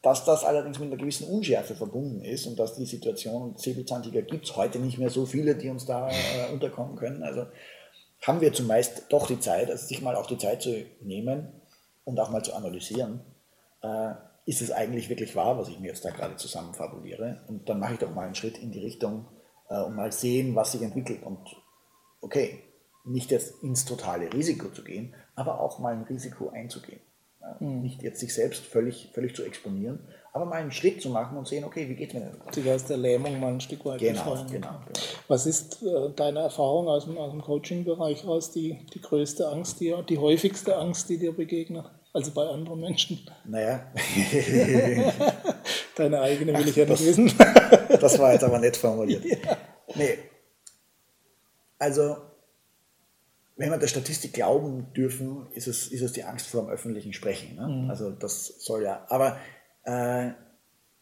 dass 0.01 0.25
das 0.25 0.43
allerdings 0.43 0.79
mit 0.79 0.89
einer 0.89 0.97
gewissen 0.97 1.27
Unschärfe 1.29 1.75
verbunden 1.75 2.21
ist 2.21 2.45
und 2.47 2.59
dass 2.59 2.75
die 2.75 2.85
Situation 2.85 3.55
Säbelzahntiger 3.55 4.23
gibt 4.23 4.45
es 4.45 4.55
heute 4.55 4.79
nicht 4.79 4.97
mehr 4.97 5.09
so 5.09 5.25
viele, 5.25 5.55
die 5.55 5.69
uns 5.69 5.85
da 5.85 6.09
äh, 6.09 6.51
unterkommen 6.51 6.95
können. 6.95 7.23
Also 7.23 7.45
haben 8.21 8.41
wir 8.41 8.51
zumeist 8.51 9.03
doch 9.09 9.27
die 9.27 9.39
Zeit, 9.39 9.69
also 9.69 9.85
sich 9.85 10.01
mal 10.01 10.15
auch 10.15 10.27
die 10.27 10.37
Zeit 10.37 10.61
zu 10.61 10.85
nehmen 11.01 11.61
und 12.05 12.19
auch 12.19 12.29
mal 12.29 12.43
zu 12.43 12.53
analysieren, 12.53 13.21
äh, 13.81 14.13
ist 14.45 14.61
es 14.61 14.71
eigentlich 14.71 15.09
wirklich 15.09 15.35
wahr, 15.35 15.57
was 15.57 15.69
ich 15.69 15.79
mir 15.79 15.87
jetzt 15.87 16.03
da 16.03 16.11
gerade 16.11 16.35
zusammenfabuliere? 16.35 17.43
Und 17.47 17.69
dann 17.69 17.79
mache 17.79 17.93
ich 17.93 17.99
doch 17.99 18.13
mal 18.13 18.25
einen 18.25 18.35
Schritt 18.35 18.57
in 18.57 18.71
die 18.71 18.79
Richtung 18.79 19.27
äh, 19.69 19.81
und 19.81 19.95
mal 19.95 20.11
sehen, 20.11 20.55
was 20.55 20.73
sich 20.73 20.81
entwickelt. 20.81 21.23
Und 21.23 21.39
okay, 22.21 22.63
nicht 23.05 23.31
jetzt 23.31 23.63
ins 23.63 23.85
totale 23.85 24.31
Risiko 24.33 24.69
zu 24.69 24.83
gehen, 24.83 25.15
aber 25.35 25.59
auch 25.59 25.79
mal 25.79 25.93
ein 25.93 26.03
Risiko 26.03 26.49
einzugehen. 26.49 27.01
Mhm. 27.59 27.81
Nicht 27.81 28.03
jetzt 28.03 28.19
sich 28.19 28.33
selbst 28.33 28.63
völlig, 28.63 29.09
völlig 29.13 29.35
zu 29.35 29.43
exponieren, 29.43 29.99
aber 30.31 30.45
mal 30.45 30.55
einen 30.55 30.71
Schritt 30.71 31.01
zu 31.01 31.09
machen 31.09 31.37
und 31.37 31.47
sehen, 31.47 31.63
okay, 31.63 31.87
wie 31.89 31.95
geht 31.95 32.09
es 32.09 32.15
mir 32.15 32.21
denn? 32.21 32.53
Sich 32.53 32.69
aus 32.69 32.85
der 32.85 32.97
Lähmung 32.97 33.39
mal 33.39 33.53
ein 33.53 33.61
Stück 33.61 33.85
weit 33.85 33.99
genau, 33.99 34.35
genau, 34.49 34.51
genau, 34.51 34.79
Was 35.27 35.45
ist 35.45 35.83
äh, 35.83 36.09
deine 36.15 36.39
Erfahrung 36.39 36.87
aus 36.87 37.05
dem, 37.05 37.17
aus 37.17 37.31
dem 37.31 37.41
Coaching-Bereich 37.41 38.25
raus, 38.25 38.51
die, 38.51 38.79
die 38.93 39.01
größte 39.01 39.47
Angst, 39.47 39.79
die, 39.79 39.93
die 40.09 40.17
häufigste 40.17 40.77
Angst, 40.77 41.09
die 41.09 41.19
dir 41.19 41.33
begegnet? 41.33 41.85
Also 42.13 42.31
bei 42.31 42.45
anderen 42.45 42.79
Menschen? 42.79 43.19
Naja. 43.45 43.91
Deine 45.95 46.21
eigene 46.21 46.57
will 46.57 46.67
ich 46.67 46.75
ja 46.75 46.85
nicht 46.85 46.99
das, 46.99 47.05
wissen. 47.05 47.33
das 47.99 48.19
war 48.19 48.33
jetzt 48.33 48.43
aber 48.43 48.59
nett 48.59 48.77
formuliert. 48.77 49.23
Ja. 49.45 49.57
Nee. 49.95 50.17
Also 51.77 52.15
wenn 53.55 53.69
wir 53.69 53.77
der 53.77 53.87
Statistik 53.87 54.33
glauben 54.33 54.93
dürfen, 54.93 55.47
ist 55.51 55.67
es, 55.67 55.87
ist 55.87 56.01
es 56.01 56.13
die 56.13 56.23
Angst 56.23 56.47
vor 56.47 56.63
dem 56.63 56.69
öffentlichen 56.69 57.13
Sprechen. 57.13 57.55
Ne? 57.55 57.67
Mhm. 57.67 57.89
Also 57.89 58.11
das 58.11 58.47
soll 58.59 58.83
ja, 58.83 59.05
aber 59.09 59.37
äh, 59.83 60.31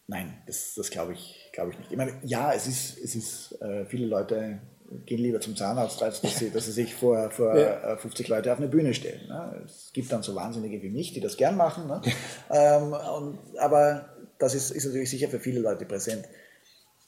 nein, 0.08 0.41
das, 0.47 0.74
das 0.76 0.89
glaube 0.89 1.14
ich, 1.14 1.49
glaube 1.54 1.72
ich 1.72 1.80
nicht. 1.80 1.91
Ich 1.91 1.97
meine, 1.97 2.14
ja, 2.24 2.54
es 2.54 2.68
ist, 2.68 2.97
es 2.97 3.16
ist 3.16 3.62
äh, 3.62 3.86
viele 3.86 4.08
Leute 4.08 4.60
gehen 5.06 5.20
lieber 5.20 5.39
zum 5.39 5.56
Zahnarzt, 5.56 6.04
als 6.04 6.22
dass 6.22 6.38
sie, 6.38 6.49
dass 6.49 6.66
sie 6.66 6.72
sich 6.72 6.93
vor, 6.93 7.32
vor 7.32 7.58
ja. 7.58 7.95
50 7.95 8.26
äh, 8.26 8.30
Leute 8.30 8.52
auf 8.52 8.58
eine 8.58 8.68
Bühne 8.68 8.93
stellen. 8.93 9.28
Ne? 9.28 9.64
Es 9.66 9.91
gibt 9.93 10.12
dann 10.12 10.24
so 10.24 10.36
Wahnsinnige 10.36 10.82
wie 10.82 10.89
mich, 10.89 11.14
die 11.14 11.22
das 11.22 11.38
gern 11.38 11.56
machen. 11.56 11.88
Ne? 11.88 12.02
ähm, 12.49 12.93
und, 12.93 13.39
aber 13.58 14.10
das 14.38 14.54
ist, 14.54 14.72
ist 14.72 14.86
natürlich 14.86 15.10
sicher 15.10 15.30
für 15.30 15.39
viele 15.39 15.62
Leute 15.62 15.86
präsent. 15.86 16.28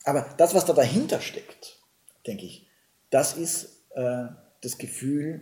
Aber 0.05 0.25
das, 0.37 0.53
was 0.53 0.65
da 0.65 0.73
dahinter 0.73 1.19
steckt, 1.19 1.79
denke 2.25 2.45
ich, 2.45 2.69
das 3.09 3.35
ist 3.35 3.83
äh, 3.95 4.27
das 4.63 4.77
Gefühl, 4.77 5.41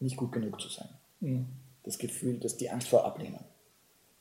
nicht 0.00 0.16
gut 0.16 0.32
genug 0.32 0.60
zu 0.60 0.68
sein. 0.68 0.88
Mhm. 1.20 1.46
Das 1.84 1.98
Gefühl, 1.98 2.38
dass 2.38 2.56
die 2.56 2.70
Angst 2.70 2.88
vor 2.88 3.04
Ablehnung. 3.04 3.44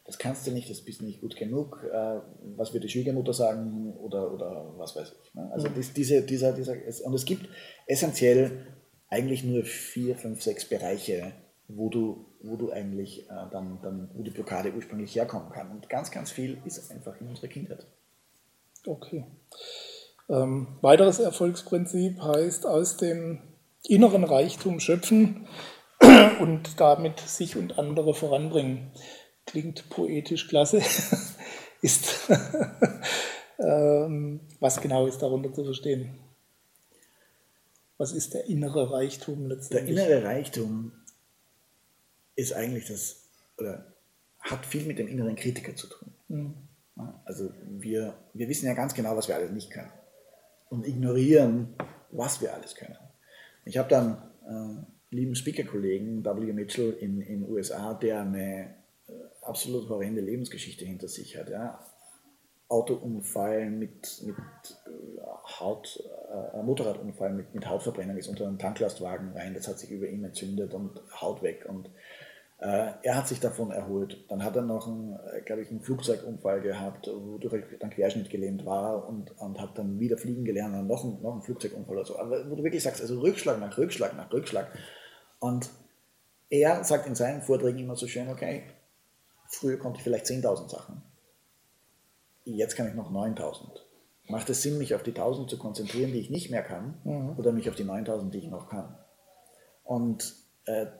Das 0.06 0.18
kannst 0.18 0.48
du 0.48 0.52
nicht, 0.52 0.70
das 0.70 0.82
bist 0.82 1.02
nicht 1.02 1.20
gut 1.20 1.36
genug. 1.36 1.84
Äh, 1.92 2.22
was 2.56 2.74
wird 2.74 2.86
die 2.86 2.90
Schwiegermutter 2.90 3.34
sagen 3.34 3.94
oder, 3.98 4.34
oder 4.34 4.74
was 4.78 4.96
weiß 4.96 5.12
ich. 5.12 5.36
Ne? 5.36 5.50
Also 5.52 5.70
mhm. 5.70 5.76
das, 5.76 5.92
diese, 5.92 6.22
dieser, 6.22 6.54
dieser, 6.54 6.76
und 7.06 7.14
es 7.14 7.26
gibt 7.26 7.50
essentiell 7.86 8.66
eigentlich 9.10 9.44
nur 9.44 9.64
vier, 9.64 10.16
fünf, 10.16 10.42
sechs 10.42 10.66
Bereiche, 10.66 11.34
wo 11.68 11.90
du, 11.90 12.26
wo 12.42 12.56
du 12.56 12.72
eigentlich 12.72 13.30
äh, 13.30 13.34
dann, 13.52 13.80
dann, 13.82 14.10
wo 14.14 14.24
die 14.24 14.32
Blockade 14.32 14.74
ursprünglich 14.74 15.14
herkommen 15.14 15.50
kann. 15.52 15.72
Und 15.72 15.90
ganz, 15.90 16.10
ganz 16.10 16.32
viel 16.32 16.58
ist 16.64 16.90
einfach 16.90 17.20
in 17.20 17.28
unserer 17.28 17.50
Kindheit. 17.50 17.86
Okay. 18.86 19.26
Ähm, 20.30 20.68
weiteres 20.82 21.20
Erfolgsprinzip 21.20 22.22
heißt 22.22 22.66
aus 22.66 22.98
dem 22.98 23.40
inneren 23.84 24.24
Reichtum 24.24 24.80
schöpfen 24.80 25.48
und 26.40 26.80
damit 26.80 27.20
sich 27.20 27.56
und 27.56 27.78
andere 27.80 28.14
voranbringen. 28.14 28.92
Klingt 29.46 29.90
poetisch 29.90 30.48
klasse. 30.48 30.82
ist 31.82 32.30
ähm, 33.60 34.42
was 34.60 34.82
genau 34.82 35.08
ist 35.08 35.20
darunter 35.20 35.54
zu 35.54 35.64
verstehen? 35.64 36.20
Was 37.98 38.12
ist 38.12 38.34
der 38.34 38.46
innere 38.46 38.92
Reichtum 38.92 39.48
letztendlich? 39.48 39.96
Der 39.96 40.08
innere 40.08 40.24
Reichtum 40.28 40.92
ist 42.36 42.54
eigentlich 42.54 42.86
das, 42.86 43.24
oder 43.58 43.94
hat 44.40 44.66
viel 44.66 44.86
mit 44.86 45.00
dem 45.00 45.08
inneren 45.08 45.36
Kritiker 45.36 45.76
zu 45.76 45.88
tun. 45.88 46.14
Mhm. 46.28 46.54
Also 47.26 47.52
wir, 47.64 48.16
wir 48.34 48.48
wissen 48.48 48.66
ja 48.66 48.74
ganz 48.74 48.94
genau, 48.94 49.16
was 49.16 49.28
wir 49.28 49.36
alles 49.36 49.52
nicht 49.52 49.72
können 49.72 49.92
und 50.70 50.86
ignorieren, 50.86 51.76
was 52.12 52.42
wir 52.42 52.54
alles 52.54 52.76
können. 52.76 52.98
Ich 53.68 53.78
habe 53.78 53.90
dann 53.90 54.18
äh, 54.48 55.16
lieben 55.16 55.36
Speaker-Kollegen, 55.36 56.24
W. 56.24 56.54
Mitchell 56.54 56.94
in 56.94 57.20
den 57.20 57.50
USA, 57.50 57.94
der 57.94 58.22
eine 58.22 58.76
äh, 59.08 59.12
absolut 59.42 59.90
horrende 59.90 60.22
Lebensgeschichte 60.22 60.86
hinter 60.86 61.10
sich 61.10 61.38
hat. 61.38 61.50
Ja. 61.50 61.80
Autounfall 62.70 63.70
mit, 63.70 64.22
mit 64.26 64.36
äh, 64.38 65.60
Haut, 65.60 66.02
äh, 66.54 66.64
Motorradunfall 66.64 67.34
mit, 67.34 67.54
mit 67.54 67.68
Hautverbrennung 67.68 68.18
ist 68.18 68.28
unter 68.28 68.48
einen 68.48 68.60
Tanklastwagen 68.60 69.34
rein, 69.34 69.54
das 69.54 69.68
hat 69.68 69.80
sich 69.80 69.92
über 69.92 70.08
ihm 70.08 70.24
entzündet 70.24 70.74
und 70.74 71.02
Haut 71.22 71.42
weg 71.44 71.66
und 71.68 71.90
er 72.60 73.16
hat 73.16 73.28
sich 73.28 73.40
davon 73.40 73.70
erholt. 73.70 74.26
Dann 74.30 74.44
hat 74.44 74.56
er 74.56 74.64
noch 74.64 74.88
einen, 74.88 75.14
äh, 75.32 75.42
glaube 75.42 75.62
ich, 75.62 75.70
einen 75.70 75.82
Flugzeugunfall 75.82 76.62
gehabt, 76.62 77.08
wodurch 77.08 77.54
er 77.54 77.78
dann 77.78 77.92
Querschnitt 77.92 78.32
gelähmt 78.32 78.66
war 78.66 79.08
und, 79.08 79.38
und 79.40 79.62
hat 79.62 79.78
dann 79.78 80.00
wieder 80.00 80.18
fliegen 80.18 80.44
gelernt 80.44 80.76
und 80.76 80.88
noch, 80.88 81.04
einen, 81.04 81.22
noch 81.22 81.34
einen 81.34 81.44
Flugzeugunfall 81.44 81.98
oder 81.98 82.06
so. 82.06 82.18
Aber 82.18 82.50
wo 82.50 82.56
du 82.56 82.64
wirklich 82.64 82.82
sagst, 82.82 83.02
also 83.02 83.20
Rückschlag 83.20 83.60
nach 83.60 83.78
Rückschlag 83.78 84.16
nach 84.18 84.34
Rückschlag. 84.34 84.72
Und 85.40 85.70
er 86.50 86.84
sagt 86.84 87.06
in 87.06 87.14
seinen 87.14 87.44
Vorträgen 87.44 87.78
immer 87.78 87.96
so 87.96 88.08
schön, 88.08 88.28
okay, 88.30 88.64
früher 89.46 89.78
konnte 89.78 89.98
ich 89.98 90.04
vielleicht 90.04 90.26
10.000 90.26 90.70
Sachen. 90.70 91.04
Jetzt 92.44 92.76
kann 92.76 92.88
ich 92.88 92.96
noch 92.96 93.12
9.000. 93.12 93.82
Macht 94.30 94.50
es 94.50 94.64
Sinn, 94.64 94.80
mich 94.80 94.96
auf 94.96 95.04
die 95.04 95.14
1.000 95.14 95.48
zu 95.48 95.60
konzentrieren, 95.60 96.12
die 96.12 96.20
ich 96.20 96.32
nicht 96.32 96.50
mehr 96.50 96.64
kann, 96.64 96.96
mhm. 97.04 97.38
oder 97.38 97.52
mich 97.52 97.70
auf 97.70 97.76
die 97.76 97.86
9.000, 97.86 98.32
die 98.32 98.40
ich 98.40 98.50
noch 98.50 98.68
kann? 98.68 98.98
Und 99.84 100.24
äh, 100.24 100.47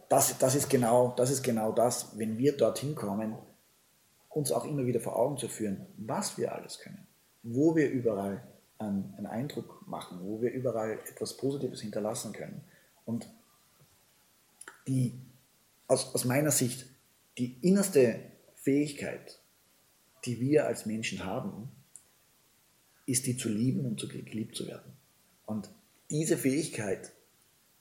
das, 0.10 0.38
das, 0.38 0.56
ist 0.56 0.70
genau, 0.70 1.14
das 1.18 1.30
ist 1.30 1.44
genau 1.44 1.72
das, 1.74 2.18
wenn 2.18 2.38
wir 2.38 2.56
dorthin 2.56 2.96
kommen, 2.96 3.36
uns 4.30 4.52
auch 4.52 4.66
immer 4.66 4.86
wieder 4.86 5.00
vor 5.00 5.18
Augen 5.18 5.38
zu 5.38 5.50
führen, 5.50 5.86
was 5.98 6.38
wir 6.38 6.54
alles 6.54 6.80
können, 6.80 7.06
wo 7.44 7.76
wir 7.76 7.90
überall 7.90 8.42
einen, 8.78 9.14
einen 9.18 9.28
Eindruck 9.28 9.86
machen, 9.88 10.20
wo 10.22 10.42
wir 10.42 10.52
überall 10.52 11.00
etwas 11.10 11.36
Positives 11.36 11.82
hinterlassen 11.82 12.34
können. 12.34 12.62
Und 13.06 13.28
die, 14.88 15.20
aus, 15.88 16.14
aus 16.14 16.24
meiner 16.24 16.52
Sicht, 16.52 16.86
die 17.38 17.58
innerste 17.62 18.20
Fähigkeit, 18.56 19.40
die 20.26 20.40
wir 20.40 20.66
als 20.66 20.86
Menschen 20.86 21.26
haben, 21.26 21.70
ist 23.06 23.26
die 23.26 23.38
zu 23.38 23.50
lieben 23.50 23.86
und 23.86 24.00
zu 24.00 24.08
geliebt 24.08 24.56
zu 24.56 24.68
werden. 24.68 24.94
Und 25.46 25.70
diese 26.10 26.38
Fähigkeit 26.38 27.12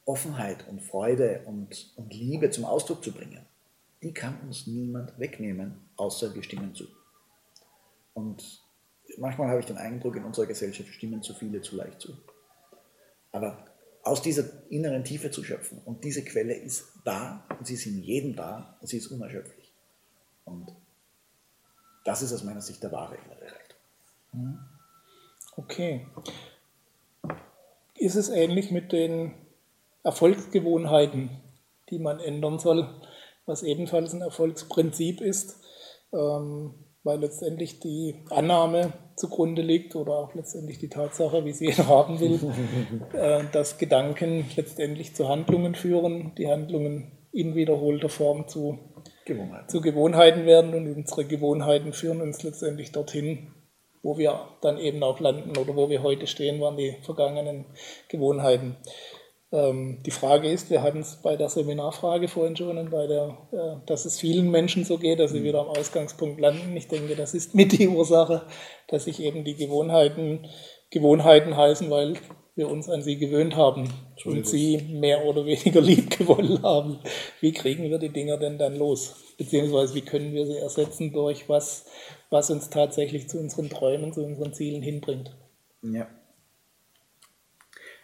Offenheit 0.06 0.66
und 0.68 0.80
Freude 0.80 1.42
und, 1.44 1.92
und 1.96 2.14
Liebe 2.14 2.50
zum 2.50 2.64
Ausdruck 2.64 3.04
zu 3.04 3.12
bringen, 3.12 3.44
die 4.02 4.14
kann 4.14 4.40
uns 4.40 4.66
niemand 4.66 5.18
wegnehmen, 5.18 5.88
außer 5.96 6.34
wir 6.34 6.42
stimmen 6.42 6.74
zu. 6.74 6.86
Und 8.14 8.64
manchmal 9.18 9.48
habe 9.48 9.60
ich 9.60 9.66
den 9.66 9.76
Eindruck, 9.76 10.16
in 10.16 10.24
unserer 10.24 10.46
Gesellschaft 10.46 10.88
stimmen 10.90 11.22
zu 11.22 11.34
viele 11.34 11.60
zu 11.60 11.76
leicht 11.76 12.00
zu. 12.00 12.16
Aber 13.32 13.66
aus 14.02 14.22
dieser 14.22 14.44
inneren 14.70 15.02
Tiefe 15.02 15.32
zu 15.32 15.42
schöpfen 15.42 15.80
und 15.84 16.04
diese 16.04 16.24
Quelle 16.24 16.54
ist 16.54 16.92
da 17.04 17.44
und 17.58 17.66
sie 17.66 17.74
ist 17.74 17.86
in 17.86 18.00
jedem 18.02 18.36
da 18.36 18.76
und 18.80 18.86
sie 18.86 18.98
ist 18.98 19.08
unerschöpflich. 19.08 19.72
Und 20.44 20.72
das 22.04 22.22
ist 22.22 22.32
aus 22.32 22.44
meiner 22.44 22.60
Sicht 22.60 22.82
der 22.84 22.92
wahre 22.92 23.16
innere 23.16 23.52
Reichtum. 23.52 24.58
Okay. 25.56 26.06
Ist 27.98 28.14
es 28.14 28.28
ähnlich 28.28 28.70
mit 28.70 28.92
den 28.92 29.34
Erfolgsgewohnheiten, 30.06 31.30
die 31.90 31.98
man 31.98 32.20
ändern 32.20 32.60
soll, 32.60 32.88
was 33.44 33.64
ebenfalls 33.64 34.14
ein 34.14 34.22
Erfolgsprinzip 34.22 35.20
ist, 35.20 35.60
ähm, 36.12 36.74
weil 37.02 37.20
letztendlich 37.20 37.80
die 37.80 38.24
Annahme 38.30 38.92
zugrunde 39.16 39.62
liegt 39.62 39.96
oder 39.96 40.12
auch 40.12 40.34
letztendlich 40.34 40.78
die 40.78 40.88
Tatsache, 40.88 41.44
wie 41.44 41.52
sie 41.52 41.66
ihn 41.66 41.88
haben 41.88 42.20
will, 42.20 42.38
äh, 43.14 43.44
dass 43.52 43.78
Gedanken 43.78 44.44
letztendlich 44.56 45.14
zu 45.16 45.28
Handlungen 45.28 45.74
führen, 45.74 46.32
die 46.38 46.48
Handlungen 46.48 47.12
in 47.32 47.56
wiederholter 47.56 48.08
Form 48.08 48.46
zu 48.46 48.78
Gewohnheiten. 49.24 49.68
zu 49.68 49.80
Gewohnheiten 49.80 50.46
werden 50.46 50.72
und 50.72 50.86
unsere 50.94 51.24
Gewohnheiten 51.24 51.92
führen 51.92 52.22
uns 52.22 52.44
letztendlich 52.44 52.92
dorthin, 52.92 53.52
wo 54.02 54.18
wir 54.18 54.38
dann 54.62 54.78
eben 54.78 55.02
auch 55.02 55.18
landen 55.18 55.56
oder 55.56 55.74
wo 55.74 55.90
wir 55.90 56.04
heute 56.04 56.28
stehen, 56.28 56.60
waren 56.60 56.76
die 56.76 56.96
vergangenen 57.02 57.66
Gewohnheiten. 58.08 58.76
Ähm, 59.56 60.02
die 60.04 60.10
Frage 60.10 60.50
ist, 60.50 60.68
wir 60.68 60.82
hatten 60.82 61.00
es 61.00 61.16
bei 61.22 61.36
der 61.36 61.48
Seminarfrage 61.48 62.28
vorhin 62.28 62.56
schon 62.56 62.76
und 62.76 62.90
bei 62.90 63.06
der, 63.06 63.38
äh, 63.52 63.86
dass 63.86 64.04
es 64.04 64.20
vielen 64.20 64.50
Menschen 64.50 64.84
so 64.84 64.98
geht, 64.98 65.18
dass 65.18 65.32
sie 65.32 65.44
wieder 65.44 65.60
am 65.60 65.68
Ausgangspunkt 65.68 66.38
landen. 66.38 66.76
Ich 66.76 66.88
denke, 66.88 67.16
das 67.16 67.32
ist 67.32 67.54
mit 67.54 67.72
die 67.72 67.88
Ursache, 67.88 68.42
dass 68.88 69.04
sich 69.04 69.20
eben 69.20 69.44
die 69.44 69.56
Gewohnheiten 69.56 70.46
Gewohnheiten 70.90 71.56
heißen, 71.56 71.90
weil 71.90 72.14
wir 72.54 72.70
uns 72.70 72.88
an 72.88 73.02
sie 73.02 73.16
gewöhnt 73.16 73.56
haben 73.56 73.88
und 74.24 74.46
sie 74.46 74.78
mehr 74.90 75.24
oder 75.24 75.46
weniger 75.46 75.80
lieb 75.82 76.16
gewonnen 76.16 76.62
haben. 76.62 76.98
Wie 77.40 77.52
kriegen 77.52 77.84
wir 77.84 77.98
die 77.98 78.10
Dinger 78.10 78.36
denn 78.36 78.58
dann 78.58 78.76
los? 78.76 79.16
Beziehungsweise 79.38 79.94
wie 79.94 80.02
können 80.02 80.34
wir 80.34 80.46
sie 80.46 80.58
ersetzen 80.58 81.12
durch 81.12 81.48
was, 81.48 81.86
was 82.28 82.50
uns 82.50 82.68
tatsächlich 82.68 83.28
zu 83.28 83.38
unseren 83.38 83.70
Träumen, 83.70 84.12
zu 84.12 84.22
unseren 84.22 84.52
Zielen 84.52 84.82
hinbringt? 84.82 85.34
Ja. 85.82 86.08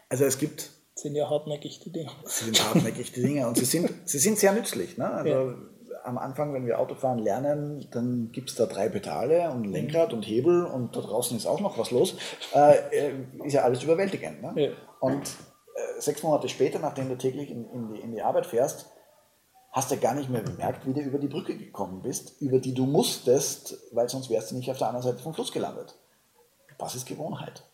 Also 0.09 0.25
es 0.25 0.39
gibt 0.39 0.71
sind 1.03 1.15
ja 1.15 1.29
hartnäckig 1.29 1.81
die 1.81 1.91
Dinge. 1.91 2.11
Sie 2.25 2.45
sind 2.47 2.65
hartnäckig 2.65 3.13
die 3.13 3.23
Dinge 3.23 3.47
und 3.47 3.57
sie 3.57 3.65
sind, 3.65 3.91
sie 4.05 4.19
sind 4.19 4.39
sehr 4.39 4.53
nützlich. 4.53 4.97
Ne? 4.99 5.11
Also 5.11 5.31
ja. 5.31 5.55
am 6.05 6.19
Anfang, 6.19 6.55
wenn 6.55 6.67
wir 6.67 6.79
Autofahren 6.79 7.19
lernen, 7.19 7.87
dann 7.91 8.31
gibt 8.33 8.51
es 8.51 8.57
da 8.57 8.67
drei 8.67 8.89
Pedale 8.89 9.51
und 9.51 9.65
ein 9.65 9.73
Lenkrad 9.73 10.13
und 10.13 10.23
Hebel 10.23 10.65
und 10.65 10.97
da 10.97 11.01
draußen 11.01 11.37
ist 11.37 11.47
auch 11.47 11.61
noch 11.61 11.79
was 11.79 11.91
los. 11.91 12.17
Äh, 12.55 12.77
äh, 12.91 13.13
ist 13.45 13.53
ja 13.53 13.63
alles 13.63 13.83
überwältigend. 13.83 14.43
Ne? 14.43 14.53
Ja. 14.57 14.71
Und 15.01 15.27
äh, 15.27 16.01
sechs 16.01 16.23
Monate 16.23 16.49
später, 16.49 16.79
nachdem 16.79 17.09
du 17.09 17.17
täglich 17.17 17.51
in, 17.51 17.69
in, 17.71 17.93
die, 17.93 18.01
in 18.01 18.13
die 18.13 18.23
Arbeit 18.23 18.47
fährst, 18.47 18.87
hast 19.73 19.91
du 19.91 19.97
gar 19.97 20.15
nicht 20.15 20.31
mehr 20.31 20.43
bemerkt, 20.43 20.87
wie 20.87 20.93
du 20.93 21.01
über 21.01 21.19
die 21.19 21.29
Brücke 21.29 21.57
gekommen 21.57 22.03
bist, 22.03 22.41
über 22.41 22.59
die 22.59 22.75
du 22.75 22.85
musstest, 22.87 23.79
weil 23.93 24.09
sonst 24.09 24.31
wärst 24.31 24.51
du 24.51 24.57
nicht 24.57 24.71
auf 24.71 24.79
der 24.79 24.89
anderen 24.89 25.05
Seite 25.05 25.23
vom 25.23 25.35
Fluss 25.35 25.53
gelandet. 25.53 25.95
Das 26.79 26.95
ist 26.95 27.07
Gewohnheit. 27.07 27.65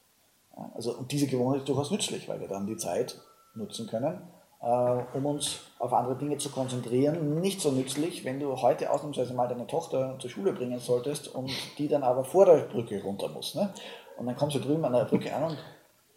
Also, 0.75 0.93
und 0.97 1.13
diese 1.13 1.27
Gewohnheit 1.27 1.61
ist 1.61 1.69
durchaus 1.69 1.91
nützlich, 1.91 2.29
weil 2.29 2.41
wir 2.41 2.49
dann 2.49 2.67
die 2.67 2.77
Zeit 2.77 3.21
nutzen 3.55 3.87
können, 3.87 4.23
äh, 4.61 4.67
um 5.15 5.27
uns 5.27 5.61
auf 5.79 5.93
andere 5.93 6.17
Dinge 6.17 6.39
zu 6.39 6.51
konzentrieren. 6.51 7.41
Nicht 7.41 7.61
so 7.61 7.71
nützlich, 7.71 8.25
wenn 8.25 8.41
du 8.41 8.57
heute 8.57 8.91
ausnahmsweise 8.91 9.35
mal 9.35 9.49
deine 9.49 9.67
Tochter 9.67 10.17
zur 10.19 10.31
Schule 10.31 10.53
bringen 10.53 10.79
solltest 10.81 11.29
und 11.35 11.51
die 11.79 11.89
dann 11.89 12.03
aber 12.03 12.25
vor 12.25 12.47
der 12.47 12.59
Brücke 12.63 13.03
runter 13.03 13.29
muss. 13.29 13.55
Ne? 13.55 13.73
Und 14.17 14.27
dann 14.27 14.37
kommst 14.37 14.57
du 14.57 14.61
drüben 14.61 14.85
an 14.85 14.93
der 14.93 15.05
Brücke 15.05 15.35
an 15.35 15.45
und 15.45 15.59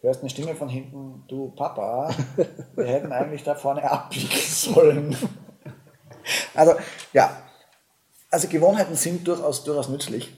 hörst 0.00 0.20
eine 0.20 0.30
Stimme 0.30 0.54
von 0.54 0.68
hinten, 0.68 1.24
du 1.28 1.50
Papa, 1.50 2.10
wir 2.74 2.86
hätten 2.86 3.12
eigentlich 3.12 3.44
da 3.44 3.54
vorne 3.54 3.88
abbiegen 3.88 4.28
sollen. 4.36 5.16
Also 6.54 6.74
ja, 7.12 7.36
also 8.30 8.46
Gewohnheiten 8.46 8.94
sind 8.94 9.26
durchaus, 9.26 9.64
durchaus 9.64 9.88
nützlich, 9.88 10.32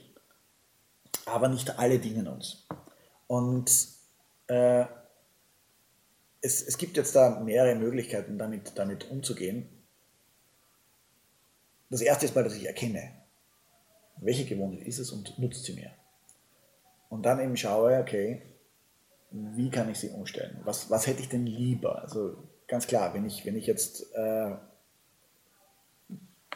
aber 1.27 1.47
nicht 1.47 1.77
alle 1.77 1.99
dienen 1.99 2.27
uns. 2.27 2.65
Und 3.27 3.69
äh, 4.47 4.85
es, 6.41 6.61
es 6.61 6.77
gibt 6.77 6.97
jetzt 6.97 7.15
da 7.15 7.39
mehrere 7.39 7.75
Möglichkeiten, 7.75 8.37
damit, 8.37 8.73
damit 8.75 9.09
umzugehen. 9.09 9.67
Das 11.89 12.01
erste 12.01 12.25
ist 12.25 12.35
mal, 12.35 12.43
dass 12.43 12.55
ich 12.55 12.65
erkenne, 12.65 13.11
welche 14.17 14.45
Gewohnheit 14.45 14.87
ist 14.87 14.99
es 14.99 15.11
und 15.11 15.37
nutzt 15.39 15.65
sie 15.65 15.73
mir. 15.73 15.91
Und 17.09 17.25
dann 17.25 17.39
eben 17.39 17.57
schaue, 17.57 17.99
okay, 17.99 18.41
wie 19.31 19.69
kann 19.69 19.89
ich 19.89 19.99
sie 19.99 20.09
umstellen? 20.09 20.59
Was, 20.63 20.89
was 20.89 21.07
hätte 21.07 21.21
ich 21.21 21.29
denn 21.29 21.45
lieber? 21.45 22.01
Also 22.01 22.37
ganz 22.67 22.87
klar, 22.87 23.13
wenn 23.13 23.25
ich, 23.25 23.45
wenn 23.45 23.55
ich 23.55 23.67
jetzt 23.67 24.13
äh, 24.15 24.55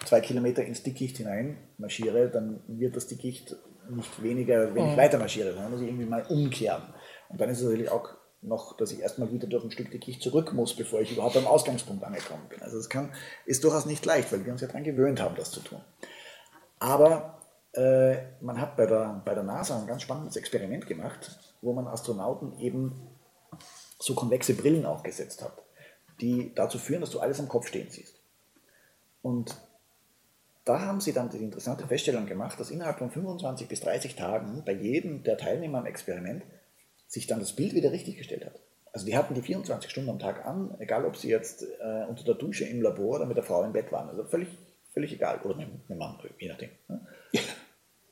zwei 0.05 0.21
Kilometer 0.21 0.63
ins 0.63 0.83
Dickicht 0.83 1.17
hinein 1.17 1.57
marschiere, 1.77 2.29
dann 2.29 2.61
wird 2.67 2.95
das 2.95 3.07
Dickicht 3.07 3.55
nicht 3.89 4.21
weniger, 4.21 4.73
wenn 4.75 4.91
ich 4.91 4.97
weiter 4.97 5.17
marschiere, 5.17 5.53
sondern 5.53 5.71
muss 5.71 5.81
ich 5.81 5.87
irgendwie 5.87 6.05
mal 6.05 6.23
umkehren. 6.27 6.83
Und 7.29 7.39
dann 7.39 7.49
ist 7.49 7.59
es 7.59 7.63
natürlich 7.63 7.89
auch 7.89 8.09
noch, 8.41 8.75
dass 8.77 8.91
ich 8.91 8.99
erstmal 8.99 9.31
wieder 9.31 9.47
durch 9.47 9.63
ein 9.63 9.71
Stück 9.71 9.91
Dickicht 9.91 10.21
zurück 10.21 10.53
muss, 10.53 10.75
bevor 10.75 11.01
ich 11.01 11.11
überhaupt 11.11 11.37
am 11.37 11.47
Ausgangspunkt 11.47 12.03
angekommen 12.03 12.47
bin. 12.49 12.61
Also 12.61 12.77
das 12.77 12.89
kann, 12.89 13.13
ist 13.45 13.63
durchaus 13.63 13.85
nicht 13.85 14.05
leicht, 14.05 14.31
weil 14.31 14.45
wir 14.45 14.51
uns 14.51 14.61
ja 14.61 14.67
daran 14.67 14.83
gewöhnt 14.83 15.21
haben, 15.21 15.35
das 15.35 15.51
zu 15.51 15.59
tun. 15.61 15.81
Aber 16.79 17.39
äh, 17.73 18.17
man 18.41 18.59
hat 18.59 18.77
bei 18.77 18.85
der, 18.85 19.21
bei 19.25 19.33
der 19.33 19.43
NASA 19.43 19.79
ein 19.79 19.87
ganz 19.87 20.01
spannendes 20.01 20.37
Experiment 20.37 20.87
gemacht, 20.87 21.37
wo 21.61 21.73
man 21.73 21.87
Astronauten 21.87 22.57
eben 22.59 22.93
so 23.99 24.15
konvexe 24.15 24.53
Brillen 24.53 24.85
aufgesetzt 24.85 25.43
hat, 25.43 25.63
die 26.21 26.53
dazu 26.55 26.77
führen, 26.77 27.01
dass 27.01 27.09
du 27.09 27.19
alles 27.19 27.39
am 27.39 27.49
Kopf 27.49 27.67
stehen 27.67 27.89
siehst. 27.89 28.15
Und 29.21 29.55
da 30.63 30.81
haben 30.81 31.01
sie 31.01 31.13
dann 31.13 31.29
die 31.29 31.37
interessante 31.37 31.87
Feststellung 31.87 32.25
gemacht, 32.25 32.59
dass 32.59 32.71
innerhalb 32.71 32.99
von 32.99 33.11
25 33.11 33.67
bis 33.67 33.81
30 33.81 34.15
Tagen 34.15 34.63
bei 34.65 34.71
jedem 34.71 35.23
der 35.23 35.37
Teilnehmer 35.37 35.79
am 35.79 35.85
Experiment 35.85 36.43
sich 37.09 37.25
dann 37.25 37.39
das 37.39 37.53
Bild 37.53 37.73
wieder 37.73 37.91
richtig 37.91 38.17
gestellt 38.17 38.45
hat. 38.45 38.61
Also 38.93 39.05
die 39.05 39.17
hatten 39.17 39.33
die 39.33 39.41
24 39.41 39.89
Stunden 39.89 40.09
am 40.09 40.19
Tag 40.19 40.45
an, 40.45 40.75
egal 40.79 41.05
ob 41.05 41.17
sie 41.17 41.29
jetzt 41.29 41.63
äh, 41.63 42.05
unter 42.07 42.23
der 42.23 42.35
Dusche 42.35 42.65
im 42.65 42.81
Labor 42.81 43.17
oder 43.17 43.25
mit 43.25 43.35
der 43.35 43.43
Frau 43.43 43.63
im 43.63 43.73
Bett 43.73 43.91
waren. 43.91 44.09
Also 44.09 44.23
völlig, 44.23 44.49
völlig 44.93 45.13
egal. 45.13 45.41
Oder 45.43 45.55
mit, 45.55 45.67
dem 45.89 45.97
Mann, 45.97 46.17
je 46.37 46.47
nachdem. 46.47 46.69
Ne? 46.87 47.01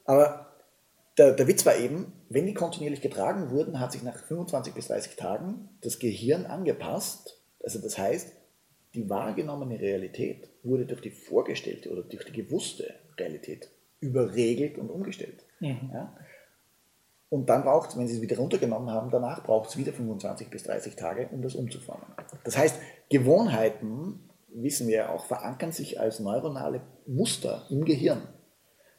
Aber 0.06 0.52
der, 1.18 1.34
der 1.34 1.48
Witz 1.48 1.66
war 1.66 1.78
eben, 1.78 2.12
wenn 2.30 2.46
die 2.46 2.54
kontinuierlich 2.54 3.02
getragen 3.02 3.52
wurden, 3.52 3.80
hat 3.80 3.92
sich 3.92 4.04
nach 4.04 4.18
25 4.18 4.74
bis 4.74 4.88
30 4.88 5.16
Tagen 5.16 5.70
das 5.82 6.00
Gehirn 6.00 6.46
angepasst. 6.46 7.40
Also 7.64 7.80
das 7.80 7.98
heißt, 7.98 8.34
die 8.94 9.10
wahrgenommene 9.10 9.80
Realität 9.80 10.50
wurde 10.64 10.86
durch 10.86 11.02
die 11.02 11.12
vorgestellte 11.12 11.92
oder 11.92 12.02
durch 12.02 12.26
die 12.26 12.32
gewusste 12.32 12.96
Realität 13.18 13.70
überregelt 14.00 14.78
und 14.78 14.90
umgestellt. 14.90 15.44
Mhm. 15.60 15.92
Ja? 15.94 16.16
Und 17.30 17.50
dann 17.50 17.64
braucht 17.64 17.90
es, 17.90 17.98
wenn 17.98 18.08
Sie 18.08 18.16
es 18.16 18.22
wieder 18.22 18.38
runtergenommen 18.38 18.90
haben, 18.90 19.10
danach 19.10 19.44
braucht 19.44 19.70
es 19.70 19.78
wieder 19.78 19.92
25 19.92 20.50
bis 20.50 20.64
30 20.64 20.96
Tage, 20.96 21.28
um 21.32 21.42
das 21.42 21.56
umzuformen. 21.56 22.06
Das 22.44 22.58
heißt, 22.58 22.80
Gewohnheiten, 23.10 24.30
wissen 24.50 24.88
wir 24.88 25.12
auch, 25.12 25.26
verankern 25.26 25.72
sich 25.72 26.00
als 26.00 26.20
neuronale 26.20 26.82
Muster 27.06 27.66
im 27.70 27.84
Gehirn. 27.84 28.22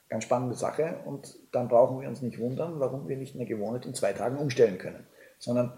Ganz 0.08 0.24
spannende 0.24 0.56
Sache. 0.56 1.00
Und 1.06 1.38
dann 1.52 1.68
brauchen 1.68 2.00
wir 2.00 2.08
uns 2.08 2.22
nicht 2.22 2.38
wundern, 2.38 2.80
warum 2.80 3.08
wir 3.08 3.16
nicht 3.16 3.34
eine 3.34 3.46
Gewohnheit 3.46 3.86
in 3.86 3.94
zwei 3.94 4.12
Tagen 4.12 4.38
umstellen 4.38 4.78
können. 4.78 5.06
Sondern 5.38 5.72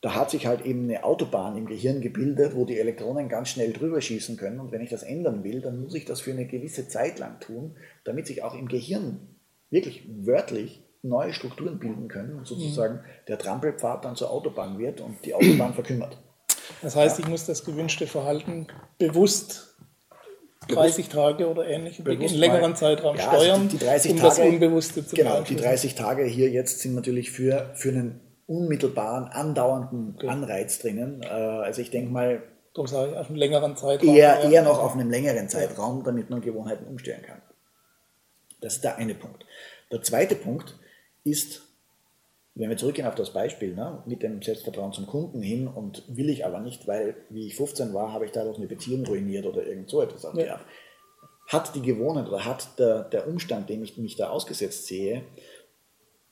da 0.00 0.14
hat 0.14 0.30
sich 0.30 0.46
halt 0.46 0.64
eben 0.66 0.84
eine 0.84 1.04
Autobahn 1.04 1.56
im 1.56 1.66
Gehirn 1.66 2.00
gebildet, 2.00 2.56
wo 2.56 2.64
die 2.64 2.78
Elektronen 2.78 3.28
ganz 3.28 3.50
schnell 3.50 3.72
drüber 3.72 4.00
schießen 4.00 4.36
können. 4.36 4.60
Und 4.60 4.72
wenn 4.72 4.82
ich 4.82 4.90
das 4.90 5.02
ändern 5.02 5.44
will, 5.44 5.60
dann 5.60 5.80
muss 5.80 5.94
ich 5.94 6.04
das 6.04 6.20
für 6.20 6.32
eine 6.32 6.46
gewisse 6.46 6.88
Zeit 6.88 7.18
lang 7.18 7.38
tun, 7.38 7.76
damit 8.04 8.26
sich 8.26 8.42
auch 8.42 8.54
im 8.54 8.68
Gehirn 8.68 9.36
wirklich 9.70 10.06
wörtlich 10.26 10.82
neue 11.02 11.32
Strukturen 11.32 11.78
bilden 11.78 12.08
können 12.08 12.38
und 12.38 12.46
sozusagen 12.46 12.96
mhm. 12.96 13.26
der 13.28 13.38
Trampelpfad 13.38 14.04
dann 14.04 14.16
zur 14.16 14.30
Autobahn 14.30 14.78
wird 14.78 15.00
und 15.00 15.24
die 15.24 15.34
Autobahn 15.34 15.74
verkümmert. 15.74 16.16
Das 16.80 16.96
heißt, 16.96 17.18
ich 17.18 17.28
muss 17.28 17.44
das 17.44 17.64
gewünschte 17.64 18.06
Verhalten 18.06 18.68
bewusst 18.98 19.76
30 20.68 21.08
Tage 21.08 21.48
oder 21.48 21.66
ähnlich 21.66 22.00
einen 22.06 22.20
längeren 22.20 22.76
Zeitraum 22.76 23.16
ja, 23.16 23.28
also 23.28 23.44
steuern, 23.44 23.60
also 23.62 23.68
die, 23.72 23.78
die 23.78 23.84
30 23.84 24.12
um 24.12 24.16
Tage, 24.18 24.28
das 24.28 24.38
Unbewusste 24.38 25.06
zu 25.06 25.16
Genau, 25.16 25.40
die 25.42 25.56
30 25.56 25.94
Tage 25.96 26.24
hier 26.24 26.50
jetzt 26.50 26.80
sind 26.80 26.94
natürlich 26.94 27.32
für, 27.32 27.72
für 27.74 27.88
einen 27.88 28.20
unmittelbaren, 28.46 29.24
andauernden 29.24 30.14
okay. 30.16 30.28
Anreiz 30.28 30.78
drinnen. 30.78 31.22
Äh, 31.22 31.26
also 31.26 31.82
ich 31.82 31.90
denke 31.90 32.12
mal, 32.12 32.42
Darum 32.74 32.86
sage 32.86 33.12
ich, 33.12 33.18
auf 33.18 33.28
einen 33.28 33.36
längeren 33.36 33.76
Zeitraum. 33.76 34.14
Eher, 34.14 34.44
eher 34.44 34.62
noch 34.62 34.78
auf 34.78 34.94
einem 34.94 35.10
längeren 35.10 35.48
Zeitraum, 35.48 36.04
damit 36.04 36.30
man 36.30 36.40
Gewohnheiten 36.40 36.86
umstellen 36.86 37.22
kann. 37.22 37.42
Das 38.62 38.76
ist 38.76 38.84
der 38.84 38.96
eine 38.96 39.14
Punkt. 39.14 39.44
Der 39.90 40.00
zweite 40.00 40.36
Punkt 40.36 40.78
ist, 41.24 41.62
wenn 42.54 42.68
wir 42.68 42.76
zurückgehen 42.76 43.06
auf 43.06 43.14
das 43.14 43.32
Beispiel, 43.32 43.74
ne, 43.74 44.02
mit 44.06 44.22
dem 44.22 44.42
Selbstvertrauen 44.42 44.92
zum 44.92 45.06
Kunden 45.06 45.40
hin 45.40 45.66
und 45.66 46.04
will 46.08 46.28
ich 46.28 46.44
aber 46.44 46.60
nicht, 46.60 46.86
weil 46.86 47.16
wie 47.30 47.46
ich 47.46 47.56
15 47.56 47.94
war, 47.94 48.12
habe 48.12 48.26
ich 48.26 48.32
dadurch 48.32 48.58
eine 48.58 48.66
Beziehung 48.66 49.06
ruiniert 49.06 49.46
oder 49.46 49.66
irgend 49.66 49.88
so 49.88 50.02
etwas 50.02 50.24
auf 50.24 50.36
ja. 50.36 50.60
Hat 51.48 51.74
die 51.74 51.82
Gewohnheit 51.82 52.28
oder 52.28 52.44
hat 52.44 52.78
der, 52.78 53.04
der 53.04 53.26
Umstand, 53.26 53.68
dem 53.68 53.82
ich 53.82 53.98
mich 53.98 54.16
da 54.16 54.30
ausgesetzt 54.30 54.86
sehe, 54.86 55.24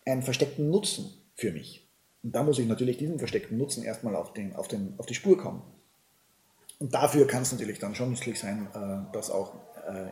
einen 0.06 0.22
versteckten 0.22 0.70
Nutzen 0.70 1.12
für 1.34 1.52
mich? 1.52 1.86
Und 2.22 2.34
da 2.34 2.42
muss 2.42 2.58
ich 2.58 2.66
natürlich 2.66 2.98
diesen 2.98 3.18
versteckten 3.18 3.58
Nutzen 3.58 3.82
erstmal 3.82 4.14
auf, 4.14 4.32
den, 4.32 4.54
auf, 4.54 4.68
den, 4.68 4.94
auf 4.98 5.06
die 5.06 5.14
Spur 5.14 5.36
kommen. 5.36 5.62
Und 6.78 6.94
dafür 6.94 7.26
kann 7.26 7.42
es 7.42 7.52
natürlich 7.52 7.78
dann 7.78 7.94
schon 7.94 8.10
nützlich 8.10 8.38
sein, 8.38 8.68
äh, 8.74 9.12
das 9.12 9.30
auch 9.30 9.54
äh, 9.86 10.10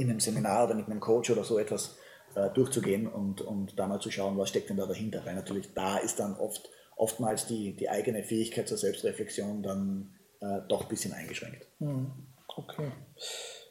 in 0.00 0.10
einem 0.10 0.20
Seminar 0.20 0.66
oder 0.66 0.74
mit 0.74 0.86
einem 0.86 1.00
Coach 1.00 1.30
oder 1.30 1.44
so 1.44 1.58
etwas 1.58 1.96
durchzugehen 2.34 3.06
und, 3.06 3.40
und 3.40 3.78
da 3.78 3.86
mal 3.86 4.00
zu 4.00 4.10
schauen, 4.10 4.38
was 4.38 4.48
steckt 4.48 4.70
denn 4.70 4.76
da 4.76 4.86
dahinter. 4.86 5.24
Weil 5.24 5.34
natürlich 5.34 5.72
da 5.74 5.98
ist 5.98 6.20
dann 6.20 6.34
oft, 6.34 6.70
oftmals 6.96 7.46
die, 7.46 7.74
die 7.74 7.88
eigene 7.88 8.22
Fähigkeit 8.22 8.68
zur 8.68 8.78
Selbstreflexion 8.78 9.62
dann 9.62 10.14
äh, 10.40 10.60
doch 10.68 10.82
ein 10.82 10.88
bisschen 10.88 11.12
eingeschränkt. 11.12 11.66
Hm, 11.78 12.10
okay. 12.56 12.90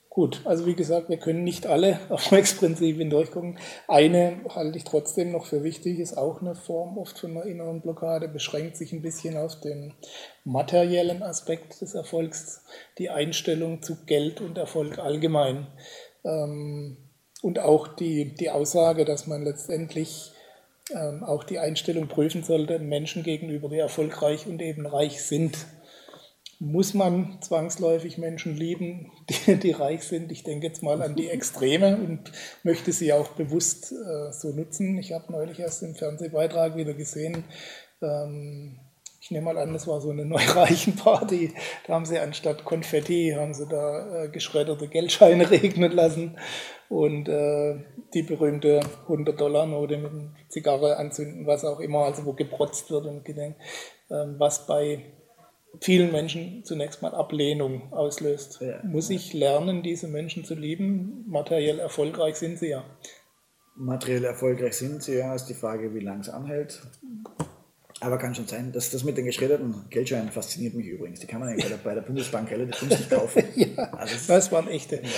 Gut, 0.09 0.41
also 0.43 0.65
wie 0.65 0.75
gesagt, 0.75 1.07
wir 1.09 1.17
können 1.17 1.43
nicht 1.43 1.67
alle 1.67 1.99
Erfolgsprinzipien 2.09 3.09
durchgucken. 3.09 3.59
Eine 3.87 4.41
halte 4.49 4.77
ich 4.77 4.83
trotzdem 4.83 5.31
noch 5.31 5.45
für 5.45 5.63
wichtig, 5.63 5.99
ist 5.99 6.17
auch 6.17 6.41
eine 6.41 6.55
Form 6.55 6.97
oft 6.97 7.19
von 7.19 7.31
einer 7.31 7.45
inneren 7.45 7.81
Blockade, 7.81 8.27
beschränkt 8.27 8.75
sich 8.75 8.91
ein 8.91 9.03
bisschen 9.03 9.37
auf 9.37 9.59
den 9.61 9.93
materiellen 10.43 11.21
Aspekt 11.21 11.79
des 11.81 11.93
Erfolgs, 11.93 12.65
die 12.97 13.09
Einstellung 13.09 13.83
zu 13.83 14.03
Geld 14.05 14.41
und 14.41 14.57
Erfolg 14.57 14.97
allgemein. 14.97 15.67
Ähm, 16.25 16.97
und 17.41 17.59
auch 17.59 17.87
die, 17.87 18.33
die 18.35 18.49
Aussage, 18.49 19.05
dass 19.05 19.27
man 19.27 19.43
letztendlich 19.43 20.31
ähm, 20.93 21.23
auch 21.23 21.43
die 21.43 21.59
Einstellung 21.59 22.07
prüfen 22.07 22.43
sollte 22.43 22.79
Menschen 22.79 23.23
gegenüber, 23.23 23.69
die 23.69 23.77
erfolgreich 23.77 24.47
und 24.47 24.61
eben 24.61 24.85
reich 24.85 25.23
sind. 25.23 25.57
muss 26.61 26.93
man 26.93 27.37
zwangsläufig 27.41 28.17
Menschen 28.17 28.57
lieben, 28.57 29.11
die, 29.29 29.55
die, 29.55 29.71
reich 29.71 30.03
sind. 30.03 30.31
Ich 30.31 30.43
denke 30.43 30.67
jetzt 30.67 30.83
mal 30.83 31.01
an 31.01 31.15
die 31.15 31.29
Extreme 31.29 31.95
und 31.95 32.31
möchte 32.63 32.91
sie 32.91 33.13
auch 33.13 33.29
bewusst 33.29 33.93
äh, 33.93 34.31
so 34.33 34.49
nutzen. 34.49 34.97
Ich 34.97 35.13
habe 35.13 35.31
neulich 35.31 35.59
erst 35.59 35.83
im 35.83 35.95
Fernsehbeitrag 35.95 36.75
wieder 36.75 36.93
gesehen, 36.93 37.45
ähm, 38.01 38.79
ich 39.21 39.31
nehme 39.31 39.53
mal 39.53 39.57
an, 39.57 39.73
das 39.73 39.85
war 39.85 39.99
so 40.01 40.09
eine 40.09 40.25
Neureichenparty. 40.25 41.53
Da 41.85 41.93
haben 41.93 42.05
sie 42.05 42.17
anstatt 42.17 42.63
Konfetti, 42.63 43.35
haben 43.37 43.53
sie 43.53 43.67
da 43.67 44.23
äh, 44.23 44.29
geschredderte 44.29 44.87
Geldscheine 44.87 45.51
regnen 45.51 45.91
lassen 45.91 46.37
und 46.89 47.29
äh, 47.29 47.75
die 48.13 48.23
berühmte 48.23 48.81
100-Dollar-Note 49.07 49.97
mit 49.97 50.11
Zigarre 50.49 50.97
anzünden, 50.97 51.45
was 51.45 51.63
auch 51.63 51.79
immer, 51.79 51.99
also 51.99 52.25
wo 52.25 52.33
geprotzt 52.33 52.89
wird 52.89 53.05
und 53.05 53.23
gedenkt, 53.23 53.61
äh, 54.09 54.25
was 54.37 54.65
bei 54.65 55.05
vielen 55.79 56.11
Menschen 56.11 56.63
zunächst 56.65 57.03
mal 57.03 57.13
Ablehnung 57.13 57.93
auslöst. 57.93 58.59
Ja. 58.61 58.79
Muss 58.83 59.11
ich 59.11 59.33
lernen, 59.33 59.83
diese 59.83 60.07
Menschen 60.07 60.43
zu 60.43 60.55
lieben? 60.55 61.25
Materiell 61.27 61.79
erfolgreich 61.79 62.35
sind 62.37 62.57
sie 62.57 62.69
ja. 62.69 62.83
Materiell 63.75 64.25
erfolgreich 64.25 64.73
sind 64.73 65.03
sie 65.03 65.17
ja, 65.17 65.33
ist 65.35 65.45
die 65.45 65.53
Frage, 65.53 65.93
wie 65.93 65.99
lange 65.99 66.21
es 66.21 66.29
anhält. 66.29 66.81
Aber 68.01 68.17
kann 68.17 68.33
schon 68.33 68.47
sein. 68.47 68.71
Das, 68.71 68.91
das 68.91 69.03
mit 69.03 69.17
den 69.17 69.25
geschredderten 69.25 69.85
Geldscheinen 69.89 70.31
fasziniert 70.31 70.73
mich 70.73 70.87
übrigens. 70.87 71.19
Die 71.19 71.27
kann 71.27 71.41
man 71.41 71.49
ja 71.49 71.55
bei 71.61 71.69
der, 71.69 71.77
bei 71.77 71.93
der 71.95 72.01
Bundesbank 72.01 72.49
relativ 72.49 72.79
günstig 72.79 73.09
kaufen. 73.09 73.43
ja, 73.55 73.83
also 73.91 74.15
das 74.27 74.51
waren 74.51 74.67
echte. 74.67 75.01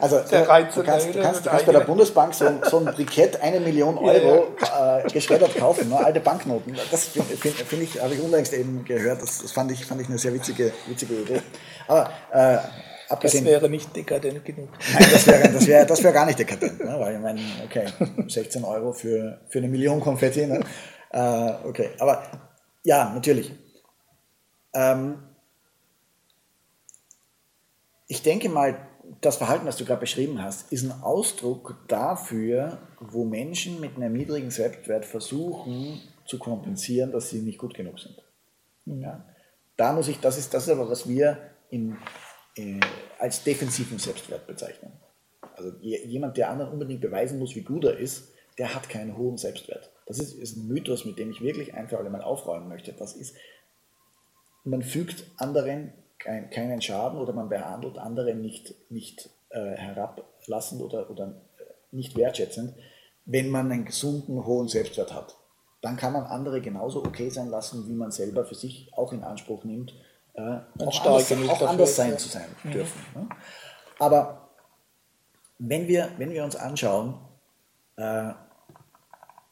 Also 0.00 0.18
der 0.18 0.40
du, 0.40 0.46
kannst, 0.46 0.76
du 0.78 0.82
kannst, 0.82 1.44
du 1.44 1.50
kannst 1.50 1.66
bei 1.66 1.72
der 1.72 1.80
Bundesbank 1.80 2.32
so, 2.32 2.46
so 2.70 2.78
ein 2.78 2.86
Brikett, 2.86 3.42
eine 3.42 3.60
Million 3.60 3.98
Euro 3.98 4.54
ja, 4.58 4.66
ja. 4.66 4.98
Äh, 5.00 5.10
geschreddert 5.10 5.54
kaufen, 5.54 5.90
nur 5.90 6.02
alte 6.02 6.20
Banknoten. 6.20 6.74
Das 6.90 7.04
finde 7.08 7.36
find 7.36 7.82
ich, 7.82 8.00
habe 8.00 8.14
ich 8.14 8.20
unlängst 8.20 8.54
eben 8.54 8.82
gehört. 8.86 9.20
Das, 9.20 9.42
das, 9.42 9.52
fand, 9.52 9.70
ich, 9.72 9.84
fand 9.84 10.00
ich 10.00 10.08
eine 10.08 10.16
sehr 10.16 10.32
witzige, 10.32 10.72
witzige 10.86 11.16
Idee. 11.16 11.42
Aber 11.86 12.10
äh, 12.32 12.58
Abgesehen, 13.10 13.44
das 13.44 13.54
wäre 13.54 13.68
nicht 13.68 13.94
dekadent 13.94 14.44
genug. 14.44 14.68
Nein, 14.92 15.08
das 15.10 15.26
wäre 15.26 15.48
das 15.48 15.66
wär, 15.66 15.84
das 15.84 16.02
wär 16.04 16.12
gar 16.12 16.26
nicht 16.26 16.38
dekadent. 16.38 16.78
Ne? 16.78 16.94
Weil 16.96 17.16
ich 17.16 17.20
meine, 17.20 17.40
okay, 17.64 17.86
16 18.28 18.62
Euro 18.62 18.92
für, 18.92 19.40
für 19.48 19.58
eine 19.58 19.66
Million 19.66 20.00
Konfetti. 20.00 20.46
Ne? 20.46 20.60
Äh, 21.10 21.52
okay, 21.64 21.90
aber 21.98 22.22
ja, 22.84 23.10
natürlich. 23.10 23.52
Ähm, 24.72 25.18
ich 28.06 28.22
denke 28.22 28.48
mal, 28.48 28.86
das 29.20 29.36
Verhalten, 29.36 29.66
das 29.66 29.76
du 29.76 29.84
gerade 29.84 30.00
beschrieben 30.00 30.42
hast, 30.42 30.72
ist 30.72 30.84
ein 30.84 31.02
Ausdruck 31.02 31.76
dafür, 31.88 32.78
wo 33.00 33.24
Menschen 33.24 33.80
mit 33.80 33.96
einem 33.96 34.12
niedrigen 34.12 34.50
Selbstwert 34.50 35.04
versuchen 35.04 36.00
zu 36.26 36.38
kompensieren, 36.38 37.10
dass 37.12 37.30
sie 37.30 37.40
nicht 37.40 37.58
gut 37.58 37.74
genug 37.74 37.98
sind. 37.98 38.22
Mhm. 38.84 39.02
Ja? 39.02 39.24
Da 39.76 39.92
muss 39.92 40.08
ich, 40.08 40.20
das 40.20 40.38
ist, 40.38 40.54
das 40.54 40.64
ist 40.64 40.70
aber, 40.70 40.88
was 40.88 41.08
wir 41.08 41.38
in, 41.70 41.96
äh, 42.56 42.80
als 43.18 43.42
defensiven 43.42 43.98
Selbstwert 43.98 44.46
bezeichnen. 44.46 44.92
Also 45.56 45.72
jemand, 45.80 46.36
der 46.36 46.50
anderen 46.50 46.72
unbedingt 46.72 47.00
beweisen 47.00 47.38
muss, 47.38 47.54
wie 47.54 47.62
gut 47.62 47.84
er 47.84 47.98
ist, 47.98 48.28
der 48.58 48.74
hat 48.74 48.88
keinen 48.88 49.16
hohen 49.16 49.36
Selbstwert. 49.36 49.90
Das 50.10 50.18
ist, 50.18 50.34
ist 50.34 50.56
ein 50.56 50.66
Mythos, 50.66 51.04
mit 51.04 51.20
dem 51.20 51.30
ich 51.30 51.40
wirklich 51.40 51.72
ein 51.74 51.88
für 51.88 51.96
alle 51.96 52.10
Mal 52.10 52.20
aufräumen 52.20 52.66
möchte. 52.66 52.92
Das 52.92 53.14
ist, 53.14 53.36
man 54.64 54.82
fügt 54.82 55.24
anderen 55.36 55.92
kein, 56.18 56.50
keinen 56.50 56.82
Schaden 56.82 57.16
oder 57.16 57.32
man 57.32 57.48
behandelt 57.48 57.96
andere 57.96 58.34
nicht, 58.34 58.74
nicht 58.90 59.30
äh, 59.50 59.76
herablassend 59.76 60.82
oder, 60.82 61.10
oder 61.10 61.28
äh, 61.58 61.62
nicht 61.92 62.16
wertschätzend, 62.16 62.74
wenn 63.24 63.50
man 63.50 63.70
einen 63.70 63.84
gesunden, 63.84 64.44
hohen 64.44 64.66
Selbstwert 64.66 65.14
hat. 65.14 65.36
Dann 65.80 65.96
kann 65.96 66.12
man 66.12 66.24
andere 66.24 66.60
genauso 66.60 67.04
okay 67.04 67.30
sein 67.30 67.48
lassen, 67.48 67.86
wie 67.86 67.94
man 67.94 68.10
selber 68.10 68.44
für 68.44 68.56
sich 68.56 68.92
auch 68.96 69.12
in 69.12 69.22
Anspruch 69.22 69.62
nimmt, 69.62 69.94
äh, 70.34 70.40
auch, 70.40 71.06
anders, 71.06 71.32
auch 71.48 71.68
anders, 71.68 71.94
sein 71.94 72.18
zu 72.18 72.28
sein 72.28 72.48
mhm. 72.64 72.72
dürfen. 72.72 73.00
Ne? 73.14 73.28
Aber 74.00 74.48
wenn 75.60 75.86
wir, 75.86 76.08
wenn 76.18 76.32
wir 76.32 76.42
uns 76.42 76.56
anschauen, 76.56 77.14
äh, 77.94 78.32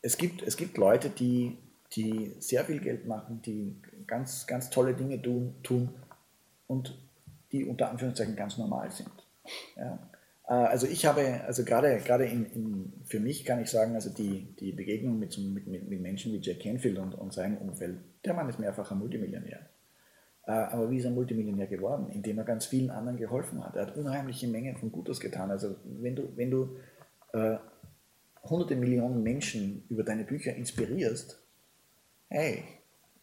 es 0.03 0.17
gibt, 0.17 0.43
es 0.43 0.57
gibt 0.57 0.77
Leute, 0.79 1.11
die, 1.11 1.59
die 1.93 2.35
sehr 2.39 2.65
viel 2.65 2.81
Geld 2.81 3.07
machen, 3.07 3.43
die 3.43 3.81
ganz, 4.07 4.47
ganz 4.47 4.71
tolle 4.71 4.95
Dinge 4.95 5.21
tun, 5.21 5.55
tun 5.63 5.91
und 6.67 6.97
die 7.53 7.65
unter 7.65 7.91
Anführungszeichen 7.91 8.37
ganz 8.37 8.59
normal 8.59 8.91
sind. 8.91 9.11
Ja. 9.77 9.99
Äh, 10.49 10.53
also 10.53 10.87
ich 10.87 11.07
habe, 11.07 11.41
also 11.47 11.65
gerade, 11.65 11.99
gerade 11.99 12.27
in, 12.27 12.45
in, 12.47 12.93
für 13.05 13.21
mich 13.21 13.45
kann 13.45 13.61
ich 13.61 13.71
sagen, 13.71 13.95
also 13.95 14.11
die, 14.11 14.55
die 14.61 14.73
Begegnung 14.73 15.19
mit, 15.19 15.39
mit, 15.39 15.67
mit 15.67 16.01
Menschen 16.01 16.33
wie 16.33 16.41
Jack 16.41 16.61
Canfield 16.61 16.99
und, 16.99 17.15
und 17.15 17.33
seinem 17.33 17.59
Umfeld, 17.59 17.99
der 18.25 18.35
Mann 18.35 18.49
ist 18.49 18.59
mehrfacher 18.59 18.95
Multimillionär. 18.95 19.61
Äh, 20.47 20.53
aber 20.53 20.91
wie 20.91 20.99
ist 20.99 21.05
er 21.05 21.11
Multimillionär 21.11 21.67
geworden? 21.67 22.09
Indem 22.11 22.39
er 22.39 22.45
ganz 22.45 22.67
vielen 22.67 22.91
anderen 22.91 23.19
geholfen 23.19 23.65
hat. 23.65 23.77
Er 23.77 23.87
hat 23.87 23.97
unheimliche 23.97 24.49
Mengen 24.49 24.77
von 24.77 24.93
Gutes 24.93 25.21
getan. 25.21 25.51
Also 25.51 25.77
wenn 25.85 26.17
du, 26.17 26.37
wenn 26.37 26.51
du 26.51 26.77
äh, 27.33 27.59
hunderte 28.51 28.77
Millionen 28.77 29.23
Menschen 29.23 29.85
über 29.89 30.03
deine 30.03 30.25
Bücher 30.25 30.55
inspirierst, 30.55 31.41
hey, 32.29 32.65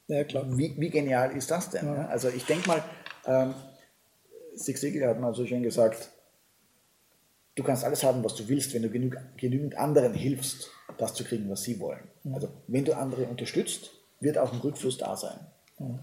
ja, 0.07 0.23
wie, 0.57 0.75
wie, 0.77 0.89
genial 0.89 1.35
ist 1.35 1.49
das 1.49 1.69
denn? 1.71 1.85
Ja. 1.85 2.07
Also 2.07 2.29
ich 2.29 2.45
denke 2.45 2.67
mal, 2.67 2.83
ähm, 3.25 3.55
Zig 4.55 4.77
Ziglar 4.77 5.09
hat 5.09 5.19
mal 5.19 5.33
so 5.33 5.45
schön 5.45 5.63
gesagt, 5.63 6.11
du 7.55 7.63
kannst 7.63 7.83
alles 7.83 8.03
haben, 8.03 8.23
was 8.23 8.35
du 8.35 8.47
willst, 8.47 8.73
wenn 8.73 8.83
du 8.83 8.89
genug, 8.89 9.17
genügend 9.37 9.77
anderen 9.77 10.13
hilfst, 10.13 10.69
das 10.97 11.13
zu 11.13 11.23
kriegen, 11.23 11.49
was 11.49 11.63
sie 11.63 11.79
wollen. 11.79 12.07
Mhm. 12.23 12.35
Also 12.35 12.49
wenn 12.67 12.85
du 12.85 12.95
andere 12.95 13.25
unterstützt, 13.25 13.91
wird 14.19 14.37
auch 14.37 14.53
ein 14.53 14.59
Rückfluss 14.59 14.97
da 14.97 15.17
sein. 15.17 15.39
Mhm. 15.79 15.99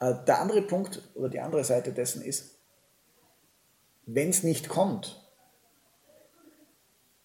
Äh, 0.00 0.14
der 0.26 0.40
andere 0.40 0.62
Punkt 0.62 1.02
oder 1.14 1.28
die 1.28 1.40
andere 1.40 1.64
Seite 1.64 1.92
dessen 1.92 2.22
ist, 2.22 2.58
wenn 4.06 4.30
es 4.30 4.42
nicht 4.42 4.68
kommt, 4.68 5.27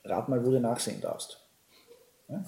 rat 0.03 0.29
mal, 0.29 0.45
wo 0.45 0.51
du 0.51 0.59
nachsehen 0.59 1.01
darfst. 1.01 1.39
Ja? 2.29 2.43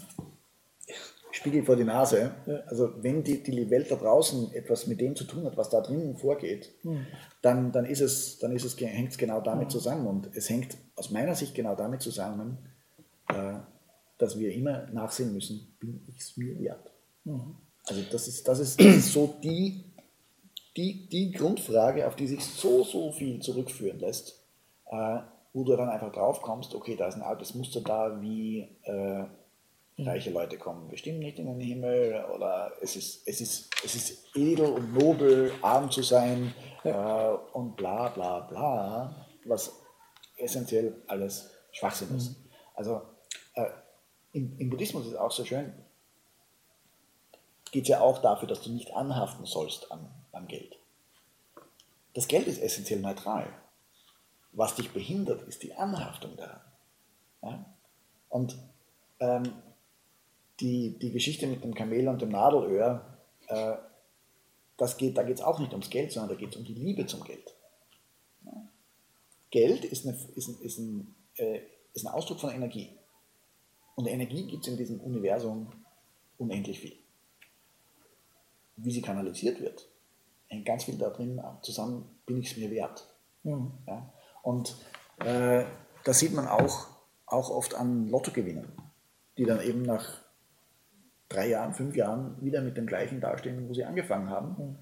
Spiegel 1.36 1.66
vor 1.66 1.76
die 1.76 1.84
Nase. 1.84 2.32
Also 2.68 2.94
wenn 3.04 3.24
die, 3.24 3.44
die 3.44 3.70
Welt 3.70 3.92
da 3.92 3.96
draußen 3.96 4.54
etwas 4.54 4.88
mit 4.88 5.02
dem 5.02 5.16
zu 5.16 5.26
tun 5.26 5.44
hat, 5.44 5.58
was 5.58 5.70
da 5.70 5.82
drinnen 5.82 6.16
vorgeht, 6.16 6.72
mhm. 6.84 7.06
dann, 7.42 7.72
dann, 7.74 7.86
ist 7.86 8.00
es, 8.00 8.40
dann 8.40 8.56
ist 8.56 8.64
es, 8.64 8.80
hängt 8.80 9.12
es 9.12 9.18
genau 9.18 9.42
damit 9.42 9.66
mhm. 9.66 9.72
zusammen. 9.72 10.08
Und 10.08 10.30
es 10.34 10.50
hängt 10.50 10.78
aus 10.96 11.12
meiner 11.12 11.36
Sicht 11.36 11.54
genau 11.54 11.76
damit 11.76 12.02
zusammen, 12.02 12.58
äh, 13.28 13.60
dass 14.18 14.40
wir 14.40 14.54
immer 14.54 14.88
nachsehen 14.94 15.34
müssen, 15.34 15.76
bin 15.80 16.02
ich 16.08 16.20
es 16.20 16.38
mir 16.38 16.58
wert. 16.58 16.92
Mhm. 17.26 17.58
Also 17.86 18.02
das 18.12 18.28
ist, 18.30 18.48
das 18.48 18.60
ist, 18.60 18.80
das 18.80 18.96
ist 18.96 19.14
so 19.14 19.36
die, 19.44 19.84
die, 20.78 21.08
die 21.10 21.32
Grundfrage, 21.32 22.08
auf 22.08 22.16
die 22.16 22.28
sich 22.28 22.44
so, 22.46 22.84
so 22.84 23.12
viel 23.12 23.42
zurückführen 23.42 24.00
lässt. 24.00 24.42
Äh, 24.90 25.20
wo 25.56 25.64
du 25.64 25.78
dann 25.78 25.88
einfach 25.88 26.12
drauf 26.12 26.42
kommst, 26.42 26.76
okay, 26.76 26.98
da 26.98 27.08
ist 27.08 27.16
ein 27.16 27.22
altes 27.22 27.56
Muster 27.56 27.80
da, 27.80 28.22
wie 28.22 28.68
äh, 28.84 29.24
reiche 29.98 30.30
Leute 30.30 30.58
kommen 30.58 30.90
bestimmt 30.90 31.20
nicht 31.20 31.40
in 31.40 31.46
den 31.46 31.62
Himmel 31.62 32.26
oder 32.36 32.74
es 32.82 32.98
ist, 32.98 33.26
es 33.26 33.40
ist, 33.40 33.70
es 33.82 33.96
ist 33.96 34.36
edel 34.36 34.66
und 34.66 34.94
nobel, 34.94 35.54
arm 35.62 35.90
zu 35.90 36.04
sein 36.04 36.54
ja. 36.84 37.32
äh, 37.32 37.38
und 37.54 37.78
bla 37.78 38.10
bla 38.10 38.42
bla, 38.42 39.28
was 39.46 39.82
essentiell 40.36 41.02
alles 41.08 41.52
Schwachsinn 41.72 42.14
ist. 42.18 42.32
Mhm. 42.32 42.36
Also 42.74 43.02
äh, 43.54 43.70
im, 44.34 44.60
im, 44.60 44.70
Buddhismus 44.70 45.06
ist 45.06 45.14
es 45.14 45.18
auch 45.18 45.32
so 45.32 45.46
schön, 45.46 45.72
geht 47.72 47.84
es 47.84 47.88
ja 47.88 48.02
auch 48.02 48.22
dafür, 48.22 48.50
dass 48.50 48.62
du 48.62 48.72
nicht 48.72 48.94
anhaften 48.94 49.46
sollst 49.46 49.90
an, 49.90 50.06
an 50.34 50.50
Geld. 50.50 50.78
Das 52.14 52.28
Geld 52.28 52.46
ist 52.48 52.62
essentiell 52.62 53.00
neutral. 53.00 53.48
Was 54.56 54.76
dich 54.76 54.92
behindert, 54.92 55.44
ist 55.48 55.64
die 55.64 55.74
Anhaftung 55.74 56.36
daran. 56.38 56.62
Ja? 57.44 57.66
Und 58.30 58.58
ähm, 59.20 59.44
die, 60.62 60.98
die 60.98 61.12
Geschichte 61.12 61.46
mit 61.46 61.64
dem 61.64 61.74
Kamel 61.74 62.08
und 62.08 62.22
dem 62.22 62.30
Nadelöhr, 62.30 63.18
äh, 63.48 63.76
das 64.78 64.96
geht, 64.96 65.18
da 65.18 65.24
geht 65.24 65.38
es 65.38 65.44
auch 65.44 65.60
nicht 65.60 65.74
ums 65.74 65.90
Geld, 65.90 66.12
sondern 66.12 66.30
da 66.30 66.36
geht 66.36 66.52
es 66.52 66.56
um 66.56 66.64
die 66.64 66.74
Liebe 66.74 67.06
zum 67.06 67.24
Geld. 67.26 67.54
Ja? 68.46 68.68
Geld 69.52 69.84
ist, 69.84 70.06
eine, 70.06 70.18
ist, 70.36 70.48
ein, 70.48 70.62
ist, 70.62 70.78
ein, 70.80 71.16
äh, 71.36 71.60
ist 71.94 72.06
ein 72.06 72.14
Ausdruck 72.14 72.40
von 72.40 72.52
Energie. 72.52 72.90
Und 73.96 74.08
Energie 74.08 74.48
gibt 74.48 74.64
es 74.64 74.72
in 74.72 74.78
diesem 74.78 75.02
Universum 75.02 75.72
unendlich 76.38 76.80
viel. 76.80 76.96
Wie 78.78 78.92
sie 78.92 79.02
kanalisiert 79.02 79.60
wird, 79.60 79.88
hängt 80.48 80.66
ganz 80.66 80.86
viel 80.86 80.98
da 80.98 81.10
drin 81.10 81.42
zusammen, 81.62 82.10
bin 82.26 82.40
ich 82.40 82.52
es 82.52 82.58
mir 82.58 82.72
wert. 82.72 83.06
Mhm. 83.44 83.72
Ja? 83.88 84.14
Und 84.46 84.76
äh, 85.26 85.64
das 86.04 86.20
sieht 86.20 86.34
man 86.34 86.48
auch, 86.48 86.88
auch 87.26 87.50
oft 87.50 87.74
an 87.74 88.08
Lottogewinnen, 88.10 88.68
die 89.40 89.46
dann 89.46 89.60
eben 89.60 89.82
nach 89.82 90.22
drei 91.30 91.48
Jahren, 91.48 91.74
fünf 91.74 91.96
Jahren 91.96 92.38
wieder 92.42 92.62
mit 92.62 92.78
dem 92.78 92.86
gleichen 92.86 93.20
dastehen, 93.20 93.68
wo 93.68 93.74
sie 93.74 93.84
angefangen 93.84 94.30
haben. 94.30 94.78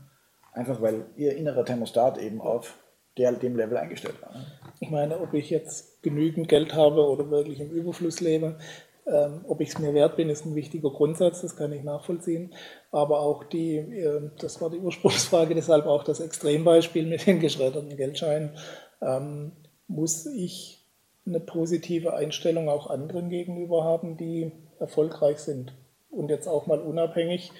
Einfach 0.52 0.82
weil 0.82 1.06
ihr 1.16 1.38
innerer 1.38 1.64
Thermostat 1.64 2.18
eben 2.18 2.42
auf 2.42 2.76
der, 3.18 3.32
dem 3.32 3.56
Level 3.56 3.78
eingestellt 3.78 4.22
war. 4.22 4.36
Ich 4.82 4.92
meine, 4.92 5.20
ob 5.22 5.34
ich 5.34 5.50
jetzt 5.50 6.04
genügend 6.04 6.50
Geld 6.50 6.74
habe 6.74 7.08
oder 7.08 7.32
wirklich 7.32 7.62
im 7.62 7.72
Überfluss 7.72 8.20
lebe, 8.20 8.58
Ähm, 9.06 9.44
ob 9.50 9.60
ich 9.60 9.68
es 9.68 9.80
mir 9.80 9.94
wert 9.94 10.16
bin, 10.16 10.30
ist 10.30 10.46
ein 10.46 10.56
wichtiger 10.56 10.90
Grundsatz, 10.90 11.42
das 11.42 11.58
kann 11.58 11.74
ich 11.74 11.84
nachvollziehen. 11.84 12.54
Aber 12.90 13.20
auch 13.20 13.44
die, 13.44 13.76
äh, 13.76 14.30
das 14.40 14.62
war 14.62 14.70
die 14.70 14.80
Ursprungsfrage, 14.80 15.56
deshalb 15.56 15.88
auch 15.88 16.06
das 16.06 16.22
Extrembeispiel 16.22 17.06
mit 17.06 17.28
den 17.28 17.42
geschredderten 17.42 17.98
Geldscheinen. 17.98 18.52
Ähm, 19.02 19.52
muss 19.88 20.26
ich 20.26 20.86
eine 21.26 21.40
positive 21.40 22.14
Einstellung 22.14 22.70
auch 22.70 22.90
anderen 22.90 23.30
gegenüber 23.30 23.84
haben, 23.84 24.18
die 24.18 24.52
erfolgreich 24.80 25.40
sind? 25.40 25.74
Und 26.10 26.30
jetzt 26.30 26.48
auch 26.48 26.68
mal 26.68 26.80
unabhängig, 26.80 27.52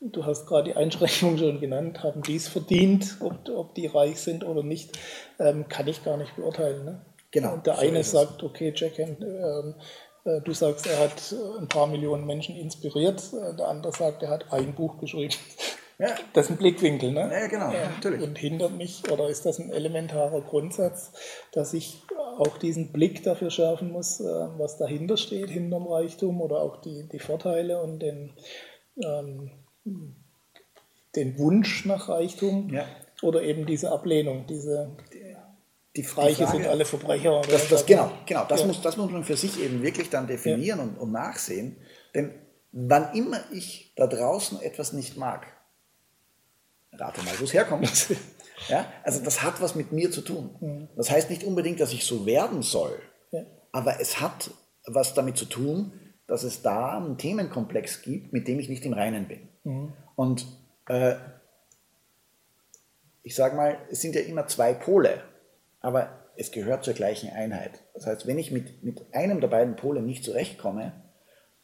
du 0.00 0.24
hast 0.24 0.46
gerade 0.46 0.70
die 0.70 0.76
Einschränkung 0.76 1.38
schon 1.38 1.60
genannt, 1.60 2.02
haben 2.02 2.22
die 2.22 2.36
es 2.36 2.48
verdient, 2.48 3.16
ob, 3.20 3.48
ob 3.48 3.74
die 3.74 3.86
reich 3.86 4.20
sind 4.20 4.44
oder 4.44 4.62
nicht, 4.62 4.98
ähm, 5.38 5.68
kann 5.68 5.88
ich 5.88 6.04
gar 6.04 6.16
nicht 6.16 6.36
beurteilen. 6.36 6.84
Ne? 6.84 7.00
Genau. 7.30 7.54
Und 7.54 7.66
der 7.66 7.76
so 7.76 7.80
eine 7.80 8.04
sagt, 8.04 8.42
okay, 8.42 8.72
Jack, 8.74 8.98
äh, 8.98 9.16
äh, 10.26 10.40
du 10.40 10.52
sagst, 10.52 10.86
er 10.86 10.98
hat 10.98 11.32
äh, 11.32 11.60
ein 11.60 11.68
paar 11.68 11.86
Millionen 11.86 12.26
Menschen 12.26 12.56
inspiriert, 12.56 13.22
äh, 13.32 13.56
der 13.56 13.68
andere 13.68 13.92
sagt, 13.92 14.22
er 14.22 14.30
hat 14.30 14.52
ein 14.52 14.74
Buch 14.74 14.98
geschrieben. 14.98 15.34
Ja. 15.98 16.08
Das 16.34 16.46
ist 16.46 16.50
ein 16.52 16.56
Blickwinkel, 16.58 17.12
ne? 17.12 17.30
Ja, 17.32 17.46
genau, 17.46 17.72
ja. 17.72 17.88
natürlich. 17.88 18.22
Und 18.22 18.36
hindert 18.36 18.72
mich, 18.72 19.10
oder 19.10 19.28
ist 19.28 19.46
das 19.46 19.58
ein 19.58 19.72
elementarer 19.72 20.42
Grundsatz, 20.42 21.12
dass 21.52 21.72
ich 21.72 22.02
auch 22.38 22.58
diesen 22.58 22.92
Blick 22.92 23.22
dafür 23.22 23.50
schärfen 23.50 23.92
muss, 23.92 24.20
was 24.20 24.76
dahinter 24.76 25.16
steht, 25.16 25.48
hinterm 25.48 25.86
Reichtum 25.86 26.42
oder 26.42 26.60
auch 26.60 26.82
die, 26.82 27.08
die 27.08 27.18
Vorteile 27.18 27.80
und 27.80 28.00
den, 28.00 28.34
ähm, 29.02 29.50
den 31.14 31.38
Wunsch 31.38 31.86
nach 31.86 32.10
Reichtum 32.10 32.68
ja. 32.74 32.84
oder 33.22 33.42
eben 33.42 33.64
diese 33.64 33.90
Ablehnung, 33.90 34.46
diese 34.46 34.94
die 35.96 36.02
Reiche 36.02 36.44
Frage, 36.44 36.58
sind 36.58 36.66
alle 36.66 36.84
Verbrecher. 36.84 37.40
Das, 37.50 37.68
das, 37.68 37.86
genau, 37.86 38.10
genau 38.26 38.44
das, 38.44 38.60
ja. 38.60 38.66
muss, 38.66 38.82
das 38.82 38.98
muss 38.98 39.10
man 39.10 39.24
für 39.24 39.36
sich 39.36 39.58
eben 39.62 39.82
wirklich 39.82 40.10
dann 40.10 40.26
definieren 40.26 40.78
ja. 40.78 40.84
und, 40.84 40.98
und 40.98 41.12
nachsehen. 41.12 41.76
Denn 42.14 42.34
wann 42.72 43.14
immer 43.14 43.40
ich 43.50 43.94
da 43.96 44.06
draußen 44.06 44.60
etwas 44.60 44.92
nicht 44.92 45.16
mag, 45.16 45.46
rate 46.98 47.22
mal, 47.22 47.34
wo 47.38 47.44
es 47.44 47.52
herkommt. 47.52 48.08
ja, 48.68 48.86
also 49.02 49.22
das 49.22 49.42
hat 49.42 49.60
was 49.60 49.74
mit 49.74 49.92
mir 49.92 50.10
zu 50.10 50.22
tun. 50.22 50.88
Das 50.96 51.10
heißt 51.10 51.30
nicht 51.30 51.44
unbedingt, 51.44 51.80
dass 51.80 51.92
ich 51.92 52.04
so 52.04 52.26
werden 52.26 52.62
soll, 52.62 52.98
ja. 53.30 53.42
aber 53.72 54.00
es 54.00 54.20
hat 54.20 54.50
was 54.86 55.14
damit 55.14 55.36
zu 55.36 55.46
tun, 55.46 55.92
dass 56.26 56.42
es 56.42 56.62
da 56.62 56.96
einen 56.96 57.18
Themenkomplex 57.18 58.02
gibt, 58.02 58.32
mit 58.32 58.48
dem 58.48 58.58
ich 58.58 58.68
nicht 58.68 58.84
im 58.84 58.92
Reinen 58.92 59.28
bin. 59.28 59.48
Mhm. 59.64 59.92
Und 60.16 60.46
äh, 60.88 61.16
ich 63.22 63.34
sage 63.34 63.56
mal, 63.56 63.78
es 63.90 64.00
sind 64.00 64.14
ja 64.14 64.22
immer 64.22 64.46
zwei 64.46 64.72
Pole 64.72 65.22
aber 65.86 66.08
es 66.34 66.50
gehört 66.50 66.84
zur 66.84 66.94
gleichen 66.94 67.30
Einheit. 67.30 67.70
Das 67.94 68.08
heißt, 68.08 68.26
wenn 68.26 68.40
ich 68.40 68.50
mit, 68.50 68.82
mit 68.82 69.06
einem 69.14 69.40
der 69.40 69.46
beiden 69.46 69.76
Pole 69.76 70.02
nicht 70.02 70.24
zurechtkomme, 70.24 70.92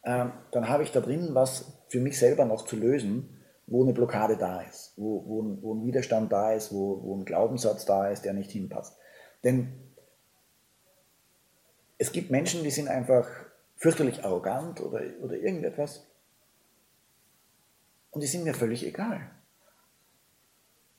äh, 0.04 0.26
dann 0.52 0.68
habe 0.68 0.84
ich 0.84 0.92
da 0.92 1.00
drin 1.00 1.30
was 1.32 1.82
für 1.88 1.98
mich 1.98 2.16
selber 2.16 2.44
noch 2.44 2.64
zu 2.64 2.76
lösen, 2.76 3.41
wo 3.72 3.82
eine 3.82 3.94
Blockade 3.94 4.36
da 4.36 4.60
ist, 4.60 4.92
wo, 4.96 5.24
wo, 5.26 5.42
ein, 5.42 5.62
wo 5.62 5.74
ein 5.74 5.82
Widerstand 5.86 6.30
da 6.30 6.52
ist, 6.52 6.72
wo, 6.72 7.02
wo 7.02 7.16
ein 7.16 7.24
Glaubenssatz 7.24 7.86
da 7.86 8.08
ist, 8.08 8.22
der 8.22 8.34
nicht 8.34 8.50
hinpasst. 8.50 8.98
Denn 9.44 9.72
es 11.96 12.12
gibt 12.12 12.30
Menschen, 12.30 12.62
die 12.64 12.70
sind 12.70 12.88
einfach 12.88 13.26
fürchterlich 13.76 14.24
arrogant 14.24 14.82
oder, 14.82 15.00
oder 15.22 15.36
irgendetwas 15.36 16.06
und 18.10 18.20
die 18.20 18.26
sind 18.26 18.44
mir 18.44 18.52
völlig 18.52 18.86
egal 18.86 19.30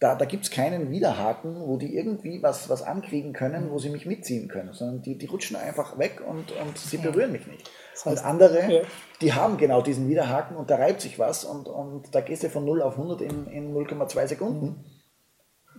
da, 0.04 0.16
da 0.16 0.26
gibt 0.26 0.44
es 0.44 0.52
keinen 0.52 0.92
Widerhaken, 0.92 1.66
wo 1.66 1.78
die 1.78 1.96
irgendwie 1.96 2.44
was, 2.44 2.68
was 2.68 2.82
ankriegen 2.82 3.32
können, 3.32 3.72
wo 3.72 3.80
sie 3.80 3.90
mich 3.90 4.06
mitziehen 4.06 4.50
können, 4.50 4.74
sondern 4.74 5.02
die, 5.02 5.18
die 5.18 5.28
rutschen 5.28 5.56
einfach 5.56 5.98
weg 5.98 6.22
und, 6.28 6.52
und 6.52 6.78
sie 6.78 6.98
berühren 6.98 7.32
mich 7.32 7.48
nicht. 7.48 7.70
Das 7.94 8.06
heißt, 8.06 8.24
und 8.24 8.30
andere, 8.30 8.74
ja. 8.74 8.82
die 9.22 9.32
haben 9.32 9.56
genau 9.56 9.82
diesen 9.82 10.10
Widerhaken 10.10 10.58
und 10.58 10.70
da 10.70 10.76
reibt 10.76 11.00
sich 11.00 11.20
was 11.20 11.46
und, 11.46 11.70
und 11.70 12.14
da 12.14 12.20
gehst 12.20 12.44
du 12.44 12.50
von 12.50 12.66
0 12.66 12.82
auf 12.82 12.98
100 12.98 13.22
in, 13.22 13.48
in 13.48 13.74
0,2 13.74 14.28
Sekunden. 14.28 14.66
Mhm. 14.66 14.86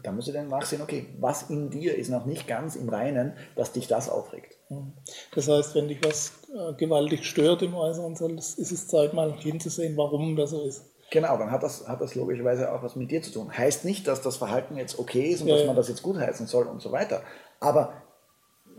Da 0.02 0.10
muss 0.10 0.26
ich 0.26 0.32
dann 0.32 0.48
nachsehen, 0.48 0.80
okay, 0.80 1.06
was 1.20 1.50
in 1.50 1.68
dir 1.68 1.94
ist 1.94 2.08
noch 2.08 2.24
nicht 2.24 2.48
ganz 2.48 2.76
im 2.76 2.88
Reinen, 2.88 3.34
dass 3.56 3.72
dich 3.72 3.88
das 3.88 4.08
aufregt. 4.08 4.56
Mhm. 4.70 4.94
Das 5.34 5.48
heißt, 5.48 5.74
wenn 5.74 5.88
dich 5.88 6.02
was 6.02 6.32
äh, 6.48 6.72
gewaltig 6.78 7.26
stört 7.26 7.60
im 7.60 7.74
Äußeren, 7.74 8.38
ist 8.38 8.58
es 8.58 8.88
Zeit 8.88 9.12
mal 9.12 9.34
hinzusehen, 9.34 9.98
warum 9.98 10.34
das 10.34 10.48
so 10.48 10.64
ist. 10.64 10.93
Genau, 11.14 11.38
dann 11.38 11.52
hat 11.52 11.62
das, 11.62 11.86
hat 11.86 12.00
das 12.00 12.16
logischerweise 12.16 12.72
auch 12.72 12.82
was 12.82 12.96
mit 12.96 13.12
dir 13.12 13.22
zu 13.22 13.30
tun. 13.30 13.56
Heißt 13.56 13.84
nicht, 13.84 14.08
dass 14.08 14.20
das 14.20 14.36
Verhalten 14.36 14.76
jetzt 14.76 14.98
okay 14.98 15.30
ist 15.30 15.42
und 15.42 15.46
ja, 15.46 15.54
dass 15.54 15.64
man 15.64 15.76
das 15.76 15.88
jetzt 15.88 16.02
gutheißen 16.02 16.48
soll 16.48 16.66
und 16.66 16.82
so 16.82 16.90
weiter. 16.90 17.22
Aber 17.60 17.92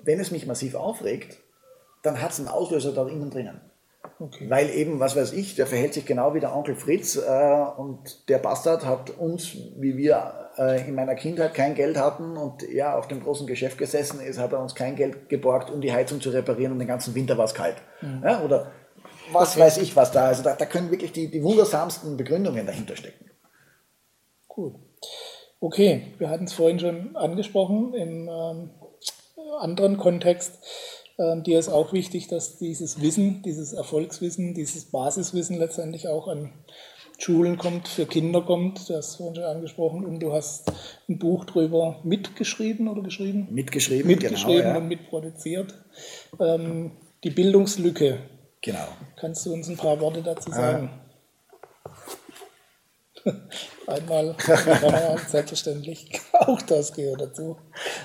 wenn 0.03 0.19
es 0.19 0.31
mich 0.31 0.45
massiv 0.45 0.75
aufregt, 0.75 1.37
dann 2.03 2.21
hat 2.21 2.31
es 2.31 2.39
einen 2.39 2.49
Auslöser 2.49 2.91
da 2.91 3.07
innen 3.07 3.29
drinnen. 3.29 3.61
Okay. 4.19 4.49
Weil 4.49 4.69
eben, 4.69 4.99
was 4.99 5.15
weiß 5.15 5.31
ich, 5.31 5.55
der 5.55 5.65
verhält 5.65 5.93
sich 5.93 6.05
genau 6.05 6.33
wie 6.33 6.41
der 6.41 6.53
Onkel 6.53 6.75
Fritz 6.75 7.15
äh, 7.15 7.65
und 7.77 8.27
der 8.27 8.39
Bastard 8.39 8.85
hat 8.85 9.11
uns, 9.11 9.55
wie 9.77 9.95
wir 9.95 10.49
äh, 10.57 10.85
in 10.85 10.95
meiner 10.95 11.15
Kindheit 11.15 11.53
kein 11.53 11.73
Geld 11.73 11.97
hatten 11.97 12.35
und 12.35 12.63
er 12.63 12.97
auf 12.97 13.07
dem 13.07 13.23
großen 13.23 13.47
Geschäft 13.47 13.77
gesessen 13.77 14.19
ist, 14.19 14.39
hat 14.39 14.51
er 14.51 14.59
uns 14.59 14.75
kein 14.75 14.97
Geld 14.97 15.29
geborgt, 15.29 15.69
um 15.69 15.79
die 15.79 15.93
Heizung 15.93 16.19
zu 16.19 16.31
reparieren 16.31 16.73
und 16.73 16.79
den 16.79 16.87
ganzen 16.89 17.15
Winter 17.15 17.37
war 17.37 17.45
es 17.45 17.53
kalt. 17.53 17.77
Mhm. 18.01 18.23
Ja, 18.25 18.41
oder 18.41 18.73
was 19.31 19.57
weiß 19.57 19.77
ich 19.77 19.95
was 19.95 20.11
da. 20.11 20.27
Also 20.27 20.43
da, 20.43 20.55
da 20.55 20.65
können 20.65 20.91
wirklich 20.91 21.11
die, 21.11 21.29
die 21.29 21.43
wundersamsten 21.43 22.17
Begründungen 22.17 22.65
dahinter 22.65 22.95
stecken. 22.95 23.29
Gut. 24.47 24.75
Okay, 25.59 26.13
wir 26.17 26.29
hatten 26.29 26.45
es 26.45 26.53
vorhin 26.53 26.79
schon 26.79 27.15
angesprochen 27.15 27.93
im 27.93 28.29
ähm, 28.29 28.69
anderen 29.59 29.97
Kontext. 29.97 30.59
Ähm, 31.17 31.43
dir 31.43 31.59
ist 31.59 31.69
auch 31.69 31.93
wichtig, 31.93 32.27
dass 32.27 32.57
dieses 32.57 33.01
Wissen, 33.01 33.41
dieses 33.41 33.73
Erfolgswissen, 33.73 34.53
dieses 34.53 34.85
Basiswissen 34.91 35.57
letztendlich 35.57 36.07
auch 36.07 36.27
an 36.27 36.51
Schulen 37.17 37.57
kommt, 37.57 37.87
für 37.87 38.05
Kinder 38.05 38.41
kommt. 38.41 38.89
Du 38.89 38.95
hast 38.95 39.15
vorhin 39.15 39.35
schon 39.35 39.45
angesprochen 39.45 40.05
und 40.05 40.19
du 40.19 40.33
hast 40.33 40.71
ein 41.07 41.17
Buch 41.17 41.45
drüber 41.45 41.99
mitgeschrieben 42.03 42.89
oder 42.89 43.01
geschrieben? 43.01 43.47
Mitgeschrieben, 43.51 44.07
mitgeschrieben 44.07 44.57
genau, 44.57 44.69
ja. 44.69 44.77
und 44.77 44.87
mitproduziert. 44.87 45.73
Ähm, 46.39 46.91
die 47.23 47.29
Bildungslücke 47.29 48.19
Genau. 48.65 48.87
Kannst 49.15 49.45
du 49.45 49.53
uns 49.53 49.69
ein 49.69 49.77
paar 49.77 49.99
Worte 49.99 50.23
dazu 50.23 50.49
sagen? 50.49 50.89
Ah. 51.83 53.31
Einmal, 53.87 54.35
selbstverständlich, 55.27 56.19
auch 56.33 56.61
das 56.63 56.91
gehört 56.91 57.21
dazu. 57.21 57.57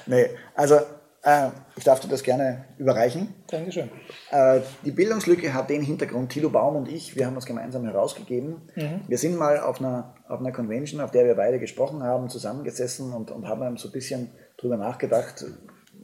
Nee, 0.05 0.29
also 0.55 0.77
äh, 1.23 1.49
ich 1.77 1.85
darf 1.85 2.01
dir 2.01 2.09
das 2.09 2.23
gerne 2.23 2.67
überreichen. 2.77 3.35
Dankeschön. 3.47 3.91
Äh, 4.31 4.61
die 4.85 4.91
Bildungslücke 4.91 5.55
hat 5.55 5.71
den 5.71 5.81
Hintergrund, 5.81 6.31
Thilo 6.31 6.51
Baum 6.51 6.77
und 6.77 6.89
ich, 6.89 7.17
wir 7.17 7.27
haben 7.27 7.35
das 7.35 7.47
gemeinsam 7.47 7.85
herausgegeben. 7.85 8.71
Mhm. 8.75 9.01
Wir 9.09 9.17
sind 9.17 9.37
mal 9.37 9.61
auf 9.61 9.81
einer, 9.81 10.15
auf 10.29 10.41
einer 10.41 10.53
Convention, 10.53 11.01
auf 11.01 11.11
der 11.11 11.25
wir 11.25 11.37
beide 11.37 11.59
gesprochen 11.59 12.03
haben, 12.03 12.29
zusammengesessen 12.29 13.15
und, 13.15 13.31
und 13.31 13.49
haben 13.49 13.79
so 13.79 13.89
ein 13.89 13.93
bisschen 13.93 14.31
drüber 14.59 14.77
nachgedacht, 14.77 15.45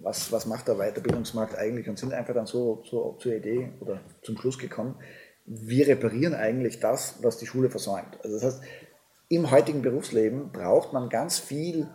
was, 0.06 0.30
was 0.30 0.46
macht 0.46 0.68
der 0.68 0.76
Weiterbildungsmarkt 0.76 1.58
eigentlich 1.58 1.88
und 1.88 1.98
sind 1.98 2.12
einfach 2.12 2.32
dann 2.32 2.46
so, 2.46 2.84
so 2.88 3.16
zur 3.18 3.34
Idee 3.34 3.72
oder 3.80 4.00
zum 4.22 4.38
Schluss 4.38 4.56
gekommen, 4.56 4.94
wir 5.46 5.88
reparieren 5.88 6.32
eigentlich 6.32 6.78
das, 6.78 7.16
was 7.22 7.38
die 7.38 7.46
Schule 7.46 7.70
versäumt. 7.70 8.16
Also 8.22 8.36
das 8.36 8.44
heißt, 8.44 8.62
im 9.28 9.50
heutigen 9.50 9.82
Berufsleben 9.82 10.52
braucht 10.52 10.92
man 10.92 11.08
ganz 11.08 11.40
viel 11.40 11.88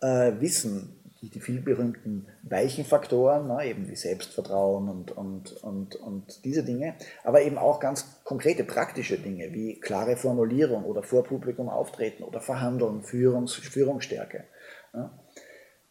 äh, 0.00 0.32
Wissen, 0.38 0.96
die, 1.20 1.28
die 1.28 1.40
viel 1.40 1.60
berühmten 1.60 2.28
weichen 2.44 2.84
Faktoren, 2.84 3.48
na, 3.48 3.64
eben 3.64 3.88
wie 3.88 3.96
Selbstvertrauen 3.96 4.88
und, 4.88 5.10
und, 5.10 5.52
und, 5.64 5.96
und 5.96 6.44
diese 6.44 6.62
Dinge, 6.62 6.94
aber 7.24 7.42
eben 7.42 7.58
auch 7.58 7.80
ganz 7.80 8.22
konkrete 8.22 8.62
praktische 8.62 9.18
Dinge 9.18 9.52
wie 9.52 9.80
klare 9.80 10.16
Formulierung 10.16 10.84
oder 10.84 11.02
vor 11.02 11.24
Publikum 11.24 11.68
auftreten 11.68 12.22
oder 12.22 12.40
Verhandeln, 12.40 13.02
Führungs, 13.02 13.54
Führungsstärke. 13.54 14.44
Ja. 14.94 15.20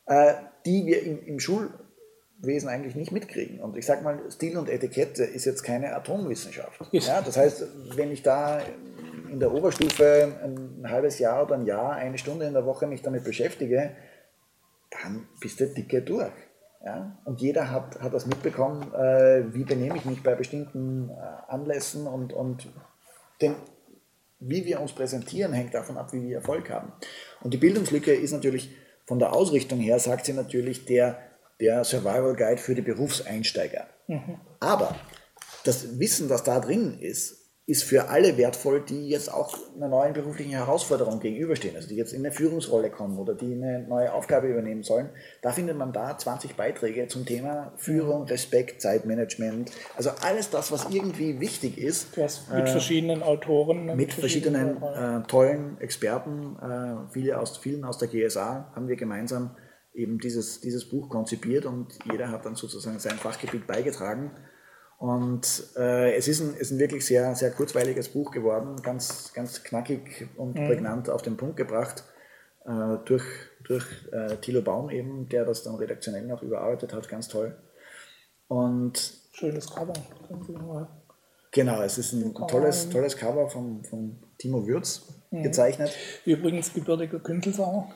Äh, 0.06 0.36
die 0.66 0.86
wir 0.86 1.04
im, 1.04 1.26
im 1.26 1.40
Schulwesen 1.40 2.70
eigentlich 2.70 2.96
nicht 2.96 3.12
mitkriegen. 3.12 3.60
Und 3.60 3.78
ich 3.78 3.86
sage 3.86 4.04
mal, 4.04 4.20
Stil 4.32 4.58
und 4.58 4.70
Etikette 4.70 5.24
ist 5.24 5.46
jetzt 5.46 5.64
keine 5.64 5.96
Atomwissenschaft. 5.96 6.82
Ja, 6.92 7.22
das 7.22 7.38
heißt, 7.38 7.66
wenn 7.96 8.12
ich 8.12 8.24
da 8.24 8.62
in 9.32 9.40
der 9.40 9.54
Oberstufe 9.54 10.36
ein 10.44 10.90
halbes 10.90 11.20
Jahr 11.20 11.44
oder 11.44 11.56
ein 11.56 11.66
Jahr, 11.66 11.94
eine 11.94 12.18
Stunde 12.18 12.46
in 12.46 12.54
der 12.54 12.66
Woche 12.66 12.88
mich 12.88 13.02
damit 13.02 13.24
beschäftige, 13.24 13.92
dann 14.90 15.28
bist 15.40 15.60
du 15.60 15.68
dicke 15.68 16.02
durch. 16.02 16.32
Ja? 16.84 17.18
Und 17.26 17.42
jeder 17.42 17.72
hat, 17.72 18.00
hat 18.02 18.14
das 18.14 18.26
mitbekommen, 18.26 18.94
äh, 18.94 19.54
wie 19.54 19.64
benehme 19.64 19.98
ich 19.98 20.06
mich 20.06 20.24
bei 20.24 20.36
bestimmten 20.36 21.10
äh, 21.10 21.14
Anlässen 21.48 22.08
und, 22.08 22.34
und 22.34 22.68
den, 23.42 23.56
wie 24.40 24.66
wir 24.66 24.80
uns 24.80 24.94
präsentieren, 24.94 25.54
hängt 25.54 25.74
davon 25.74 25.98
ab, 25.98 26.14
wie 26.14 26.24
wir 26.24 26.38
Erfolg 26.38 26.70
haben. 26.70 26.92
Und 27.42 27.54
die 27.54 27.58
Bildungslücke 27.58 28.14
ist 28.14 28.32
natürlich 28.32 28.76
von 29.10 29.18
der 29.18 29.34
Ausrichtung 29.34 29.80
her 29.80 29.98
sagt 29.98 30.28
sie 30.28 30.34
natürlich 30.34 30.86
der, 30.86 31.18
der 31.60 31.84
Survival 31.84 32.36
Guide 32.36 32.62
für 32.62 32.76
die 32.76 32.84
Berufseinsteiger. 32.84 33.88
Mhm. 34.06 34.40
Aber 34.60 34.96
das 35.64 35.98
Wissen, 35.98 36.30
das 36.30 36.44
da 36.44 36.60
drin 36.60 37.00
ist, 37.00 37.39
ist 37.70 37.84
für 37.84 38.10
alle 38.10 38.36
wertvoll, 38.36 38.82
die 38.82 39.10
jetzt 39.10 39.32
auch 39.32 39.56
einer 39.76 39.88
neuen 39.88 40.14
beruflichen 40.14 40.54
Herausforderung 40.54 41.20
gegenüberstehen, 41.20 41.76
also 41.76 41.88
die 41.88 41.96
jetzt 41.96 42.14
in 42.14 42.26
eine 42.26 42.32
Führungsrolle 42.32 42.90
kommen 42.90 43.20
oder 43.20 43.36
die 43.36 43.54
eine 43.54 43.86
neue 43.88 44.12
Aufgabe 44.12 44.48
übernehmen 44.48 44.82
sollen. 44.82 45.10
Da 45.44 45.52
findet 45.52 45.78
man 45.78 45.94
da 45.94 46.18
20 46.18 46.56
Beiträge 46.56 47.08
zum 47.08 47.28
Thema 47.28 47.72
Führung, 47.78 48.24
Respekt, 48.24 48.82
Zeitmanagement, 48.82 49.72
also 49.96 50.10
alles 50.24 50.50
das, 50.50 50.72
was 50.72 50.90
irgendwie 50.90 51.40
wichtig 51.40 51.78
ist. 51.78 52.12
mit 52.52 52.66
äh, 52.66 52.72
verschiedenen 52.72 53.22
Autoren. 53.22 53.86
Mit, 53.86 53.98
mit 53.98 54.14
verschiedenen, 54.14 54.80
verschiedenen 54.80 55.24
äh, 55.24 55.28
tollen 55.28 55.80
Experten, 55.80 56.58
äh, 56.60 57.14
viele 57.14 57.40
aus, 57.40 57.58
vielen 57.58 57.84
aus 57.86 58.00
der 58.00 58.08
GSA 58.08 58.72
haben 58.74 58.88
wir 58.88 58.96
gemeinsam 58.96 59.56
eben 59.94 60.18
dieses, 60.18 60.60
dieses 60.62 60.90
Buch 60.90 61.10
konzipiert 61.10 61.68
und 61.68 62.00
jeder 62.12 62.32
hat 62.32 62.46
dann 62.46 62.56
sozusagen 62.56 62.98
sein 62.98 63.18
Fachgebiet 63.18 63.68
beigetragen. 63.68 64.32
Und 65.00 65.64
äh, 65.78 66.14
es 66.16 66.28
ist 66.28 66.42
ein, 66.42 66.56
ist 66.56 66.72
ein 66.72 66.80
wirklich 66.80 67.06
sehr, 67.06 67.34
sehr 67.34 67.52
kurzweiliges 67.52 68.10
Buch 68.10 68.32
geworden, 68.32 68.82
ganz, 68.82 69.32
ganz 69.34 69.64
knackig 69.64 70.28
und 70.36 70.60
mhm. 70.60 70.68
prägnant 70.68 71.10
auf 71.10 71.22
den 71.22 71.38
Punkt 71.38 71.56
gebracht, 71.56 72.04
äh, 72.66 72.98
durch, 73.06 73.24
durch 73.64 73.86
äh, 74.12 74.36
Thilo 74.42 74.62
Baum 74.62 74.90
eben, 74.90 75.30
der 75.30 75.46
das 75.46 75.64
dann 75.64 75.76
redaktionell 75.76 76.26
noch 76.26 76.44
überarbeitet 76.44 76.94
hat, 76.94 77.08
ganz 77.08 77.30
toll. 77.30 77.56
Und 78.50 79.14
Schönes 79.32 79.74
Cover. 79.74 79.94
Genau, 81.52 81.82
es 81.82 81.98
ist 81.98 82.12
ein 82.12 82.36
tolles, 82.48 82.90
tolles 82.90 83.16
Cover 83.16 83.50
von, 83.50 83.82
von 83.86 84.20
Timo 84.38 84.68
Würz 84.68 85.04
mhm. 85.32 85.44
gezeichnet. 85.44 85.92
Übrigens 86.26 86.74
gebürtiger 86.74 87.20
Kündelsauer. 87.20 87.88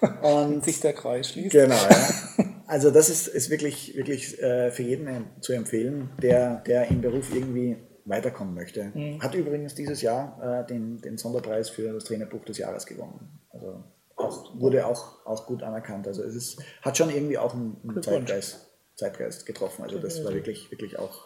Und 0.22 0.64
sich 0.64 0.80
der 0.80 0.94
Kreis 0.94 1.28
schließt. 1.28 1.52
Genau, 1.52 1.74
ja. 1.74 2.44
Also 2.70 2.92
das 2.92 3.10
ist, 3.10 3.26
ist 3.26 3.50
wirklich, 3.50 3.96
wirklich 3.96 4.40
äh, 4.40 4.70
für 4.70 4.84
jeden 4.84 5.26
zu 5.40 5.52
empfehlen, 5.52 6.10
der, 6.22 6.62
der 6.66 6.88
im 6.88 7.00
Beruf 7.00 7.34
irgendwie 7.34 7.76
weiterkommen 8.04 8.54
möchte. 8.54 8.92
Mhm. 8.94 9.20
Hat 9.20 9.34
übrigens 9.34 9.74
dieses 9.74 10.02
Jahr 10.02 10.62
äh, 10.62 10.66
den, 10.68 11.00
den 11.00 11.18
Sonderpreis 11.18 11.68
für 11.68 11.92
das 11.92 12.04
Trainerbuch 12.04 12.44
des 12.44 12.58
Jahres 12.58 12.86
gewonnen. 12.86 13.40
Also 13.50 13.82
auch, 14.14 14.56
wurde 14.60 14.86
auch, 14.86 15.26
auch 15.26 15.46
gut 15.46 15.64
anerkannt. 15.64 16.06
Also 16.06 16.22
es 16.22 16.36
ist, 16.36 16.62
hat 16.82 16.96
schon 16.96 17.10
irgendwie 17.10 17.38
auch 17.38 17.54
einen, 17.54 17.76
einen 17.82 18.02
Zeitgeist, 18.04 18.70
Zeitgeist 18.94 19.46
getroffen. 19.46 19.82
Also 19.82 19.98
das 19.98 20.24
war 20.24 20.32
wirklich, 20.32 20.70
wirklich 20.70 20.96
auch 20.96 21.24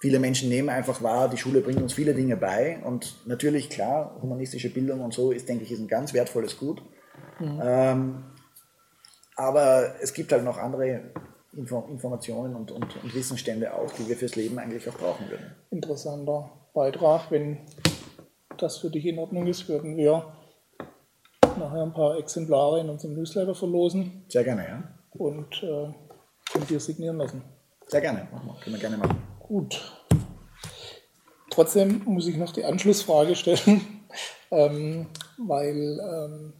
viele 0.00 0.18
Menschen 0.18 0.48
nehmen 0.48 0.70
einfach 0.70 1.02
wahr, 1.02 1.28
die 1.28 1.36
Schule 1.36 1.60
bringt 1.60 1.82
uns 1.82 1.92
viele 1.92 2.14
Dinge 2.14 2.38
bei 2.38 2.78
und 2.82 3.26
natürlich, 3.26 3.68
klar, 3.68 4.18
humanistische 4.22 4.70
Bildung 4.70 5.02
und 5.02 5.12
so 5.12 5.32
ist, 5.32 5.50
denke 5.50 5.64
ich, 5.64 5.72
ist 5.72 5.80
ein 5.80 5.88
ganz 5.88 6.14
wertvolles 6.14 6.56
Gut. 6.56 6.80
Mhm. 7.40 7.60
Ähm, 7.62 8.24
aber 9.38 9.94
es 10.02 10.12
gibt 10.12 10.32
halt 10.32 10.44
noch 10.44 10.58
andere 10.58 11.00
Info 11.52 11.86
Informationen 11.88 12.56
und, 12.56 12.72
und, 12.72 13.02
und, 13.02 13.14
Wissensstände 13.14 13.72
auch, 13.72 13.90
die 13.92 14.08
wir 14.08 14.16
fürs 14.16 14.36
Leben 14.36 14.58
eigentlich 14.58 14.88
auch 14.88 14.98
brauchen 14.98 15.30
würden. 15.30 15.54
Interessanter 15.70 16.50
Beitrag. 16.74 17.30
Wenn 17.30 17.58
das 18.58 18.78
für 18.78 18.90
dich 18.90 19.06
in 19.06 19.18
Ordnung 19.18 19.46
ist, 19.46 19.68
würden 19.68 19.96
wir 19.96 20.24
nachher 21.56 21.82
ein 21.82 21.92
paar 21.92 22.18
Exemplare 22.18 22.80
in 22.80 22.90
unserem 22.90 23.14
Newsletter 23.14 23.54
verlosen. 23.54 24.24
Sehr 24.28 24.44
gerne, 24.44 24.68
ja. 24.68 24.82
Und 25.12 25.62
äh, 25.62 25.94
von 26.50 26.66
dir 26.68 26.80
signieren 26.80 27.16
lassen. 27.16 27.42
Sehr 27.86 28.00
gerne, 28.00 28.28
machen 28.32 28.46
wir. 28.46 28.60
können 28.60 28.74
wir 28.74 28.80
gerne 28.80 28.98
machen. 28.98 29.22
Gut. 29.38 29.80
Trotzdem 31.50 32.02
muss 32.04 32.26
ich 32.26 32.36
noch 32.36 32.52
die 32.52 32.64
Anschlussfrage 32.64 33.34
stellen, 33.36 33.82
ähm, 34.50 35.06
weil 35.38 36.00
ähm, 36.00 36.52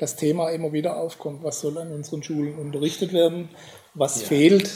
das 0.00 0.16
Thema 0.16 0.50
immer 0.50 0.72
wieder 0.72 0.96
aufkommt, 0.96 1.42
was 1.42 1.60
soll 1.60 1.76
an 1.76 1.92
unseren 1.92 2.22
Schulen 2.22 2.58
unterrichtet 2.58 3.12
werden, 3.12 3.50
was 3.94 4.22
ja. 4.22 4.28
fehlt 4.28 4.70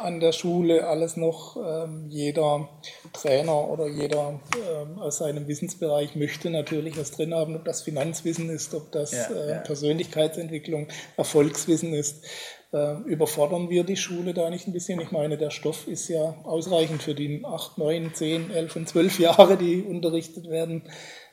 an 0.00 0.20
der 0.20 0.32
Schule 0.32 0.86
alles 0.86 1.16
noch. 1.16 1.56
Ähm, 1.56 2.06
jeder 2.08 2.68
Trainer 3.12 3.68
oder 3.68 3.88
jeder 3.88 4.40
ähm, 4.54 4.98
aus 4.98 5.18
seinem 5.18 5.48
Wissensbereich 5.48 6.14
möchte 6.14 6.50
natürlich 6.50 6.96
was 6.96 7.10
drin 7.10 7.34
haben, 7.34 7.56
ob 7.56 7.64
das 7.64 7.82
Finanzwissen 7.82 8.48
ist, 8.50 8.74
ob 8.74 8.92
das 8.92 9.12
ja, 9.12 9.30
äh, 9.34 9.50
ja. 9.50 9.58
Persönlichkeitsentwicklung, 9.58 10.88
Erfolgswissen 11.16 11.92
ist. 11.94 12.24
Äh, 12.72 12.98
überfordern 13.06 13.70
wir 13.70 13.82
die 13.82 13.96
Schule 13.96 14.34
da 14.34 14.50
nicht 14.50 14.68
ein 14.68 14.72
bisschen? 14.72 15.00
Ich 15.00 15.10
meine, 15.10 15.38
der 15.38 15.50
Stoff 15.50 15.88
ist 15.88 16.08
ja 16.08 16.36
ausreichend 16.44 17.02
für 17.02 17.14
die 17.14 17.42
8, 17.44 17.78
9, 17.78 18.14
10, 18.14 18.50
11 18.50 18.76
und 18.76 18.88
12 18.88 19.18
Jahre, 19.18 19.56
die 19.56 19.82
unterrichtet 19.82 20.48
werden. 20.48 20.82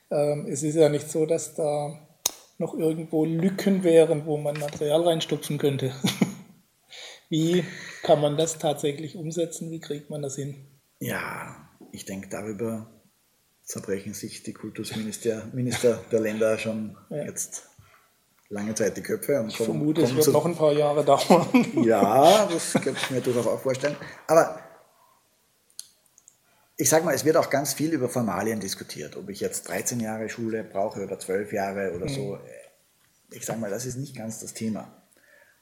Ähm, 0.09 0.47
es 0.49 0.63
ist 0.63 0.75
ja 0.75 0.89
nicht 0.89 1.11
so, 1.11 1.25
dass 1.25 1.55
da 1.55 2.04
noch 2.57 2.73
irgendwo 2.73 3.25
Lücken 3.25 3.83
wären, 3.83 4.25
wo 4.25 4.37
man 4.37 4.59
Material 4.59 5.01
reinstopfen 5.03 5.57
könnte. 5.57 5.93
Wie 7.29 7.63
kann 8.03 8.21
man 8.21 8.37
das 8.37 8.59
tatsächlich 8.59 9.15
umsetzen? 9.15 9.71
Wie 9.71 9.79
kriegt 9.79 10.09
man 10.09 10.21
das 10.21 10.35
hin? 10.35 10.67
Ja, 10.99 11.69
ich 11.91 12.05
denke, 12.05 12.29
darüber 12.29 12.89
zerbrechen 13.63 14.13
sich 14.13 14.43
die 14.43 14.53
Kultusminister 14.53 15.49
Minister 15.53 15.99
der 16.11 16.19
Länder 16.19 16.57
schon 16.57 16.95
ja. 17.09 17.25
jetzt 17.25 17.67
lange 18.49 18.75
Zeit 18.75 18.95
die 18.95 19.01
Köpfe. 19.01 19.39
Und 19.39 19.49
ich 19.49 19.57
kommen, 19.57 19.69
vermute, 19.69 20.01
kommen 20.03 20.19
es 20.19 20.25
wird 20.25 20.35
noch 20.35 20.45
ein 20.45 20.55
paar 20.55 20.73
Jahre 20.73 21.03
dauern. 21.03 21.47
Ja, 21.83 22.45
das 22.45 22.73
könnte 22.73 22.99
ich 23.01 23.11
mir 23.11 23.21
durchaus 23.21 23.47
auch 23.47 23.59
vorstellen. 23.59 23.95
Aber 24.27 24.59
ich 26.77 26.89
sage 26.89 27.05
mal, 27.05 27.13
es 27.13 27.23
wird 27.23 27.37
auch 27.37 27.49
ganz 27.49 27.73
viel 27.73 27.93
über 27.93 28.09
Formalien 28.09 28.59
diskutiert, 28.59 29.15
ob 29.15 29.29
ich 29.29 29.39
jetzt 29.39 29.67
13 29.69 29.99
Jahre 29.99 30.27
Schule 30.29 30.63
brauche 30.63 31.03
oder 31.03 31.17
12 31.17 31.53
Jahre 31.53 31.93
oder 31.95 32.05
mhm. 32.05 32.13
so. 32.13 32.39
Ich 33.31 33.45
sage 33.45 33.59
mal, 33.59 33.69
das 33.69 33.85
ist 33.85 33.95
nicht 33.95 34.15
ganz 34.15 34.39
das 34.39 34.53
Thema. 34.53 35.01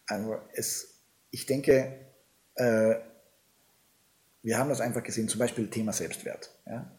Also 0.08 0.38
es, 0.54 1.02
ich 1.30 1.46
denke, 1.46 2.00
äh, 2.56 2.96
wir 4.42 4.58
haben 4.58 4.70
das 4.70 4.82
einfach 4.82 5.04
gesehen, 5.04 5.30
zum 5.30 5.40
Beispiel 5.40 5.70
Thema 5.70 5.94
Selbstwert. 5.94 6.52
Ja? 6.66 6.92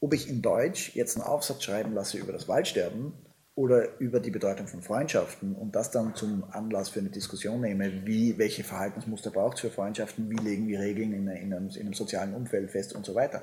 Ob 0.00 0.12
ich 0.12 0.28
in 0.28 0.42
Deutsch 0.42 0.94
jetzt 0.94 1.16
einen 1.16 1.26
Aufsatz 1.26 1.64
schreiben 1.64 1.94
lasse 1.94 2.18
über 2.18 2.32
das 2.32 2.46
Waldsterben 2.48 3.14
oder 3.56 4.00
über 4.00 4.18
die 4.18 4.30
Bedeutung 4.30 4.66
von 4.66 4.82
Freundschaften 4.82 5.54
und 5.54 5.76
das 5.76 5.90
dann 5.92 6.14
zum 6.16 6.44
Anlass 6.50 6.88
für 6.88 6.98
eine 6.98 7.10
Diskussion 7.10 7.60
nehme, 7.60 8.04
wie, 8.04 8.36
welche 8.36 8.64
Verhaltensmuster 8.64 9.30
braucht 9.30 9.56
es 9.56 9.60
für 9.60 9.70
Freundschaften, 9.70 10.28
wie 10.28 10.42
legen 10.42 10.66
wir 10.66 10.80
Regeln 10.80 11.12
in, 11.12 11.28
in, 11.28 11.54
einem, 11.54 11.68
in 11.68 11.80
einem 11.80 11.94
sozialen 11.94 12.34
Umfeld 12.34 12.72
fest 12.72 12.94
und 12.94 13.06
so 13.06 13.14
weiter. 13.14 13.42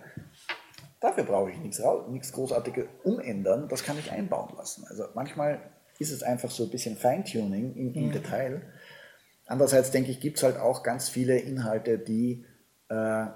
Dafür 1.00 1.24
brauche 1.24 1.52
ich 1.52 1.58
nichts, 1.60 1.82
nichts 2.10 2.34
Großartiges 2.34 2.86
umändern, 3.04 3.70
das 3.70 3.84
kann 3.84 3.98
ich 3.98 4.12
einbauen 4.12 4.54
lassen. 4.58 4.86
Also 4.90 5.06
manchmal 5.16 5.60
ist 5.98 6.12
es 6.12 6.24
einfach 6.24 6.52
so 6.52 6.64
ein 6.64 6.70
bisschen 6.70 6.98
Feintuning 6.98 7.74
im, 7.76 7.94
im 7.94 8.08
mhm. 8.08 8.12
Detail. 8.12 8.62
Andererseits 9.46 9.92
denke 9.92 10.12
ich, 10.12 10.20
gibt 10.20 10.38
es 10.38 10.44
halt 10.44 10.58
auch 10.58 10.84
ganz 10.84 11.08
viele 11.08 11.38
Inhalte, 11.40 11.98
die 11.98 12.46
äh, 12.90 13.28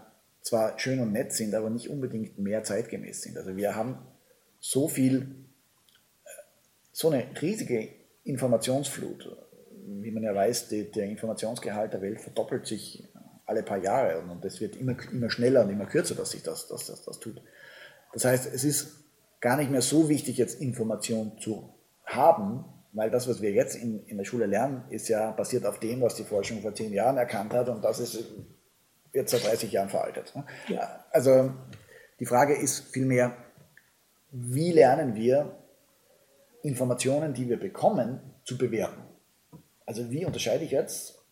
zwar 0.41 0.77
schön 0.77 0.99
und 0.99 1.13
nett 1.13 1.31
sind, 1.31 1.55
aber 1.55 1.69
nicht 1.69 1.89
unbedingt 1.89 2.37
mehr 2.37 2.63
zeitgemäß 2.63 3.21
sind. 3.21 3.37
Also 3.37 3.55
wir 3.55 3.75
haben 3.75 3.97
so 4.59 4.87
viel 4.87 5.44
so 6.95 7.09
eine 7.09 7.27
riesige 7.41 7.89
Informationsflut. 8.23 9.37
Wie 9.85 10.11
man 10.11 10.23
ja 10.23 10.33
weiß, 10.33 10.69
die, 10.69 10.89
der 10.89 11.07
Informationsgehalt 11.07 11.91
der 11.91 12.01
Welt 12.01 12.21
verdoppelt 12.21 12.65
sich 12.65 13.03
alle 13.45 13.63
paar 13.63 13.79
Jahre 13.79 14.21
und 14.21 14.43
es 14.45 14.61
wird 14.61 14.77
immer, 14.77 14.95
immer 15.11 15.29
schneller 15.29 15.65
und 15.65 15.69
immer 15.69 15.87
kürzer, 15.87 16.15
dass 16.15 16.31
sich 16.31 16.41
das, 16.41 16.69
das, 16.69 16.87
das, 16.87 17.03
das 17.03 17.19
tut. 17.19 17.41
Das 18.13 18.23
heißt, 18.23 18.51
es 18.51 18.63
ist 18.63 19.03
gar 19.41 19.57
nicht 19.57 19.69
mehr 19.69 19.81
so 19.81 20.07
wichtig, 20.07 20.37
jetzt 20.37 20.61
Information 20.61 21.37
zu 21.37 21.75
haben, 22.05 22.63
weil 22.93 23.11
das, 23.11 23.27
was 23.27 23.41
wir 23.41 23.51
jetzt 23.51 23.75
in, 23.75 24.05
in 24.05 24.17
der 24.17 24.23
Schule 24.23 24.45
lernen, 24.45 24.85
ist 24.89 25.09
ja 25.09 25.31
basiert 25.31 25.65
auf 25.65 25.79
dem, 25.81 25.99
was 25.99 26.15
die 26.15 26.23
Forschung 26.23 26.61
vor 26.61 26.73
zehn 26.73 26.93
Jahren 26.93 27.17
erkannt 27.17 27.53
hat 27.53 27.67
und 27.67 27.83
das 27.83 27.99
ist 27.99 28.23
jetzt 29.11 29.31
seit 29.31 29.45
30 29.45 29.69
Jahren 29.69 29.89
veraltet. 29.89 30.33
Ja. 30.69 31.05
Also 31.11 31.51
die 32.21 32.25
Frage 32.25 32.55
ist 32.55 32.87
vielmehr, 32.93 33.35
wie 34.31 34.71
lernen 34.71 35.15
wir 35.15 35.64
Informationen, 36.65 37.33
die 37.33 37.47
wir 37.47 37.59
bekommen, 37.59 38.19
zu 38.43 38.57
bewerten. 38.57 39.03
Also 39.85 40.09
wie 40.09 40.25
unterscheide 40.25 40.63
ich 40.63 40.71
jetzt, 40.71 41.23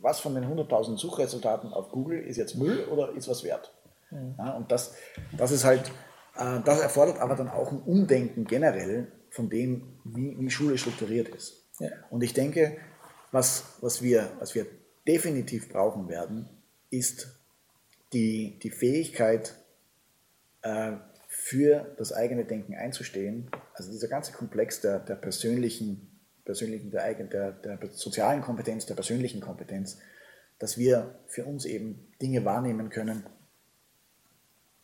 was 0.00 0.20
von 0.20 0.34
den 0.34 0.44
100.000 0.44 0.98
Suchresultaten 0.98 1.72
auf 1.72 1.90
Google 1.90 2.20
ist 2.20 2.36
jetzt 2.36 2.56
Müll 2.56 2.84
oder 2.84 3.12
ist 3.12 3.28
was 3.28 3.42
wert? 3.42 3.72
Mhm. 4.10 4.34
Ja, 4.38 4.52
und 4.52 4.70
das, 4.70 4.94
das 5.36 5.50
ist 5.50 5.64
halt, 5.64 5.90
äh, 6.36 6.60
das 6.64 6.80
erfordert 6.80 7.18
aber 7.18 7.36
dann 7.36 7.48
auch 7.48 7.72
ein 7.72 7.80
Umdenken 7.80 8.44
generell 8.44 9.10
von 9.30 9.48
dem, 9.48 9.98
wie, 10.04 10.36
wie 10.38 10.50
Schule 10.50 10.76
strukturiert 10.76 11.28
ist. 11.28 11.64
Ja. 11.78 11.88
Und 12.10 12.22
ich 12.22 12.34
denke, 12.34 12.76
was, 13.32 13.78
was, 13.80 14.02
wir, 14.02 14.30
was 14.38 14.54
wir 14.54 14.66
definitiv 15.08 15.70
brauchen 15.70 16.08
werden, 16.08 16.48
ist 16.90 17.28
die, 18.12 18.58
die 18.62 18.70
Fähigkeit, 18.70 19.54
äh, 20.62 20.92
für 21.46 21.94
das 21.96 22.12
eigene 22.12 22.44
Denken 22.44 22.74
einzustehen. 22.74 23.48
Also 23.74 23.92
dieser 23.92 24.08
ganze 24.08 24.32
Komplex 24.32 24.80
der, 24.80 24.98
der 24.98 25.14
persönlichen, 25.14 26.10
persönlichen 26.44 26.90
der, 26.90 27.14
der, 27.22 27.52
der 27.52 27.78
sozialen 27.92 28.42
Kompetenz, 28.42 28.86
der 28.86 28.96
persönlichen 28.96 29.40
Kompetenz, 29.40 29.98
dass 30.58 30.76
wir 30.76 31.20
für 31.28 31.44
uns 31.44 31.64
eben 31.64 32.08
Dinge 32.20 32.44
wahrnehmen 32.44 32.90
können. 32.90 33.22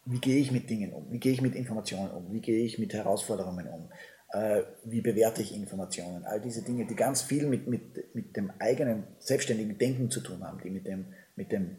Wie 0.04 0.20
gehe 0.20 0.38
ich 0.38 0.52
mit 0.52 0.70
Dingen 0.70 0.92
um? 0.92 1.10
Wie 1.10 1.18
gehe 1.18 1.32
ich 1.32 1.42
mit 1.42 1.56
Informationen 1.56 2.12
um? 2.12 2.32
Wie 2.32 2.40
gehe 2.40 2.64
ich 2.64 2.78
mit 2.78 2.94
Herausforderungen 2.94 3.66
um? 3.66 3.90
Äh, 4.30 4.62
wie 4.84 5.00
bewerte 5.00 5.42
ich 5.42 5.52
Informationen? 5.56 6.24
All 6.24 6.40
diese 6.40 6.62
Dinge, 6.62 6.86
die 6.86 6.94
ganz 6.94 7.22
viel 7.22 7.48
mit, 7.48 7.66
mit, 7.66 8.14
mit 8.14 8.36
dem 8.36 8.52
eigenen 8.60 9.02
selbstständigen 9.18 9.78
Denken 9.78 10.12
zu 10.12 10.20
tun 10.20 10.44
haben, 10.44 10.60
die 10.62 10.70
mit 10.70 10.86
dem, 10.86 11.06
mit 11.34 11.50
dem 11.50 11.76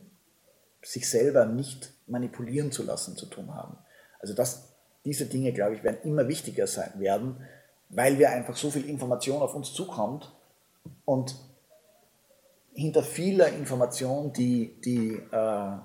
sich 0.82 1.10
selber 1.10 1.46
nicht 1.46 1.94
manipulieren 2.06 2.74
zu 2.74 2.84
lassen 2.84 3.16
zu 3.16 3.28
tun 3.28 3.54
haben. 3.56 3.78
Also 4.20 4.34
das, 4.34 4.73
diese 5.06 5.26
Dinge, 5.26 5.52
glaube 5.54 5.76
ich, 5.76 5.84
werden 5.84 6.00
immer 6.04 6.28
wichtiger 6.28 6.68
sein 6.68 6.94
werden, 6.98 7.38
weil 7.90 8.18
wir 8.18 8.32
einfach 8.32 8.56
so 8.56 8.72
viel 8.72 8.90
Information 8.90 9.42
auf 9.42 9.54
uns 9.54 9.74
zukommt 9.74 10.34
und 11.06 11.36
hinter 12.74 13.04
vieler 13.04 13.50
Information, 13.50 14.34
die, 14.34 14.80
die 14.82 15.22
äh, 15.32 15.78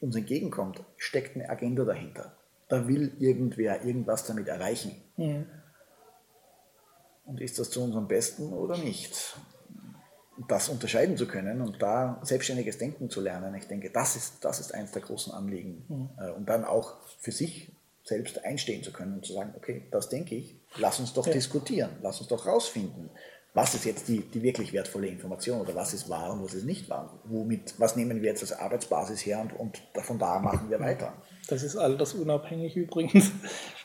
uns 0.00 0.16
entgegenkommt, 0.16 0.82
steckt 0.96 1.36
eine 1.36 1.48
Agenda 1.48 1.84
dahinter. 1.84 2.36
Da 2.68 2.88
will 2.88 3.12
irgendwer 3.18 3.84
irgendwas 3.84 4.24
damit 4.24 4.48
erreichen. 4.48 4.92
Mhm. 5.16 5.46
Und 7.26 7.40
ist 7.40 7.58
das 7.58 7.70
zu 7.70 7.82
unserem 7.82 8.08
Besten 8.08 8.52
oder 8.52 8.78
nicht? 8.78 9.36
Das 10.48 10.70
unterscheiden 10.70 11.18
zu 11.18 11.26
können 11.26 11.60
und 11.60 11.82
da 11.82 12.18
selbstständiges 12.22 12.78
Denken 12.78 13.10
zu 13.10 13.20
lernen, 13.20 13.54
ich 13.54 13.68
denke, 13.68 13.90
das 13.90 14.16
ist, 14.16 14.44
das 14.44 14.58
ist 14.58 14.72
eines 14.72 14.92
der 14.92 15.02
großen 15.02 15.34
Anliegen. 15.34 15.84
Mhm. 15.88 16.32
Und 16.36 16.48
dann 16.48 16.64
auch 16.64 16.96
für 17.18 17.32
sich 17.32 17.72
selbst 18.04 18.44
einstehen 18.44 18.82
zu 18.82 18.92
können 18.92 19.14
und 19.14 19.26
zu 19.26 19.32
sagen, 19.32 19.54
okay, 19.56 19.86
das 19.90 20.08
denke 20.08 20.34
ich, 20.34 20.56
lass 20.78 21.00
uns 21.00 21.12
doch 21.12 21.26
ja. 21.26 21.32
diskutieren, 21.32 21.90
lass 22.02 22.20
uns 22.20 22.28
doch 22.28 22.46
rausfinden, 22.46 23.10
was 23.52 23.74
ist 23.74 23.84
jetzt 23.84 24.06
die, 24.06 24.20
die 24.20 24.42
wirklich 24.42 24.72
wertvolle 24.72 25.08
Information 25.08 25.60
oder 25.60 25.74
was 25.74 25.92
ist 25.92 26.08
wahr 26.08 26.32
und 26.32 26.44
was 26.44 26.54
ist 26.54 26.64
nicht 26.64 26.88
wahr? 26.88 27.20
Womit, 27.24 27.74
was 27.78 27.96
nehmen 27.96 28.22
wir 28.22 28.30
jetzt 28.30 28.42
als 28.42 28.52
Arbeitsbasis 28.52 29.26
her 29.26 29.40
und, 29.40 29.52
und 29.58 30.04
von 30.04 30.18
da 30.18 30.38
machen 30.38 30.70
wir 30.70 30.78
weiter? 30.78 31.12
Das 31.48 31.62
ist 31.62 31.76
altersunabhängig 31.76 32.76
übrigens. 32.76 33.32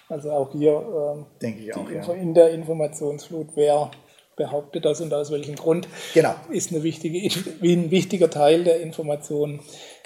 Also 0.08 0.30
auch 0.30 0.52
hier 0.52 1.16
ähm, 1.16 1.26
denke 1.42 1.62
ich 1.62 1.76
auch, 1.76 1.90
ja. 1.90 2.14
in 2.14 2.36
der 2.36 2.52
Informationsflut, 2.52 3.48
wer 3.56 3.90
behauptet 4.36 4.86
das 4.86 5.02
und 5.02 5.12
aus 5.12 5.32
welchem 5.32 5.56
Grund, 5.56 5.88
genau. 6.14 6.36
ist 6.52 6.72
eine 6.72 6.84
wichtige, 6.84 7.18
ein 7.64 7.90
wichtiger 7.90 8.30
Teil 8.30 8.64
der 8.64 8.82
Information, 8.82 9.62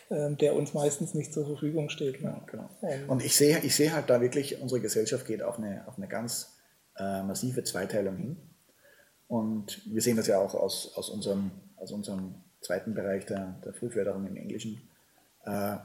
der 0.10 0.56
uns 0.56 0.74
meistens 0.74 1.14
nicht 1.14 1.34
zur 1.34 1.46
Verfügung 1.46 1.90
steht. 1.90 2.22
Ne? 2.22 2.30
Ja, 2.30 2.46
genau. 2.46 3.12
und 3.12 3.24
ich 3.24 3.36
sehe, 3.36 3.60
ich 3.60 3.76
sehe 3.76 3.94
halt 3.94 4.10
da 4.10 4.22
wirklich, 4.22 4.60
unsere 4.60 4.82
Gesellschaft 4.82 5.28
geht 5.28 5.44
auf 5.44 5.60
eine, 5.60 5.88
auf 5.88 5.98
eine 5.98 6.08
ganz 6.08 6.58
äh, 6.98 7.22
massive 7.24 7.64
Zweiteilung 7.64 8.18
hin. 8.18 8.38
Und 9.28 9.82
wir 9.86 10.02
sehen 10.02 10.18
das 10.18 10.28
ja 10.28 10.40
auch 10.40 10.56
aus, 10.56 10.94
aus, 10.96 11.10
unserem, 11.10 11.52
aus 11.78 11.92
unserem 11.92 12.36
zweiten 12.62 12.94
Bereich 12.94 13.26
der, 13.28 13.60
der 13.64 13.74
Frühförderung 13.74 14.26
im 14.26 14.36
Englischen, 14.36 14.82
äh, 15.46 15.78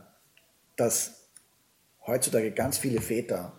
dass 0.76 1.28
heutzutage 2.06 2.50
ganz 2.52 2.78
viele 2.78 3.00
Väter 3.00 3.52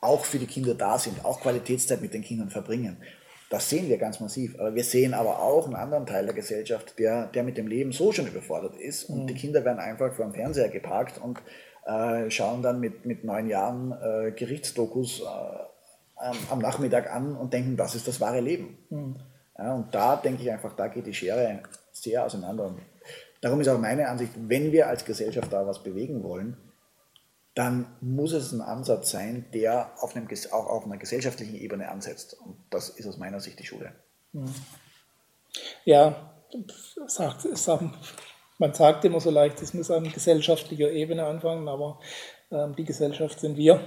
auch 0.00 0.24
für 0.24 0.38
die 0.38 0.46
Kinder 0.46 0.74
da 0.74 0.98
sind, 0.98 1.24
auch 1.24 1.40
Qualitätszeit 1.40 2.00
mit 2.00 2.14
den 2.14 2.22
Kindern 2.22 2.50
verbringen. 2.50 2.98
Das 3.50 3.68
sehen 3.68 3.88
wir 3.88 3.98
ganz 3.98 4.20
massiv. 4.20 4.58
Aber 4.58 4.74
wir 4.76 4.84
sehen 4.84 5.12
aber 5.12 5.42
auch 5.42 5.66
einen 5.66 5.74
anderen 5.74 6.06
Teil 6.06 6.24
der 6.24 6.34
Gesellschaft, 6.34 6.98
der, 7.00 7.26
der 7.26 7.42
mit 7.42 7.58
dem 7.58 7.66
Leben 7.66 7.90
so 7.90 8.12
schon 8.12 8.28
überfordert 8.28 8.76
ist. 8.76 9.04
Und 9.04 9.24
mhm. 9.24 9.26
die 9.26 9.34
Kinder 9.34 9.64
werden 9.64 9.80
einfach 9.80 10.14
vor 10.14 10.24
dem 10.24 10.34
Fernseher 10.34 10.68
geparkt 10.68 11.18
und 11.18 11.42
äh, 11.84 12.30
schauen 12.30 12.62
dann 12.62 12.78
mit, 12.78 13.04
mit 13.04 13.24
neun 13.24 13.48
Jahren 13.48 13.92
äh, 13.92 14.30
Gerichtsdokus 14.30 15.20
äh, 15.20 16.32
am 16.48 16.60
Nachmittag 16.60 17.12
an 17.12 17.36
und 17.36 17.52
denken, 17.52 17.76
das 17.76 17.96
ist 17.96 18.06
das 18.06 18.20
wahre 18.20 18.40
Leben. 18.40 18.78
Mhm. 18.88 19.16
Ja, 19.58 19.74
und 19.74 19.92
da 19.94 20.14
denke 20.14 20.42
ich 20.42 20.50
einfach, 20.50 20.74
da 20.76 20.86
geht 20.86 21.06
die 21.06 21.14
Schere 21.14 21.60
sehr 21.90 22.24
auseinander. 22.24 22.66
Und 22.66 22.78
darum 23.40 23.60
ist 23.60 23.68
auch 23.68 23.80
meine 23.80 24.08
Ansicht, 24.08 24.32
wenn 24.46 24.70
wir 24.70 24.86
als 24.86 25.04
Gesellschaft 25.04 25.52
da 25.52 25.66
was 25.66 25.82
bewegen 25.82 26.22
wollen, 26.22 26.56
dann 27.60 27.84
muss 28.00 28.32
es 28.32 28.52
ein 28.52 28.62
Ansatz 28.62 29.10
sein, 29.10 29.44
der 29.52 29.90
auf 29.98 30.16
einem, 30.16 30.26
auch 30.50 30.66
auf 30.66 30.86
einer 30.86 30.96
gesellschaftlichen 30.96 31.56
Ebene 31.56 31.90
ansetzt. 31.90 32.34
Und 32.42 32.56
das 32.70 32.88
ist 32.88 33.06
aus 33.06 33.18
meiner 33.18 33.38
Sicht 33.38 33.58
die 33.58 33.66
Schule. 33.66 33.92
Ja, 35.84 36.32
sagt, 37.06 37.42
sagt, 37.58 37.84
man 38.56 38.72
sagt 38.72 39.04
immer 39.04 39.20
so 39.20 39.30
leicht, 39.30 39.60
es 39.60 39.74
muss 39.74 39.90
an 39.90 40.10
gesellschaftlicher 40.10 40.90
Ebene 40.90 41.26
anfangen, 41.26 41.68
aber 41.68 42.00
ähm, 42.50 42.74
die 42.76 42.84
Gesellschaft 42.84 43.38
sind 43.38 43.58
wir. 43.58 43.78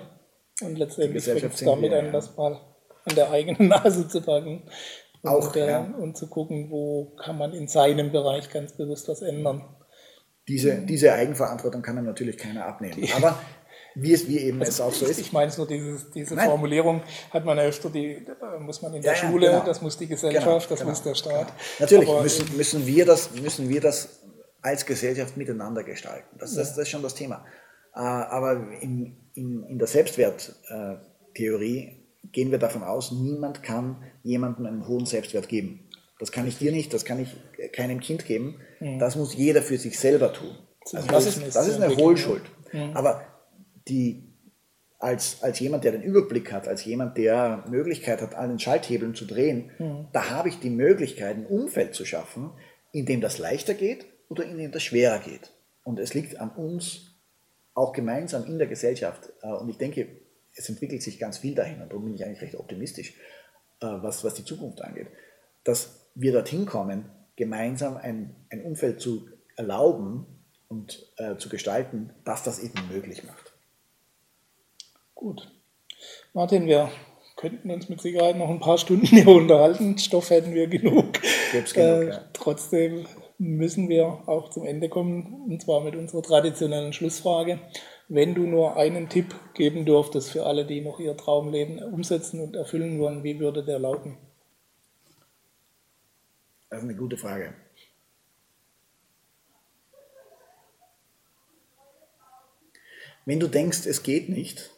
Und 0.62 0.78
letztendlich 0.78 1.24
fängt 1.24 1.44
es 1.44 1.62
damit 1.62 1.90
wir, 1.90 1.98
an, 1.98 2.12
das 2.12 2.38
mal 2.38 2.62
an 3.06 3.16
der 3.16 3.32
eigenen 3.32 3.70
Nase 3.70 4.08
zu 4.08 4.22
packen. 4.22 4.70
Auch, 5.24 5.48
und, 5.48 5.56
äh, 5.56 5.68
ja. 5.68 5.80
und 5.80 6.16
zu 6.16 6.28
gucken, 6.28 6.70
wo 6.70 7.16
kann 7.16 7.40
man 7.40 7.54
in 7.54 7.68
seinem 7.68 8.12
Bereich 8.12 8.52
ganz 8.52 8.74
bewusst 8.74 9.08
was 9.08 9.24
ändern. 9.24 9.64
Diese, 10.48 10.86
diese 10.86 11.12
Eigenverantwortung 11.12 11.82
kann 11.82 11.95
dann 11.95 12.06
natürlich 12.06 12.38
keiner 12.38 12.68
abnehmen. 12.68 13.08
Aber 13.16 13.40
wie 13.95 14.14
es 14.14 14.28
wie 14.28 14.40
eben 14.40 14.60
also 14.60 14.70
es 14.70 14.82
auch 14.82 14.94
so 14.94 15.06
ist. 15.06 15.20
Ich 15.20 15.32
meine 15.32 15.52
nur 15.56 15.68
dieses, 15.68 16.11
diese 16.11 16.36
Nein. 16.36 16.49
Formulierung 16.49 17.02
hat 17.32 17.45
man 17.45 17.57
öfter, 17.60 17.90
die 17.90 18.26
muss 18.60 18.82
man 18.82 18.94
in 18.94 19.02
der 19.02 19.14
ja, 19.14 19.18
Schule, 19.18 19.48
genau. 19.48 19.64
das 19.65 19.82
muss 19.82 19.98
die 19.98 20.07
Gesellschaft, 20.07 20.45
genau, 20.45 20.60
das 20.60 20.80
genau, 20.80 20.90
muss 20.90 21.03
der 21.03 21.15
Staat. 21.15 21.48
Genau. 21.48 21.60
Natürlich 21.80 22.10
müssen, 22.22 22.57
müssen, 22.57 22.88
wir 22.88 23.06
das, 23.06 23.32
müssen 23.32 23.70
wir 23.70 23.80
das 23.82 24.20
als 24.61 24.86
Gesellschaft 24.86 25.38
miteinander 25.38 25.84
gestalten. 25.84 26.38
Das, 26.40 26.56
das, 26.56 26.70
das 26.70 26.78
ist 26.80 26.90
schon 26.90 27.03
das 27.03 27.15
Thema. 27.15 27.45
Äh, 27.95 27.99
aber 27.99 28.72
in, 28.82 29.15
in, 29.34 29.64
in 29.64 29.78
der 29.78 29.88
Selbstwerttheorie 29.88 32.03
gehen 32.32 32.52
wir 32.52 32.60
davon 32.60 32.84
aus, 32.84 33.11
niemand 33.11 33.64
kann 33.64 34.03
jemandem 34.24 34.65
einen 34.65 34.88
hohen 34.88 35.06
Selbstwert 35.06 35.49
geben. 35.49 35.90
Das 36.20 36.32
kann 36.32 36.48
ich 36.48 36.57
dir 36.57 36.72
nicht, 36.72 36.94
das 36.94 37.06
kann 37.06 37.20
ich 37.20 37.36
keinem 37.74 37.99
Kind 37.99 38.26
geben. 38.26 38.61
Mhm. 38.80 38.99
Das 38.99 39.15
muss 39.15 39.36
jeder 39.36 39.61
für 39.61 39.78
sich 39.78 39.99
selber 39.99 40.32
tun. 40.32 40.56
Also 40.94 41.07
das, 41.07 41.26
ist, 41.26 41.56
das 41.56 41.68
ist 41.68 41.82
eine 41.82 41.95
Hohlschuld. 41.95 42.44
Mhm. 42.72 42.95
Aber 42.95 43.22
die 43.88 44.34
als, 45.00 45.44
als 45.44 45.60
jemand, 45.60 45.84
der 45.84 45.92
den 45.92 46.02
Überblick 46.02 46.54
hat, 46.54 46.68
als 46.68 46.86
jemand, 46.86 47.18
der 47.18 47.66
Möglichkeit 47.70 48.22
hat, 48.22 48.36
an 48.36 48.50
den 48.50 48.60
Schalthebeln 48.60 49.16
zu 49.16 49.26
drehen, 49.26 49.72
mhm. 49.78 50.08
da 50.14 50.30
habe 50.30 50.48
ich 50.48 50.60
die 50.60 50.70
Möglichkeit, 50.70 51.36
ein 51.36 51.46
Umfeld 51.46 51.94
zu 51.94 52.06
schaffen, 52.06 52.52
in 52.94 53.06
dem 53.06 53.20
das 53.20 53.38
leichter 53.38 53.74
geht 53.74 54.06
oder 54.30 54.46
in 54.46 54.58
dem 54.58 54.72
das 54.72 54.84
schwerer 54.84 55.20
geht. 55.20 55.52
Und 55.84 56.00
es 56.00 56.14
liegt 56.14 56.40
an 56.40 56.52
uns, 56.52 57.14
auch 57.74 57.92
gemeinsam 57.92 58.46
in 58.46 58.58
der 58.58 58.68
Gesellschaft. 58.68 59.34
Äh, 59.42 59.48
und 59.48 59.70
ich 59.70 59.78
denke, 59.78 60.08
es 60.56 60.70
entwickelt 60.70 61.02
sich 61.02 61.20
ganz 61.20 61.40
viel 61.40 61.56
dahin. 61.56 61.82
Und 61.82 61.90
darum 61.90 62.06
bin 62.06 62.14
ich 62.14 62.24
eigentlich 62.24 62.42
recht 62.42 62.56
optimistisch, 62.56 63.14
äh, 63.82 63.88
was, 63.88 64.24
was 64.24 64.36
die 64.36 64.46
Zukunft 64.46 64.82
angeht. 64.82 65.08
Dass 65.64 66.10
wir 66.16 66.32
dorthin 66.32 66.66
kommen, 66.66 67.10
gemeinsam 67.36 67.98
ein, 67.98 68.36
ein 68.52 68.62
Umfeld 68.62 69.02
zu 69.02 69.28
erlauben 69.56 70.26
und 70.68 71.12
äh, 71.18 71.36
zu 71.38 71.50
gestalten, 71.50 72.14
das 72.24 72.44
das 72.44 72.60
eben 72.60 72.80
möglich 72.90 73.24
macht. 73.24 73.43
Gut. 75.24 75.50
Martin, 76.34 76.66
wir 76.66 76.91
könnten 77.38 77.72
uns 77.72 77.88
mit 77.88 78.02
Sicherheit 78.02 78.36
noch 78.36 78.50
ein 78.50 78.60
paar 78.60 78.78
Stunden 78.78 79.06
hier 79.06 79.30
unterhalten. 79.30 79.98
Stoff 79.98 80.30
hätten 80.30 80.54
wir 80.54 80.68
genug. 80.68 81.14
genug 81.54 81.78
äh, 81.78 82.10
ja. 82.10 82.26
Trotzdem 82.34 83.06
müssen 83.38 83.88
wir 83.88 84.06
auch 84.28 84.50
zum 84.50 84.66
Ende 84.66 84.90
kommen, 84.90 85.45
und 85.48 85.62
zwar 85.62 85.80
mit 85.80 85.95
unserer 85.95 86.24
traditionellen 86.24 86.91
Schlussfrage. 86.91 87.62
Wenn 88.10 88.36
du 88.36 88.41
nur 88.41 88.76
einen 88.76 89.08
Tipp 89.08 89.34
geben 89.54 89.86
dürftest 89.86 90.30
für 90.30 90.45
alle, 90.45 90.66
die 90.66 90.82
noch 90.82 91.00
ihr 91.00 91.16
Traumleben 91.16 91.82
umsetzen 91.82 92.41
und 92.41 92.58
erfüllen 92.58 93.00
wollen, 93.00 93.24
wie 93.24 93.40
würde 93.40 93.64
der 93.64 93.80
lauten? 93.80 94.18
Das 96.70 96.80
ist 96.80 96.84
eine 96.84 96.98
gute 96.98 97.16
Frage. 97.16 97.54
Wenn 103.26 103.40
du 103.40 103.48
denkst, 103.48 103.86
es 103.86 104.04
geht 104.04 104.28
nicht, 104.28 104.74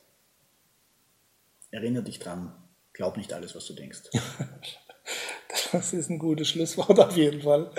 erinnere 1.76 2.04
dich 2.04 2.20
dran, 2.20 2.54
glaub 2.94 3.18
nicht 3.18 3.34
alles, 3.34 3.56
was 3.56 3.66
du 3.66 3.74
denkst. 3.74 4.04
das 5.72 5.94
ist 5.94 6.10
ein 6.10 6.20
gutes 6.20 6.50
Schlusswort 6.50 7.00
auf 7.00 7.16
jeden 7.16 7.42
Fall. 7.42 7.72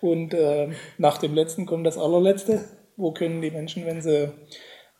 Und 0.00 0.34
äh, 0.34 0.72
nach 0.98 1.18
dem 1.18 1.34
letzten 1.34 1.66
kommt 1.66 1.86
das 1.86 1.98
allerletzte. 1.98 2.64
Wo 2.96 3.12
können 3.12 3.40
die 3.40 3.50
Menschen, 3.50 3.86
wenn 3.86 4.02
sie 4.02 4.32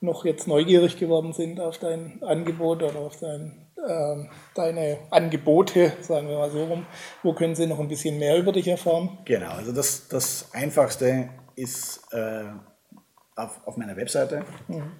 noch 0.00 0.24
jetzt 0.24 0.48
neugierig 0.48 0.98
geworden 0.98 1.32
sind 1.32 1.60
auf 1.60 1.78
dein 1.78 2.22
Angebot 2.22 2.82
oder 2.82 2.98
auf 2.98 3.18
dein, 3.20 3.68
äh, 3.86 4.24
deine 4.54 4.98
Angebote, 5.10 5.92
sagen 6.00 6.28
wir 6.28 6.38
mal 6.38 6.50
so 6.50 6.64
rum, 6.64 6.86
wo 7.22 7.34
können 7.34 7.54
sie 7.54 7.66
noch 7.66 7.78
ein 7.78 7.88
bisschen 7.88 8.18
mehr 8.18 8.36
über 8.38 8.52
dich 8.52 8.66
erfahren? 8.66 9.18
Genau, 9.24 9.50
also 9.50 9.72
das, 9.72 10.08
das 10.08 10.48
Einfachste 10.52 11.28
ist 11.54 12.00
äh, 12.12 12.44
auf, 13.36 13.60
auf 13.66 13.76
meiner 13.76 13.96
Webseite. 13.96 14.44
Mhm. 14.68 14.92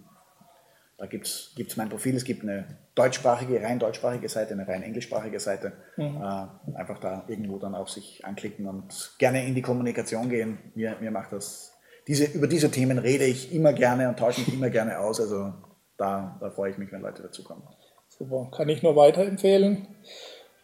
da 0.98 1.08
gibt 1.08 1.28
es 1.28 1.78
mein 1.78 1.90
Profil, 1.90 2.16
es 2.16 2.24
gibt 2.24 2.44
eine 2.44 2.78
deutschsprachige, 2.96 3.62
rein 3.62 3.80
deutschsprachige 3.80 4.30
Seite, 4.30 4.54
eine 4.54 4.68
rein 4.68 4.82
englischsprachige 4.82 5.40
Seite. 5.40 5.74
Mhm. 5.98 6.22
Äh, 6.22 6.78
einfach 6.78 7.00
da 7.00 7.26
irgendwo 7.28 7.58
dann 7.60 7.76
auch 7.76 7.90
sich 7.90 8.24
anklicken 8.24 8.66
und 8.68 9.16
gerne 9.20 9.46
in 9.46 9.56
die 9.56 9.62
Kommunikation 9.62 10.30
gehen. 10.30 10.58
Mir, 10.74 10.96
mir 11.02 11.12
macht 11.12 11.34
das 11.34 11.76
diese, 12.08 12.26
über 12.26 12.48
diese 12.48 12.70
Themen 12.70 13.00
rede 13.00 13.26
ich 13.26 13.54
immer 13.54 13.74
gerne 13.74 14.08
und 14.08 14.20
tausche 14.20 14.42
mich 14.42 14.54
immer 14.54 14.70
gerne 14.70 15.00
aus. 15.00 15.20
Also 15.20 15.54
da, 15.98 16.38
da 16.40 16.50
freue 16.52 16.72
ich 16.72 16.78
mich, 16.78 16.92
wenn 16.92 17.02
Leute 17.02 17.24
dazukommen. 17.24 17.64
Super, 18.10 18.50
kann 18.56 18.70
ich 18.70 18.84
nur 18.84 18.96
weiterempfehlen. 18.96 19.88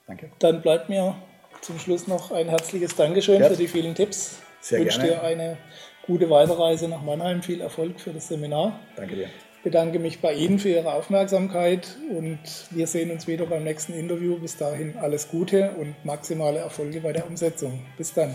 Danke. 0.08 0.32
Dann 0.40 0.62
bleibt 0.62 0.90
mir 0.90 1.16
zum 1.62 1.80
Schluss 1.80 2.08
noch 2.08 2.32
ein 2.32 2.48
herzliches 2.48 2.96
Dankeschön 2.96 3.42
ja. 3.42 3.50
für 3.50 3.58
die 3.58 3.68
vielen 3.68 3.96
Tipps. 3.96 4.40
Sehr 4.62 4.80
ich 4.80 4.86
wünsche 4.86 5.00
gerne. 5.00 5.14
dir 5.14 5.24
eine 5.24 5.58
gute 6.06 6.30
Weiterreise 6.30 6.88
nach 6.88 7.02
Mannheim. 7.02 7.42
Viel 7.42 7.62
Erfolg 7.62 8.00
für 8.00 8.12
das 8.12 8.28
Seminar. 8.28 8.80
Danke 8.96 9.16
dir. 9.16 9.30
Ich 9.62 9.64
bedanke 9.64 10.00
mich 10.00 10.22
bei 10.22 10.34
Ihnen 10.34 10.58
für 10.58 10.70
Ihre 10.70 10.92
Aufmerksamkeit 10.92 11.96
und 12.10 12.40
wir 12.72 12.88
sehen 12.88 13.12
uns 13.12 13.28
wieder 13.28 13.46
beim 13.46 13.64
nächsten 13.64 13.94
Interview. 13.94 14.40
Bis 14.40 14.58
dahin 14.58 14.96
alles 14.98 15.30
Gute 15.30 15.74
und 15.80 15.94
maximale 16.04 16.58
Erfolge 16.58 17.00
bei 17.00 17.14
der 17.14 17.28
Umsetzung. 17.28 17.80
Bis 17.96 18.12
dann. 18.12 18.34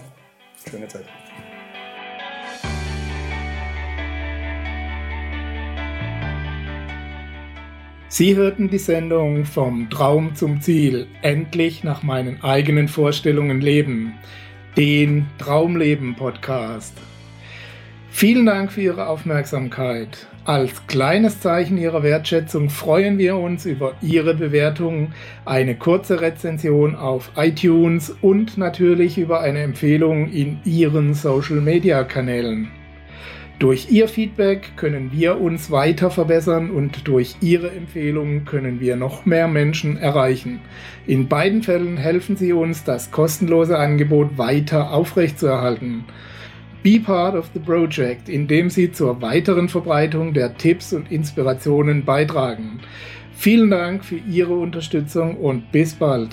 Schöne 0.70 0.86
Zeit. 0.86 1.04
Sie 8.06 8.36
hörten 8.36 8.70
die 8.70 8.78
Sendung 8.78 9.46
Vom 9.46 9.90
Traum 9.90 10.36
zum 10.36 10.60
Ziel, 10.60 11.08
endlich 11.22 11.82
nach 11.82 12.04
meinen 12.04 12.44
eigenen 12.44 12.86
Vorstellungen 12.86 13.60
leben, 13.60 14.14
den 14.76 15.26
Traumleben 15.38 16.14
Podcast. 16.14 16.96
Vielen 18.10 18.46
Dank 18.46 18.70
für 18.70 18.82
Ihre 18.82 19.08
Aufmerksamkeit. 19.08 20.28
Als 20.46 20.86
kleines 20.86 21.40
Zeichen 21.40 21.76
Ihrer 21.76 22.04
Wertschätzung 22.04 22.70
freuen 22.70 23.18
wir 23.18 23.34
uns 23.36 23.66
über 23.66 23.94
Ihre 24.00 24.32
Bewertung, 24.32 25.08
eine 25.44 25.74
kurze 25.74 26.20
Rezension 26.20 26.94
auf 26.94 27.32
iTunes 27.34 28.14
und 28.20 28.56
natürlich 28.56 29.18
über 29.18 29.40
eine 29.40 29.58
Empfehlung 29.62 30.30
in 30.30 30.60
Ihren 30.64 31.14
Social-Media-Kanälen. 31.14 32.68
Durch 33.58 33.90
Ihr 33.90 34.06
Feedback 34.06 34.76
können 34.76 35.10
wir 35.10 35.40
uns 35.40 35.72
weiter 35.72 36.12
verbessern 36.12 36.70
und 36.70 37.08
durch 37.08 37.34
Ihre 37.40 37.72
Empfehlungen 37.72 38.44
können 38.44 38.78
wir 38.78 38.94
noch 38.94 39.26
mehr 39.26 39.48
Menschen 39.48 39.96
erreichen. 39.96 40.60
In 41.08 41.26
beiden 41.26 41.64
Fällen 41.64 41.96
helfen 41.96 42.36
Sie 42.36 42.52
uns, 42.52 42.84
das 42.84 43.10
kostenlose 43.10 43.76
Angebot 43.76 44.38
weiter 44.38 44.92
aufrechtzuerhalten. 44.92 46.04
Be 46.86 47.00
part 47.00 47.34
of 47.34 47.50
the 47.52 47.58
project, 47.58 48.28
indem 48.28 48.70
Sie 48.70 48.92
zur 48.92 49.20
weiteren 49.20 49.68
Verbreitung 49.68 50.34
der 50.34 50.56
Tipps 50.56 50.92
und 50.92 51.10
Inspirationen 51.10 52.04
beitragen. 52.04 52.78
Vielen 53.32 53.70
Dank 53.70 54.04
für 54.04 54.18
Ihre 54.30 54.54
Unterstützung 54.54 55.36
und 55.36 55.72
bis 55.72 55.96
bald. 55.96 56.28